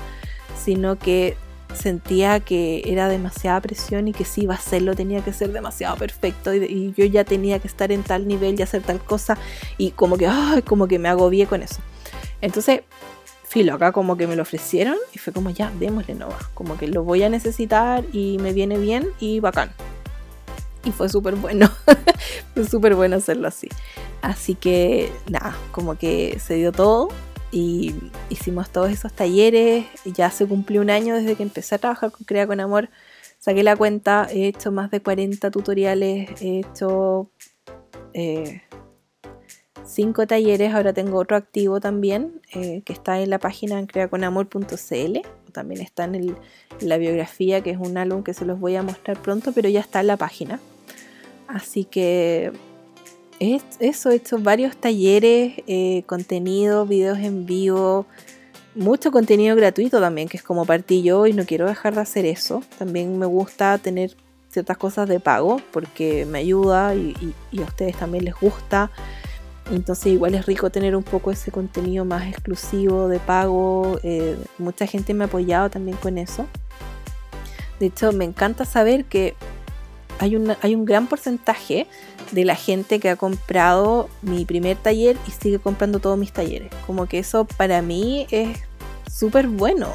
sino 0.58 0.98
que 0.98 1.38
sentía 1.74 2.40
que 2.40 2.84
era 2.86 3.08
demasiada 3.08 3.62
presión 3.62 4.08
y 4.08 4.14
que 4.14 4.26
si 4.26 4.44
iba 4.44 4.54
a 4.54 4.58
hacerlo 4.58 4.96
tenía 4.96 5.24
que 5.24 5.34
ser 5.34 5.52
demasiado 5.52 5.98
perfecto 5.98 6.54
y, 6.54 6.94
yo 6.96 7.06
ya 7.06 7.24
tenía 7.24 7.60
que 7.60 7.68
estar 7.68 7.92
en 7.92 8.04
tal 8.04 8.28
nivel 8.28 8.60
y 8.60 8.64
hacer 8.64 8.82
tal 8.82 9.00
cosa 9.00 9.38
y 9.78 9.92
como 9.92 10.18
que, 10.18 10.28
ay, 10.28 10.62
como 10.62 10.88
que 10.88 11.00
me 11.00 11.10
agobié 11.10 11.48
con 11.48 11.64
eso. 11.64 11.82
Entonces, 12.42 12.82
filo, 13.48 13.74
acá 13.74 13.92
como 13.92 14.18
que 14.18 14.28
me 14.28 14.36
lo 14.36 14.42
ofrecieron 14.42 14.98
y 15.14 15.18
fue 15.18 15.34
como 15.34 15.50
ya, 15.50 15.72
démosle 15.80 16.16
nomás, 16.16 16.48
como 16.54 16.78
que 16.78 16.88
lo 16.88 17.04
voy 17.04 17.24
a 17.24 17.30
necesitar 17.30 18.04
y 18.12 18.38
me 18.40 18.54
viene 18.54 18.78
bien 18.78 19.08
y 19.20 19.40
bacán 19.40 19.72
y 20.84 20.92
fue 20.92 21.10
súper 21.10 21.36
bueno. 21.36 21.70
fue 22.54 22.68
súper 22.68 22.96
bueno 22.96 23.18
hacerlo 23.18 23.48
así. 23.48 23.70
Así 24.22 24.56
que 24.56 25.12
nada, 25.30 25.56
como 25.72 25.96
que 25.96 26.40
se 26.40 26.56
dio 26.56 26.72
todo 26.72 27.10
y 27.54 27.94
hicimos 28.30 28.72
todos 28.72 28.92
esos 28.92 29.14
talleres. 29.14 29.86
Ya 30.06 30.32
se 30.32 30.48
cumplió 30.48 30.82
un 30.82 30.90
año 30.90 31.16
desde 31.16 31.36
que 31.36 31.44
empecé 31.44 31.76
a 31.76 31.78
trabajar 31.78 32.12
con 32.12 32.26
Crea 32.26 32.48
con 32.48 32.60
Amor. 32.60 32.90
Saqué 33.38 33.62
la 33.62 33.76
cuenta, 33.76 34.28
he 34.32 34.48
hecho 34.48 34.72
más 34.72 34.90
de 34.90 35.02
40 35.02 35.52
tutoriales, 35.52 36.30
he 36.42 36.60
hecho 36.60 37.30
5 38.14 40.22
eh, 40.22 40.28
talleres, 40.28 40.74
ahora 40.74 40.94
tengo 40.94 41.20
otro 41.20 41.38
activo 41.38 41.80
también, 41.80 42.42
eh, 42.54 42.82
que 42.86 42.94
está 42.94 43.22
en 43.22 43.30
la 43.30 43.40
página 43.40 43.80
en 43.80 43.86
creaconamor.cl, 43.86 45.20
también 45.52 45.82
está 45.82 46.06
en, 46.06 46.16
en, 46.16 46.38
la 46.80 46.98
biografía, 46.98 47.62
que 47.62 47.72
es 47.72 47.78
un 47.78 47.98
álbum 47.98 48.24
que 48.24 48.34
se 48.34 48.46
los 48.46 48.60
voy 48.60 48.78
a 48.78 48.82
mostrar 48.82 49.22
pronto, 49.22 49.52
pero 49.52 49.70
ya 49.70 49.82
está 49.82 50.00
en 50.00 50.08
la 50.08 50.18
página. 50.18 50.60
Así 51.48 51.84
que 51.84 52.52
eso, 53.40 54.10
he 54.10 54.16
hecho 54.16 54.40
varios 54.40 54.76
talleres, 54.78 55.54
eh, 55.68 56.04
contenido, 56.06 56.86
videos 56.86 57.20
en 57.20 57.46
vivo, 57.46 58.06
mucho 58.76 59.12
contenido 59.12 59.56
gratuito 59.56 60.00
también, 60.00 60.28
que 60.28 60.38
es 60.38 60.44
como 60.44 60.66
partí 60.66 61.04
yo 61.04 61.28
y 61.28 61.34
no 61.34 61.46
quiero 61.46 61.68
dejar 61.68 61.96
de 61.96 62.02
hacer 62.02 62.26
eso. 62.26 62.64
También 62.78 63.18
me 63.18 63.26
gusta 63.26 63.78
tener 63.78 64.16
ciertas 64.50 64.78
cosas 64.78 65.10
de 65.10 65.20
pago 65.20 65.62
porque 65.72 66.26
me 66.26 66.40
ayuda 66.40 66.96
y, 66.96 67.34
a 67.60 67.64
ustedes 67.64 67.98
también 67.98 68.26
les 68.26 68.36
gusta. 68.36 68.92
Entonces 69.72 70.08
igual 70.08 70.36
es 70.36 70.46
rico 70.46 70.70
tener 70.70 70.96
un 70.96 71.04
poco 71.04 71.32
ese 71.32 71.52
contenido 71.52 72.06
más 72.06 72.28
exclusivo 72.28 73.08
de 73.08 73.20
pago. 73.20 74.00
Eh, 74.04 74.38
mucha 74.58 74.88
gente 74.88 75.14
me 75.14 75.24
ha 75.24 75.28
apoyado 75.28 75.70
también 75.70 75.98
con 75.98 76.18
eso. 76.18 76.48
De 77.80 77.88
hecho, 77.88 78.12
me 78.12 78.26
encanta 78.26 78.66
saber 78.66 79.06
que 79.06 79.36
hay, 80.20 80.38
hay 80.62 80.76
un 80.76 80.86
gran 80.86 81.08
porcentaje 81.08 81.88
de 82.32 82.46
la 82.46 82.56
gente 82.56 83.00
que 83.00 83.10
ha 83.10 83.16
comprado 83.16 84.10
mi 84.22 84.46
primer 84.46 84.78
taller 84.78 85.18
y 85.28 85.32
sigue 85.32 85.60
comprando 85.60 86.00
todos 86.00 86.18
mis 86.18 86.32
talleres. 86.32 86.72
Como 86.86 87.06
que 87.06 87.20
eso 87.20 87.46
para 87.46 87.82
mí 87.82 88.28
es 88.32 88.58
súper 89.12 89.48
bueno. 89.48 89.90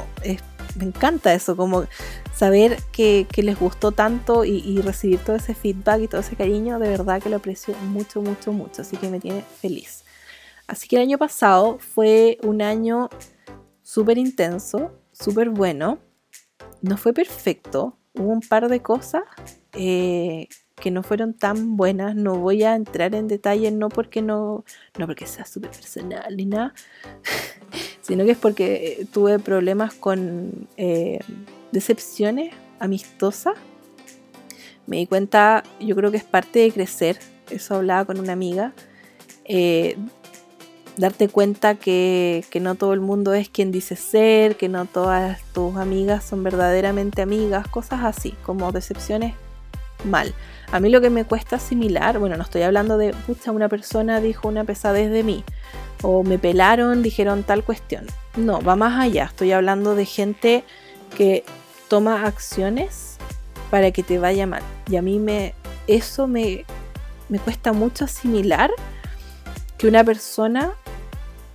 me 0.75 0.85
encanta 0.85 1.33
eso, 1.33 1.55
como 1.55 1.85
saber 2.33 2.81
que, 2.91 3.27
les 3.35 3.59
gustó 3.59 3.91
tanto 3.91 4.45
y, 4.45 4.57
y, 4.59 4.81
recibir 4.81 5.19
todo 5.19 5.35
ese 5.35 5.53
feedback 5.53 6.01
y 6.01 6.07
todo 6.07 6.21
ese 6.21 6.35
cariño, 6.35 6.79
de 6.79 6.89
verdad 6.89 7.21
que 7.21 7.29
lo 7.29 7.37
aprecio 7.37 7.75
mucho, 7.89 8.21
mucho, 8.21 8.53
mucho. 8.53 8.81
Así 8.81 8.97
que 8.97 9.09
me 9.09 9.19
tiene 9.19 9.43
feliz. 9.61 10.03
Así 10.67 10.87
que 10.87 10.97
el 10.97 11.01
año 11.01 11.17
pasado 11.17 11.79
fue 11.79 12.37
un 12.43 12.61
año 12.61 13.09
súper 13.81 14.17
intenso, 14.17 14.91
súper 15.11 15.49
bueno. 15.49 15.99
No 16.81 16.95
fue 16.95 17.11
perfecto, 17.11 17.97
hubo 18.13 18.29
un 18.29 18.41
par 18.41 18.69
de 18.69 18.81
cosas 18.81 19.23
eh, 19.73 20.47
que 20.79 20.91
no 20.91 21.03
fueron 21.03 21.33
tan 21.33 21.77
buenas. 21.77 22.15
No 22.15 22.37
voy 22.37 22.63
a 22.63 22.75
entrar 22.75 23.13
en 23.13 23.27
detalles, 23.27 23.73
no 23.73 23.89
porque 23.89 24.21
no, 24.21 24.63
no 24.97 25.05
porque 25.05 25.27
sea 25.27 25.45
súper 25.45 25.71
personal 25.71 26.35
ni 26.35 26.45
nada, 26.45 26.73
sino 28.01 28.25
que 28.25 28.31
es 28.31 28.37
porque 28.37 29.07
tuve 29.11 29.39
problemas 29.39 29.93
con 29.93 30.67
eh, 30.77 31.19
decepciones 31.71 32.53
amistosas. 32.79 33.55
Me 34.87 34.97
di 34.97 35.05
cuenta, 35.05 35.63
yo 35.79 35.95
creo 35.95 36.09
que 36.09 36.17
es 36.17 36.23
parte 36.23 36.59
de 36.59 36.71
crecer, 36.71 37.19
eso 37.51 37.75
hablaba 37.75 38.05
con 38.05 38.19
una 38.19 38.33
amiga, 38.33 38.73
eh, 39.45 39.97
darte 40.97 41.27
cuenta 41.29 41.75
que, 41.75 42.43
que, 42.49 42.59
no 42.59 42.73
todo 42.73 42.93
el 42.93 42.99
mundo 42.99 43.35
es 43.35 43.49
quien 43.49 43.71
dice 43.71 43.95
ser, 43.95 44.55
que 44.55 44.67
no 44.67 44.85
todas 44.85 45.43
tus 45.53 45.75
amigas 45.75 46.23
son 46.23 46.43
verdaderamente 46.43 47.21
amigas, 47.21 47.67
cosas 47.67 48.03
así, 48.03 48.31
como 48.43 48.71
decepciones 48.71 49.35
mal. 50.03 50.33
A 50.71 50.79
mí 50.79 50.89
lo 50.89 51.01
que 51.01 51.09
me 51.09 51.25
cuesta 51.25 51.55
asimilar, 51.55 52.19
bueno, 52.19 52.37
no 52.37 52.43
estoy 52.43 52.61
hablando 52.61 52.97
de, 52.97 53.13
pucha, 53.25 53.51
una 53.51 53.69
persona 53.69 54.21
dijo 54.21 54.47
una 54.47 54.63
pesadez 54.63 55.11
de 55.11 55.23
mí, 55.23 55.43
o 56.01 56.23
me 56.23 56.37
pelaron, 56.37 57.01
dijeron 57.01 57.43
tal 57.43 57.63
cuestión. 57.63 58.05
No, 58.37 58.61
va 58.61 58.75
más 58.75 58.99
allá. 58.99 59.25
Estoy 59.25 59.51
hablando 59.51 59.95
de 59.95 60.05
gente 60.05 60.63
que 61.17 61.43
toma 61.87 62.25
acciones 62.25 63.17
para 63.71 63.91
que 63.91 64.03
te 64.03 64.19
vaya 64.19 64.47
mal. 64.47 64.61
Y 64.89 64.95
a 64.95 65.01
mí 65.01 65.19
me, 65.19 65.53
eso 65.87 66.27
me, 66.27 66.65
me 67.27 67.39
cuesta 67.39 67.73
mucho 67.73 68.05
asimilar 68.05 68.71
que 69.77 69.87
una 69.87 70.03
persona 70.03 70.73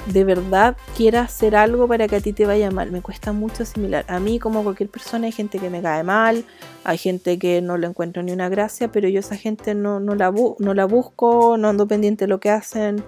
de 0.06 0.24
verdad 0.24 0.76
quiera 0.96 1.22
hacer 1.22 1.56
algo 1.56 1.88
para 1.88 2.08
que 2.08 2.16
a 2.16 2.20
ti 2.20 2.32
te 2.32 2.46
vaya 2.46 2.70
mal. 2.70 2.90
Me 2.90 3.02
cuesta 3.02 3.32
mucho 3.32 3.62
asimilar. 3.62 4.04
A 4.08 4.20
mí, 4.20 4.38
como 4.38 4.62
cualquier 4.62 4.88
persona, 4.88 5.26
hay 5.26 5.32
gente 5.32 5.58
que 5.58 5.70
me 5.70 5.82
cae 5.82 6.02
mal, 6.02 6.44
hay 6.84 6.98
gente 6.98 7.38
que 7.38 7.62
no 7.62 7.76
le 7.76 7.86
encuentro 7.86 8.22
ni 8.22 8.32
una 8.32 8.48
gracia, 8.48 8.90
pero 8.92 9.08
yo 9.08 9.20
esa 9.20 9.36
gente 9.36 9.74
no, 9.74 10.00
no, 10.00 10.14
la, 10.14 10.32
no 10.58 10.74
la 10.74 10.84
busco, 10.84 11.56
no 11.56 11.68
ando 11.68 11.86
pendiente 11.86 12.24
de 12.24 12.28
lo 12.28 12.40
que 12.40 12.50
hacen, 12.50 13.02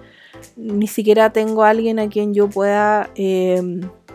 ni 0.55 0.87
siquiera 0.87 1.31
tengo 1.31 1.63
a 1.63 1.69
alguien 1.69 1.99
a 1.99 2.09
quien 2.09 2.33
yo 2.33 2.49
pueda... 2.49 3.09
Eh, 3.15 3.61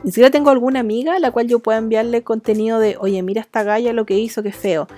ni 0.04 0.10
siquiera 0.10 0.30
tengo 0.30 0.50
alguna 0.50 0.80
amiga 0.80 1.14
a 1.14 1.20
la 1.20 1.30
cual 1.30 1.46
yo 1.46 1.60
pueda 1.60 1.78
enviarle 1.78 2.24
contenido 2.24 2.80
de, 2.80 2.96
oye, 2.98 3.22
mira 3.22 3.40
esta 3.40 3.62
galla 3.62 3.92
lo 3.92 4.04
que 4.04 4.18
hizo, 4.18 4.42
qué 4.42 4.50
feo. 4.50 4.88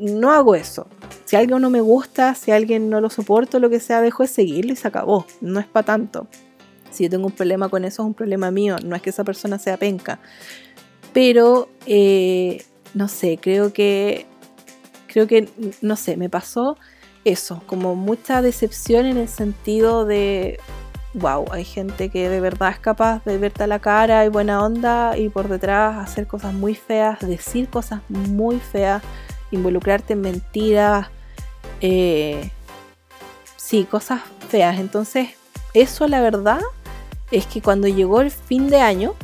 No 0.00 0.32
hago 0.32 0.56
eso. 0.56 0.88
Si 1.26 1.36
alguien 1.36 1.60
no 1.60 1.70
me 1.70 1.80
gusta, 1.80 2.34
si 2.34 2.50
alguien 2.50 2.90
no 2.90 3.00
lo 3.00 3.08
soporto, 3.08 3.60
lo 3.60 3.70
que 3.70 3.78
sea, 3.78 4.00
dejo 4.00 4.24
de 4.24 4.28
seguirlo 4.28 4.72
y 4.72 4.76
se 4.76 4.88
acabó. 4.88 5.26
No 5.40 5.60
es 5.60 5.66
para 5.66 5.86
tanto. 5.86 6.26
Si 6.92 7.04
yo 7.04 7.10
tengo 7.10 7.26
un 7.26 7.32
problema 7.32 7.68
con 7.68 7.84
eso, 7.84 8.02
es 8.02 8.06
un 8.06 8.14
problema 8.14 8.50
mío, 8.50 8.76
no 8.84 8.94
es 8.94 9.02
que 9.02 9.10
esa 9.10 9.24
persona 9.24 9.58
sea 9.58 9.76
penca. 9.76 10.18
Pero, 11.12 11.68
eh, 11.86 12.64
no 12.94 13.08
sé, 13.08 13.38
creo 13.40 13.72
que, 13.72 14.26
creo 15.06 15.26
que, 15.26 15.48
no 15.80 15.96
sé, 15.96 16.16
me 16.16 16.28
pasó 16.30 16.76
eso, 17.24 17.62
como 17.66 17.94
mucha 17.94 18.42
decepción 18.42 19.06
en 19.06 19.16
el 19.16 19.28
sentido 19.28 20.04
de, 20.04 20.58
wow, 21.14 21.44
hay 21.52 21.64
gente 21.64 22.08
que 22.08 22.28
de 22.28 22.40
verdad 22.40 22.70
es 22.70 22.78
capaz 22.78 23.24
de 23.24 23.38
verte 23.38 23.64
a 23.64 23.66
la 23.66 23.78
cara 23.78 24.24
y 24.24 24.28
buena 24.28 24.64
onda 24.64 25.16
y 25.16 25.28
por 25.28 25.48
detrás 25.48 25.98
hacer 25.98 26.26
cosas 26.26 26.54
muy 26.54 26.74
feas, 26.74 27.20
decir 27.20 27.68
cosas 27.68 28.00
muy 28.08 28.58
feas, 28.58 29.02
involucrarte 29.50 30.14
en 30.14 30.22
mentiras, 30.22 31.08
eh, 31.80 32.50
sí, 33.56 33.84
cosas 33.84 34.22
feas. 34.48 34.78
Entonces, 34.78 35.30
eso 35.74 36.08
la 36.08 36.20
verdad 36.20 36.60
es 37.32 37.46
que 37.46 37.60
cuando 37.60 37.88
llegó 37.88 38.20
el 38.20 38.30
fin 38.30 38.68
de 38.68 38.80
año, 38.80 39.14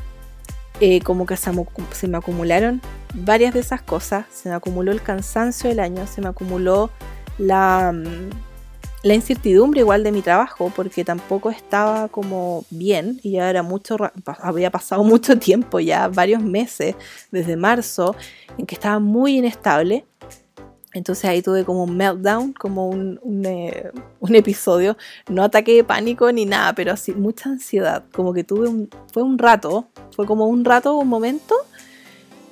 eh, 0.80 1.00
como 1.02 1.26
que 1.26 1.36
se, 1.36 2.08
me 2.08 2.16
acumularon 2.16 2.80
varias 3.14 3.54
de 3.54 3.60
esas 3.60 3.82
cosas, 3.82 4.26
se 4.32 4.48
me 4.48 4.54
acumuló 4.54 4.92
el 4.92 5.02
cansancio 5.02 5.68
del 5.68 5.80
año, 5.80 6.06
se 6.06 6.20
me 6.20 6.28
acumuló 6.28 6.90
la, 7.36 7.92
mm, 7.92 8.30
la 9.02 9.14
incertidumbre 9.14 9.80
igual 9.80 10.02
de 10.02 10.12
mi 10.12 10.22
trabajo, 10.22 10.72
porque 10.74 11.04
tampoco 11.04 11.50
estaba 11.50 12.08
como 12.08 12.64
bien 12.70 13.20
y 13.22 13.32
ya 13.32 13.50
era 13.50 13.62
mucho, 13.62 13.96
había 14.40 14.70
pasado 14.70 15.04
mucho 15.04 15.38
tiempo, 15.38 15.78
ya 15.80 16.08
varios 16.08 16.42
meses, 16.42 16.96
desde 17.30 17.56
marzo, 17.56 18.16
en 18.56 18.66
que 18.66 18.74
estaba 18.74 18.98
muy 18.98 19.38
inestable. 19.38 20.06
Entonces 20.98 21.24
ahí 21.24 21.42
tuve 21.42 21.64
como 21.64 21.84
un 21.84 21.96
meltdown, 21.96 22.52
como 22.52 22.88
un, 22.88 23.18
eh, 23.46 23.90
un, 24.20 24.34
episodio, 24.34 24.96
no 25.28 25.42
ataque 25.42 25.74
de 25.74 25.84
pánico 25.84 26.30
ni 26.32 26.44
nada, 26.44 26.74
pero 26.74 26.92
así 26.92 27.12
mucha 27.12 27.48
ansiedad, 27.48 28.04
como 28.12 28.32
que 28.32 28.44
tuve 28.44 28.68
un, 28.68 28.90
fue 29.12 29.22
un 29.22 29.38
rato, 29.38 29.88
fue 30.14 30.26
como 30.26 30.46
un 30.46 30.64
rato, 30.64 30.96
un 30.96 31.08
momento 31.08 31.54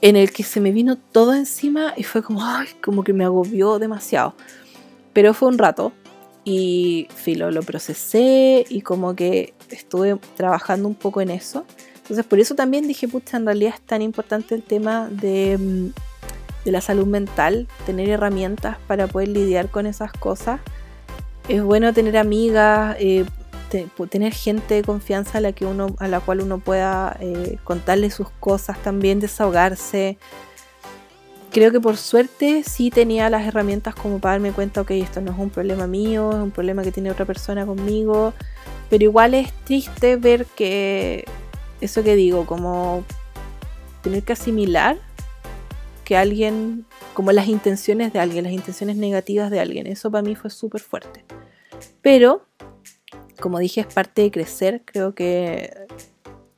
en 0.00 0.16
el 0.16 0.32
que 0.32 0.42
se 0.42 0.60
me 0.60 0.72
vino 0.72 0.96
todo 0.96 1.34
encima 1.34 1.92
y 1.96 2.02
fue 2.02 2.22
como, 2.22 2.44
ay, 2.44 2.68
como 2.82 3.04
que 3.04 3.12
me 3.12 3.24
agobió 3.24 3.78
demasiado. 3.78 4.34
Pero 5.12 5.34
fue 5.34 5.48
un 5.48 5.58
rato, 5.58 5.92
y 6.48 7.08
filo, 7.12 7.50
lo 7.50 7.62
procesé 7.62 8.64
y 8.68 8.80
como 8.82 9.16
que 9.16 9.52
estuve 9.68 10.16
trabajando 10.36 10.86
un 10.86 10.94
poco 10.94 11.20
en 11.20 11.30
eso. 11.30 11.66
Entonces 11.96 12.24
por 12.24 12.38
eso 12.38 12.54
también 12.54 12.86
dije, 12.86 13.08
pucha, 13.08 13.36
en 13.36 13.46
realidad 13.46 13.74
es 13.74 13.80
tan 13.80 14.00
importante 14.00 14.54
el 14.54 14.62
tema 14.62 15.08
de, 15.10 15.58
mm, 15.58 15.88
de 16.66 16.72
la 16.72 16.82
salud 16.82 17.06
mental, 17.06 17.68
tener 17.86 18.10
herramientas 18.10 18.76
para 18.86 19.06
poder 19.06 19.28
lidiar 19.28 19.70
con 19.70 19.86
esas 19.86 20.12
cosas. 20.12 20.60
Es 21.48 21.62
bueno 21.62 21.94
tener 21.94 22.18
amigas, 22.18 22.96
eh, 22.98 23.24
tener 24.10 24.34
gente 24.34 24.74
de 24.74 24.82
confianza 24.82 25.38
a 25.38 25.40
la, 25.40 25.52
que 25.52 25.64
uno, 25.64 25.94
a 25.98 26.08
la 26.08 26.20
cual 26.20 26.42
uno 26.42 26.58
pueda 26.58 27.16
eh, 27.20 27.58
contarle 27.64 28.10
sus 28.10 28.28
cosas 28.40 28.82
también, 28.82 29.20
desahogarse 29.20 30.18
creo 31.56 31.72
que 31.72 31.80
por 31.80 31.96
suerte 31.96 32.64
sí 32.64 32.90
tenía 32.90 33.30
las 33.30 33.46
herramientas 33.46 33.94
como 33.94 34.18
para 34.18 34.34
darme 34.34 34.52
cuenta, 34.52 34.82
ok, 34.82 34.90
esto 34.90 35.22
no 35.22 35.32
es 35.32 35.38
un 35.38 35.48
problema 35.48 35.86
mío, 35.86 36.30
es 36.32 36.36
un 36.36 36.50
problema 36.50 36.82
que 36.82 36.92
tiene 36.92 37.10
otra 37.10 37.24
persona 37.24 37.64
conmigo, 37.64 38.34
pero 38.90 39.04
igual 39.04 39.32
es 39.32 39.50
triste 39.64 40.16
ver 40.16 40.44
que 40.44 41.24
eso 41.80 42.02
que 42.02 42.14
digo, 42.14 42.44
como 42.44 43.04
tener 44.02 44.22
que 44.22 44.34
asimilar 44.34 44.98
que 46.06 46.16
alguien, 46.16 46.86
como 47.14 47.32
las 47.32 47.48
intenciones 47.48 48.12
de 48.12 48.20
alguien, 48.20 48.44
las 48.44 48.52
intenciones 48.52 48.96
negativas 48.96 49.50
de 49.50 49.58
alguien, 49.58 49.88
eso 49.88 50.08
para 50.08 50.22
mí 50.22 50.36
fue 50.36 50.50
súper 50.50 50.80
fuerte. 50.80 51.24
Pero, 52.00 52.46
como 53.40 53.58
dije, 53.58 53.80
es 53.80 53.92
parte 53.92 54.22
de 54.22 54.30
crecer, 54.30 54.82
creo 54.84 55.16
que, 55.16 55.88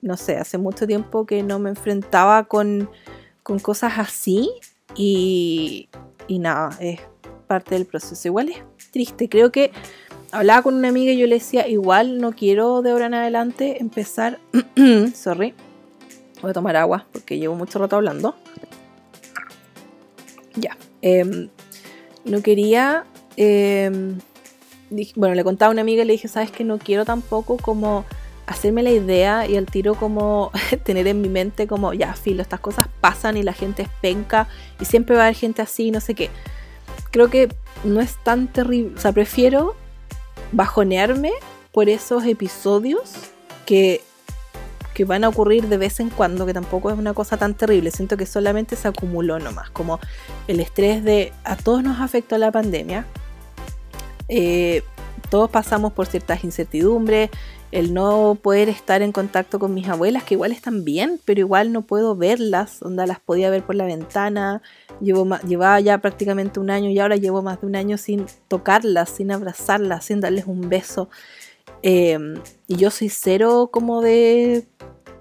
no 0.03 0.19
sé, 0.19 0.37
hace 0.37 0.59
mucho 0.59 0.87
tiempo 0.87 1.25
que 1.25 1.43
no 1.43 1.59
me 1.59 1.71
enfrentaba 1.71 2.45
con, 2.45 2.91
con 3.43 3.59
cosas 3.59 3.95
así 3.97 4.51
y, 4.95 5.89
nada, 6.29 6.77
es 6.79 7.01
parte 7.47 7.75
del 7.75 7.87
proceso. 7.87 8.29
Igual 8.29 8.51
es 8.51 8.63
triste, 8.91 9.31
creo 9.31 9.51
que 9.51 9.73
hablaba 10.31 10.61
con 10.61 10.75
una 10.75 10.89
amiga 10.89 11.13
y 11.13 11.17
yo 11.17 11.27
le 11.27 11.37
decía, 11.37 11.67
igual 11.67 12.19
no 12.19 12.33
quiero 12.33 12.83
de 12.83 12.91
ahora 12.91 13.07
en 13.07 13.15
adelante 13.15 13.81
empezar, 13.81 14.41
sorry, 15.15 15.55
voy 16.43 16.51
a 16.51 16.53
tomar 16.53 16.77
agua 16.77 17.07
porque 17.13 17.39
llevo 17.39 17.55
mucho 17.55 17.79
rato 17.79 17.97
hablando. 17.97 18.37
Ya, 20.61 20.77
em, 21.03 21.49
no 22.25 22.43
quería, 22.43 23.05
em, 23.37 24.19
bueno, 25.17 25.35
le 25.35 25.45
contaba 25.45 25.71
a 25.71 25.73
una 25.73 25.83
amiga 25.83 26.03
y 26.03 26.07
le 26.07 26.13
dije, 26.13 26.29
sabes 26.29 26.51
que 26.51 26.65
no 26.65 26.79
quiero 26.79 27.05
tampoco 27.05 27.57
como 27.57 28.05
hacerme 28.47 28.83
la 28.83 28.91
idea 28.91 29.47
y 29.47 29.57
al 29.57 29.67
tiro 29.67 29.95
como 29.95 30.51
tener 30.85 31.07
en 31.07 31.21
mi 31.21 31.29
mente 31.29 31.67
como, 31.67 31.93
ya, 31.93 32.15
filo, 32.15 32.43
estas 32.43 32.61
cosas 32.61 32.89
pasan 33.01 33.37
y 33.37 33.43
la 33.43 33.53
gente 33.53 33.83
es 33.83 33.89
penca 34.01 34.49
y 34.81 34.87
siempre 34.87 35.17
va 35.17 35.23
a 35.23 35.25
haber 35.27 35.37
gente 35.37 35.63
así, 35.63 35.91
no 35.91 36.01
sé 36.01 36.15
qué. 36.15 36.31
Creo 37.11 37.29
que 37.29 37.49
no 37.85 38.01
es 38.01 38.17
tan 38.25 38.49
terrible, 38.49 38.95
o 38.97 39.01
sea, 39.01 39.13
prefiero 39.13 39.75
bajonearme 40.53 41.33
por 41.73 41.89
esos 41.89 42.25
episodios 42.25 43.13
que, 43.67 44.01
que 44.99 45.05
van 45.05 45.23
a 45.23 45.29
ocurrir 45.29 45.69
de 45.69 45.77
vez 45.77 46.01
en 46.01 46.11
cuando, 46.11 46.45
que 46.45 46.53
tampoco 46.53 46.91
es 46.91 46.99
una 46.99 47.15
cosa 47.15 47.37
tan 47.37 47.55
terrible, 47.55 47.93
siento 47.93 48.17
que 48.17 48.27
solamente 48.27 48.75
se 48.75 48.89
acumuló 48.89 49.39
nomás, 49.39 49.71
como 49.71 50.01
el 50.49 50.59
estrés 50.59 51.05
de 51.05 51.33
a 51.45 51.55
todos 51.55 51.85
nos 51.85 52.01
afectó 52.01 52.37
la 52.37 52.51
pandemia. 52.51 53.07
Eh, 54.29 54.83
todos 55.31 55.51
pasamos 55.51 55.93
por 55.93 56.07
ciertas 56.07 56.43
incertidumbres, 56.43 57.31
el 57.71 57.95
no 57.95 58.37
poder 58.43 58.69
estar 58.69 59.01
en 59.03 59.13
contacto 59.13 59.61
con 59.61 59.73
mis 59.73 59.87
abuelas, 59.87 60.25
que 60.25 60.35
igual 60.35 60.51
están 60.51 60.85
bien, 60.85 61.21
pero 61.25 61.39
igual 61.39 61.71
no 61.71 61.83
puedo 61.83 62.17
verlas, 62.17 62.81
donde 62.81 63.07
las 63.07 63.21
podía 63.21 63.51
ver 63.51 63.63
por 63.63 63.77
la 63.77 63.85
ventana, 63.85 64.63
llevo 65.01 65.29
llevaba 65.47 65.79
ya 65.79 65.99
prácticamente 65.99 66.59
un 66.59 66.71
año 66.71 66.91
y 66.91 66.99
ahora 66.99 67.15
llevo 67.15 67.41
más 67.41 67.61
de 67.61 67.69
un 67.69 67.77
año 67.77 67.99
sin 67.99 68.27
tocarlas, 68.49 69.11
sin 69.11 69.31
abrazarlas, 69.31 70.07
sin 70.07 70.21
darles 70.21 70.47
un 70.47 70.69
beso. 70.69 71.09
Em, 71.83 72.35
y 72.67 72.77
yo 72.77 72.91
soy 72.91 73.09
cero 73.09 73.71
como 73.73 74.03
de 74.03 74.67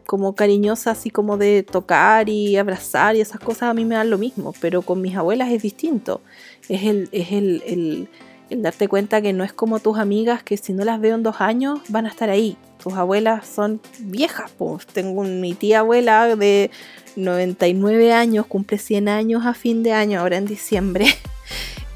como 0.05 0.35
cariñosa, 0.35 0.91
así 0.91 1.09
como 1.09 1.37
de 1.37 1.63
tocar 1.63 2.29
y 2.29 2.55
abrazar 2.55 3.17
y 3.17 3.21
esas 3.21 3.41
cosas 3.41 3.63
a 3.63 3.73
mí 3.73 3.83
me 3.83 3.95
dan 3.95 4.09
lo 4.09 4.17
mismo, 4.17 4.53
pero 4.61 4.81
con 4.81 5.01
mis 5.01 5.17
abuelas 5.17 5.51
es 5.51 5.61
distinto. 5.61 6.21
Es 6.69 6.83
el, 6.83 7.09
es 7.11 7.33
el 7.33 8.07
el 8.49 8.61
darte 8.61 8.87
cuenta 8.87 9.21
que 9.21 9.33
no 9.33 9.43
es 9.43 9.53
como 9.53 9.79
tus 9.79 9.97
amigas 9.97 10.43
que 10.43 10.57
si 10.57 10.73
no 10.73 10.85
las 10.85 11.01
veo 11.01 11.15
en 11.15 11.23
dos 11.23 11.41
años 11.41 11.79
van 11.89 12.05
a 12.05 12.09
estar 12.09 12.29
ahí. 12.29 12.57
Tus 12.81 12.93
abuelas 12.93 13.47
son 13.47 13.81
viejas, 13.99 14.51
pues. 14.57 14.85
Tengo 14.85 15.23
mi 15.23 15.53
tía 15.53 15.79
abuela 15.79 16.35
de 16.35 16.71
99 17.15 18.13
años, 18.13 18.45
cumple 18.45 18.77
100 18.77 19.09
años 19.09 19.45
a 19.45 19.53
fin 19.53 19.83
de 19.83 19.93
año, 19.93 20.19
ahora 20.19 20.37
en 20.37 20.45
diciembre. 20.45 21.07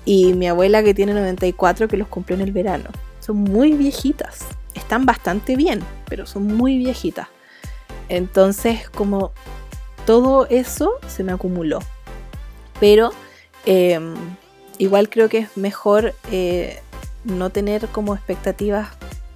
Y 0.03 0.33
mi 0.33 0.47
abuela 0.47 0.81
que 0.81 0.95
tiene 0.95 1.13
94 1.13 1.87
que 1.87 1.95
los 1.95 2.07
cumplió 2.07 2.35
en 2.35 2.41
el 2.41 2.51
verano. 2.51 2.89
Son 3.21 3.37
muy 3.37 3.71
viejitas. 3.73 4.39
Están 4.73 5.05
bastante 5.05 5.55
bien, 5.55 5.81
pero 6.09 6.25
son 6.25 6.47
muy 6.47 6.77
viejitas. 6.77 7.27
Entonces, 8.09 8.89
como 8.89 9.31
todo 10.05 10.47
eso 10.47 10.91
se 11.07 11.23
me 11.23 11.31
acumuló. 11.31 11.79
Pero 12.79 13.11
em, 13.65 14.15
igual 14.77 15.09
creo 15.09 15.29
que 15.29 15.37
es 15.39 15.55
mejor 15.55 16.13
eh, 16.31 16.81
no 17.23 17.51
tener 17.51 17.87
como 17.87 18.15
expectativas 18.15 18.89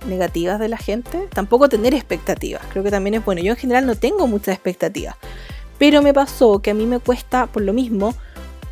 negativas 0.07 0.59
de 0.59 0.67
la 0.67 0.77
gente, 0.77 1.27
tampoco 1.33 1.69
tener 1.69 1.93
expectativas, 1.93 2.61
creo 2.71 2.83
que 2.83 2.91
también 2.91 3.15
es 3.15 3.25
bueno. 3.25 3.41
Yo 3.41 3.51
en 3.51 3.57
general 3.57 3.85
no 3.85 3.95
tengo 3.95 4.27
muchas 4.27 4.55
expectativas, 4.55 5.15
pero 5.77 6.01
me 6.01 6.13
pasó 6.13 6.59
que 6.59 6.71
a 6.71 6.73
mí 6.73 6.85
me 6.85 6.99
cuesta 6.99 7.47
por 7.47 7.63
lo 7.63 7.73
mismo 7.73 8.13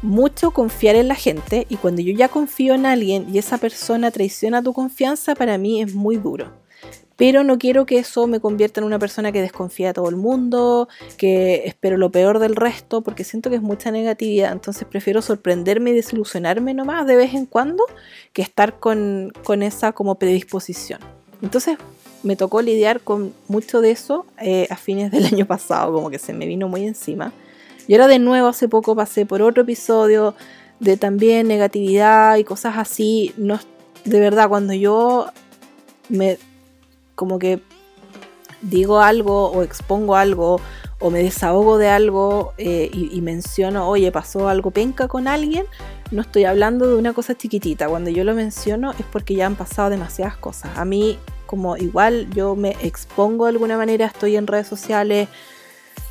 mucho 0.04 0.52
confiar 0.52 0.96
en 0.96 1.08
la 1.08 1.16
gente 1.16 1.66
y 1.70 1.78
cuando 1.78 2.02
yo 2.02 2.14
ya 2.14 2.28
confío 2.28 2.76
en 2.76 2.86
alguien 2.86 3.26
y 3.34 3.40
esa 3.40 3.58
persona 3.58 4.12
traiciona 4.12 4.62
tu 4.62 4.74
confianza, 4.74 5.34
para 5.34 5.58
mí 5.58 5.82
es 5.82 5.96
muy 5.96 6.18
duro 6.18 6.52
pero 7.16 7.44
no 7.44 7.58
quiero 7.58 7.86
que 7.86 8.00
eso 8.00 8.28
me 8.28 8.40
convierta 8.40 8.82
en 8.82 8.86
una 8.86 9.00
persona 9.00 9.32
que 9.32 9.42
desconfía 9.42 9.92
a 9.92 9.94
todo 9.94 10.10
el 10.10 10.16
mundo, 10.16 10.88
que 11.18 11.64
espero 11.66 11.98
lo 11.98 12.12
peor 12.12 12.40
del 12.40 12.56
resto, 12.56 13.02
porque 13.02 13.24
siento 13.24 13.50
que 13.50 13.58
es 13.58 13.62
mucha 13.62 13.92
negatividad, 13.92 14.52
entonces 14.52 14.86
prefiero 14.86 15.22
sorprenderme 15.22 15.92
y 15.92 15.94
desilusionarme 15.94 16.74
nomás 16.74 17.06
de 17.06 17.16
vez 17.16 17.34
en 17.34 17.46
cuando 17.46 17.86
que 18.34 18.42
estar 18.42 18.80
con, 18.80 19.32
esa 19.62 19.92
como 19.92 20.16
predisposición. 20.16 21.00
Entonces 21.42 21.78
me 22.24 22.36
tocó 22.36 22.62
lidiar 22.62 23.02
con 23.02 23.34
mucho 23.48 23.82
de 23.82 23.92
eso 23.92 24.26
eh, 24.42 24.68
a 24.70 24.76
fines 24.76 25.12
del 25.12 25.26
año 25.34 25.46
pasado, 25.46 25.94
como 25.94 26.10
que 26.10 26.20
se 26.20 26.34
me 26.34 26.48
vino 26.48 26.68
muy 26.68 26.86
encima. 26.86 27.32
Y 27.88 27.94
ahora 27.94 28.08
de 28.08 28.20
nuevo 28.20 28.48
hace 28.48 28.68
poco 28.68 28.96
pasé 28.96 29.26
por 29.26 29.42
otro 29.42 29.64
episodio 29.64 30.36
de 30.80 30.98
también 30.98 31.48
negatividad 31.48 32.38
y 32.38 32.44
cosas 32.44 32.78
así. 32.78 33.34
No, 33.38 33.60
de 34.06 34.20
verdad, 34.20 34.50
cuando 34.50 34.74
yo 34.74 35.28
me 36.10 36.38
como 37.16 37.40
que 37.40 37.62
digo 38.62 39.02
algo 39.02 39.52
o 39.52 39.62
expongo 39.62 40.16
algo 40.16 40.60
o 41.00 41.10
me 41.10 41.22
desahogo 41.22 41.78
de 41.78 41.90
algo 41.90 42.54
eh, 42.58 42.90
y, 42.94 43.20
menciono, 43.20 43.90
oye, 43.90 44.10
pasó 44.12 44.48
algo 44.48 44.72
penca 44.72 45.10
con 45.10 45.28
alguien, 45.28 45.66
no 46.12 46.22
estoy 46.22 46.46
hablando 46.46 46.88
de 46.88 46.96
una 46.96 47.12
cosa 47.12 47.36
chiquitita. 47.36 47.90
Cuando 47.90 48.10
yo 48.10 48.24
lo 48.24 48.34
menciono 48.34 48.92
es 48.92 49.06
porque 49.12 49.36
ya 49.36 49.46
han 49.46 49.58
pasado 49.58 49.90
demasiadas 49.90 50.38
cosas. 50.38 50.72
A 50.78 50.86
mí, 50.86 51.20
como 51.46 51.76
igual 51.76 52.30
yo 52.34 52.56
me 52.56 52.78
expongo 52.82 53.46
de 53.46 53.50
alguna 53.50 53.76
manera, 53.76 54.06
estoy 54.06 54.38
en 54.38 54.48
redes 54.48 54.68
sociales, 54.68 55.28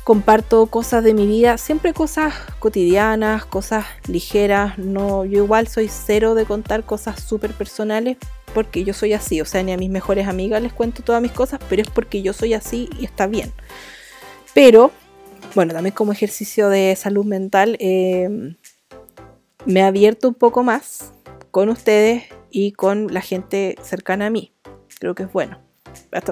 comparto 0.03 0.67
cosas 0.67 1.03
de 1.03 1.13
mi 1.13 1.25
vida, 1.25 1.57
siempre 1.57 1.93
cosas 1.93 2.33
cotidianas, 2.59 3.45
cosas 3.45 3.85
ligeras. 4.07 4.77
No, 4.77 5.25
yo 5.25 5.43
igual 5.43 5.67
soy 5.67 5.87
cero 5.87 6.35
de 6.35 6.45
contar 6.45 6.83
cosas 6.83 7.21
súper 7.21 7.53
personales 7.53 8.17
porque 8.53 8.83
yo 8.83 8.93
soy 8.93 9.13
así, 9.13 9.41
o 9.41 9.45
sea, 9.45 9.63
ni 9.63 9.71
a 9.71 9.77
mis 9.77 9.89
mejores 9.89 10.27
amigas 10.27 10.61
les 10.61 10.73
cuento 10.73 11.01
todas 11.03 11.21
mis 11.21 11.31
cosas, 11.31 11.59
pero 11.69 11.81
es 11.81 11.89
porque 11.89 12.21
yo 12.21 12.33
soy 12.33 12.53
así 12.53 12.89
y 12.99 13.05
está 13.05 13.25
bien. 13.27 13.51
Pero, 14.53 14.91
bueno, 15.55 15.73
también 15.73 15.95
como 15.95 16.11
ejercicio 16.11 16.69
de 16.69 16.95
salud 16.95 17.25
mental, 17.25 17.77
eh, 17.79 18.55
me 19.65 19.81
ha 19.81 19.87
abierto 19.87 20.27
un 20.27 20.35
poco 20.35 20.63
más 20.63 21.13
con 21.49 21.69
ustedes 21.69 22.25
y 22.51 22.73
con 22.73 23.11
la 23.11 23.21
gente 23.21 23.75
cercana 23.81 24.27
a 24.27 24.29
mí. 24.29 24.53
Creo 24.99 25.15
que 25.15 25.23
es 25.23 25.33
bueno. 25.33 25.62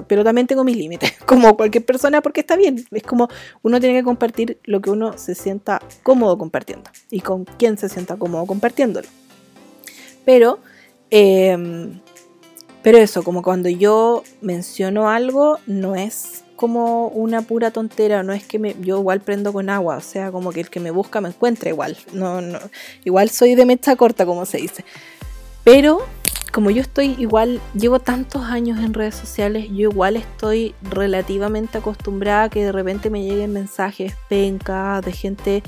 Pero 0.06 0.24
también 0.24 0.46
tengo 0.46 0.64
mis 0.64 0.76
límites, 0.76 1.12
como 1.26 1.56
cualquier 1.56 1.84
persona, 1.84 2.20
porque 2.20 2.40
está 2.40 2.56
bien. 2.56 2.84
Es 2.90 3.02
como 3.02 3.28
uno 3.62 3.80
tiene 3.80 3.98
que 3.98 4.04
compartir 4.04 4.58
lo 4.64 4.80
que 4.80 4.90
uno 4.90 5.16
se 5.18 5.34
sienta 5.34 5.80
cómodo 6.02 6.38
compartiendo 6.38 6.90
y 7.10 7.20
con 7.20 7.44
quién 7.44 7.78
se 7.78 7.88
sienta 7.88 8.16
cómodo 8.16 8.46
compartiéndolo. 8.46 9.08
Pero, 10.24 10.58
em, 11.10 12.00
pero 12.82 12.98
eso, 12.98 13.22
como 13.22 13.42
cuando 13.42 13.68
yo 13.68 14.22
menciono 14.40 15.08
algo, 15.08 15.58
no 15.66 15.96
es 15.96 16.44
como 16.56 17.08
una 17.08 17.42
pura 17.42 17.72
tontera, 17.72 18.22
no 18.22 18.32
es 18.32 18.44
que 18.44 18.60
me, 18.60 18.76
yo 18.80 18.98
igual 18.98 19.20
prendo 19.20 19.52
con 19.52 19.68
agua, 19.68 19.96
o 19.96 20.00
sea, 20.00 20.30
como 20.30 20.52
que 20.52 20.60
el 20.60 20.70
que 20.70 20.78
me 20.78 20.92
busca 20.92 21.20
me 21.20 21.28
encuentra 21.28 21.70
igual. 21.70 21.96
No, 22.12 22.40
no, 22.40 22.60
igual 23.04 23.30
soy 23.30 23.56
de 23.56 23.66
mecha 23.66 23.96
corta, 23.96 24.24
como 24.24 24.46
se 24.46 24.58
dice. 24.58 24.84
Pero 25.64 26.06
como 26.52 26.70
yo 26.70 26.82
estoy 26.82 27.16
igual, 27.18 27.60
llevo 27.74 27.98
tantos 27.98 28.42
años 28.42 28.78
en 28.78 28.92
redes 28.92 29.14
sociales, 29.14 29.68
yo 29.70 29.90
igual 29.90 30.16
estoy 30.16 30.74
relativamente 30.82 31.78
acostumbrada 31.78 32.44
a 32.44 32.48
que 32.50 32.64
de 32.64 32.72
repente 32.72 33.08
me 33.08 33.24
lleguen 33.24 33.54
mensajes 33.54 34.14
penca 34.28 35.00
de 35.00 35.12
gente 35.12 35.62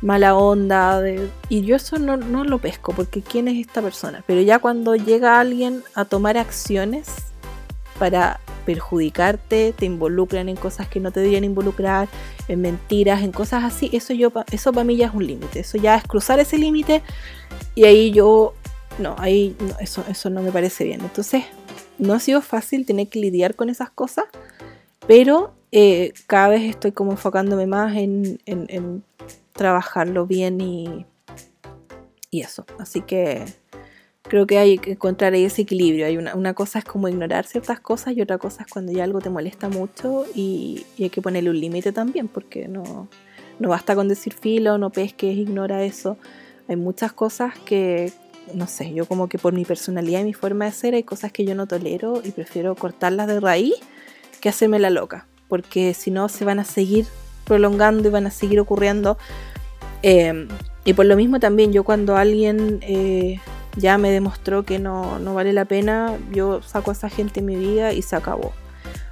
mala 0.00 0.36
onda, 0.36 1.00
y 1.48 1.62
yo 1.62 1.76
eso 1.76 1.98
no, 1.98 2.16
no 2.16 2.44
lo 2.44 2.58
pesco, 2.58 2.92
porque 2.92 3.20
¿quién 3.22 3.48
es 3.48 3.58
esta 3.66 3.82
persona? 3.82 4.22
Pero 4.26 4.40
ya 4.40 4.58
cuando 4.58 4.96
llega 4.96 5.38
alguien 5.38 5.82
a 5.94 6.04
tomar 6.04 6.36
acciones 6.38 7.08
para 7.98 8.40
perjudicarte, 8.64 9.74
te 9.76 9.84
involucran 9.84 10.48
en 10.48 10.56
cosas 10.56 10.88
que 10.88 11.00
no 11.00 11.10
te 11.10 11.20
deberían 11.20 11.44
involucrar, 11.44 12.08
en 12.48 12.60
mentiras, 12.60 13.22
en 13.22 13.32
cosas 13.32 13.64
así, 13.64 13.90
eso 13.92 14.12
yo 14.12 14.32
eso 14.50 14.72
para 14.72 14.84
mí 14.84 14.96
ya 14.96 15.06
es 15.06 15.14
un 15.14 15.26
límite, 15.26 15.60
eso 15.60 15.78
ya 15.78 15.96
es 15.96 16.04
cruzar 16.04 16.38
ese 16.40 16.58
límite 16.58 17.02
y 17.74 17.84
ahí 17.84 18.10
yo 18.12 18.54
no, 18.98 19.14
ahí 19.18 19.56
eso, 19.80 20.04
eso 20.08 20.30
no 20.30 20.42
me 20.42 20.52
parece 20.52 20.84
bien. 20.84 21.00
Entonces, 21.00 21.44
no 21.98 22.14
ha 22.14 22.20
sido 22.20 22.42
fácil 22.42 22.86
tener 22.86 23.08
que 23.08 23.20
lidiar 23.20 23.54
con 23.54 23.68
esas 23.68 23.90
cosas, 23.90 24.24
pero 25.06 25.54
eh, 25.72 26.12
cada 26.26 26.48
vez 26.48 26.62
estoy 26.62 26.92
como 26.92 27.12
enfocándome 27.12 27.66
más 27.66 27.96
en, 27.96 28.38
en 28.46 29.04
trabajarlo 29.52 30.26
bien 30.26 30.60
y, 30.60 31.06
y 32.32 32.40
eso. 32.40 32.64
Así 32.78 33.02
que 33.02 33.44
creo 34.22 34.46
que 34.46 34.58
hay 34.58 34.78
que 34.78 34.92
encontrar 34.92 35.34
ahí 35.34 35.44
ese 35.44 35.62
equilibrio. 35.62 36.06
Hay 36.06 36.16
una, 36.16 36.54
cosa 36.54 36.80
es 36.80 36.84
como 36.84 37.08
ignorar 37.08 37.46
ciertas 37.46 37.78
cosas 37.80 38.16
y 38.16 38.22
otra 38.22 38.38
cosa 38.38 38.62
es 38.62 38.72
cuando 38.72 38.90
ya 38.90 39.04
algo 39.04 39.20
te 39.20 39.30
molesta 39.30 39.68
mucho 39.68 40.24
y, 40.34 40.84
hay 40.98 41.10
que 41.10 41.22
ponerle 41.22 41.50
un 41.50 41.60
límite 41.60 41.92
también, 41.92 42.28
porque 42.28 42.66
no, 42.66 43.08
no 43.58 43.68
basta 43.68 43.94
con 43.94 44.08
decir 44.08 44.32
filo, 44.32 44.78
no 44.78 44.90
pesques, 44.90 45.36
ignora 45.36 45.84
eso. 45.84 46.16
Hay 46.68 46.76
muchas 46.76 47.12
cosas 47.12 47.58
que, 47.58 48.12
no 48.54 48.66
sé, 48.66 48.92
yo 48.92 49.06
como 49.06 49.28
que 49.28 49.38
por 49.38 49.52
mi 49.52 49.64
personalidad 49.64 50.20
y 50.20 50.24
mi 50.24 50.34
forma 50.34 50.64
de 50.66 50.72
ser 50.72 50.94
hay 50.94 51.02
cosas 51.02 51.32
que 51.32 51.44
yo 51.44 51.54
no 51.54 51.66
tolero 51.66 52.22
y 52.24 52.30
prefiero 52.30 52.74
cortarlas 52.74 53.26
de 53.26 53.40
raíz 53.40 53.74
que 54.40 54.48
hacerme 54.48 54.78
la 54.78 54.90
loca, 54.90 55.26
porque 55.48 55.94
si 55.94 56.10
no 56.10 56.28
se 56.28 56.44
van 56.44 56.58
a 56.58 56.64
seguir 56.64 57.06
prolongando 57.44 58.08
y 58.08 58.10
van 58.10 58.26
a 58.26 58.30
seguir 58.30 58.60
ocurriendo. 58.60 59.18
Eh, 60.02 60.48
y 60.84 60.94
por 60.94 61.06
lo 61.06 61.16
mismo 61.16 61.38
también 61.38 61.72
yo 61.72 61.84
cuando 61.84 62.16
alguien 62.16 62.80
eh, 62.82 63.38
ya 63.76 63.98
me 63.98 64.10
demostró 64.10 64.64
que 64.64 64.78
no, 64.78 65.18
vale 65.34 65.52
la 65.52 65.64
pena, 65.64 66.16
yo 66.32 66.62
saco 66.62 66.90
a 66.90 66.94
esa 66.94 67.08
gente 67.08 67.40
en 67.40 67.46
mi 67.46 67.56
vida 67.56 67.92
y 67.92 68.02
se 68.02 68.16
acabó. 68.16 68.52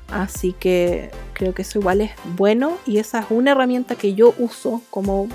Así 0.09 0.53
que 0.53 1.11
creo 1.35 1.55
que 1.55 1.63
eso 1.63 1.79
igual 1.79 2.01
es 2.01 2.11
bueno 2.37 2.77
y 2.87 2.99
esa 2.99 3.21
es 3.21 3.27
una 3.31 3.53
herramienta 3.53 3.95
que 3.95 4.15
yo 4.15 4.35
uso 4.39 4.83
como 4.91 5.29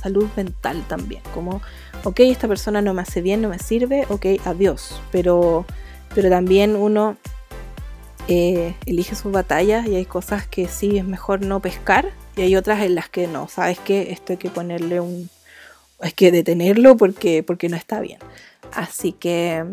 salud 0.00 0.28
mental 0.36 0.84
también. 0.86 1.22
Como, 1.32 1.62
ok, 2.06 2.20
esta 2.20 2.46
persona 2.46 2.80
no 2.82 2.94
me 2.94 3.02
hace 3.02 3.20
bien, 3.20 3.42
no 3.42 3.48
me 3.48 3.58
sirve, 3.58 4.06
ok, 4.08 4.26
adiós. 4.44 5.02
Pero, 5.10 5.66
pero 6.14 6.30
también 6.30 6.76
uno 6.76 7.16
eh, 8.28 8.76
elige 8.86 9.16
sus 9.16 9.32
batallas 9.32 9.88
y 9.88 9.96
hay 9.96 10.04
cosas 10.04 10.46
que 10.46 10.68
sí 10.68 10.98
es 10.98 11.04
mejor 11.04 11.44
no 11.44 11.58
pescar 11.58 12.12
y 12.36 12.42
hay 12.42 12.54
otras 12.54 12.82
en 12.82 12.94
las 12.94 13.08
que 13.08 13.26
no. 13.26 13.48
¿Sabes 13.48 13.80
que 13.80 14.12
Esto 14.12 14.34
hay 14.34 14.36
que 14.36 14.50
ponerle 14.50 15.00
un, 15.00 15.28
hay 15.98 16.12
que 16.12 16.30
detenerlo 16.30 16.96
porque, 16.96 17.42
porque 17.42 17.68
no 17.68 17.76
está 17.76 17.98
bien. 17.98 18.20
Así 18.72 19.10
que, 19.10 19.64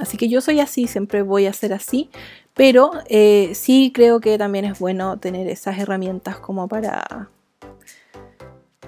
así 0.00 0.16
que 0.16 0.28
yo 0.28 0.40
soy 0.40 0.60
así, 0.60 0.86
siempre 0.86 1.22
voy 1.22 1.46
a 1.46 1.52
ser 1.52 1.72
así, 1.72 2.10
pero 2.54 2.92
eh, 3.08 3.52
sí 3.54 3.90
creo 3.92 4.20
que 4.20 4.38
también 4.38 4.66
es 4.66 4.78
bueno 4.78 5.18
tener 5.18 5.48
esas 5.48 5.78
herramientas 5.78 6.36
como 6.36 6.68
para, 6.68 7.28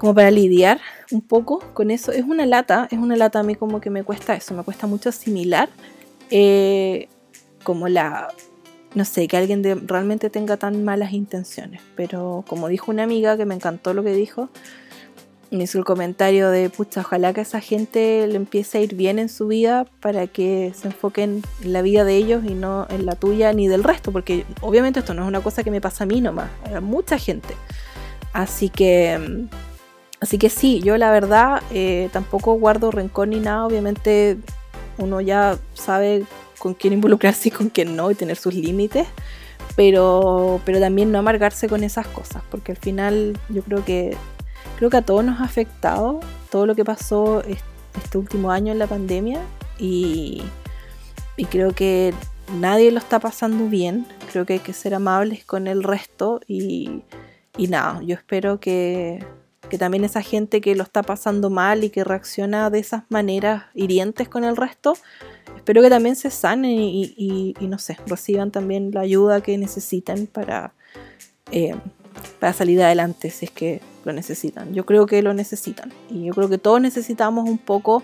como 0.05 0.15
para 0.15 0.31
lidiar 0.31 0.83
un 1.13 1.23
poco 1.23 1.61
con 1.73 1.91
eso. 1.91 2.13
Es 2.13 2.25
una 2.25 2.45
lata, 2.45 2.89
es 2.91 2.99
una 2.99 3.17
lata 3.17 3.41
a 3.41 3.43
mí 3.43 3.55
como 3.55 3.81
que 3.81 3.89
me 3.89 4.05
cuesta 4.05 4.35
eso, 4.37 4.53
me 4.53 4.63
cuesta 4.63 4.87
mucho 4.87 5.09
asimilar 5.09 5.71
eh, 6.29 7.09
como 7.63 7.89
la, 7.89 8.29
no 8.95 9.07
sé, 9.07 9.27
que 9.29 9.39
alguien 9.39 9.63
realmente 9.89 10.29
tenga 10.29 10.59
tan 10.59 10.85
malas 10.85 11.15
intenciones, 11.15 11.81
pero 11.97 12.45
como 12.47 12.69
dijo 12.69 12.91
una 12.91 13.05
amiga 13.05 13.39
que 13.39 13.47
me 13.47 13.55
encantó 13.55 13.95
lo 13.95 14.05
que 14.05 14.13
dijo, 14.13 14.51
me 15.51 15.65
hizo 15.65 15.79
el 15.79 15.87
comentario 15.87 16.51
de, 16.51 16.69
pucha, 16.69 17.01
ojalá 17.01 17.33
que 17.33 17.41
esa 17.41 17.61
gente 17.61 18.27
le 18.27 18.37
empiece 18.37 18.77
a 18.77 18.81
ir 18.83 18.95
bien 18.97 19.19
en 19.19 19.31
su 19.31 19.47
vida 19.47 19.87
para 20.01 20.27
que 20.27 20.75
se 20.79 20.89
enfoquen 20.89 21.41
en 21.63 21.73
la 21.73 21.81
vida 21.81 22.05
de 22.05 22.15
ellos 22.17 22.45
y 22.45 22.53
no 22.53 22.87
en 22.91 23.07
la 23.07 23.17
tuya 23.17 23.55
ni 23.55 23.69
del 23.69 23.83
resto, 23.83 24.13
porque 24.13 24.45
obviamente 24.61 25.01
esto 25.01 25.15
no 25.15 25.23
es 25.23 25.29
una 25.29 25.41
cosa 25.41 25.65
que 25.65 25.71
me 25.71 25.81
pasa 25.81 26.05
a 26.05 26.07
mí 26.07 26.21
nomás, 26.21 26.51
a 26.75 26.83
mucha 26.83 27.17
gente. 27.17 27.55
Así 28.35 28.69
que, 28.69 29.47
así 30.25 30.39
que 30.39 30.51
sí, 30.51 30.81
yo 30.81 30.97
la 30.99 31.11
verdad 31.11 31.63
eh, 31.71 32.09
tampoco 32.13 32.55
guardo 32.55 32.91
rencor 32.91 33.29
ni 33.29 33.41
nada, 33.41 33.67
obviamente 33.67 34.39
uno 34.99 35.21
ya 35.21 35.59
sabe 35.75 36.25
con 36.59 36.75
quién 36.75 36.93
involucrarse 36.95 37.49
y 37.49 37.53
con 37.53 37.69
quién 37.69 37.95
no 37.95 38.11
y 38.11 38.15
tener 38.15 38.37
sus 38.37 38.55
límites. 38.55 39.07
Pero, 39.77 40.61
pero 40.65 40.79
también 40.79 41.11
no 41.11 41.19
amargarse 41.19 41.69
con 41.69 41.83
esas 41.83 42.07
cosas, 42.07 42.43
porque 42.51 42.73
al 42.73 42.79
final 42.79 43.39
yo 43.49 43.63
creo 43.63 43.85
que 43.85 44.17
creo 44.77 44.91
que 44.91 44.97
a 44.97 45.03
todos 45.03 45.25
nos 45.25 45.41
ha 45.41 45.45
afectado 45.45 46.21
todo 46.51 46.67
lo 46.67 46.75
que 46.75 46.85
pasó 46.85 47.43
este 47.43 48.19
último 48.19 48.51
año 48.51 48.73
en 48.73 48.79
la 48.79 48.87
pandemia 48.87 49.41
y, 49.79 50.43
creo 51.51 51.73
que 51.73 52.15
nadie 52.61 52.91
lo 52.91 52.99
está 52.99 53.19
pasando 53.19 53.67
bien. 53.69 54.07
Creo 54.31 54.47
que 54.47 54.55
hay 54.55 54.59
que 54.61 54.73
ser 54.73 54.95
amables 54.95 55.45
con 55.45 55.67
el 55.67 55.83
resto 55.83 56.41
y, 56.47 57.03
nada, 57.59 58.01
yo 58.03 58.15
espero 58.15 58.61
que, 58.61 59.25
también 59.79 60.05
esa 60.05 60.23
gente 60.23 60.61
que 60.61 60.75
lo 60.75 60.83
está 60.83 61.03
pasando 61.03 61.51
mal 61.51 61.85
y 61.85 61.91
que 61.91 62.05
reacciona 62.05 62.71
de 62.71 62.79
esas 62.79 63.03
maneras 63.09 63.65
hirientes 63.75 64.29
con 64.29 64.45
el 64.45 64.57
resto, 64.57 64.97
espero 65.57 65.83
que 65.83 65.91
también 65.91 66.17
se 66.17 66.31
sanen 66.31 66.73
y, 66.77 67.55
no 67.61 67.79
sé, 67.79 67.97
reciban 68.07 68.51
también 68.51 68.91
la 68.93 69.01
ayuda 69.01 69.41
que 69.41 69.59
necesitan 69.59 70.27
para, 70.27 70.75
eh, 71.51 71.75
para 72.39 72.53
salir 72.53 72.83
adelante 72.83 73.31
si 73.31 73.47
es 73.47 73.51
que 73.51 73.81
lo 74.05 74.13
necesitan. 74.13 74.75
Yo 74.75 74.87
creo 74.87 75.07
que 75.07 75.23
lo 75.23 75.35
necesitan. 75.35 75.93
Y 76.11 76.27
yo 76.27 76.35
creo 76.35 76.49
que 76.49 76.59
todos 76.59 76.81
necesitamos 76.81 77.49
un 77.49 77.59
poco 77.59 78.03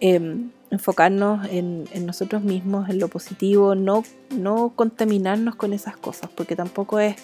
em, 0.00 0.50
enfocarnos 0.70 1.46
en, 1.50 1.88
nosotros 2.06 2.42
mismos, 2.42 2.88
en 2.88 2.98
lo 2.98 3.08
positivo, 3.08 3.74
no, 3.74 4.04
no 4.30 4.72
contaminarnos 4.76 5.56
con 5.56 5.72
esas 5.72 5.96
cosas, 5.96 6.30
porque 6.34 6.56
tampoco 6.56 7.00
es 7.00 7.16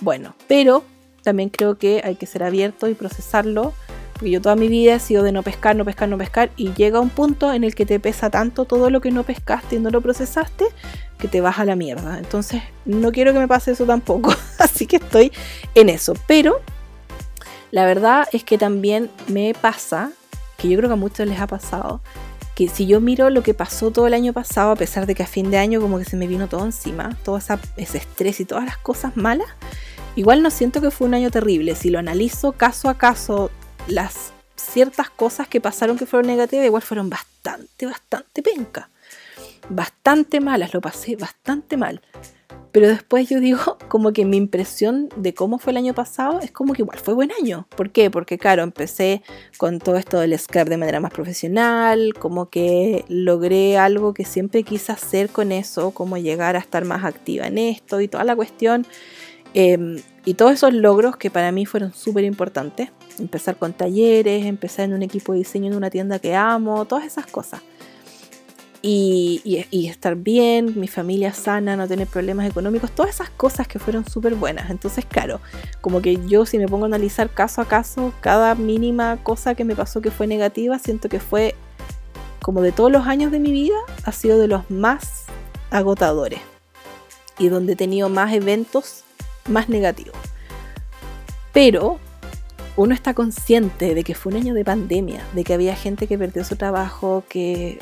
bueno. 0.00 0.34
Pero 0.46 0.82
también 1.22 1.48
creo 1.48 1.78
que 1.78 2.02
hay 2.04 2.16
que 2.16 2.26
ser 2.26 2.42
abierto 2.42 2.88
y 2.88 2.94
procesarlo. 2.94 3.72
Porque 4.12 4.30
yo 4.30 4.40
toda 4.40 4.56
mi 4.56 4.66
vida 4.66 4.94
he 4.94 5.00
sido 5.00 5.22
de 5.22 5.30
no 5.30 5.44
pescar, 5.44 5.76
no 5.76 5.84
pescar, 5.84 6.08
no 6.08 6.18
pescar. 6.18 6.50
Y 6.56 6.72
llega 6.72 6.98
un 6.98 7.10
punto 7.10 7.52
en 7.52 7.62
el 7.62 7.74
que 7.74 7.86
te 7.86 8.00
pesa 8.00 8.30
tanto 8.30 8.64
todo 8.64 8.90
lo 8.90 9.00
que 9.00 9.12
no 9.12 9.22
pescaste 9.22 9.76
y 9.76 9.78
no 9.78 9.90
lo 9.90 10.00
procesaste 10.00 10.66
que 11.18 11.28
te 11.28 11.40
vas 11.40 11.58
a 11.58 11.64
la 11.64 11.76
mierda. 11.76 12.18
Entonces 12.18 12.62
no 12.84 13.12
quiero 13.12 13.32
que 13.32 13.38
me 13.38 13.48
pase 13.48 13.72
eso 13.72 13.84
tampoco. 13.84 14.34
Así 14.58 14.86
que 14.86 14.96
estoy 14.96 15.32
en 15.74 15.88
eso. 15.88 16.14
Pero 16.26 16.60
la 17.70 17.84
verdad 17.84 18.26
es 18.32 18.44
que 18.44 18.58
también 18.58 19.10
me 19.28 19.54
pasa, 19.54 20.10
que 20.56 20.68
yo 20.68 20.76
creo 20.78 20.88
que 20.88 20.94
a 20.94 20.96
muchos 20.96 21.26
les 21.26 21.38
ha 21.38 21.46
pasado, 21.46 22.00
que 22.58 22.66
si 22.66 22.88
yo 22.88 23.00
miro 23.00 23.30
lo 23.30 23.44
que 23.44 23.54
pasó 23.54 23.92
todo 23.92 24.08
el 24.08 24.14
año 24.14 24.32
pasado, 24.32 24.72
a 24.72 24.74
pesar 24.74 25.06
de 25.06 25.14
que 25.14 25.22
a 25.22 25.28
fin 25.28 25.48
de 25.48 25.58
año 25.58 25.80
como 25.80 25.96
que 25.96 26.04
se 26.04 26.16
me 26.16 26.26
vino 26.26 26.48
todo 26.48 26.64
encima, 26.64 27.16
todo 27.22 27.38
ese 27.38 27.98
estrés 27.98 28.40
y 28.40 28.44
todas 28.44 28.64
las 28.64 28.76
cosas 28.78 29.16
malas, 29.16 29.46
igual 30.16 30.42
no 30.42 30.50
siento 30.50 30.80
que 30.80 30.90
fue 30.90 31.06
un 31.06 31.14
año 31.14 31.30
terrible. 31.30 31.76
Si 31.76 31.88
lo 31.88 32.00
analizo 32.00 32.50
caso 32.50 32.88
a 32.88 32.98
caso, 32.98 33.52
las 33.86 34.32
ciertas 34.56 35.08
cosas 35.08 35.46
que 35.46 35.60
pasaron 35.60 35.96
que 35.98 36.06
fueron 36.06 36.26
negativas, 36.26 36.66
igual 36.66 36.82
fueron 36.82 37.08
bastante, 37.08 37.86
bastante 37.86 38.42
penca. 38.42 38.90
Bastante 39.68 40.40
malas, 40.40 40.74
lo 40.74 40.80
pasé 40.80 41.14
bastante 41.14 41.76
mal. 41.76 42.02
Pero 42.72 42.88
después 42.88 43.28
yo 43.28 43.40
digo, 43.40 43.58
como 43.88 44.12
que 44.12 44.24
mi 44.24 44.36
impresión 44.36 45.08
de 45.16 45.34
cómo 45.34 45.58
fue 45.58 45.72
el 45.72 45.78
año 45.78 45.94
pasado 45.94 46.40
es 46.40 46.50
como 46.50 46.74
que 46.74 46.82
igual 46.82 46.98
fue 46.98 47.14
buen 47.14 47.30
año. 47.40 47.66
¿Por 47.76 47.90
qué? 47.90 48.10
Porque 48.10 48.38
claro, 48.38 48.62
empecé 48.62 49.22
con 49.56 49.78
todo 49.78 49.96
esto 49.96 50.18
del 50.20 50.38
scrap 50.38 50.68
de 50.68 50.76
manera 50.76 51.00
más 51.00 51.12
profesional, 51.12 52.14
como 52.18 52.50
que 52.50 53.04
logré 53.08 53.78
algo 53.78 54.14
que 54.14 54.24
siempre 54.24 54.62
quise 54.62 54.92
hacer 54.92 55.30
con 55.30 55.52
eso, 55.52 55.92
como 55.92 56.16
llegar 56.18 56.56
a 56.56 56.58
estar 56.58 56.84
más 56.84 57.04
activa 57.04 57.46
en 57.46 57.58
esto 57.58 58.00
y 58.00 58.08
toda 58.08 58.24
la 58.24 58.36
cuestión. 58.36 58.86
Em, 59.54 59.96
y 60.26 60.34
todos 60.34 60.52
esos 60.52 60.74
logros 60.74 61.16
que 61.16 61.30
para 61.30 61.50
mí 61.52 61.64
fueron 61.64 61.94
súper 61.94 62.24
importantes. 62.24 62.90
Empezar 63.18 63.56
con 63.56 63.72
talleres, 63.72 64.44
empezar 64.44 64.84
en 64.84 64.92
un 64.92 65.02
equipo 65.02 65.32
de 65.32 65.38
diseño 65.38 65.68
en 65.68 65.76
una 65.76 65.90
tienda 65.90 66.18
que 66.18 66.34
amo, 66.36 66.84
todas 66.84 67.06
esas 67.06 67.26
cosas 67.26 67.62
y, 68.80 69.66
estar 69.88 70.16
bien, 70.16 70.78
mi 70.78 70.88
familia 70.88 71.32
sana, 71.32 71.76
no 71.76 71.88
tener 71.88 72.06
problemas 72.06 72.48
económicos, 72.48 72.90
todas 72.90 73.14
esas 73.14 73.30
cosas 73.30 73.66
que 73.66 73.78
fueron 73.78 74.08
súper 74.08 74.34
buenas. 74.34 74.70
Entonces, 74.70 75.04
claro, 75.04 75.40
como 75.80 76.00
que 76.00 76.18
yo 76.26 76.46
si 76.46 76.58
me 76.58 76.68
pongo 76.68 76.84
a 76.84 76.86
analizar 76.86 77.30
caso 77.30 77.60
a 77.60 77.66
caso, 77.66 78.12
cada 78.20 78.54
mínima 78.54 79.18
cosa 79.22 79.54
que 79.54 79.64
me 79.64 79.74
pasó 79.76 80.00
que 80.00 80.10
fue 80.10 80.26
negativa, 80.26 80.78
siento 80.78 81.08
que 81.08 81.20
fue 81.20 81.54
como 82.40 82.62
de 82.62 82.72
todos 82.72 82.90
los 82.90 83.06
años 83.06 83.32
de 83.32 83.40
mi 83.40 83.52
vida, 83.52 83.76
ha 84.04 84.12
sido 84.12 84.38
de 84.38 84.48
los 84.48 84.70
más 84.70 85.24
agotadores 85.70 86.40
y 87.38 87.48
donde 87.48 87.74
he 87.74 87.76
tenido 87.76 88.08
más 88.08 88.32
eventos 88.32 89.04
más 89.48 89.68
negativos. 89.68 90.16
Pero 91.52 91.98
uno 92.76 92.94
está 92.94 93.12
consciente 93.12 93.94
de 93.94 94.04
que 94.04 94.14
fue 94.14 94.32
un 94.32 94.38
año 94.38 94.54
de 94.54 94.64
pandemia, 94.64 95.20
de 95.34 95.42
que 95.42 95.54
había 95.54 95.74
gente 95.74 96.06
que 96.06 96.16
perdió 96.16 96.44
su 96.44 96.56
trabajo, 96.56 97.24
que, 97.28 97.78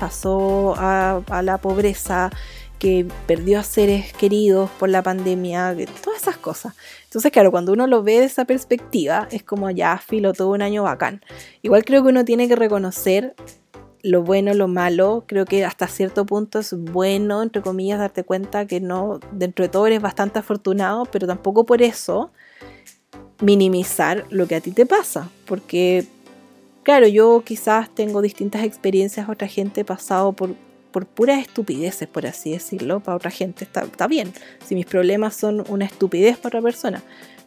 pasó 0.00 0.74
a, 0.76 1.42
la 1.42 1.58
pobreza, 1.58 2.30
que 2.78 3.06
perdió 3.26 3.60
a 3.60 3.62
seres 3.62 4.12
queridos 4.14 4.70
por 4.78 4.88
la 4.88 5.02
pandemia, 5.02 5.76
todas 6.02 6.22
esas 6.22 6.38
cosas. 6.38 6.74
Entonces, 7.04 7.30
claro, 7.30 7.50
cuando 7.50 7.72
uno 7.72 7.86
lo 7.86 8.02
ve 8.02 8.20
de 8.20 8.24
esa 8.24 8.46
perspectiva, 8.46 9.28
es 9.30 9.42
como 9.42 9.70
ya 9.70 9.98
filo 9.98 10.32
todo 10.32 10.48
un 10.48 10.62
año 10.62 10.84
bacán. 10.84 11.20
Igual 11.60 11.84
creo 11.84 12.02
que 12.02 12.08
uno 12.08 12.24
tiene 12.24 12.48
que 12.48 12.56
reconocer 12.56 13.34
lo 14.02 14.22
bueno, 14.22 14.54
lo 14.54 14.66
malo. 14.66 15.24
Creo 15.26 15.44
que 15.44 15.64
hasta 15.64 15.86
cierto 15.86 16.24
punto 16.24 16.60
es 16.60 16.72
bueno, 16.72 17.42
entre 17.42 17.60
comillas, 17.60 17.98
darte 17.98 18.24
cuenta 18.24 18.66
que 18.66 18.80
no, 18.80 19.20
dentro 19.32 19.64
de 19.64 19.68
todo 19.68 19.86
eres 19.86 20.00
bastante 20.00 20.38
afortunado, 20.38 21.04
pero 21.04 21.26
tampoco 21.26 21.66
por 21.66 21.82
eso 21.82 22.30
minimizar 23.42 24.24
lo 24.30 24.46
que 24.46 24.54
a 24.54 24.60
ti 24.60 24.70
te 24.70 24.86
pasa, 24.86 25.28
porque 25.46 26.06
Claro, 26.90 27.06
yo 27.06 27.44
quizás 27.44 27.88
tengo 27.94 28.20
distintas 28.20 28.64
experiencias, 28.64 29.28
otra 29.28 29.46
gente 29.46 29.82
ha 29.82 29.84
pasado 29.84 30.32
por, 30.32 30.56
por 30.90 31.06
puras 31.06 31.38
estupideces, 31.38 32.08
por 32.08 32.26
así 32.26 32.50
decirlo, 32.50 32.98
para 32.98 33.16
otra 33.16 33.30
gente 33.30 33.62
está, 33.62 33.82
está 33.82 34.08
bien, 34.08 34.32
si 34.66 34.74
mis 34.74 34.86
problemas 34.86 35.36
son 35.36 35.62
una 35.68 35.84
estupidez 35.84 36.36
para 36.36 36.58
otra 36.58 36.62
persona, 36.62 37.00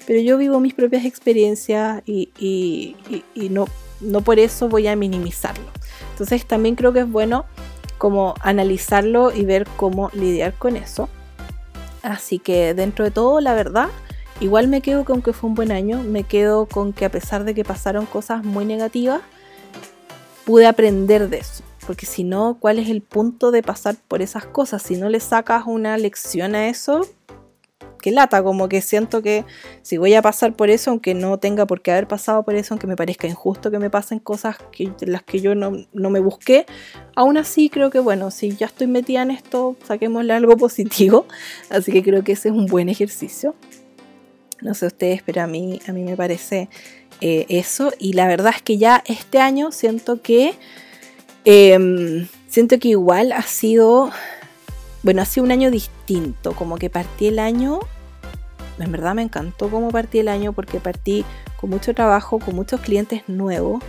pero 0.08 0.22
yo 0.22 0.38
vivo 0.38 0.62
mis 0.62 0.74
propias 0.74 1.04
experiencias 1.04 2.02
y, 2.06 2.30
y, 2.40 2.96
y, 3.36 3.50
no, 3.50 3.68
no 4.00 4.22
por 4.22 4.40
eso 4.40 4.70
voy 4.70 4.88
a 4.88 4.96
minimizarlo. 4.96 5.66
Entonces 6.12 6.46
también 6.46 6.76
creo 6.76 6.94
que 6.94 7.02
es 7.02 7.12
bueno 7.12 7.44
como 7.98 8.36
analizarlo 8.40 9.34
y 9.36 9.44
ver 9.44 9.68
cómo 9.76 10.10
lidiar 10.14 10.54
con 10.54 10.78
eso. 10.78 11.10
Así 12.02 12.40
que 12.40 12.74
dentro 12.74 13.04
de 13.04 13.12
todo, 13.12 13.42
la 13.42 13.54
verdad, 13.54 13.90
Igual 14.40 14.68
me 14.68 14.82
quedo 14.82 15.06
con 15.06 15.22
que 15.22 15.32
fue 15.32 15.50
un 15.50 15.56
buen 15.56 15.72
año, 15.72 16.02
me 16.04 16.24
quedo 16.24 16.66
con 16.66 16.92
que 16.92 17.06
a 17.06 17.10
pesar 17.10 17.44
de 17.46 17.54
que 17.54 17.64
pasaron 17.64 18.06
cosas 18.06 18.44
muy 18.44 18.66
negativas, 18.66 19.22
pude 20.46 20.66
aprender 20.66 21.30
de 21.30 21.38
eso. 21.38 21.64
Porque 21.86 22.06
si 22.06 22.24
no, 22.24 22.58
¿cuál 22.60 22.80
es 22.80 22.90
el 22.90 23.02
punto 23.02 23.52
de 23.52 23.62
pasar 23.62 23.96
por 24.08 24.22
esas 24.22 24.46
cosas? 24.46 24.82
Si 24.82 24.96
no 24.96 25.10
le 25.10 25.20
sacas 25.20 25.64
una 25.66 25.98
lección 25.98 26.56
a 26.56 26.70
eso, 26.70 27.02
que 28.04 28.12
lata, 28.12 28.44
como 28.44 28.68
que 28.68 28.82
siento 28.82 29.22
que 29.22 29.46
si 29.82 29.98
voy 29.98 30.14
a 30.14 30.22
pasar 30.22 30.54
por 30.54 30.70
eso, 30.70 30.92
aunque 30.92 31.14
no 31.14 31.40
tenga 31.40 31.66
por 31.66 31.82
qué 31.82 31.92
haber 31.92 32.06
pasado 32.06 32.44
por 32.44 32.54
eso, 32.54 32.74
aunque 32.74 32.86
me 32.86 32.98
parezca 32.98 33.28
injusto 33.28 33.72
que 33.72 33.80
me 33.80 33.90
pasen 33.90 34.20
cosas 34.20 34.58
que, 34.74 34.92
las 35.08 35.24
que 35.24 35.40
yo 35.40 35.56
no, 35.56 35.72
no, 35.94 36.10
me 36.10 36.20
busqué, 36.20 36.66
aún 37.16 37.38
así 37.38 37.70
creo 37.70 37.90
que 37.92 38.00
bueno, 38.00 38.30
si 38.30 38.58
ya 38.58 38.66
estoy 38.66 38.88
metida 38.88 39.22
en 39.22 39.32
esto, 39.32 39.78
saquémosle 39.86 40.34
algo 40.34 40.58
positivo, 40.58 41.26
así 41.70 41.94
que 41.94 42.04
creo 42.04 42.26
que 42.26 42.34
ese 42.34 42.50
es 42.50 42.54
un 42.54 42.66
buen 42.66 42.90
ejercicio. 42.90 43.56
No 44.62 44.74
sé 44.74 44.88
ustedes, 44.88 45.22
pero 45.24 45.42
a 45.42 45.48
mí, 45.48 45.82
a 45.88 45.94
mí 45.94 46.04
me 46.04 46.16
parece 46.16 46.70
eh, 47.22 47.46
eso. 47.50 47.92
Y 48.00 48.14
la 48.14 48.28
verdad 48.28 48.54
es 48.56 48.62
que 48.62 48.78
ya 48.78 49.04
este 49.06 49.40
año 49.40 49.72
siento 49.72 50.22
que. 50.22 50.56
Em, 51.46 52.28
siento 52.48 52.80
que 52.80 52.90
igual 52.90 53.32
ha 53.32 53.44
sido. 53.44 54.12
Bueno, 55.02 55.22
ha 55.22 55.26
sido 55.26 55.46
un 55.46 55.52
año 55.52 55.72
distinto. 55.72 56.54
Como 56.54 56.78
que 56.78 56.90
partí 56.90 57.28
el 57.28 57.40
año. 57.40 57.80
En 58.80 58.92
verdad 58.92 59.14
me 59.14 59.22
encantó 59.22 59.70
cómo 59.70 59.92
partí 59.92 60.20
el 60.20 60.28
año 60.28 60.54
porque 60.54 60.80
partí 60.80 61.26
con 61.58 61.70
mucho 61.70 61.94
trabajo, 61.94 62.40
con 62.40 62.56
muchos 62.56 62.82
clientes 62.82 63.24
nuevos. 63.28 63.84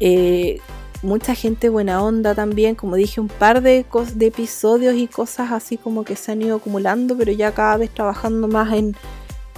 Eh, 0.00 0.60
mucha 1.04 1.34
gente 1.34 1.68
buena 1.68 2.02
onda 2.02 2.34
también, 2.34 2.74
como 2.74 2.96
dije, 2.96 3.20
un 3.20 3.28
par 3.28 3.62
de, 3.62 3.84
de 4.14 4.26
episodios 4.26 4.94
y 4.94 5.06
cosas 5.06 5.52
así 5.52 5.76
como 5.76 6.04
que 6.04 6.16
se 6.16 6.32
han 6.32 6.42
ido 6.42 6.56
acumulando, 6.56 7.16
pero 7.16 7.30
ya 7.30 7.52
cada 7.52 7.76
vez 7.76 7.90
trabajando 7.90 8.48
más 8.48 8.72
en, 8.72 8.96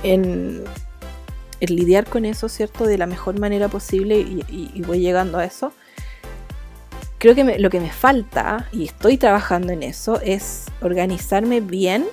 en, 0.02 0.64
lidiar 1.60 2.06
con 2.06 2.24
eso, 2.24 2.48
¿cierto? 2.48 2.84
De 2.84 2.98
la 2.98 3.06
mejor 3.06 3.38
manera 3.38 3.68
posible 3.68 4.18
y, 4.18 4.82
voy 4.82 5.00
llegando 5.00 5.38
a 5.38 5.44
eso. 5.44 5.72
Creo 7.18 7.34
que 7.34 7.58
lo 7.58 7.70
que 7.70 7.80
me 7.80 7.90
falta, 7.90 8.68
y 8.72 8.84
estoy 8.84 9.16
trabajando 9.16 9.72
en 9.72 9.82
eso, 9.82 10.20
es 10.20 10.66
organizarme 10.82 11.60
bien, 11.60 12.06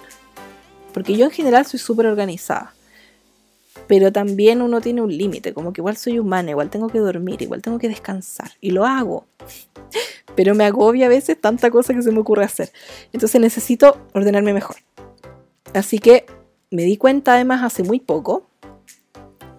porque 0.93 1.17
yo 1.17 1.25
en 1.25 1.31
general 1.31 1.65
soy 1.65 1.79
súper 1.79 2.05
organizada. 2.05 2.73
Pero 3.87 4.13
también 4.13 4.61
uno 4.61 4.79
tiene 4.79 5.01
un 5.01 5.15
límite, 5.15 5.53
como 5.53 5.73
que 5.73 5.81
igual 5.81 5.97
soy 5.97 6.19
humana, 6.19 6.51
igual 6.51 6.69
tengo 6.69 6.87
que 6.87 6.99
dormir, 6.99 7.41
igual 7.41 7.61
tengo 7.61 7.79
que 7.79 7.89
descansar. 7.89 8.51
Y 8.61 8.71
lo 8.71 8.85
hago. 8.85 9.25
Pero 10.35 10.55
me 10.55 10.63
agobia 10.63 11.07
a 11.07 11.09
veces 11.09 11.39
tanta 11.39 11.69
cosa 11.69 11.93
que 11.93 12.01
se 12.01 12.11
me 12.11 12.19
ocurre 12.19 12.45
hacer. 12.45 12.71
Entonces 13.11 13.41
necesito 13.41 13.97
ordenarme 14.13 14.53
mejor. 14.53 14.77
Así 15.73 15.99
que 15.99 16.25
me 16.71 16.83
di 16.83 16.97
cuenta 16.97 17.33
además 17.33 17.61
hace 17.63 17.83
muy 17.83 17.99
poco 17.99 18.47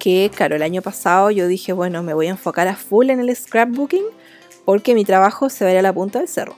que, 0.04 0.30
claro, 0.36 0.54
el 0.54 0.62
año 0.62 0.82
pasado 0.82 1.30
yo 1.30 1.48
dije, 1.48 1.72
bueno, 1.72 2.02
me 2.02 2.12
voy 2.12 2.26
a 2.26 2.30
enfocar 2.32 2.68
a 2.68 2.76
full 2.76 3.08
en 3.08 3.20
el 3.20 3.34
scrapbooking 3.34 4.04
porque 4.66 4.94
mi 4.94 5.02
trabajo 5.02 5.48
se 5.48 5.64
va 5.64 5.78
a 5.78 5.82
la 5.82 5.94
punta 5.94 6.18
del 6.18 6.28
cerro. 6.28 6.56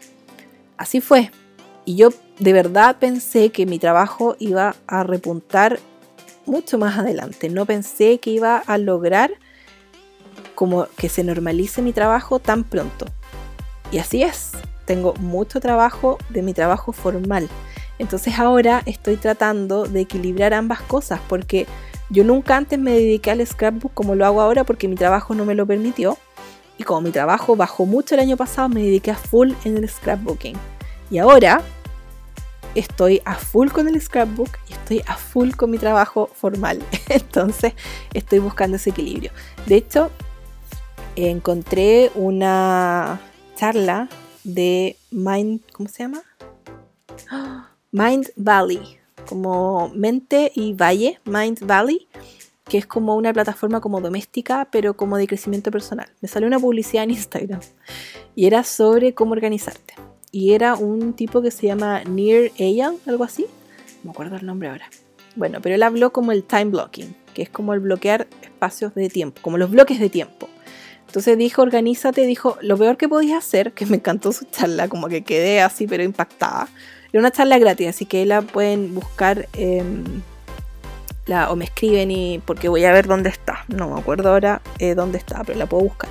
Así 0.77 1.01
fue. 1.01 1.31
Y 1.85 1.95
yo 1.95 2.09
de 2.41 2.53
verdad 2.53 2.97
pensé 2.99 3.51
que 3.51 3.65
mi 3.65 3.79
trabajo 3.79 4.35
iba 4.41 4.75
a 4.89 5.05
repuntar 5.05 5.79
mucho 6.45 6.77
más 6.77 6.99
adelante. 6.99 7.49
No 7.49 7.67
pensé 7.67 8.19
que 8.19 8.31
iba 8.31 8.57
a 8.59 8.79
lograr 8.79 9.31
como 10.57 10.89
que 10.97 11.09
se 11.09 11.23
normalice 11.23 11.83
mi 11.83 11.93
trabajo 11.93 12.41
tan 12.41 12.65
pronto. 12.65 13.07
Y 13.93 13.99
así 13.99 14.25
es. 14.25 14.55
Tengo 14.87 15.15
mucho 15.21 15.61
trabajo 15.61 16.19
de 16.31 16.43
mi 16.43 16.53
trabajo 16.53 16.91
formal. 16.91 17.49
Entonces 18.01 18.41
ahora 18.41 18.83
estoy 18.87 19.15
tratando 19.15 19.85
de 19.85 20.01
equilibrar 20.01 20.53
ambas 20.53 20.83
cosas 20.83 21.21
porque 21.29 21.69
yo 22.11 22.25
nunca 22.25 22.57
antes 22.57 22.79
me 22.79 22.93
dediqué 22.93 23.31
al 23.31 23.47
scrapbook 23.47 23.93
como 23.95 24.15
lo 24.15 24.27
hago 24.27 24.41
ahora 24.41 24.65
porque 24.65 24.89
mi 24.89 24.95
trabajo 24.97 25.35
no 25.35 25.45
me 25.45 25.55
lo 25.55 25.67
permitió. 25.67 26.19
Y 26.79 26.85
como 26.85 27.01
mi 27.01 27.11
trabajo 27.11 27.57
bajó 27.57 27.87
mucho 27.87 28.15
el 28.15 28.21
año 28.21 28.37
pasado, 28.37 28.69
me 28.69 28.83
dediqué 28.83 29.11
a 29.11 29.17
full 29.17 29.53
en 29.65 29.77
el 29.79 29.89
scrapbooking. 29.89 30.57
Y 31.11 31.19
ahora 31.19 31.63
estoy 32.75 33.23
a 33.25 33.35
full 33.35 33.69
con 33.71 33.89
el 33.89 34.01
scrapbook 34.01 34.51
y 34.69 34.75
estoy 34.75 35.03
a 35.07 35.17
full 35.17 35.53
con 35.53 35.71
mi 35.71 35.79
trabajo 35.79 36.29
formal. 36.35 36.83
Entonces 37.09 37.73
estoy 38.13 38.39
buscando 38.39 38.77
ese 38.77 38.91
equilibrio. 38.91 39.31
De 39.67 39.77
hecho, 39.77 40.11
encontré 41.17 42.11
una 42.15 43.21
charla 43.57 44.09
de 44.45 44.97
Mind, 45.11 45.63
¿cómo 45.73 45.89
se 45.89 46.03
llama? 46.03 46.23
Mind 47.91 48.31
Valley, 48.37 48.99
como 49.27 49.91
mente 49.95 50.53
y 50.55 50.75
valle, 50.75 51.21
Mind 51.25 51.67
Valley, 51.67 52.09
que 52.65 52.79
es 52.79 52.87
como 52.87 53.15
una 53.15 53.33
plataforma 53.33 53.81
como 53.81 54.01
doméstica, 54.01 54.69
pero 54.71 54.97
como 54.97 55.17
de 55.17 55.27
crecimiento 55.27 55.71
personal. 55.71 56.09
Me 56.21 56.29
salió 56.29 56.49
una 56.49 56.59
publicidad 56.59 57.05
en 57.05 57.11
Instagram 57.11 57.61
y 58.35 58.47
era 58.47 58.65
sobre 58.65 59.15
cómo 59.15 59.33
organizarte. 59.33 59.95
Y 60.33 60.53
era 60.53 60.75
un 60.75 61.15
tipo 61.15 61.41
que 61.43 61.51
se 61.51 61.67
llama 61.67 62.03
Near 62.05 62.51
Eyal, 62.57 62.97
algo 63.07 63.25
así. 63.25 63.47
No 64.03 64.05
me 64.05 64.11
acuerdo 64.11 64.37
el 64.37 64.45
nombre 64.45 64.69
ahora. 64.69 64.91
Bueno, 65.37 65.61
pero 65.63 65.75
él 65.75 65.83
habló 65.83 66.13
como 66.13 66.33
el 66.33 66.43
time 66.43 66.67
blocking, 66.67 67.15
que 67.35 67.43
es 67.43 67.51
como 67.51 67.75
el 67.75 67.81
bloquear 67.81 68.27
espacios 68.43 68.95
de 68.95 69.09
tiempo, 69.09 69.41
como 69.43 69.59
los 69.59 69.71
bloques 69.71 70.01
de 70.01 70.11
tiempo. 70.11 70.49
Entonces 71.07 71.39
dijo, 71.39 71.63
organízate, 71.63 72.27
dijo, 72.27 72.59
lo 72.61 72.77
peor 72.77 72.97
que 72.97 73.09
podías 73.09 73.39
hacer, 73.39 73.73
que 73.73 73.87
me 73.87 73.97
encantó 73.97 74.33
su 74.33 74.45
charla, 74.47 74.89
como 74.89 75.09
que 75.09 75.23
quedé 75.23 75.61
así 75.61 75.87
pero 75.87 76.03
impactada, 76.03 76.69
era 77.13 77.21
una 77.21 77.31
charla 77.31 77.59
gratis, 77.59 77.89
así 77.89 78.07
que 78.07 78.25
la 78.27 78.43
pueden 78.43 78.95
buscar 78.95 79.49
la, 81.27 81.51
o 81.51 81.57
me 81.57 81.65
escriben 81.65 82.11
y 82.11 82.39
porque 82.39 82.69
voy 82.69 82.85
a 82.85 82.93
ver 82.93 83.07
dónde 83.07 83.29
está. 83.29 83.65
No 83.69 83.89
me 83.91 84.01
acuerdo 84.01 84.31
ahora 84.31 84.63
eh, 84.79 84.95
dónde 84.95 85.19
está, 85.19 85.43
pero 85.45 85.59
la 85.59 85.67
puedo 85.67 85.85
buscar. 85.85 86.09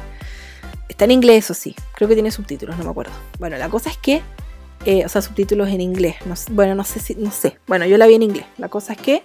Está 0.89 1.05
en 1.05 1.11
inglés, 1.11 1.49
o 1.49 1.53
sí. 1.53 1.76
Creo 1.93 2.07
que 2.07 2.15
tiene 2.15 2.31
subtítulos, 2.31 2.77
no 2.77 2.84
me 2.84 2.91
acuerdo. 2.91 3.13
Bueno, 3.39 3.57
la 3.57 3.69
cosa 3.69 3.89
es 3.89 3.97
que 3.97 4.22
eh, 4.85 5.03
o 5.03 5.09
sea, 5.09 5.22
subtítulos 5.22 5.69
en 5.69 5.81
inglés. 5.81 6.15
bueno, 6.51 6.76
no 6.76 6.84
sé 6.84 6.99
si, 6.99 7.15
no 7.15 7.31
sé. 7.31 7.57
Bueno, 7.65 7.85
yo 7.85 7.97
la 7.97 8.05
vi 8.05 8.15
en 8.15 8.23
inglés. 8.23 8.45
La 8.57 8.69
cosa 8.69 8.93
es 8.93 8.99
que 8.99 9.23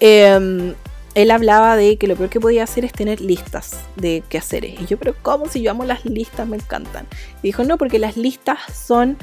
em, 0.00 0.74
él 1.16 1.30
hablaba 1.30 1.76
de 1.76 1.96
que 1.96 2.06
lo 2.06 2.14
peor 2.14 2.28
que 2.28 2.40
podía 2.40 2.64
hacer 2.64 2.84
es 2.84 2.92
tener 2.92 3.22
listas 3.22 3.80
de 3.96 4.22
quehaceres. 4.28 4.78
Y 4.82 4.84
yo, 4.84 4.98
pero 4.98 5.14
¿cómo? 5.22 5.48
Si 5.48 5.62
yo 5.62 5.70
amo 5.70 5.86
las 5.86 6.04
listas, 6.04 6.46
me 6.46 6.58
encantan. 6.58 7.06
Y 7.42 7.48
dijo, 7.48 7.64
no, 7.64 7.78
porque 7.78 7.98
las 7.98 8.18
listas 8.18 8.58
son 8.70 9.16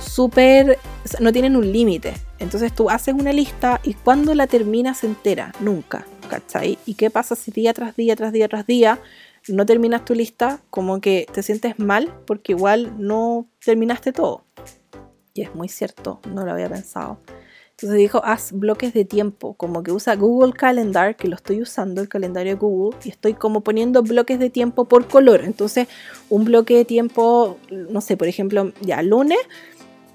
súper, 0.00 0.78
no 1.18 1.32
tienen 1.32 1.56
un 1.56 1.72
límite. 1.72 2.14
Entonces 2.38 2.72
tú 2.72 2.88
haces 2.88 3.14
una 3.14 3.32
lista 3.32 3.80
y 3.82 3.94
cuando 3.94 4.32
la 4.36 4.46
terminas 4.46 5.02
entera, 5.02 5.52
nunca, 5.58 6.06
¿cachai? 6.28 6.78
¿Y 6.86 6.94
qué 6.94 7.10
pasa 7.10 7.34
si 7.34 7.50
día 7.50 7.74
tras 7.74 7.96
día, 7.96 8.14
tras 8.14 8.32
día, 8.32 8.46
tras 8.46 8.64
día 8.64 9.00
no 9.48 9.66
terminas 9.66 10.04
tu 10.04 10.14
lista? 10.14 10.60
Como 10.70 11.00
que 11.00 11.26
te 11.32 11.42
sientes 11.42 11.80
mal 11.80 12.14
porque 12.28 12.52
igual 12.52 12.94
no 12.96 13.48
terminaste 13.64 14.12
todo. 14.12 14.44
Y 15.34 15.42
es 15.42 15.52
muy 15.56 15.68
cierto, 15.68 16.20
no 16.32 16.44
lo 16.44 16.52
había 16.52 16.68
pensado. 16.68 17.18
Entonces 17.80 17.98
dijo, 17.98 18.20
haz 18.22 18.52
bloques 18.52 18.92
de 18.92 19.06
tiempo, 19.06 19.54
como 19.54 19.82
que 19.82 19.90
usa 19.90 20.14
Google 20.14 20.52
Calendar, 20.52 21.16
que 21.16 21.28
lo 21.28 21.36
estoy 21.36 21.62
usando, 21.62 22.02
el 22.02 22.10
calendario 22.10 22.52
de 22.52 22.58
Google, 22.58 22.98
y 23.04 23.08
estoy 23.08 23.32
como 23.32 23.62
poniendo 23.62 24.02
bloques 24.02 24.38
de 24.38 24.50
tiempo 24.50 24.84
por 24.84 25.08
color. 25.08 25.44
Entonces, 25.44 25.88
un 26.28 26.44
bloque 26.44 26.76
de 26.76 26.84
tiempo, 26.84 27.56
no 27.70 28.02
sé, 28.02 28.18
por 28.18 28.28
ejemplo, 28.28 28.70
ya 28.82 29.00
lunes, 29.00 29.38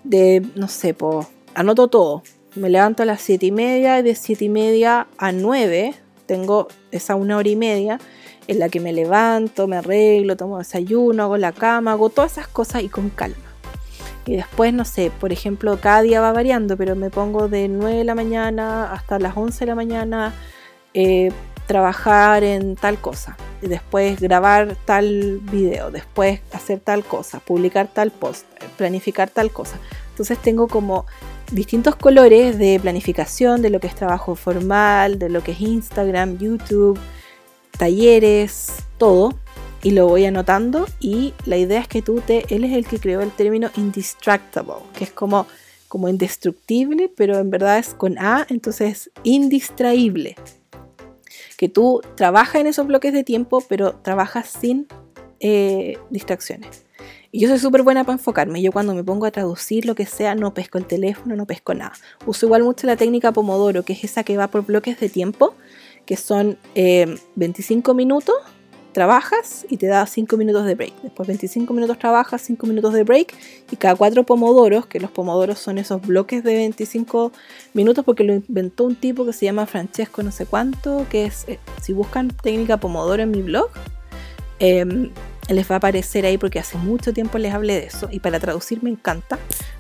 de, 0.04 0.46
no 0.54 0.68
sé, 0.68 0.94
pues, 0.94 1.26
anoto 1.56 1.88
todo. 1.88 2.22
Me 2.54 2.70
levanto 2.70 3.02
a 3.02 3.08
las 3.08 3.22
7 3.22 3.48
y 3.48 3.52
media 3.52 3.98
y 3.98 4.04
de 4.04 4.14
7 4.14 4.46
y 4.46 4.50
media 4.50 5.08
a 5.18 5.32
9 5.32 5.96
tengo 6.28 6.68
esa 6.92 7.16
una 7.16 7.38
hora 7.38 7.50
y 7.50 7.56
media 7.56 8.00
en 8.48 8.60
la 8.60 8.70
que 8.70 8.80
me 8.80 8.94
levanto, 8.94 9.68
me 9.68 9.78
arreglo, 9.78 10.38
tomo 10.38 10.60
desayuno, 10.60 11.24
hago 11.24 11.38
la 11.38 11.52
cama, 11.52 11.94
hago 11.94 12.10
todas 12.10 12.34
esas 12.34 12.48
cosas 12.48 12.84
y 12.84 12.90
con 12.90 13.10
calma. 13.10 13.45
Y 14.26 14.36
después, 14.36 14.74
no 14.74 14.86
sé, 14.86 15.12
por 15.20 15.32
ejemplo, 15.32 15.80
cada 15.80 16.02
día 16.02 16.20
va 16.20 16.32
variando, 16.32 16.78
pero 16.78 16.96
me 16.96 17.10
pongo 17.10 17.48
de 17.48 17.68
9 17.68 17.98
de 17.98 18.04
la 18.04 18.16
mañana 18.16 18.92
hasta 18.92 19.20
las 19.20 19.38
11 19.38 19.60
de 19.60 19.66
la 19.68 19.76
mañana 19.76 20.34
eh, 20.94 21.32
trabajar 21.68 22.44
en 22.44 22.76
tal 22.76 22.98
cosa. 22.98 23.38
Y 23.62 23.68
después 23.68 24.20
grabar 24.20 24.76
tal 24.86 25.40
video, 25.44 25.92
después 25.92 26.42
hacer 26.54 26.80
tal 26.80 27.04
cosa, 27.04 27.40
publicar 27.40 27.88
tal 27.88 28.12
post, 28.12 28.46
planificar 28.78 29.30
tal 29.30 29.52
cosa. 29.52 29.78
Entonces 30.10 30.38
tengo 30.40 30.68
como 30.68 31.06
distintos 31.52 31.96
colores 31.96 32.58
de 32.58 32.80
planificación, 32.80 33.62
de 33.62 33.70
lo 33.70 33.80
que 33.80 33.88
es 33.88 33.96
trabajo 33.96 34.36
formal, 34.36 35.20
de 35.20 35.30
lo 35.30 35.44
que 35.44 35.52
es 35.52 35.62
Instagram, 35.62 36.38
YouTube, 36.38 37.00
talleres, 37.78 38.74
todo. 38.98 39.36
Y 39.86 39.92
lo 39.92 40.08
voy 40.08 40.26
anotando 40.26 40.88
y 41.00 41.36
la 41.46 41.58
idea 41.58 41.80
es 41.80 41.88
que 41.88 42.02
tú 42.02 42.20
te... 42.20 42.44
Él 42.50 42.64
es 42.64 42.74
el 42.74 42.88
que 42.88 42.98
creó 42.98 43.22
el 43.22 43.30
término 43.30 43.70
indistractable, 43.78 44.82
que 44.98 45.04
es 45.04 45.12
como, 45.12 45.46
como 45.88 46.10
indestructible, 46.10 47.08
pero 47.16 47.38
en 47.38 47.52
verdad 47.52 47.78
es 47.78 47.94
con 47.94 48.18
A, 48.18 48.48
entonces 48.50 49.12
indistraíble. 49.22 50.38
Que 51.56 51.70
tú 51.70 52.02
trabajas 52.16 52.62
en 52.62 52.66
esos 52.66 52.88
bloques 52.88 53.14
de 53.14 53.24
tiempo, 53.24 53.64
pero 53.70 53.94
trabajas 53.98 54.50
sin 54.60 54.88
eh, 55.40 56.00
distracciones. 56.10 56.84
Y 57.32 57.42
yo 57.42 57.50
soy 57.50 57.60
súper 57.60 57.84
buena 57.84 58.04
para 58.04 58.14
enfocarme. 58.14 58.64
Yo 58.64 58.72
cuando 58.72 58.96
me 58.96 59.04
pongo 59.04 59.28
a 59.28 59.32
traducir 59.32 59.86
lo 59.86 59.94
que 59.94 60.08
sea, 60.08 60.34
no 60.34 60.56
pesco 60.56 60.80
el 60.80 60.88
teléfono, 60.88 61.36
no 61.36 61.46
pesco 61.46 61.76
nada. 61.76 61.94
Uso 62.26 62.48
igual 62.48 62.64
mucho 62.64 62.88
la 62.88 62.98
técnica 62.98 63.34
Pomodoro, 63.34 63.86
que 63.86 63.94
es 63.94 64.04
esa 64.04 64.24
que 64.24 64.36
va 64.36 64.48
por 64.48 64.66
bloques 64.66 65.00
de 65.00 65.10
tiempo, 65.10 65.54
que 66.08 66.18
son 66.18 66.58
25 66.74 67.92
eh, 67.92 67.94
minutos, 67.94 68.36
trabajas 68.96 69.66
y 69.70 69.76
te 69.76 69.88
da 69.88 70.06
5 70.08 70.38
minutos 70.38 70.66
de 70.66 70.74
break. 70.74 70.94
Después 71.04 71.28
25 71.28 71.74
minutos 71.74 72.00
trabajas, 72.00 72.42
5 72.42 72.66
minutos 72.66 72.94
de 72.94 73.04
break. 73.04 73.36
Y 73.70 73.76
cada 73.76 73.94
4 73.94 74.24
pomodoros, 74.24 74.88
que 74.88 75.02
los 75.02 75.12
pomodoros 75.12 75.60
son 75.60 75.78
esos 75.78 76.02
bloques 76.02 76.44
de 76.46 76.56
25 76.56 77.34
minutos, 77.74 78.06
porque 78.06 78.24
lo 78.24 78.34
inventó 78.34 78.86
un 78.86 78.96
tipo 78.96 79.26
que 79.26 79.34
se 79.34 79.46
llama 79.46 79.66
Francesco 79.66 80.24
no 80.24 80.32
sé 80.32 80.46
cuánto, 80.46 81.06
que 81.10 81.26
es, 81.26 81.44
eh, 81.50 81.60
si 81.82 81.92
buscan 81.92 82.30
técnica 82.30 82.78
Pomodoro 82.78 83.22
en 83.22 83.32
mi 83.32 83.42
blog, 83.42 83.70
eh, 84.60 85.12
les 85.50 85.70
va 85.70 85.76
a 85.76 85.78
aparecer 85.80 86.26
ahí 86.26 86.38
porque 86.38 86.60
hace 86.60 86.78
mucho 86.78 87.12
tiempo 87.12 87.38
les 87.38 87.54
hablé 87.54 87.74
de 87.74 87.88
eso 87.88 88.08
y 88.10 88.22
para 88.22 88.40
traducir 88.40 88.82
me 88.82 88.90
encanta. 88.90 89.38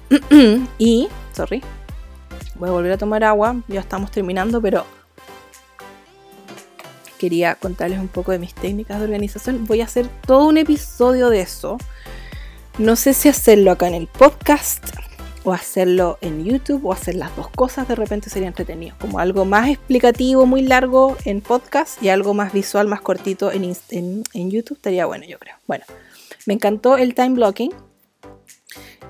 y, 0.78 1.08
sorry, 1.32 1.64
voy 2.56 2.68
a 2.68 2.74
volver 2.74 2.92
a 2.92 2.98
tomar 2.98 3.24
agua, 3.24 3.56
ya 3.70 3.80
estamos 3.80 4.12
terminando, 4.12 4.62
pero 4.62 4.86
quería 7.20 7.56
contarles 7.56 8.00
un 8.00 8.08
poco 8.08 8.32
de 8.32 8.40
mis 8.40 8.54
técnicas 8.54 9.00
de 9.00 9.06
organización. 9.06 9.66
Voy 9.66 9.82
a 9.82 9.86
hacer 9.86 10.08
todo 10.26 10.48
un 10.48 10.58
episodio 10.58 11.30
de 11.30 11.42
eso. 11.42 11.78
No 12.78 12.96
sé 12.96 13.14
si 13.14 13.30
hacerlo 13.30 13.72
acá 13.72 13.88
en 13.88 13.96
el 13.96 14.08
podcast 14.08 14.86
o 15.46 15.54
hacerlo 15.54 16.18
en 16.22 16.44
YouTube 16.44 16.86
o 16.86 16.92
hacer 16.92 17.16
las 17.16 17.34
dos 17.36 17.50
cosas 17.50 17.88
de 17.88 17.96
repente 17.96 18.30
sería 18.30 18.48
entretenido. 18.48 18.96
Como 19.00 19.20
algo 19.20 19.46
más 19.46 19.70
explicativo, 19.70 20.46
muy 20.46 20.62
largo 20.62 21.16
en 21.24 21.42
podcast 21.42 22.02
y 22.04 22.10
algo 22.10 22.34
más 22.34 22.52
visual, 22.52 22.88
más 22.88 23.02
cortito 23.02 23.52
en, 23.52 23.76
en 23.92 24.52
YouTube 24.52 24.78
estaría 24.78 25.06
bueno, 25.06 25.26
yo 25.26 25.40
creo. 25.40 25.56
Bueno, 25.68 25.86
me 26.46 26.56
encantó 26.56 26.98
el 26.98 27.14
time 27.14 27.36
blocking. 27.36 27.72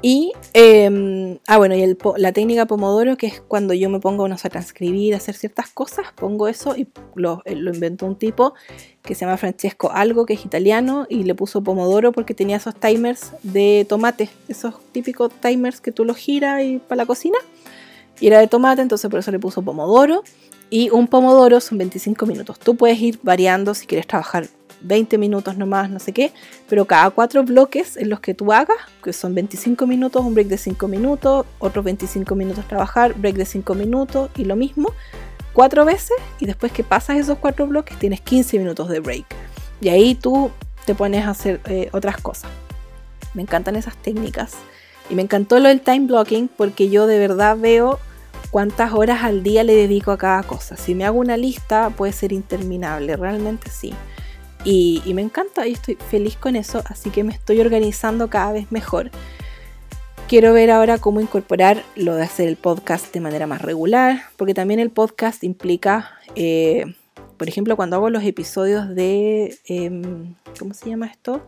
Y, 0.02 0.34
em, 0.54 1.40
ah, 1.48 1.58
bueno, 1.58 1.76
y 1.76 1.98
la 2.18 2.32
técnica 2.32 2.66
Pomodoro, 2.68 3.18
que 3.18 3.28
es 3.28 3.42
cuando 3.42 3.74
yo 3.74 3.90
me 3.90 4.00
pongo 4.00 4.26
a 4.26 4.36
transcribir, 4.36 5.14
a 5.14 5.18
hacer 5.18 5.36
ciertas 5.36 5.70
cosas, 5.70 6.08
pongo 6.16 6.48
eso 6.48 6.76
y 6.76 6.88
lo, 7.16 7.42
eh, 7.46 7.56
lo, 7.56 7.74
inventó 7.74 8.06
un 8.06 8.16
tipo 8.16 8.54
que 9.02 9.16
se 9.16 9.26
llama 9.26 9.38
Francesco 9.38 9.92
Algo, 9.92 10.26
que 10.26 10.34
es 10.34 10.46
italiano, 10.46 11.08
y 11.10 11.24
le 11.24 11.34
puso 11.34 11.64
Pomodoro 11.64 12.12
porque 12.12 12.34
tenía 12.34 12.58
esos 12.58 12.76
timers 12.76 13.32
de 13.42 13.86
tomate, 13.90 14.30
esos 14.48 14.76
típicos 14.92 15.32
timers 15.42 15.82
que 15.82 15.92
tú 15.92 16.06
los 16.06 16.18
giras 16.18 16.64
y 16.64 16.78
para 16.78 16.98
la 16.98 17.06
cocina, 17.06 17.38
y 18.20 18.28
era 18.28 18.40
de 18.40 18.48
tomate, 18.48 18.82
entonces 18.82 19.10
por 19.10 19.20
eso 19.20 19.32
le 19.32 19.40
puso 19.40 19.62
Pomodoro. 19.62 20.24
Y 20.70 20.90
un 20.90 21.08
pomodoro 21.08 21.62
son 21.62 21.78
25 21.78 22.26
minutos. 22.26 22.58
Tú 22.58 22.76
puedes 22.76 23.00
ir 23.00 23.20
variando 23.22 23.76
si 23.76 23.86
quieres 23.86 24.08
trabajar 24.08 24.48
20 24.86 25.18
minutos 25.18 25.58
nomás, 25.58 25.90
no 25.90 26.00
sé 26.00 26.14
qué, 26.14 26.32
pero 26.70 26.86
cada 26.86 27.10
cuatro 27.10 27.44
bloques 27.44 27.98
en 27.98 28.10
los 28.10 28.20
que 28.20 28.34
tú 28.34 28.54
hagas, 28.54 28.78
que 29.04 29.14
son 29.14 29.34
25 29.36 29.88
minutos, 29.88 30.24
un 30.24 30.34
break 30.34 30.48
de 30.48 30.58
5 30.58 30.88
minutos, 30.88 31.46
otros 31.60 31.84
25 31.86 32.36
minutos 32.36 32.68
trabajar, 32.68 33.14
break 33.16 33.36
de 33.36 33.46
5 33.46 33.76
minutos 33.76 34.30
y 34.36 34.46
lo 34.46 34.56
mismo, 34.56 34.94
cuatro 35.54 35.86
veces 35.86 36.18
y 36.40 36.46
después 36.46 36.72
que 36.72 36.84
pasas 36.84 37.18
esos 37.18 37.40
cuatro 37.40 37.66
bloques 37.66 37.98
tienes 37.98 38.22
15 38.22 38.60
minutos 38.60 38.90
de 38.90 39.00
break. 39.00 39.26
Y 39.82 39.90
ahí 39.90 40.14
tú 40.14 40.52
te 40.86 40.94
pones 40.94 41.26
a 41.26 41.32
hacer 41.32 41.62
eh, 41.66 41.90
otras 41.94 42.18
cosas. 42.22 42.52
Me 43.34 43.42
encantan 43.42 43.76
esas 43.76 43.96
técnicas. 43.98 44.54
Y 45.10 45.16
me 45.16 45.22
encantó 45.22 45.60
lo 45.60 45.70
del 45.70 45.82
time 45.82 46.08
blocking 46.08 46.48
porque 46.48 46.90
yo 46.90 47.08
de 47.08 47.20
verdad 47.20 47.58
veo 47.58 48.00
cuántas 48.52 48.94
horas 48.94 49.24
al 49.24 49.44
día 49.44 49.64
le 49.64 49.76
dedico 49.76 50.12
a 50.12 50.18
cada 50.18 50.44
cosa. 50.44 50.78
Si 50.78 50.96
me 50.96 51.06
hago 51.06 51.20
una 51.20 51.38
lista 51.38 51.90
puede 51.90 52.14
ser 52.14 52.32
interminable, 52.32 53.16
realmente 53.16 53.70
sí. 53.70 53.94
Y, 54.66 55.04
me 55.14 55.22
encanta 55.22 55.68
y 55.68 55.74
estoy 55.74 55.96
feliz 55.96 56.36
con 56.38 56.56
eso, 56.56 56.82
así 56.88 57.12
que 57.12 57.24
me 57.24 57.32
estoy 57.32 57.62
organizando 57.62 58.30
cada 58.32 58.52
vez 58.52 58.72
mejor. 58.72 59.12
Quiero 60.28 60.54
ver 60.54 60.72
ahora 60.72 60.98
cómo 60.98 61.22
incorporar 61.22 61.84
lo 61.96 62.16
de 62.16 62.24
hacer 62.24 62.48
el 62.48 62.58
podcast 62.58 63.14
de 63.14 63.20
manera 63.20 63.46
más 63.46 63.62
regular, 63.62 64.24
porque 64.38 64.56
también 64.56 64.80
el 64.80 64.90
podcast 64.90 65.44
implica, 65.44 66.18
eh, 66.36 66.96
por 67.38 67.48
ejemplo, 67.48 67.76
cuando 67.76 67.98
hago 67.98 68.10
los 68.10 68.24
episodios 68.24 68.96
de, 68.96 69.56
em, 69.68 70.34
¿cómo 70.58 70.74
se 70.74 70.90
llama 70.90 71.06
esto? 71.06 71.46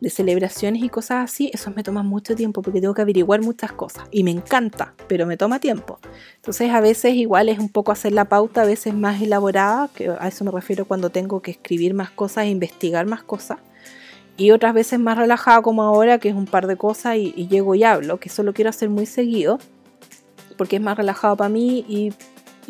De 0.00 0.10
celebraciones 0.10 0.82
y 0.82 0.88
cosas 0.88 1.24
así, 1.24 1.50
eso 1.52 1.70
me 1.70 1.82
toma 1.82 2.02
mucho 2.02 2.34
tiempo 2.34 2.62
porque 2.62 2.80
tengo 2.80 2.94
que 2.94 3.02
averiguar 3.02 3.42
muchas 3.42 3.72
cosas 3.72 4.04
y 4.10 4.24
me 4.24 4.30
encanta, 4.30 4.94
pero 5.08 5.26
me 5.26 5.36
toma 5.36 5.60
tiempo. 5.60 5.98
Entonces 6.36 6.70
a 6.70 6.80
veces 6.80 7.14
igual 7.14 7.48
es 7.48 7.58
un 7.58 7.68
poco 7.68 7.92
hacer 7.92 8.12
la 8.12 8.24
pauta, 8.26 8.62
a 8.62 8.66
veces 8.66 8.94
más 8.94 9.20
elaborada, 9.20 9.88
que 9.94 10.08
a 10.08 10.28
eso 10.28 10.44
me 10.44 10.50
refiero 10.50 10.84
cuando 10.84 11.10
tengo 11.10 11.40
que 11.40 11.50
escribir 11.50 11.94
más 11.94 12.10
cosas 12.10 12.44
e 12.44 12.48
investigar 12.48 13.06
más 13.06 13.22
cosas. 13.22 13.58
Y 14.36 14.52
otras 14.52 14.72
veces 14.72 14.98
más 14.98 15.18
relajada 15.18 15.60
como 15.60 15.82
ahora, 15.82 16.18
que 16.18 16.30
es 16.30 16.34
un 16.34 16.46
par 16.46 16.66
de 16.66 16.76
cosas 16.76 17.16
y, 17.16 17.34
y 17.36 17.48
llego 17.48 17.74
y 17.74 17.84
hablo, 17.84 18.18
que 18.18 18.30
eso 18.30 18.42
lo 18.42 18.54
quiero 18.54 18.70
hacer 18.70 18.88
muy 18.88 19.04
seguido, 19.04 19.58
porque 20.56 20.76
es 20.76 20.82
más 20.82 20.96
relajado 20.96 21.36
para 21.36 21.50
mí 21.50 21.84
y, 21.88 22.12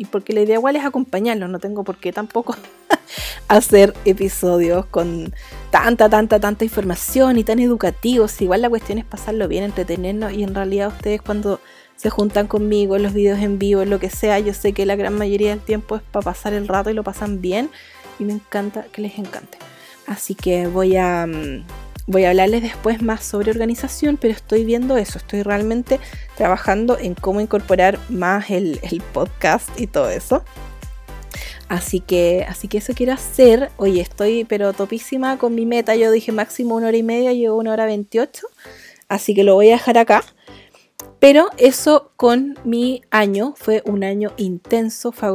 y 0.01 0.05
porque 0.05 0.33
la 0.33 0.41
idea 0.41 0.55
igual 0.55 0.75
es 0.75 0.83
acompañarlo, 0.83 1.47
no 1.47 1.59
tengo 1.59 1.83
por 1.83 1.97
qué 1.97 2.11
tampoco 2.11 2.55
hacer 3.47 3.93
episodios 4.03 4.87
con 4.87 5.31
tanta, 5.69 6.09
tanta, 6.09 6.39
tanta 6.39 6.63
información 6.63 7.37
y 7.37 7.43
tan 7.43 7.59
educativos. 7.59 8.41
Igual 8.41 8.63
la 8.63 8.69
cuestión 8.71 8.97
es 8.97 9.05
pasarlo 9.05 9.47
bien, 9.47 9.63
entretenernos 9.63 10.33
y 10.33 10.41
en 10.41 10.55
realidad 10.55 10.87
ustedes 10.87 11.21
cuando 11.21 11.59
se 11.97 12.09
juntan 12.09 12.47
conmigo 12.47 12.95
en 12.95 13.03
los 13.03 13.13
videos 13.13 13.37
en 13.41 13.59
vivo, 13.59 13.83
en 13.83 13.91
lo 13.91 13.99
que 13.99 14.09
sea, 14.09 14.39
yo 14.39 14.55
sé 14.55 14.73
que 14.73 14.87
la 14.87 14.95
gran 14.95 15.15
mayoría 15.15 15.51
del 15.51 15.59
tiempo 15.59 15.97
es 15.97 16.01
para 16.01 16.23
pasar 16.23 16.53
el 16.53 16.67
rato 16.67 16.89
y 16.89 16.95
lo 16.95 17.03
pasan 17.03 17.39
bien 17.39 17.69
y 18.17 18.23
me 18.23 18.33
encanta 18.33 18.85
que 18.91 19.03
les 19.03 19.19
encante. 19.19 19.59
Así 20.07 20.33
que 20.33 20.65
voy 20.65 20.97
a... 20.97 21.27
Voy 22.07 22.25
a 22.25 22.29
hablarles 22.29 22.63
después 22.63 23.01
más 23.01 23.23
sobre 23.23 23.51
organización, 23.51 24.17
pero 24.17 24.33
estoy 24.33 24.65
viendo 24.65 24.97
eso, 24.97 25.19
estoy 25.19 25.43
realmente 25.43 25.99
trabajando 26.35 26.97
en 26.97 27.13
cómo 27.13 27.41
incorporar 27.41 27.99
más 28.09 28.49
el, 28.49 28.79
podcast 29.13 29.69
y 29.79 29.87
todo 29.87 30.09
eso. 30.09 30.43
Así 31.69 32.01
que, 32.01 32.45
así 32.49 32.67
que 32.67 32.79
eso 32.79 32.93
quiero 32.93 33.13
hacer. 33.13 33.71
Oye, 33.77 34.01
estoy 34.01 34.43
pero 34.43 34.73
topísima 34.73 35.37
con 35.37 35.55
mi 35.55 35.65
meta. 35.65 35.95
Yo 35.95 36.11
dije 36.11 36.33
máximo 36.33 36.75
una 36.75 36.87
hora 36.87 36.97
y 36.97 37.03
media, 37.03 37.31
llevo 37.31 37.57
una 37.57 37.71
hora 37.71 37.85
veintiocho. 37.85 38.47
Así 39.07 39.33
que 39.33 39.45
lo 39.45 39.55
voy 39.55 39.69
a 39.69 39.73
dejar 39.73 39.97
acá. 39.97 40.23
Pero 41.19 41.49
eso 41.57 42.11
con 42.17 42.57
mi 42.65 43.03
año 43.11 43.53
fue 43.55 43.83
un 43.85 44.03
año 44.03 44.33
intenso, 44.37 45.11
fue. 45.11 45.29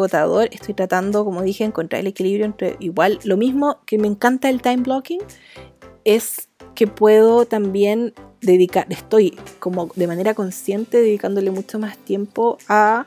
Estoy 0.51 0.74
tratando, 0.74 1.24
como 1.24 1.43
dije, 1.43 1.64
encontrar 1.64 2.01
el 2.01 2.09
equilibrio 2.09 2.44
entre 2.44 2.76
igual. 2.80 3.20
Lo 3.22 3.36
mismo 3.36 3.78
que 3.86 3.97
me 3.97 4.09
encanta 4.09 4.51
el 4.51 4.60
time 4.60 4.82
blocking 4.82 5.20
es 6.05 6.48
que 6.76 6.86
puedo 6.86 7.46
también 7.46 8.14
dedicar, 8.40 8.86
estoy 8.90 9.36
como 9.58 9.90
de 9.96 10.06
manera 10.06 10.34
consciente 10.34 10.98
dedicándole 10.98 11.50
mucho 11.50 11.80
más 11.80 11.98
tiempo 11.98 12.58
a, 12.68 13.06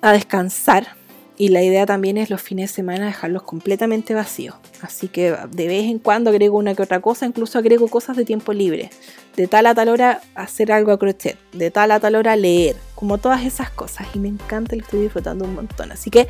a 0.00 0.12
descansar. 0.12 0.96
Y 1.36 1.48
la 1.48 1.64
idea 1.64 1.84
también 1.84 2.16
es 2.16 2.30
los 2.30 2.40
fines 2.40 2.70
de 2.70 2.76
semana 2.76 3.06
dejarlos 3.06 3.42
completamente 3.42 4.14
vacíos. 4.14 4.54
Así 4.82 5.08
que 5.08 5.36
de 5.50 5.66
vez 5.66 5.84
en 5.86 5.98
cuando 5.98 6.30
agrego 6.30 6.58
una 6.58 6.76
que 6.76 6.82
otra 6.82 7.00
cosa, 7.00 7.26
incluso 7.26 7.58
agrego 7.58 7.88
cosas 7.88 8.16
de 8.16 8.24
tiempo 8.24 8.52
libre. 8.52 8.90
De 9.36 9.48
tal 9.48 9.66
a 9.66 9.74
tal 9.74 9.88
hora 9.88 10.20
hacer 10.36 10.70
algo 10.70 10.92
a 10.92 10.98
crochet, 10.98 11.36
de 11.52 11.72
tal 11.72 11.90
a 11.90 11.98
tal 11.98 12.14
hora 12.14 12.36
leer, 12.36 12.76
como 12.94 13.18
todas 13.18 13.44
esas 13.44 13.68
cosas. 13.70 14.06
Y 14.14 14.20
me 14.20 14.28
encanta, 14.28 14.76
lo 14.76 14.82
estoy 14.82 15.00
disfrutando 15.00 15.44
un 15.44 15.54
montón. 15.54 15.90
Así 15.90 16.08
que 16.08 16.28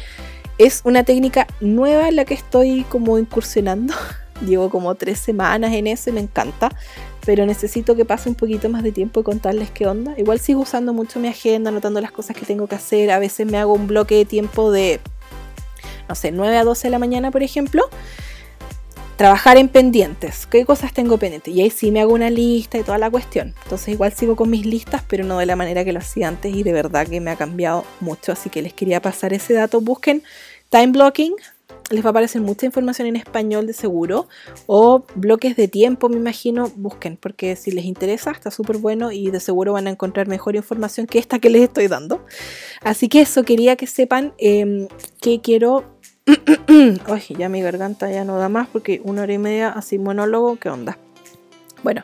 es 0.56 0.80
una 0.84 1.04
técnica 1.04 1.46
nueva 1.60 2.08
en 2.08 2.16
la 2.16 2.24
que 2.24 2.34
estoy 2.34 2.84
como 2.88 3.18
incursionando. 3.18 3.92
Llevo 4.40 4.70
como 4.70 4.94
tres 4.94 5.18
semanas 5.18 5.72
en 5.72 5.86
eso 5.86 6.10
y 6.10 6.12
me 6.12 6.20
encanta. 6.20 6.70
Pero 7.24 7.46
necesito 7.46 7.96
que 7.96 8.04
pase 8.04 8.28
un 8.28 8.34
poquito 8.34 8.68
más 8.68 8.82
de 8.82 8.92
tiempo 8.92 9.20
y 9.20 9.22
contarles 9.22 9.70
qué 9.70 9.86
onda. 9.86 10.14
Igual 10.18 10.40
sigo 10.40 10.62
usando 10.62 10.92
mucho 10.92 11.20
mi 11.20 11.28
agenda, 11.28 11.70
anotando 11.70 12.00
las 12.00 12.12
cosas 12.12 12.36
que 12.36 12.44
tengo 12.44 12.66
que 12.66 12.74
hacer. 12.74 13.10
A 13.10 13.18
veces 13.18 13.46
me 13.46 13.58
hago 13.58 13.72
un 13.72 13.86
bloque 13.86 14.16
de 14.16 14.24
tiempo 14.24 14.70
de, 14.70 15.00
no 16.08 16.14
sé, 16.14 16.32
9 16.32 16.56
a 16.58 16.64
12 16.64 16.88
de 16.88 16.90
la 16.90 16.98
mañana, 16.98 17.30
por 17.30 17.42
ejemplo. 17.42 17.88
Trabajar 19.16 19.56
en 19.56 19.68
pendientes. 19.68 20.44
¿Qué 20.46 20.66
cosas 20.66 20.92
tengo 20.92 21.18
pendientes? 21.18 21.54
Y 21.54 21.62
ahí 21.62 21.70
sí 21.70 21.92
me 21.92 22.00
hago 22.00 22.12
una 22.12 22.30
lista 22.30 22.78
y 22.78 22.82
toda 22.82 22.98
la 22.98 23.08
cuestión. 23.10 23.54
Entonces 23.62 23.88
igual 23.88 24.12
sigo 24.12 24.34
con 24.34 24.50
mis 24.50 24.66
listas, 24.66 25.02
pero 25.06 25.24
no 25.24 25.38
de 25.38 25.46
la 25.46 25.54
manera 25.54 25.84
que 25.84 25.92
lo 25.92 26.00
hacía 26.00 26.26
antes 26.26 26.52
y 26.52 26.64
de 26.64 26.72
verdad 26.72 27.06
que 27.06 27.20
me 27.20 27.30
ha 27.30 27.36
cambiado 27.36 27.84
mucho. 28.00 28.32
Así 28.32 28.50
que 28.50 28.60
les 28.60 28.74
quería 28.74 29.00
pasar 29.00 29.32
ese 29.32 29.54
dato. 29.54 29.80
Busquen 29.80 30.24
time 30.68 30.88
blocking 30.88 31.36
les 31.90 32.04
va 32.04 32.08
a 32.08 32.10
aparecer 32.10 32.40
mucha 32.40 32.66
información 32.66 33.08
en 33.08 33.16
español 33.16 33.66
de 33.66 33.72
seguro 33.72 34.28
o 34.66 35.04
bloques 35.14 35.56
de 35.56 35.68
tiempo, 35.68 36.08
me 36.08 36.16
imagino, 36.16 36.70
busquen, 36.76 37.16
porque 37.16 37.56
si 37.56 37.70
les 37.70 37.84
interesa 37.84 38.30
está 38.30 38.50
súper 38.50 38.78
bueno 38.78 39.12
y 39.12 39.30
de 39.30 39.40
seguro 39.40 39.74
van 39.74 39.86
a 39.86 39.90
encontrar 39.90 40.26
mejor 40.26 40.56
información 40.56 41.06
que 41.06 41.18
esta 41.18 41.38
que 41.38 41.50
les 41.50 41.62
estoy 41.62 41.88
dando. 41.88 42.24
Así 42.82 43.08
que 43.08 43.20
eso, 43.20 43.44
quería 43.44 43.76
que 43.76 43.86
sepan 43.86 44.32
em, 44.38 44.88
que 45.20 45.40
quiero... 45.40 45.84
Ay, 47.06 47.22
ya 47.38 47.50
mi 47.50 47.60
garganta 47.60 48.10
ya 48.10 48.24
no 48.24 48.38
da 48.38 48.48
más 48.48 48.66
porque 48.68 49.02
una 49.04 49.22
hora 49.22 49.34
y 49.34 49.38
media 49.38 49.68
así 49.68 49.98
monólogo, 49.98 50.56
¿qué 50.56 50.70
onda? 50.70 50.96
Bueno, 51.82 52.02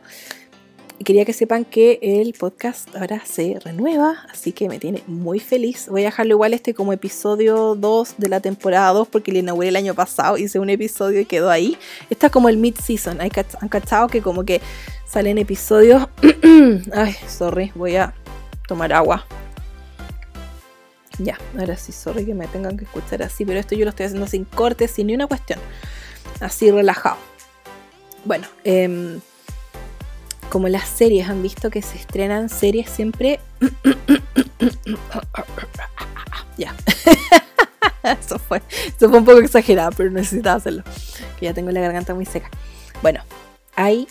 quería 1.04 1.24
que 1.24 1.32
sepan 1.32 1.64
que 1.64 1.98
el 2.02 2.34
podcast 2.34 2.94
ahora 2.94 3.22
se 3.24 3.58
renueva, 3.64 4.26
así 4.30 4.52
que 4.52 4.68
me 4.68 4.78
tiene 4.78 5.02
muy 5.06 5.40
feliz. 5.40 5.88
Voy 5.88 6.02
a 6.02 6.06
dejarlo 6.06 6.34
igual 6.34 6.52
este 6.52 6.74
como 6.74 6.92
episodio 6.92 7.74
2 7.74 8.14
de 8.18 8.28
la 8.28 8.40
temporada 8.40 8.92
2 8.92 9.08
porque 9.08 9.32
lo 9.32 9.38
inauguré 9.38 9.68
el 9.68 9.76
año 9.76 9.94
pasado, 9.94 10.36
hice 10.36 10.58
un 10.58 10.68
episodio 10.68 11.20
y 11.20 11.24
quedó 11.24 11.50
ahí. 11.50 11.78
Está 12.10 12.28
como 12.28 12.48
el 12.48 12.58
mid-season, 12.58 13.20
han 13.20 13.68
cachado 13.68 14.08
que 14.08 14.20
como 14.20 14.44
que 14.44 14.60
salen 15.06 15.38
episodios... 15.38 16.06
Ay, 16.92 17.14
sorry, 17.26 17.72
voy 17.74 17.96
a 17.96 18.12
tomar 18.68 18.92
agua. 18.92 19.26
Ya, 21.18 21.38
ahora 21.58 21.76
sí, 21.76 21.92
sorry 21.92 22.24
que 22.24 22.34
me 22.34 22.46
tengan 22.48 22.76
que 22.76 22.84
escuchar 22.84 23.22
así, 23.22 23.44
pero 23.44 23.58
esto 23.58 23.74
yo 23.74 23.84
lo 23.84 23.90
estoy 23.90 24.06
haciendo 24.06 24.26
sin 24.26 24.44
cortes, 24.44 24.90
sin 24.90 25.06
ni 25.06 25.14
una 25.14 25.26
cuestión. 25.26 25.58
Así 26.40 26.70
relajado. 26.70 27.16
Bueno, 28.24 28.46
eh, 28.64 29.18
como 30.50 30.68
las 30.68 30.88
series, 30.88 31.28
han 31.28 31.42
visto 31.42 31.70
que 31.70 31.80
se 31.80 31.96
estrenan 31.96 32.48
series 32.48 32.90
siempre... 32.90 33.40
ya. 36.58 36.74
eso, 38.20 38.38
fue, 38.38 38.60
eso 38.86 39.08
fue 39.08 39.18
un 39.18 39.24
poco 39.24 39.38
exagerado, 39.38 39.92
pero 39.96 40.10
necesitaba 40.10 40.56
hacerlo. 40.56 40.82
Que 41.38 41.46
ya 41.46 41.54
tengo 41.54 41.70
la 41.70 41.80
garganta 41.80 42.14
muy 42.14 42.26
seca. 42.26 42.50
Bueno, 43.00 43.22
hay 43.76 44.08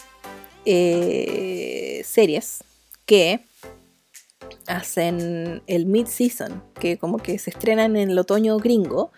eh, 0.66 2.02
series 2.06 2.64
que 3.06 3.46
hacen 4.68 5.62
el 5.68 5.86
mid-season, 5.86 6.64
que 6.80 6.98
como 6.98 7.18
que 7.18 7.40
se 7.40 7.50
estrenan 7.50 7.96
en 7.96 8.12
el 8.12 8.20
otoño 8.20 8.58
gringo. 8.58 9.12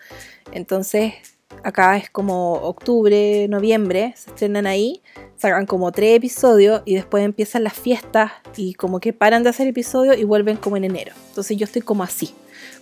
Entonces, 0.52 1.14
acá 1.62 1.96
es 1.96 2.10
como 2.10 2.54
octubre, 2.54 3.46
noviembre, 3.48 4.14
se 4.16 4.30
estrenan 4.30 4.66
ahí 4.66 5.02
sacan 5.42 5.66
como 5.66 5.90
tres 5.90 6.16
episodios 6.16 6.82
y 6.84 6.94
después 6.94 7.24
empiezan 7.24 7.64
las 7.64 7.72
fiestas 7.72 8.30
y 8.56 8.74
como 8.74 9.00
que 9.00 9.12
paran 9.12 9.42
de 9.42 9.50
hacer 9.50 9.66
episodios 9.66 10.16
y 10.16 10.22
vuelven 10.22 10.56
como 10.56 10.76
en 10.76 10.84
enero. 10.84 11.12
Entonces 11.30 11.56
yo 11.56 11.64
estoy 11.64 11.82
como 11.82 12.04
así, 12.04 12.32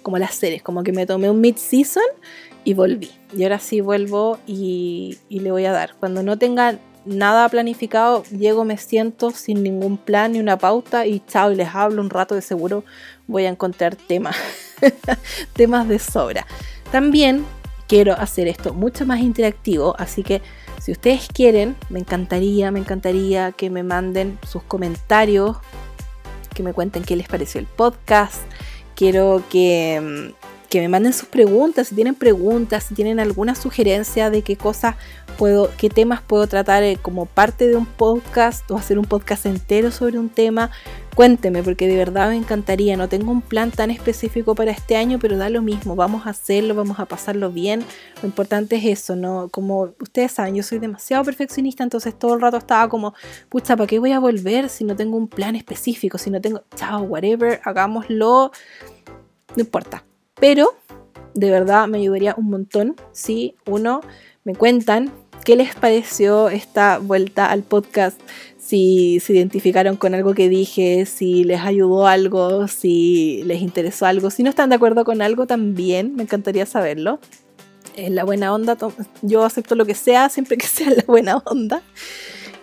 como 0.02 0.18
las 0.18 0.34
series, 0.34 0.62
como 0.62 0.82
que 0.82 0.92
me 0.92 1.06
tomé 1.06 1.30
un 1.30 1.40
mid-season 1.40 2.04
y 2.62 2.74
volví. 2.74 3.10
Y 3.34 3.44
ahora 3.44 3.58
sí 3.58 3.80
vuelvo 3.80 4.38
y, 4.46 5.18
le 5.30 5.50
voy 5.50 5.64
a 5.64 5.72
dar. 5.72 5.94
Cuando 5.98 6.22
no 6.22 6.36
tenga 6.36 6.78
nada 7.06 7.48
planificado, 7.48 8.24
llego, 8.24 8.66
me 8.66 8.76
siento 8.76 9.30
sin 9.30 9.62
ningún 9.62 9.96
plan 9.96 10.32
ni 10.32 10.38
una 10.38 10.58
pauta 10.58 11.06
y 11.06 11.22
chao, 11.26 11.52
y 11.52 11.54
les 11.54 11.74
hablo 11.74 12.02
un 12.02 12.10
rato 12.10 12.34
de 12.34 12.42
seguro 12.42 12.84
voy 13.26 13.46
a 13.46 13.48
encontrar 13.48 13.96
temas, 13.96 14.36
temas 15.54 15.88
de 15.88 15.98
sobra. 15.98 16.46
También 16.92 17.46
quiero 17.90 18.12
hacer 18.12 18.46
esto 18.46 18.72
mucho 18.72 19.04
más 19.04 19.18
interactivo, 19.18 19.96
así 19.98 20.22
que 20.22 20.42
si 20.80 20.92
ustedes 20.92 21.26
quieren, 21.26 21.74
me 21.88 21.98
encantaría, 21.98 22.70
me 22.70 22.78
encantaría 22.78 23.50
que 23.50 23.68
me 23.68 23.82
manden 23.82 24.38
sus 24.48 24.62
comentarios, 24.62 25.56
que 26.54 26.62
me 26.62 26.72
cuenten 26.72 27.02
qué 27.02 27.16
les 27.16 27.26
pareció 27.26 27.58
el 27.58 27.66
podcast. 27.66 28.42
Quiero 28.94 29.42
que, 29.50 30.32
que 30.70 30.80
me 30.80 30.88
manden 30.88 31.12
sus 31.12 31.28
preguntas, 31.28 31.88
si 31.88 31.96
tienen 31.96 32.14
preguntas, 32.14 32.84
si 32.84 32.94
tienen 32.94 33.18
alguna 33.18 33.56
sugerencia 33.56 34.30
de 34.30 34.42
qué 34.42 34.56
cosas 34.56 34.94
puedo, 35.36 35.68
qué 35.76 35.90
temas 35.90 36.22
puedo 36.22 36.46
tratar 36.46 36.84
eh, 36.84 36.96
como 37.02 37.26
parte 37.26 37.66
de 37.66 37.74
un 37.74 37.86
podcast 37.86 38.70
o 38.70 38.76
hacer 38.76 38.96
un 38.96 39.04
podcast 39.04 39.46
entero 39.46 39.90
sobre 39.90 40.20
un 40.20 40.28
tema, 40.28 40.70
cuénteme 41.16 41.64
porque 41.64 41.88
de 41.88 41.96
verdad 41.96 42.28
me 42.28 42.36
encantaría. 42.36 42.96
No 42.96 43.08
tengo 43.08 43.32
un 43.32 43.42
plan 43.42 43.72
tan 43.72 43.90
específico 43.90 44.54
para 44.54 44.70
este 44.70 44.96
año, 44.96 45.18
pero 45.18 45.36
da 45.36 45.50
lo 45.50 45.60
mismo, 45.60 45.96
vamos 45.96 46.28
a 46.28 46.30
hacerlo, 46.30 46.76
vamos 46.76 47.00
a 47.00 47.06
pasarlo 47.06 47.50
bien. 47.50 47.84
Lo 48.22 48.28
importante 48.28 48.76
es 48.76 48.84
eso, 48.84 49.16
¿no? 49.16 49.48
Como 49.48 49.92
ustedes 49.98 50.30
saben, 50.30 50.54
yo 50.54 50.62
soy 50.62 50.78
demasiado 50.78 51.24
perfeccionista, 51.24 51.82
entonces 51.82 52.16
todo 52.16 52.34
el 52.34 52.40
rato 52.40 52.58
estaba 52.58 52.88
como, 52.88 53.12
pucha, 53.48 53.76
¿para 53.76 53.88
qué 53.88 53.98
voy 53.98 54.12
a 54.12 54.20
volver 54.20 54.68
si 54.68 54.84
no 54.84 54.94
tengo 54.94 55.16
un 55.16 55.26
plan 55.26 55.56
específico? 55.56 56.16
Si 56.16 56.30
no 56.30 56.40
tengo, 56.40 56.62
chao, 56.76 57.02
whatever, 57.02 57.60
hagámoslo, 57.64 58.52
no 59.56 59.60
importa. 59.60 60.04
Pero 60.40 60.74
de 61.34 61.50
verdad 61.50 61.86
me 61.86 61.98
ayudaría 61.98 62.34
un 62.36 62.50
montón 62.50 62.96
si 63.12 63.54
uno 63.66 64.00
me 64.44 64.54
cuentan 64.54 65.12
qué 65.44 65.56
les 65.56 65.74
pareció 65.74 66.48
esta 66.48 66.98
vuelta 66.98 67.50
al 67.50 67.62
podcast, 67.62 68.20
si 68.58 69.20
se 69.20 69.32
identificaron 69.32 69.96
con 69.96 70.14
algo 70.14 70.34
que 70.34 70.48
dije, 70.48 71.06
si 71.06 71.44
les 71.44 71.60
ayudó 71.60 72.06
algo, 72.06 72.68
si 72.68 73.42
les 73.44 73.60
interesó 73.62 74.06
algo, 74.06 74.30
si 74.30 74.42
no 74.42 74.50
están 74.50 74.70
de 74.70 74.76
acuerdo 74.76 75.04
con 75.04 75.22
algo 75.22 75.46
también, 75.46 76.14
me 76.14 76.22
encantaría 76.22 76.66
saberlo. 76.66 77.20
En 77.96 78.14
la 78.14 78.24
buena 78.24 78.54
onda, 78.54 78.76
yo 79.22 79.44
acepto 79.44 79.74
lo 79.74 79.84
que 79.84 79.94
sea, 79.94 80.28
siempre 80.28 80.56
que 80.56 80.66
sea 80.68 80.90
la 80.90 81.04
buena 81.06 81.38
onda. 81.38 81.82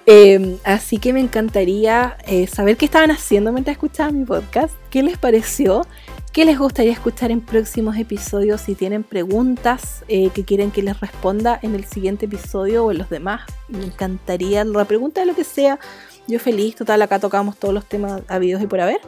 Em, 0.06 0.58
así 0.64 1.00
que 1.00 1.12
me 1.12 1.20
encantaría 1.20 2.18
eh, 2.26 2.48
saber 2.48 2.78
qué 2.78 2.86
estaban 2.86 3.12
haciendo 3.12 3.52
mientras 3.52 3.76
escuchaban 3.76 4.18
mi 4.18 4.24
podcast, 4.24 4.74
qué 4.90 5.04
les 5.04 5.18
pareció 5.18 5.86
¿Qué 6.32 6.46
les 6.46 6.60
gustaría 6.60 6.92
escuchar 6.92 7.32
en 7.32 7.42
próximos 7.42 7.98
episodios? 7.98 8.62
Si 8.62 8.76
tienen 8.76 9.04
preguntas 9.04 10.04
eh, 10.08 10.30
que 10.30 10.44
quieren 10.44 10.70
que 10.70 10.84
les 10.84 11.00
responda 11.00 11.60
en 11.64 11.74
el 11.74 11.86
siguiente 11.86 12.26
episodio 12.26 12.86
o 12.86 12.92
en 12.92 13.00
los 13.00 13.10
demás, 13.10 13.42
me 13.70 13.84
encantaría 13.84 14.64
la 14.64 14.86
pregunta 14.86 15.22
de 15.22 15.28
lo 15.28 15.36
que 15.36 15.44
sea. 15.44 15.80
Yo 16.28 16.40
feliz, 16.40 16.76
total, 16.76 17.02
acá 17.02 17.20
tocamos 17.20 17.58
todos 17.58 17.74
los 17.74 17.86
temas 17.86 18.22
habidos 18.28 18.62
y 18.62 18.68
por 18.68 18.82
haber. 18.82 19.02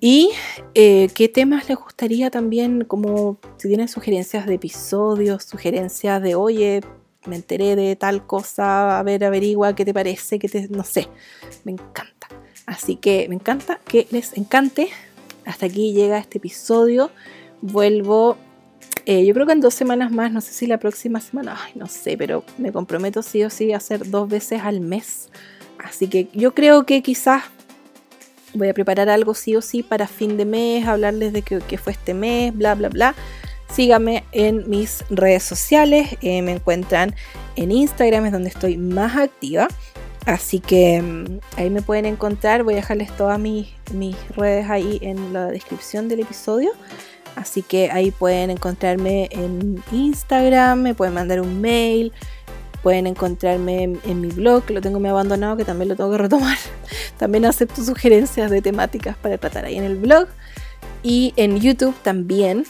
Y 0.00 0.30
eh, 0.74 1.08
qué 1.14 1.28
temas 1.28 1.68
les 1.68 1.76
gustaría 1.76 2.30
también, 2.30 2.84
como 2.84 3.38
si 3.58 3.68
tienen 3.68 3.88
sugerencias 3.88 4.46
de 4.46 4.54
episodios, 4.54 5.44
sugerencias 5.44 6.22
de, 6.22 6.34
oye, 6.34 6.80
me 7.26 7.36
enteré 7.36 7.76
de 7.76 7.96
tal 7.96 8.26
cosa, 8.26 8.98
a 8.98 9.02
ver, 9.02 9.24
averigua 9.24 9.74
qué 9.74 9.84
te 9.84 9.94
parece, 9.94 10.38
qué 10.38 10.48
te, 10.48 10.68
no 10.68 10.84
sé, 10.84 11.08
me 11.64 11.72
encanta. 11.72 12.28
Así 12.66 12.96
que 12.96 13.26
me 13.28 13.34
encanta 13.34 13.80
que 13.86 14.06
les 14.10 14.36
encante 14.36 14.88
hasta 15.46 15.66
aquí 15.66 15.92
llega 15.92 16.18
este 16.18 16.38
episodio. 16.38 17.10
Vuelvo, 17.60 18.36
eh, 19.06 19.24
yo 19.24 19.34
creo 19.34 19.46
que 19.46 19.52
en 19.52 19.60
dos 19.60 19.74
semanas 19.74 20.10
más, 20.10 20.32
no 20.32 20.40
sé 20.40 20.52
si 20.52 20.66
la 20.66 20.78
próxima 20.78 21.20
semana, 21.20 21.58
ay, 21.62 21.72
no 21.74 21.86
sé, 21.86 22.16
pero 22.16 22.44
me 22.58 22.72
comprometo 22.72 23.22
sí 23.22 23.42
o 23.44 23.50
sí 23.50 23.72
a 23.72 23.78
hacer 23.78 24.10
dos 24.10 24.28
veces 24.28 24.62
al 24.62 24.80
mes. 24.80 25.30
Así 25.78 26.08
que 26.08 26.28
yo 26.32 26.54
creo 26.54 26.86
que 26.86 27.02
quizás 27.02 27.44
voy 28.54 28.68
a 28.68 28.74
preparar 28.74 29.08
algo 29.08 29.34
sí 29.34 29.56
o 29.56 29.60
sí 29.60 29.82
para 29.82 30.06
fin 30.06 30.36
de 30.36 30.44
mes, 30.44 30.86
hablarles 30.86 31.32
de 31.32 31.42
qué, 31.42 31.78
fue 31.78 31.92
este 31.92 32.14
mes, 32.14 32.54
bla, 32.56 32.74
bla, 32.74 32.88
bla. 32.88 33.14
Síganme 33.72 34.24
en 34.32 34.68
mis 34.70 35.04
redes 35.10 35.42
sociales, 35.42 36.16
eh, 36.22 36.42
me 36.42 36.52
encuentran 36.52 37.14
en 37.56 37.72
Instagram, 37.72 38.26
es 38.26 38.32
donde 38.32 38.48
estoy 38.48 38.76
más 38.76 39.16
activa. 39.16 39.68
Así 40.26 40.60
que 40.60 41.02
mm, 41.02 41.40
ahí 41.56 41.70
me 41.70 41.82
pueden 41.82 42.06
encontrar. 42.06 42.62
Voy 42.62 42.74
a 42.74 42.76
dejarles 42.76 43.14
todas 43.16 43.38
mis, 43.38 43.68
mis 43.92 44.16
redes 44.36 44.70
ahí 44.70 44.98
en 45.02 45.32
la 45.32 45.46
descripción 45.46 46.08
del 46.08 46.20
episodio. 46.20 46.70
Así 47.36 47.62
que 47.62 47.90
ahí 47.90 48.10
pueden 48.10 48.50
encontrarme 48.50 49.28
en 49.32 49.82
Instagram, 49.90 50.80
me 50.82 50.94
pueden 50.94 51.14
mandar 51.14 51.40
un 51.40 51.60
mail, 51.60 52.12
pueden 52.82 53.06
encontrarme 53.06 53.82
en, 54.04 54.20
mi 54.20 54.28
blog, 54.28 54.70
lo 54.70 54.80
tengo 54.80 55.00
me 55.00 55.08
abandonado, 55.08 55.56
que 55.56 55.64
también 55.64 55.88
lo 55.88 55.96
tengo 55.96 56.10
que 56.12 56.18
retomar. 56.18 56.58
También 57.18 57.44
acepto 57.46 57.82
sugerencias 57.82 58.50
de 58.50 58.60
temáticas 58.60 59.16
para 59.16 59.38
tratar 59.38 59.64
ahí 59.64 59.76
en 59.76 59.84
el 59.84 59.96
blog. 59.96 60.28
Y 61.02 61.32
en 61.36 61.60
YouTube 61.60 61.94
también. 62.02 62.66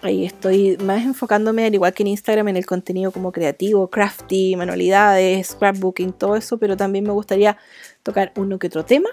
Ahí 0.00 0.24
estoy 0.24 0.76
más 0.76 1.04
enfocándome, 1.04 1.66
al 1.66 1.74
igual 1.74 1.92
que 1.92 2.04
en 2.04 2.08
Instagram, 2.08 2.48
en 2.48 2.56
el 2.56 2.66
contenido 2.66 3.10
como 3.10 3.32
creativo, 3.32 3.88
crafty, 3.90 4.54
manualidades, 4.54 5.48
scrapbooking, 5.48 6.12
todo 6.12 6.36
eso, 6.36 6.58
pero 6.58 6.76
también 6.76 7.04
me 7.04 7.10
gustaría 7.10 7.58
tocar 8.04 8.32
uno 8.36 8.58
que 8.58 8.68
otro 8.68 8.84
tema. 8.84 9.10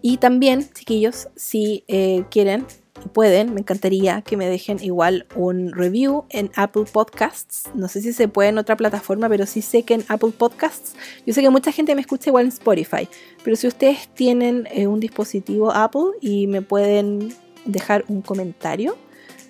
Y 0.00 0.16
también, 0.16 0.68
chiquillos, 0.72 1.28
si 1.36 1.84
eh, 1.86 2.24
quieren, 2.30 2.66
pueden, 3.12 3.54
me 3.54 3.60
encantaría 3.60 4.22
que 4.22 4.36
me 4.36 4.48
dejen 4.48 4.82
igual 4.82 5.26
un 5.36 5.72
review 5.72 6.24
en 6.30 6.50
Apple 6.56 6.84
Podcasts. 6.90 7.70
No 7.74 7.88
sé 7.88 8.00
si 8.00 8.12
se 8.12 8.26
puede 8.28 8.48
en 8.48 8.58
otra 8.58 8.76
plataforma, 8.76 9.28
pero 9.28 9.46
sí 9.46 9.62
sé 9.62 9.84
que 9.84 9.94
en 9.94 10.04
Apple 10.08 10.32
Podcasts. 10.36 10.94
Yo 11.24 11.32
sé 11.34 11.40
que 11.40 11.50
mucha 11.50 11.70
gente 11.72 11.94
me 11.94 12.00
escucha 12.00 12.30
igual 12.30 12.46
en 12.46 12.52
Spotify, 12.52 13.08
pero 13.44 13.56
si 13.56 13.66
ustedes 13.68 14.08
tienen 14.14 14.68
eh, 14.72 14.88
un 14.88 14.98
dispositivo 14.98 15.72
Apple 15.72 16.12
y 16.20 16.46
me 16.48 16.62
pueden 16.62 17.32
dejar 17.64 18.04
un 18.08 18.22
comentario 18.22 18.96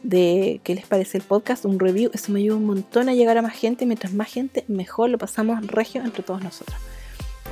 de 0.02 0.60
qué 0.64 0.74
les 0.74 0.86
parece 0.86 1.18
el 1.18 1.24
podcast, 1.24 1.64
un 1.64 1.78
review, 1.78 2.10
eso 2.12 2.32
me 2.32 2.40
ayuda 2.40 2.56
un 2.56 2.66
montón 2.66 3.08
a 3.08 3.14
llegar 3.14 3.38
a 3.38 3.42
más 3.42 3.54
gente. 3.54 3.86
Mientras 3.86 4.12
más 4.12 4.28
gente, 4.32 4.64
mejor 4.68 5.10
lo 5.10 5.18
pasamos 5.18 5.66
regio 5.66 6.02
entre 6.02 6.22
todos 6.22 6.42
nosotros. 6.42 6.76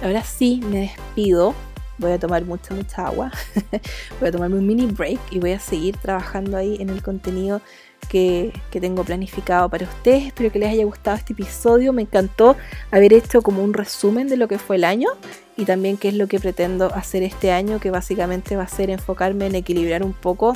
Ahora 0.02 0.24
sí, 0.24 0.60
me 0.70 0.81
despido 0.81 1.55
voy 2.01 2.12
a 2.12 2.18
tomar 2.18 2.44
mucha, 2.44 2.74
mucha 2.74 3.06
agua, 3.06 3.31
voy 4.20 4.28
a 4.28 4.32
tomarme 4.32 4.56
un 4.56 4.66
mini 4.66 4.86
break 4.86 5.20
y 5.31 5.39
voy 5.39 5.52
a 5.52 5.60
seguir 5.60 5.97
trabajando 5.98 6.56
ahí 6.56 6.78
en 6.81 6.89
el 6.89 7.02
contenido 7.02 7.60
que, 8.09 8.52
que, 8.70 8.81
tengo 8.81 9.05
planificado 9.05 9.68
para 9.68 9.85
ustedes. 9.85 10.28
Espero 10.28 10.51
que 10.51 10.59
les 10.59 10.70
haya 10.70 10.85
gustado 10.85 11.18
este 11.18 11.35
episodio. 11.35 11.93
Me 11.93 12.02
encantó 12.02 12.56
haber 12.90 13.12
hecho 13.12 13.43
como 13.43 13.62
un 13.62 13.74
resumen 13.74 14.28
de 14.28 14.39
lo 14.39 14.48
que 14.48 14.59
fue 14.59 14.77
el 14.77 14.85
año 14.85 15.10
y 15.56 15.66
también 15.66 15.98
qué 15.98 16.09
es 16.09 16.14
lo 16.14 16.27
que 16.27 16.40
pretendo 16.40 16.93
hacer 16.94 17.22
este 17.22 17.52
año, 17.52 17.78
que 17.78 17.90
básicamente 17.90 18.56
va 18.56 18.62
a 18.62 18.68
ser 18.68 18.89
enfocarme 18.89 19.47
en 19.47 19.55
equilibrar 19.55 20.02
un 20.02 20.14
poco 20.14 20.55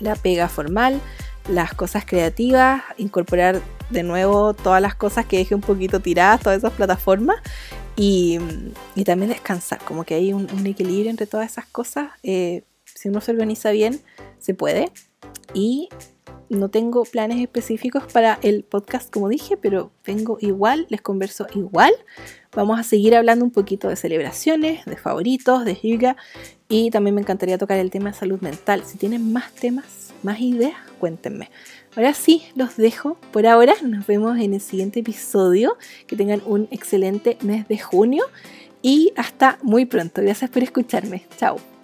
la 0.00 0.16
pega 0.16 0.48
formal, 0.48 1.00
las 1.48 1.74
cosas 1.74 2.04
creativas, 2.04 2.82
incorporar 2.96 3.62
de 3.90 4.02
nuevo 4.02 4.54
todas 4.54 4.82
las 4.82 4.94
cosas 4.94 5.26
que 5.26 5.38
dejé 5.38 5.54
un 5.54 5.60
poquito 5.60 6.00
tiradas, 6.00 6.40
todas 6.40 6.58
esas 6.58 6.72
plataformas 6.72 7.36
y, 7.96 8.38
también 9.04 9.30
descansar, 9.30 9.78
como 9.84 10.04
que 10.04 10.14
hay 10.14 10.32
un, 10.32 10.66
equilibrio 10.66 11.10
entre 11.10 11.26
todas 11.26 11.50
esas 11.50 11.66
cosas. 11.66 12.10
Eh, 12.22 12.62
si 12.84 13.08
uno 13.08 13.20
se 13.20 13.32
organiza 13.32 13.70
bien, 13.70 14.00
se 14.38 14.54
puede. 14.54 14.90
Y 15.54 15.88
no 16.48 16.68
tengo 16.68 17.04
planes 17.04 17.40
específicos 17.40 18.04
para 18.12 18.38
el 18.42 18.62
podcast, 18.64 19.12
como 19.12 19.28
dije, 19.28 19.56
pero 19.56 19.92
vengo 20.04 20.38
igual, 20.40 20.86
les 20.90 21.00
converso 21.00 21.46
igual. 21.54 21.92
Vamos 22.54 22.78
a 22.78 22.82
seguir 22.82 23.14
hablando 23.16 23.44
un 23.44 23.50
poquito 23.50 23.88
de 23.88 23.96
celebraciones, 23.96 24.84
de 24.84 24.96
favoritos, 24.96 25.64
de 25.64 25.78
yoga 25.82 26.16
y 26.68 26.90
también 26.90 27.14
me 27.14 27.20
encantaría 27.20 27.58
tocar 27.58 27.78
el 27.78 27.90
tema 27.90 28.10
de 28.10 28.16
salud 28.16 28.40
mental. 28.40 28.82
Si 28.84 28.98
tienen 28.98 29.32
más 29.32 29.52
temas, 29.52 30.12
más 30.22 30.40
ideas, 30.40 30.74
cuéntenme. 30.98 31.50
Ahora 31.94 32.12
sí, 32.12 32.42
los 32.54 32.76
dejo 32.76 33.16
por 33.32 33.46
ahora. 33.46 33.74
Nos 33.82 34.06
vemos 34.06 34.38
en 34.38 34.54
el 34.54 34.60
siguiente 34.60 35.00
episodio. 35.00 35.78
Que 36.06 36.16
tengan 36.16 36.42
un 36.44 36.68
excelente 36.70 37.38
mes 37.42 37.68
de 37.68 37.78
junio 37.78 38.24
y 38.82 39.12
hasta 39.16 39.58
muy 39.62 39.86
pronto. 39.86 40.22
Gracias 40.22 40.50
por 40.50 40.62
escucharme. 40.62 41.24
Chao. 41.38 41.75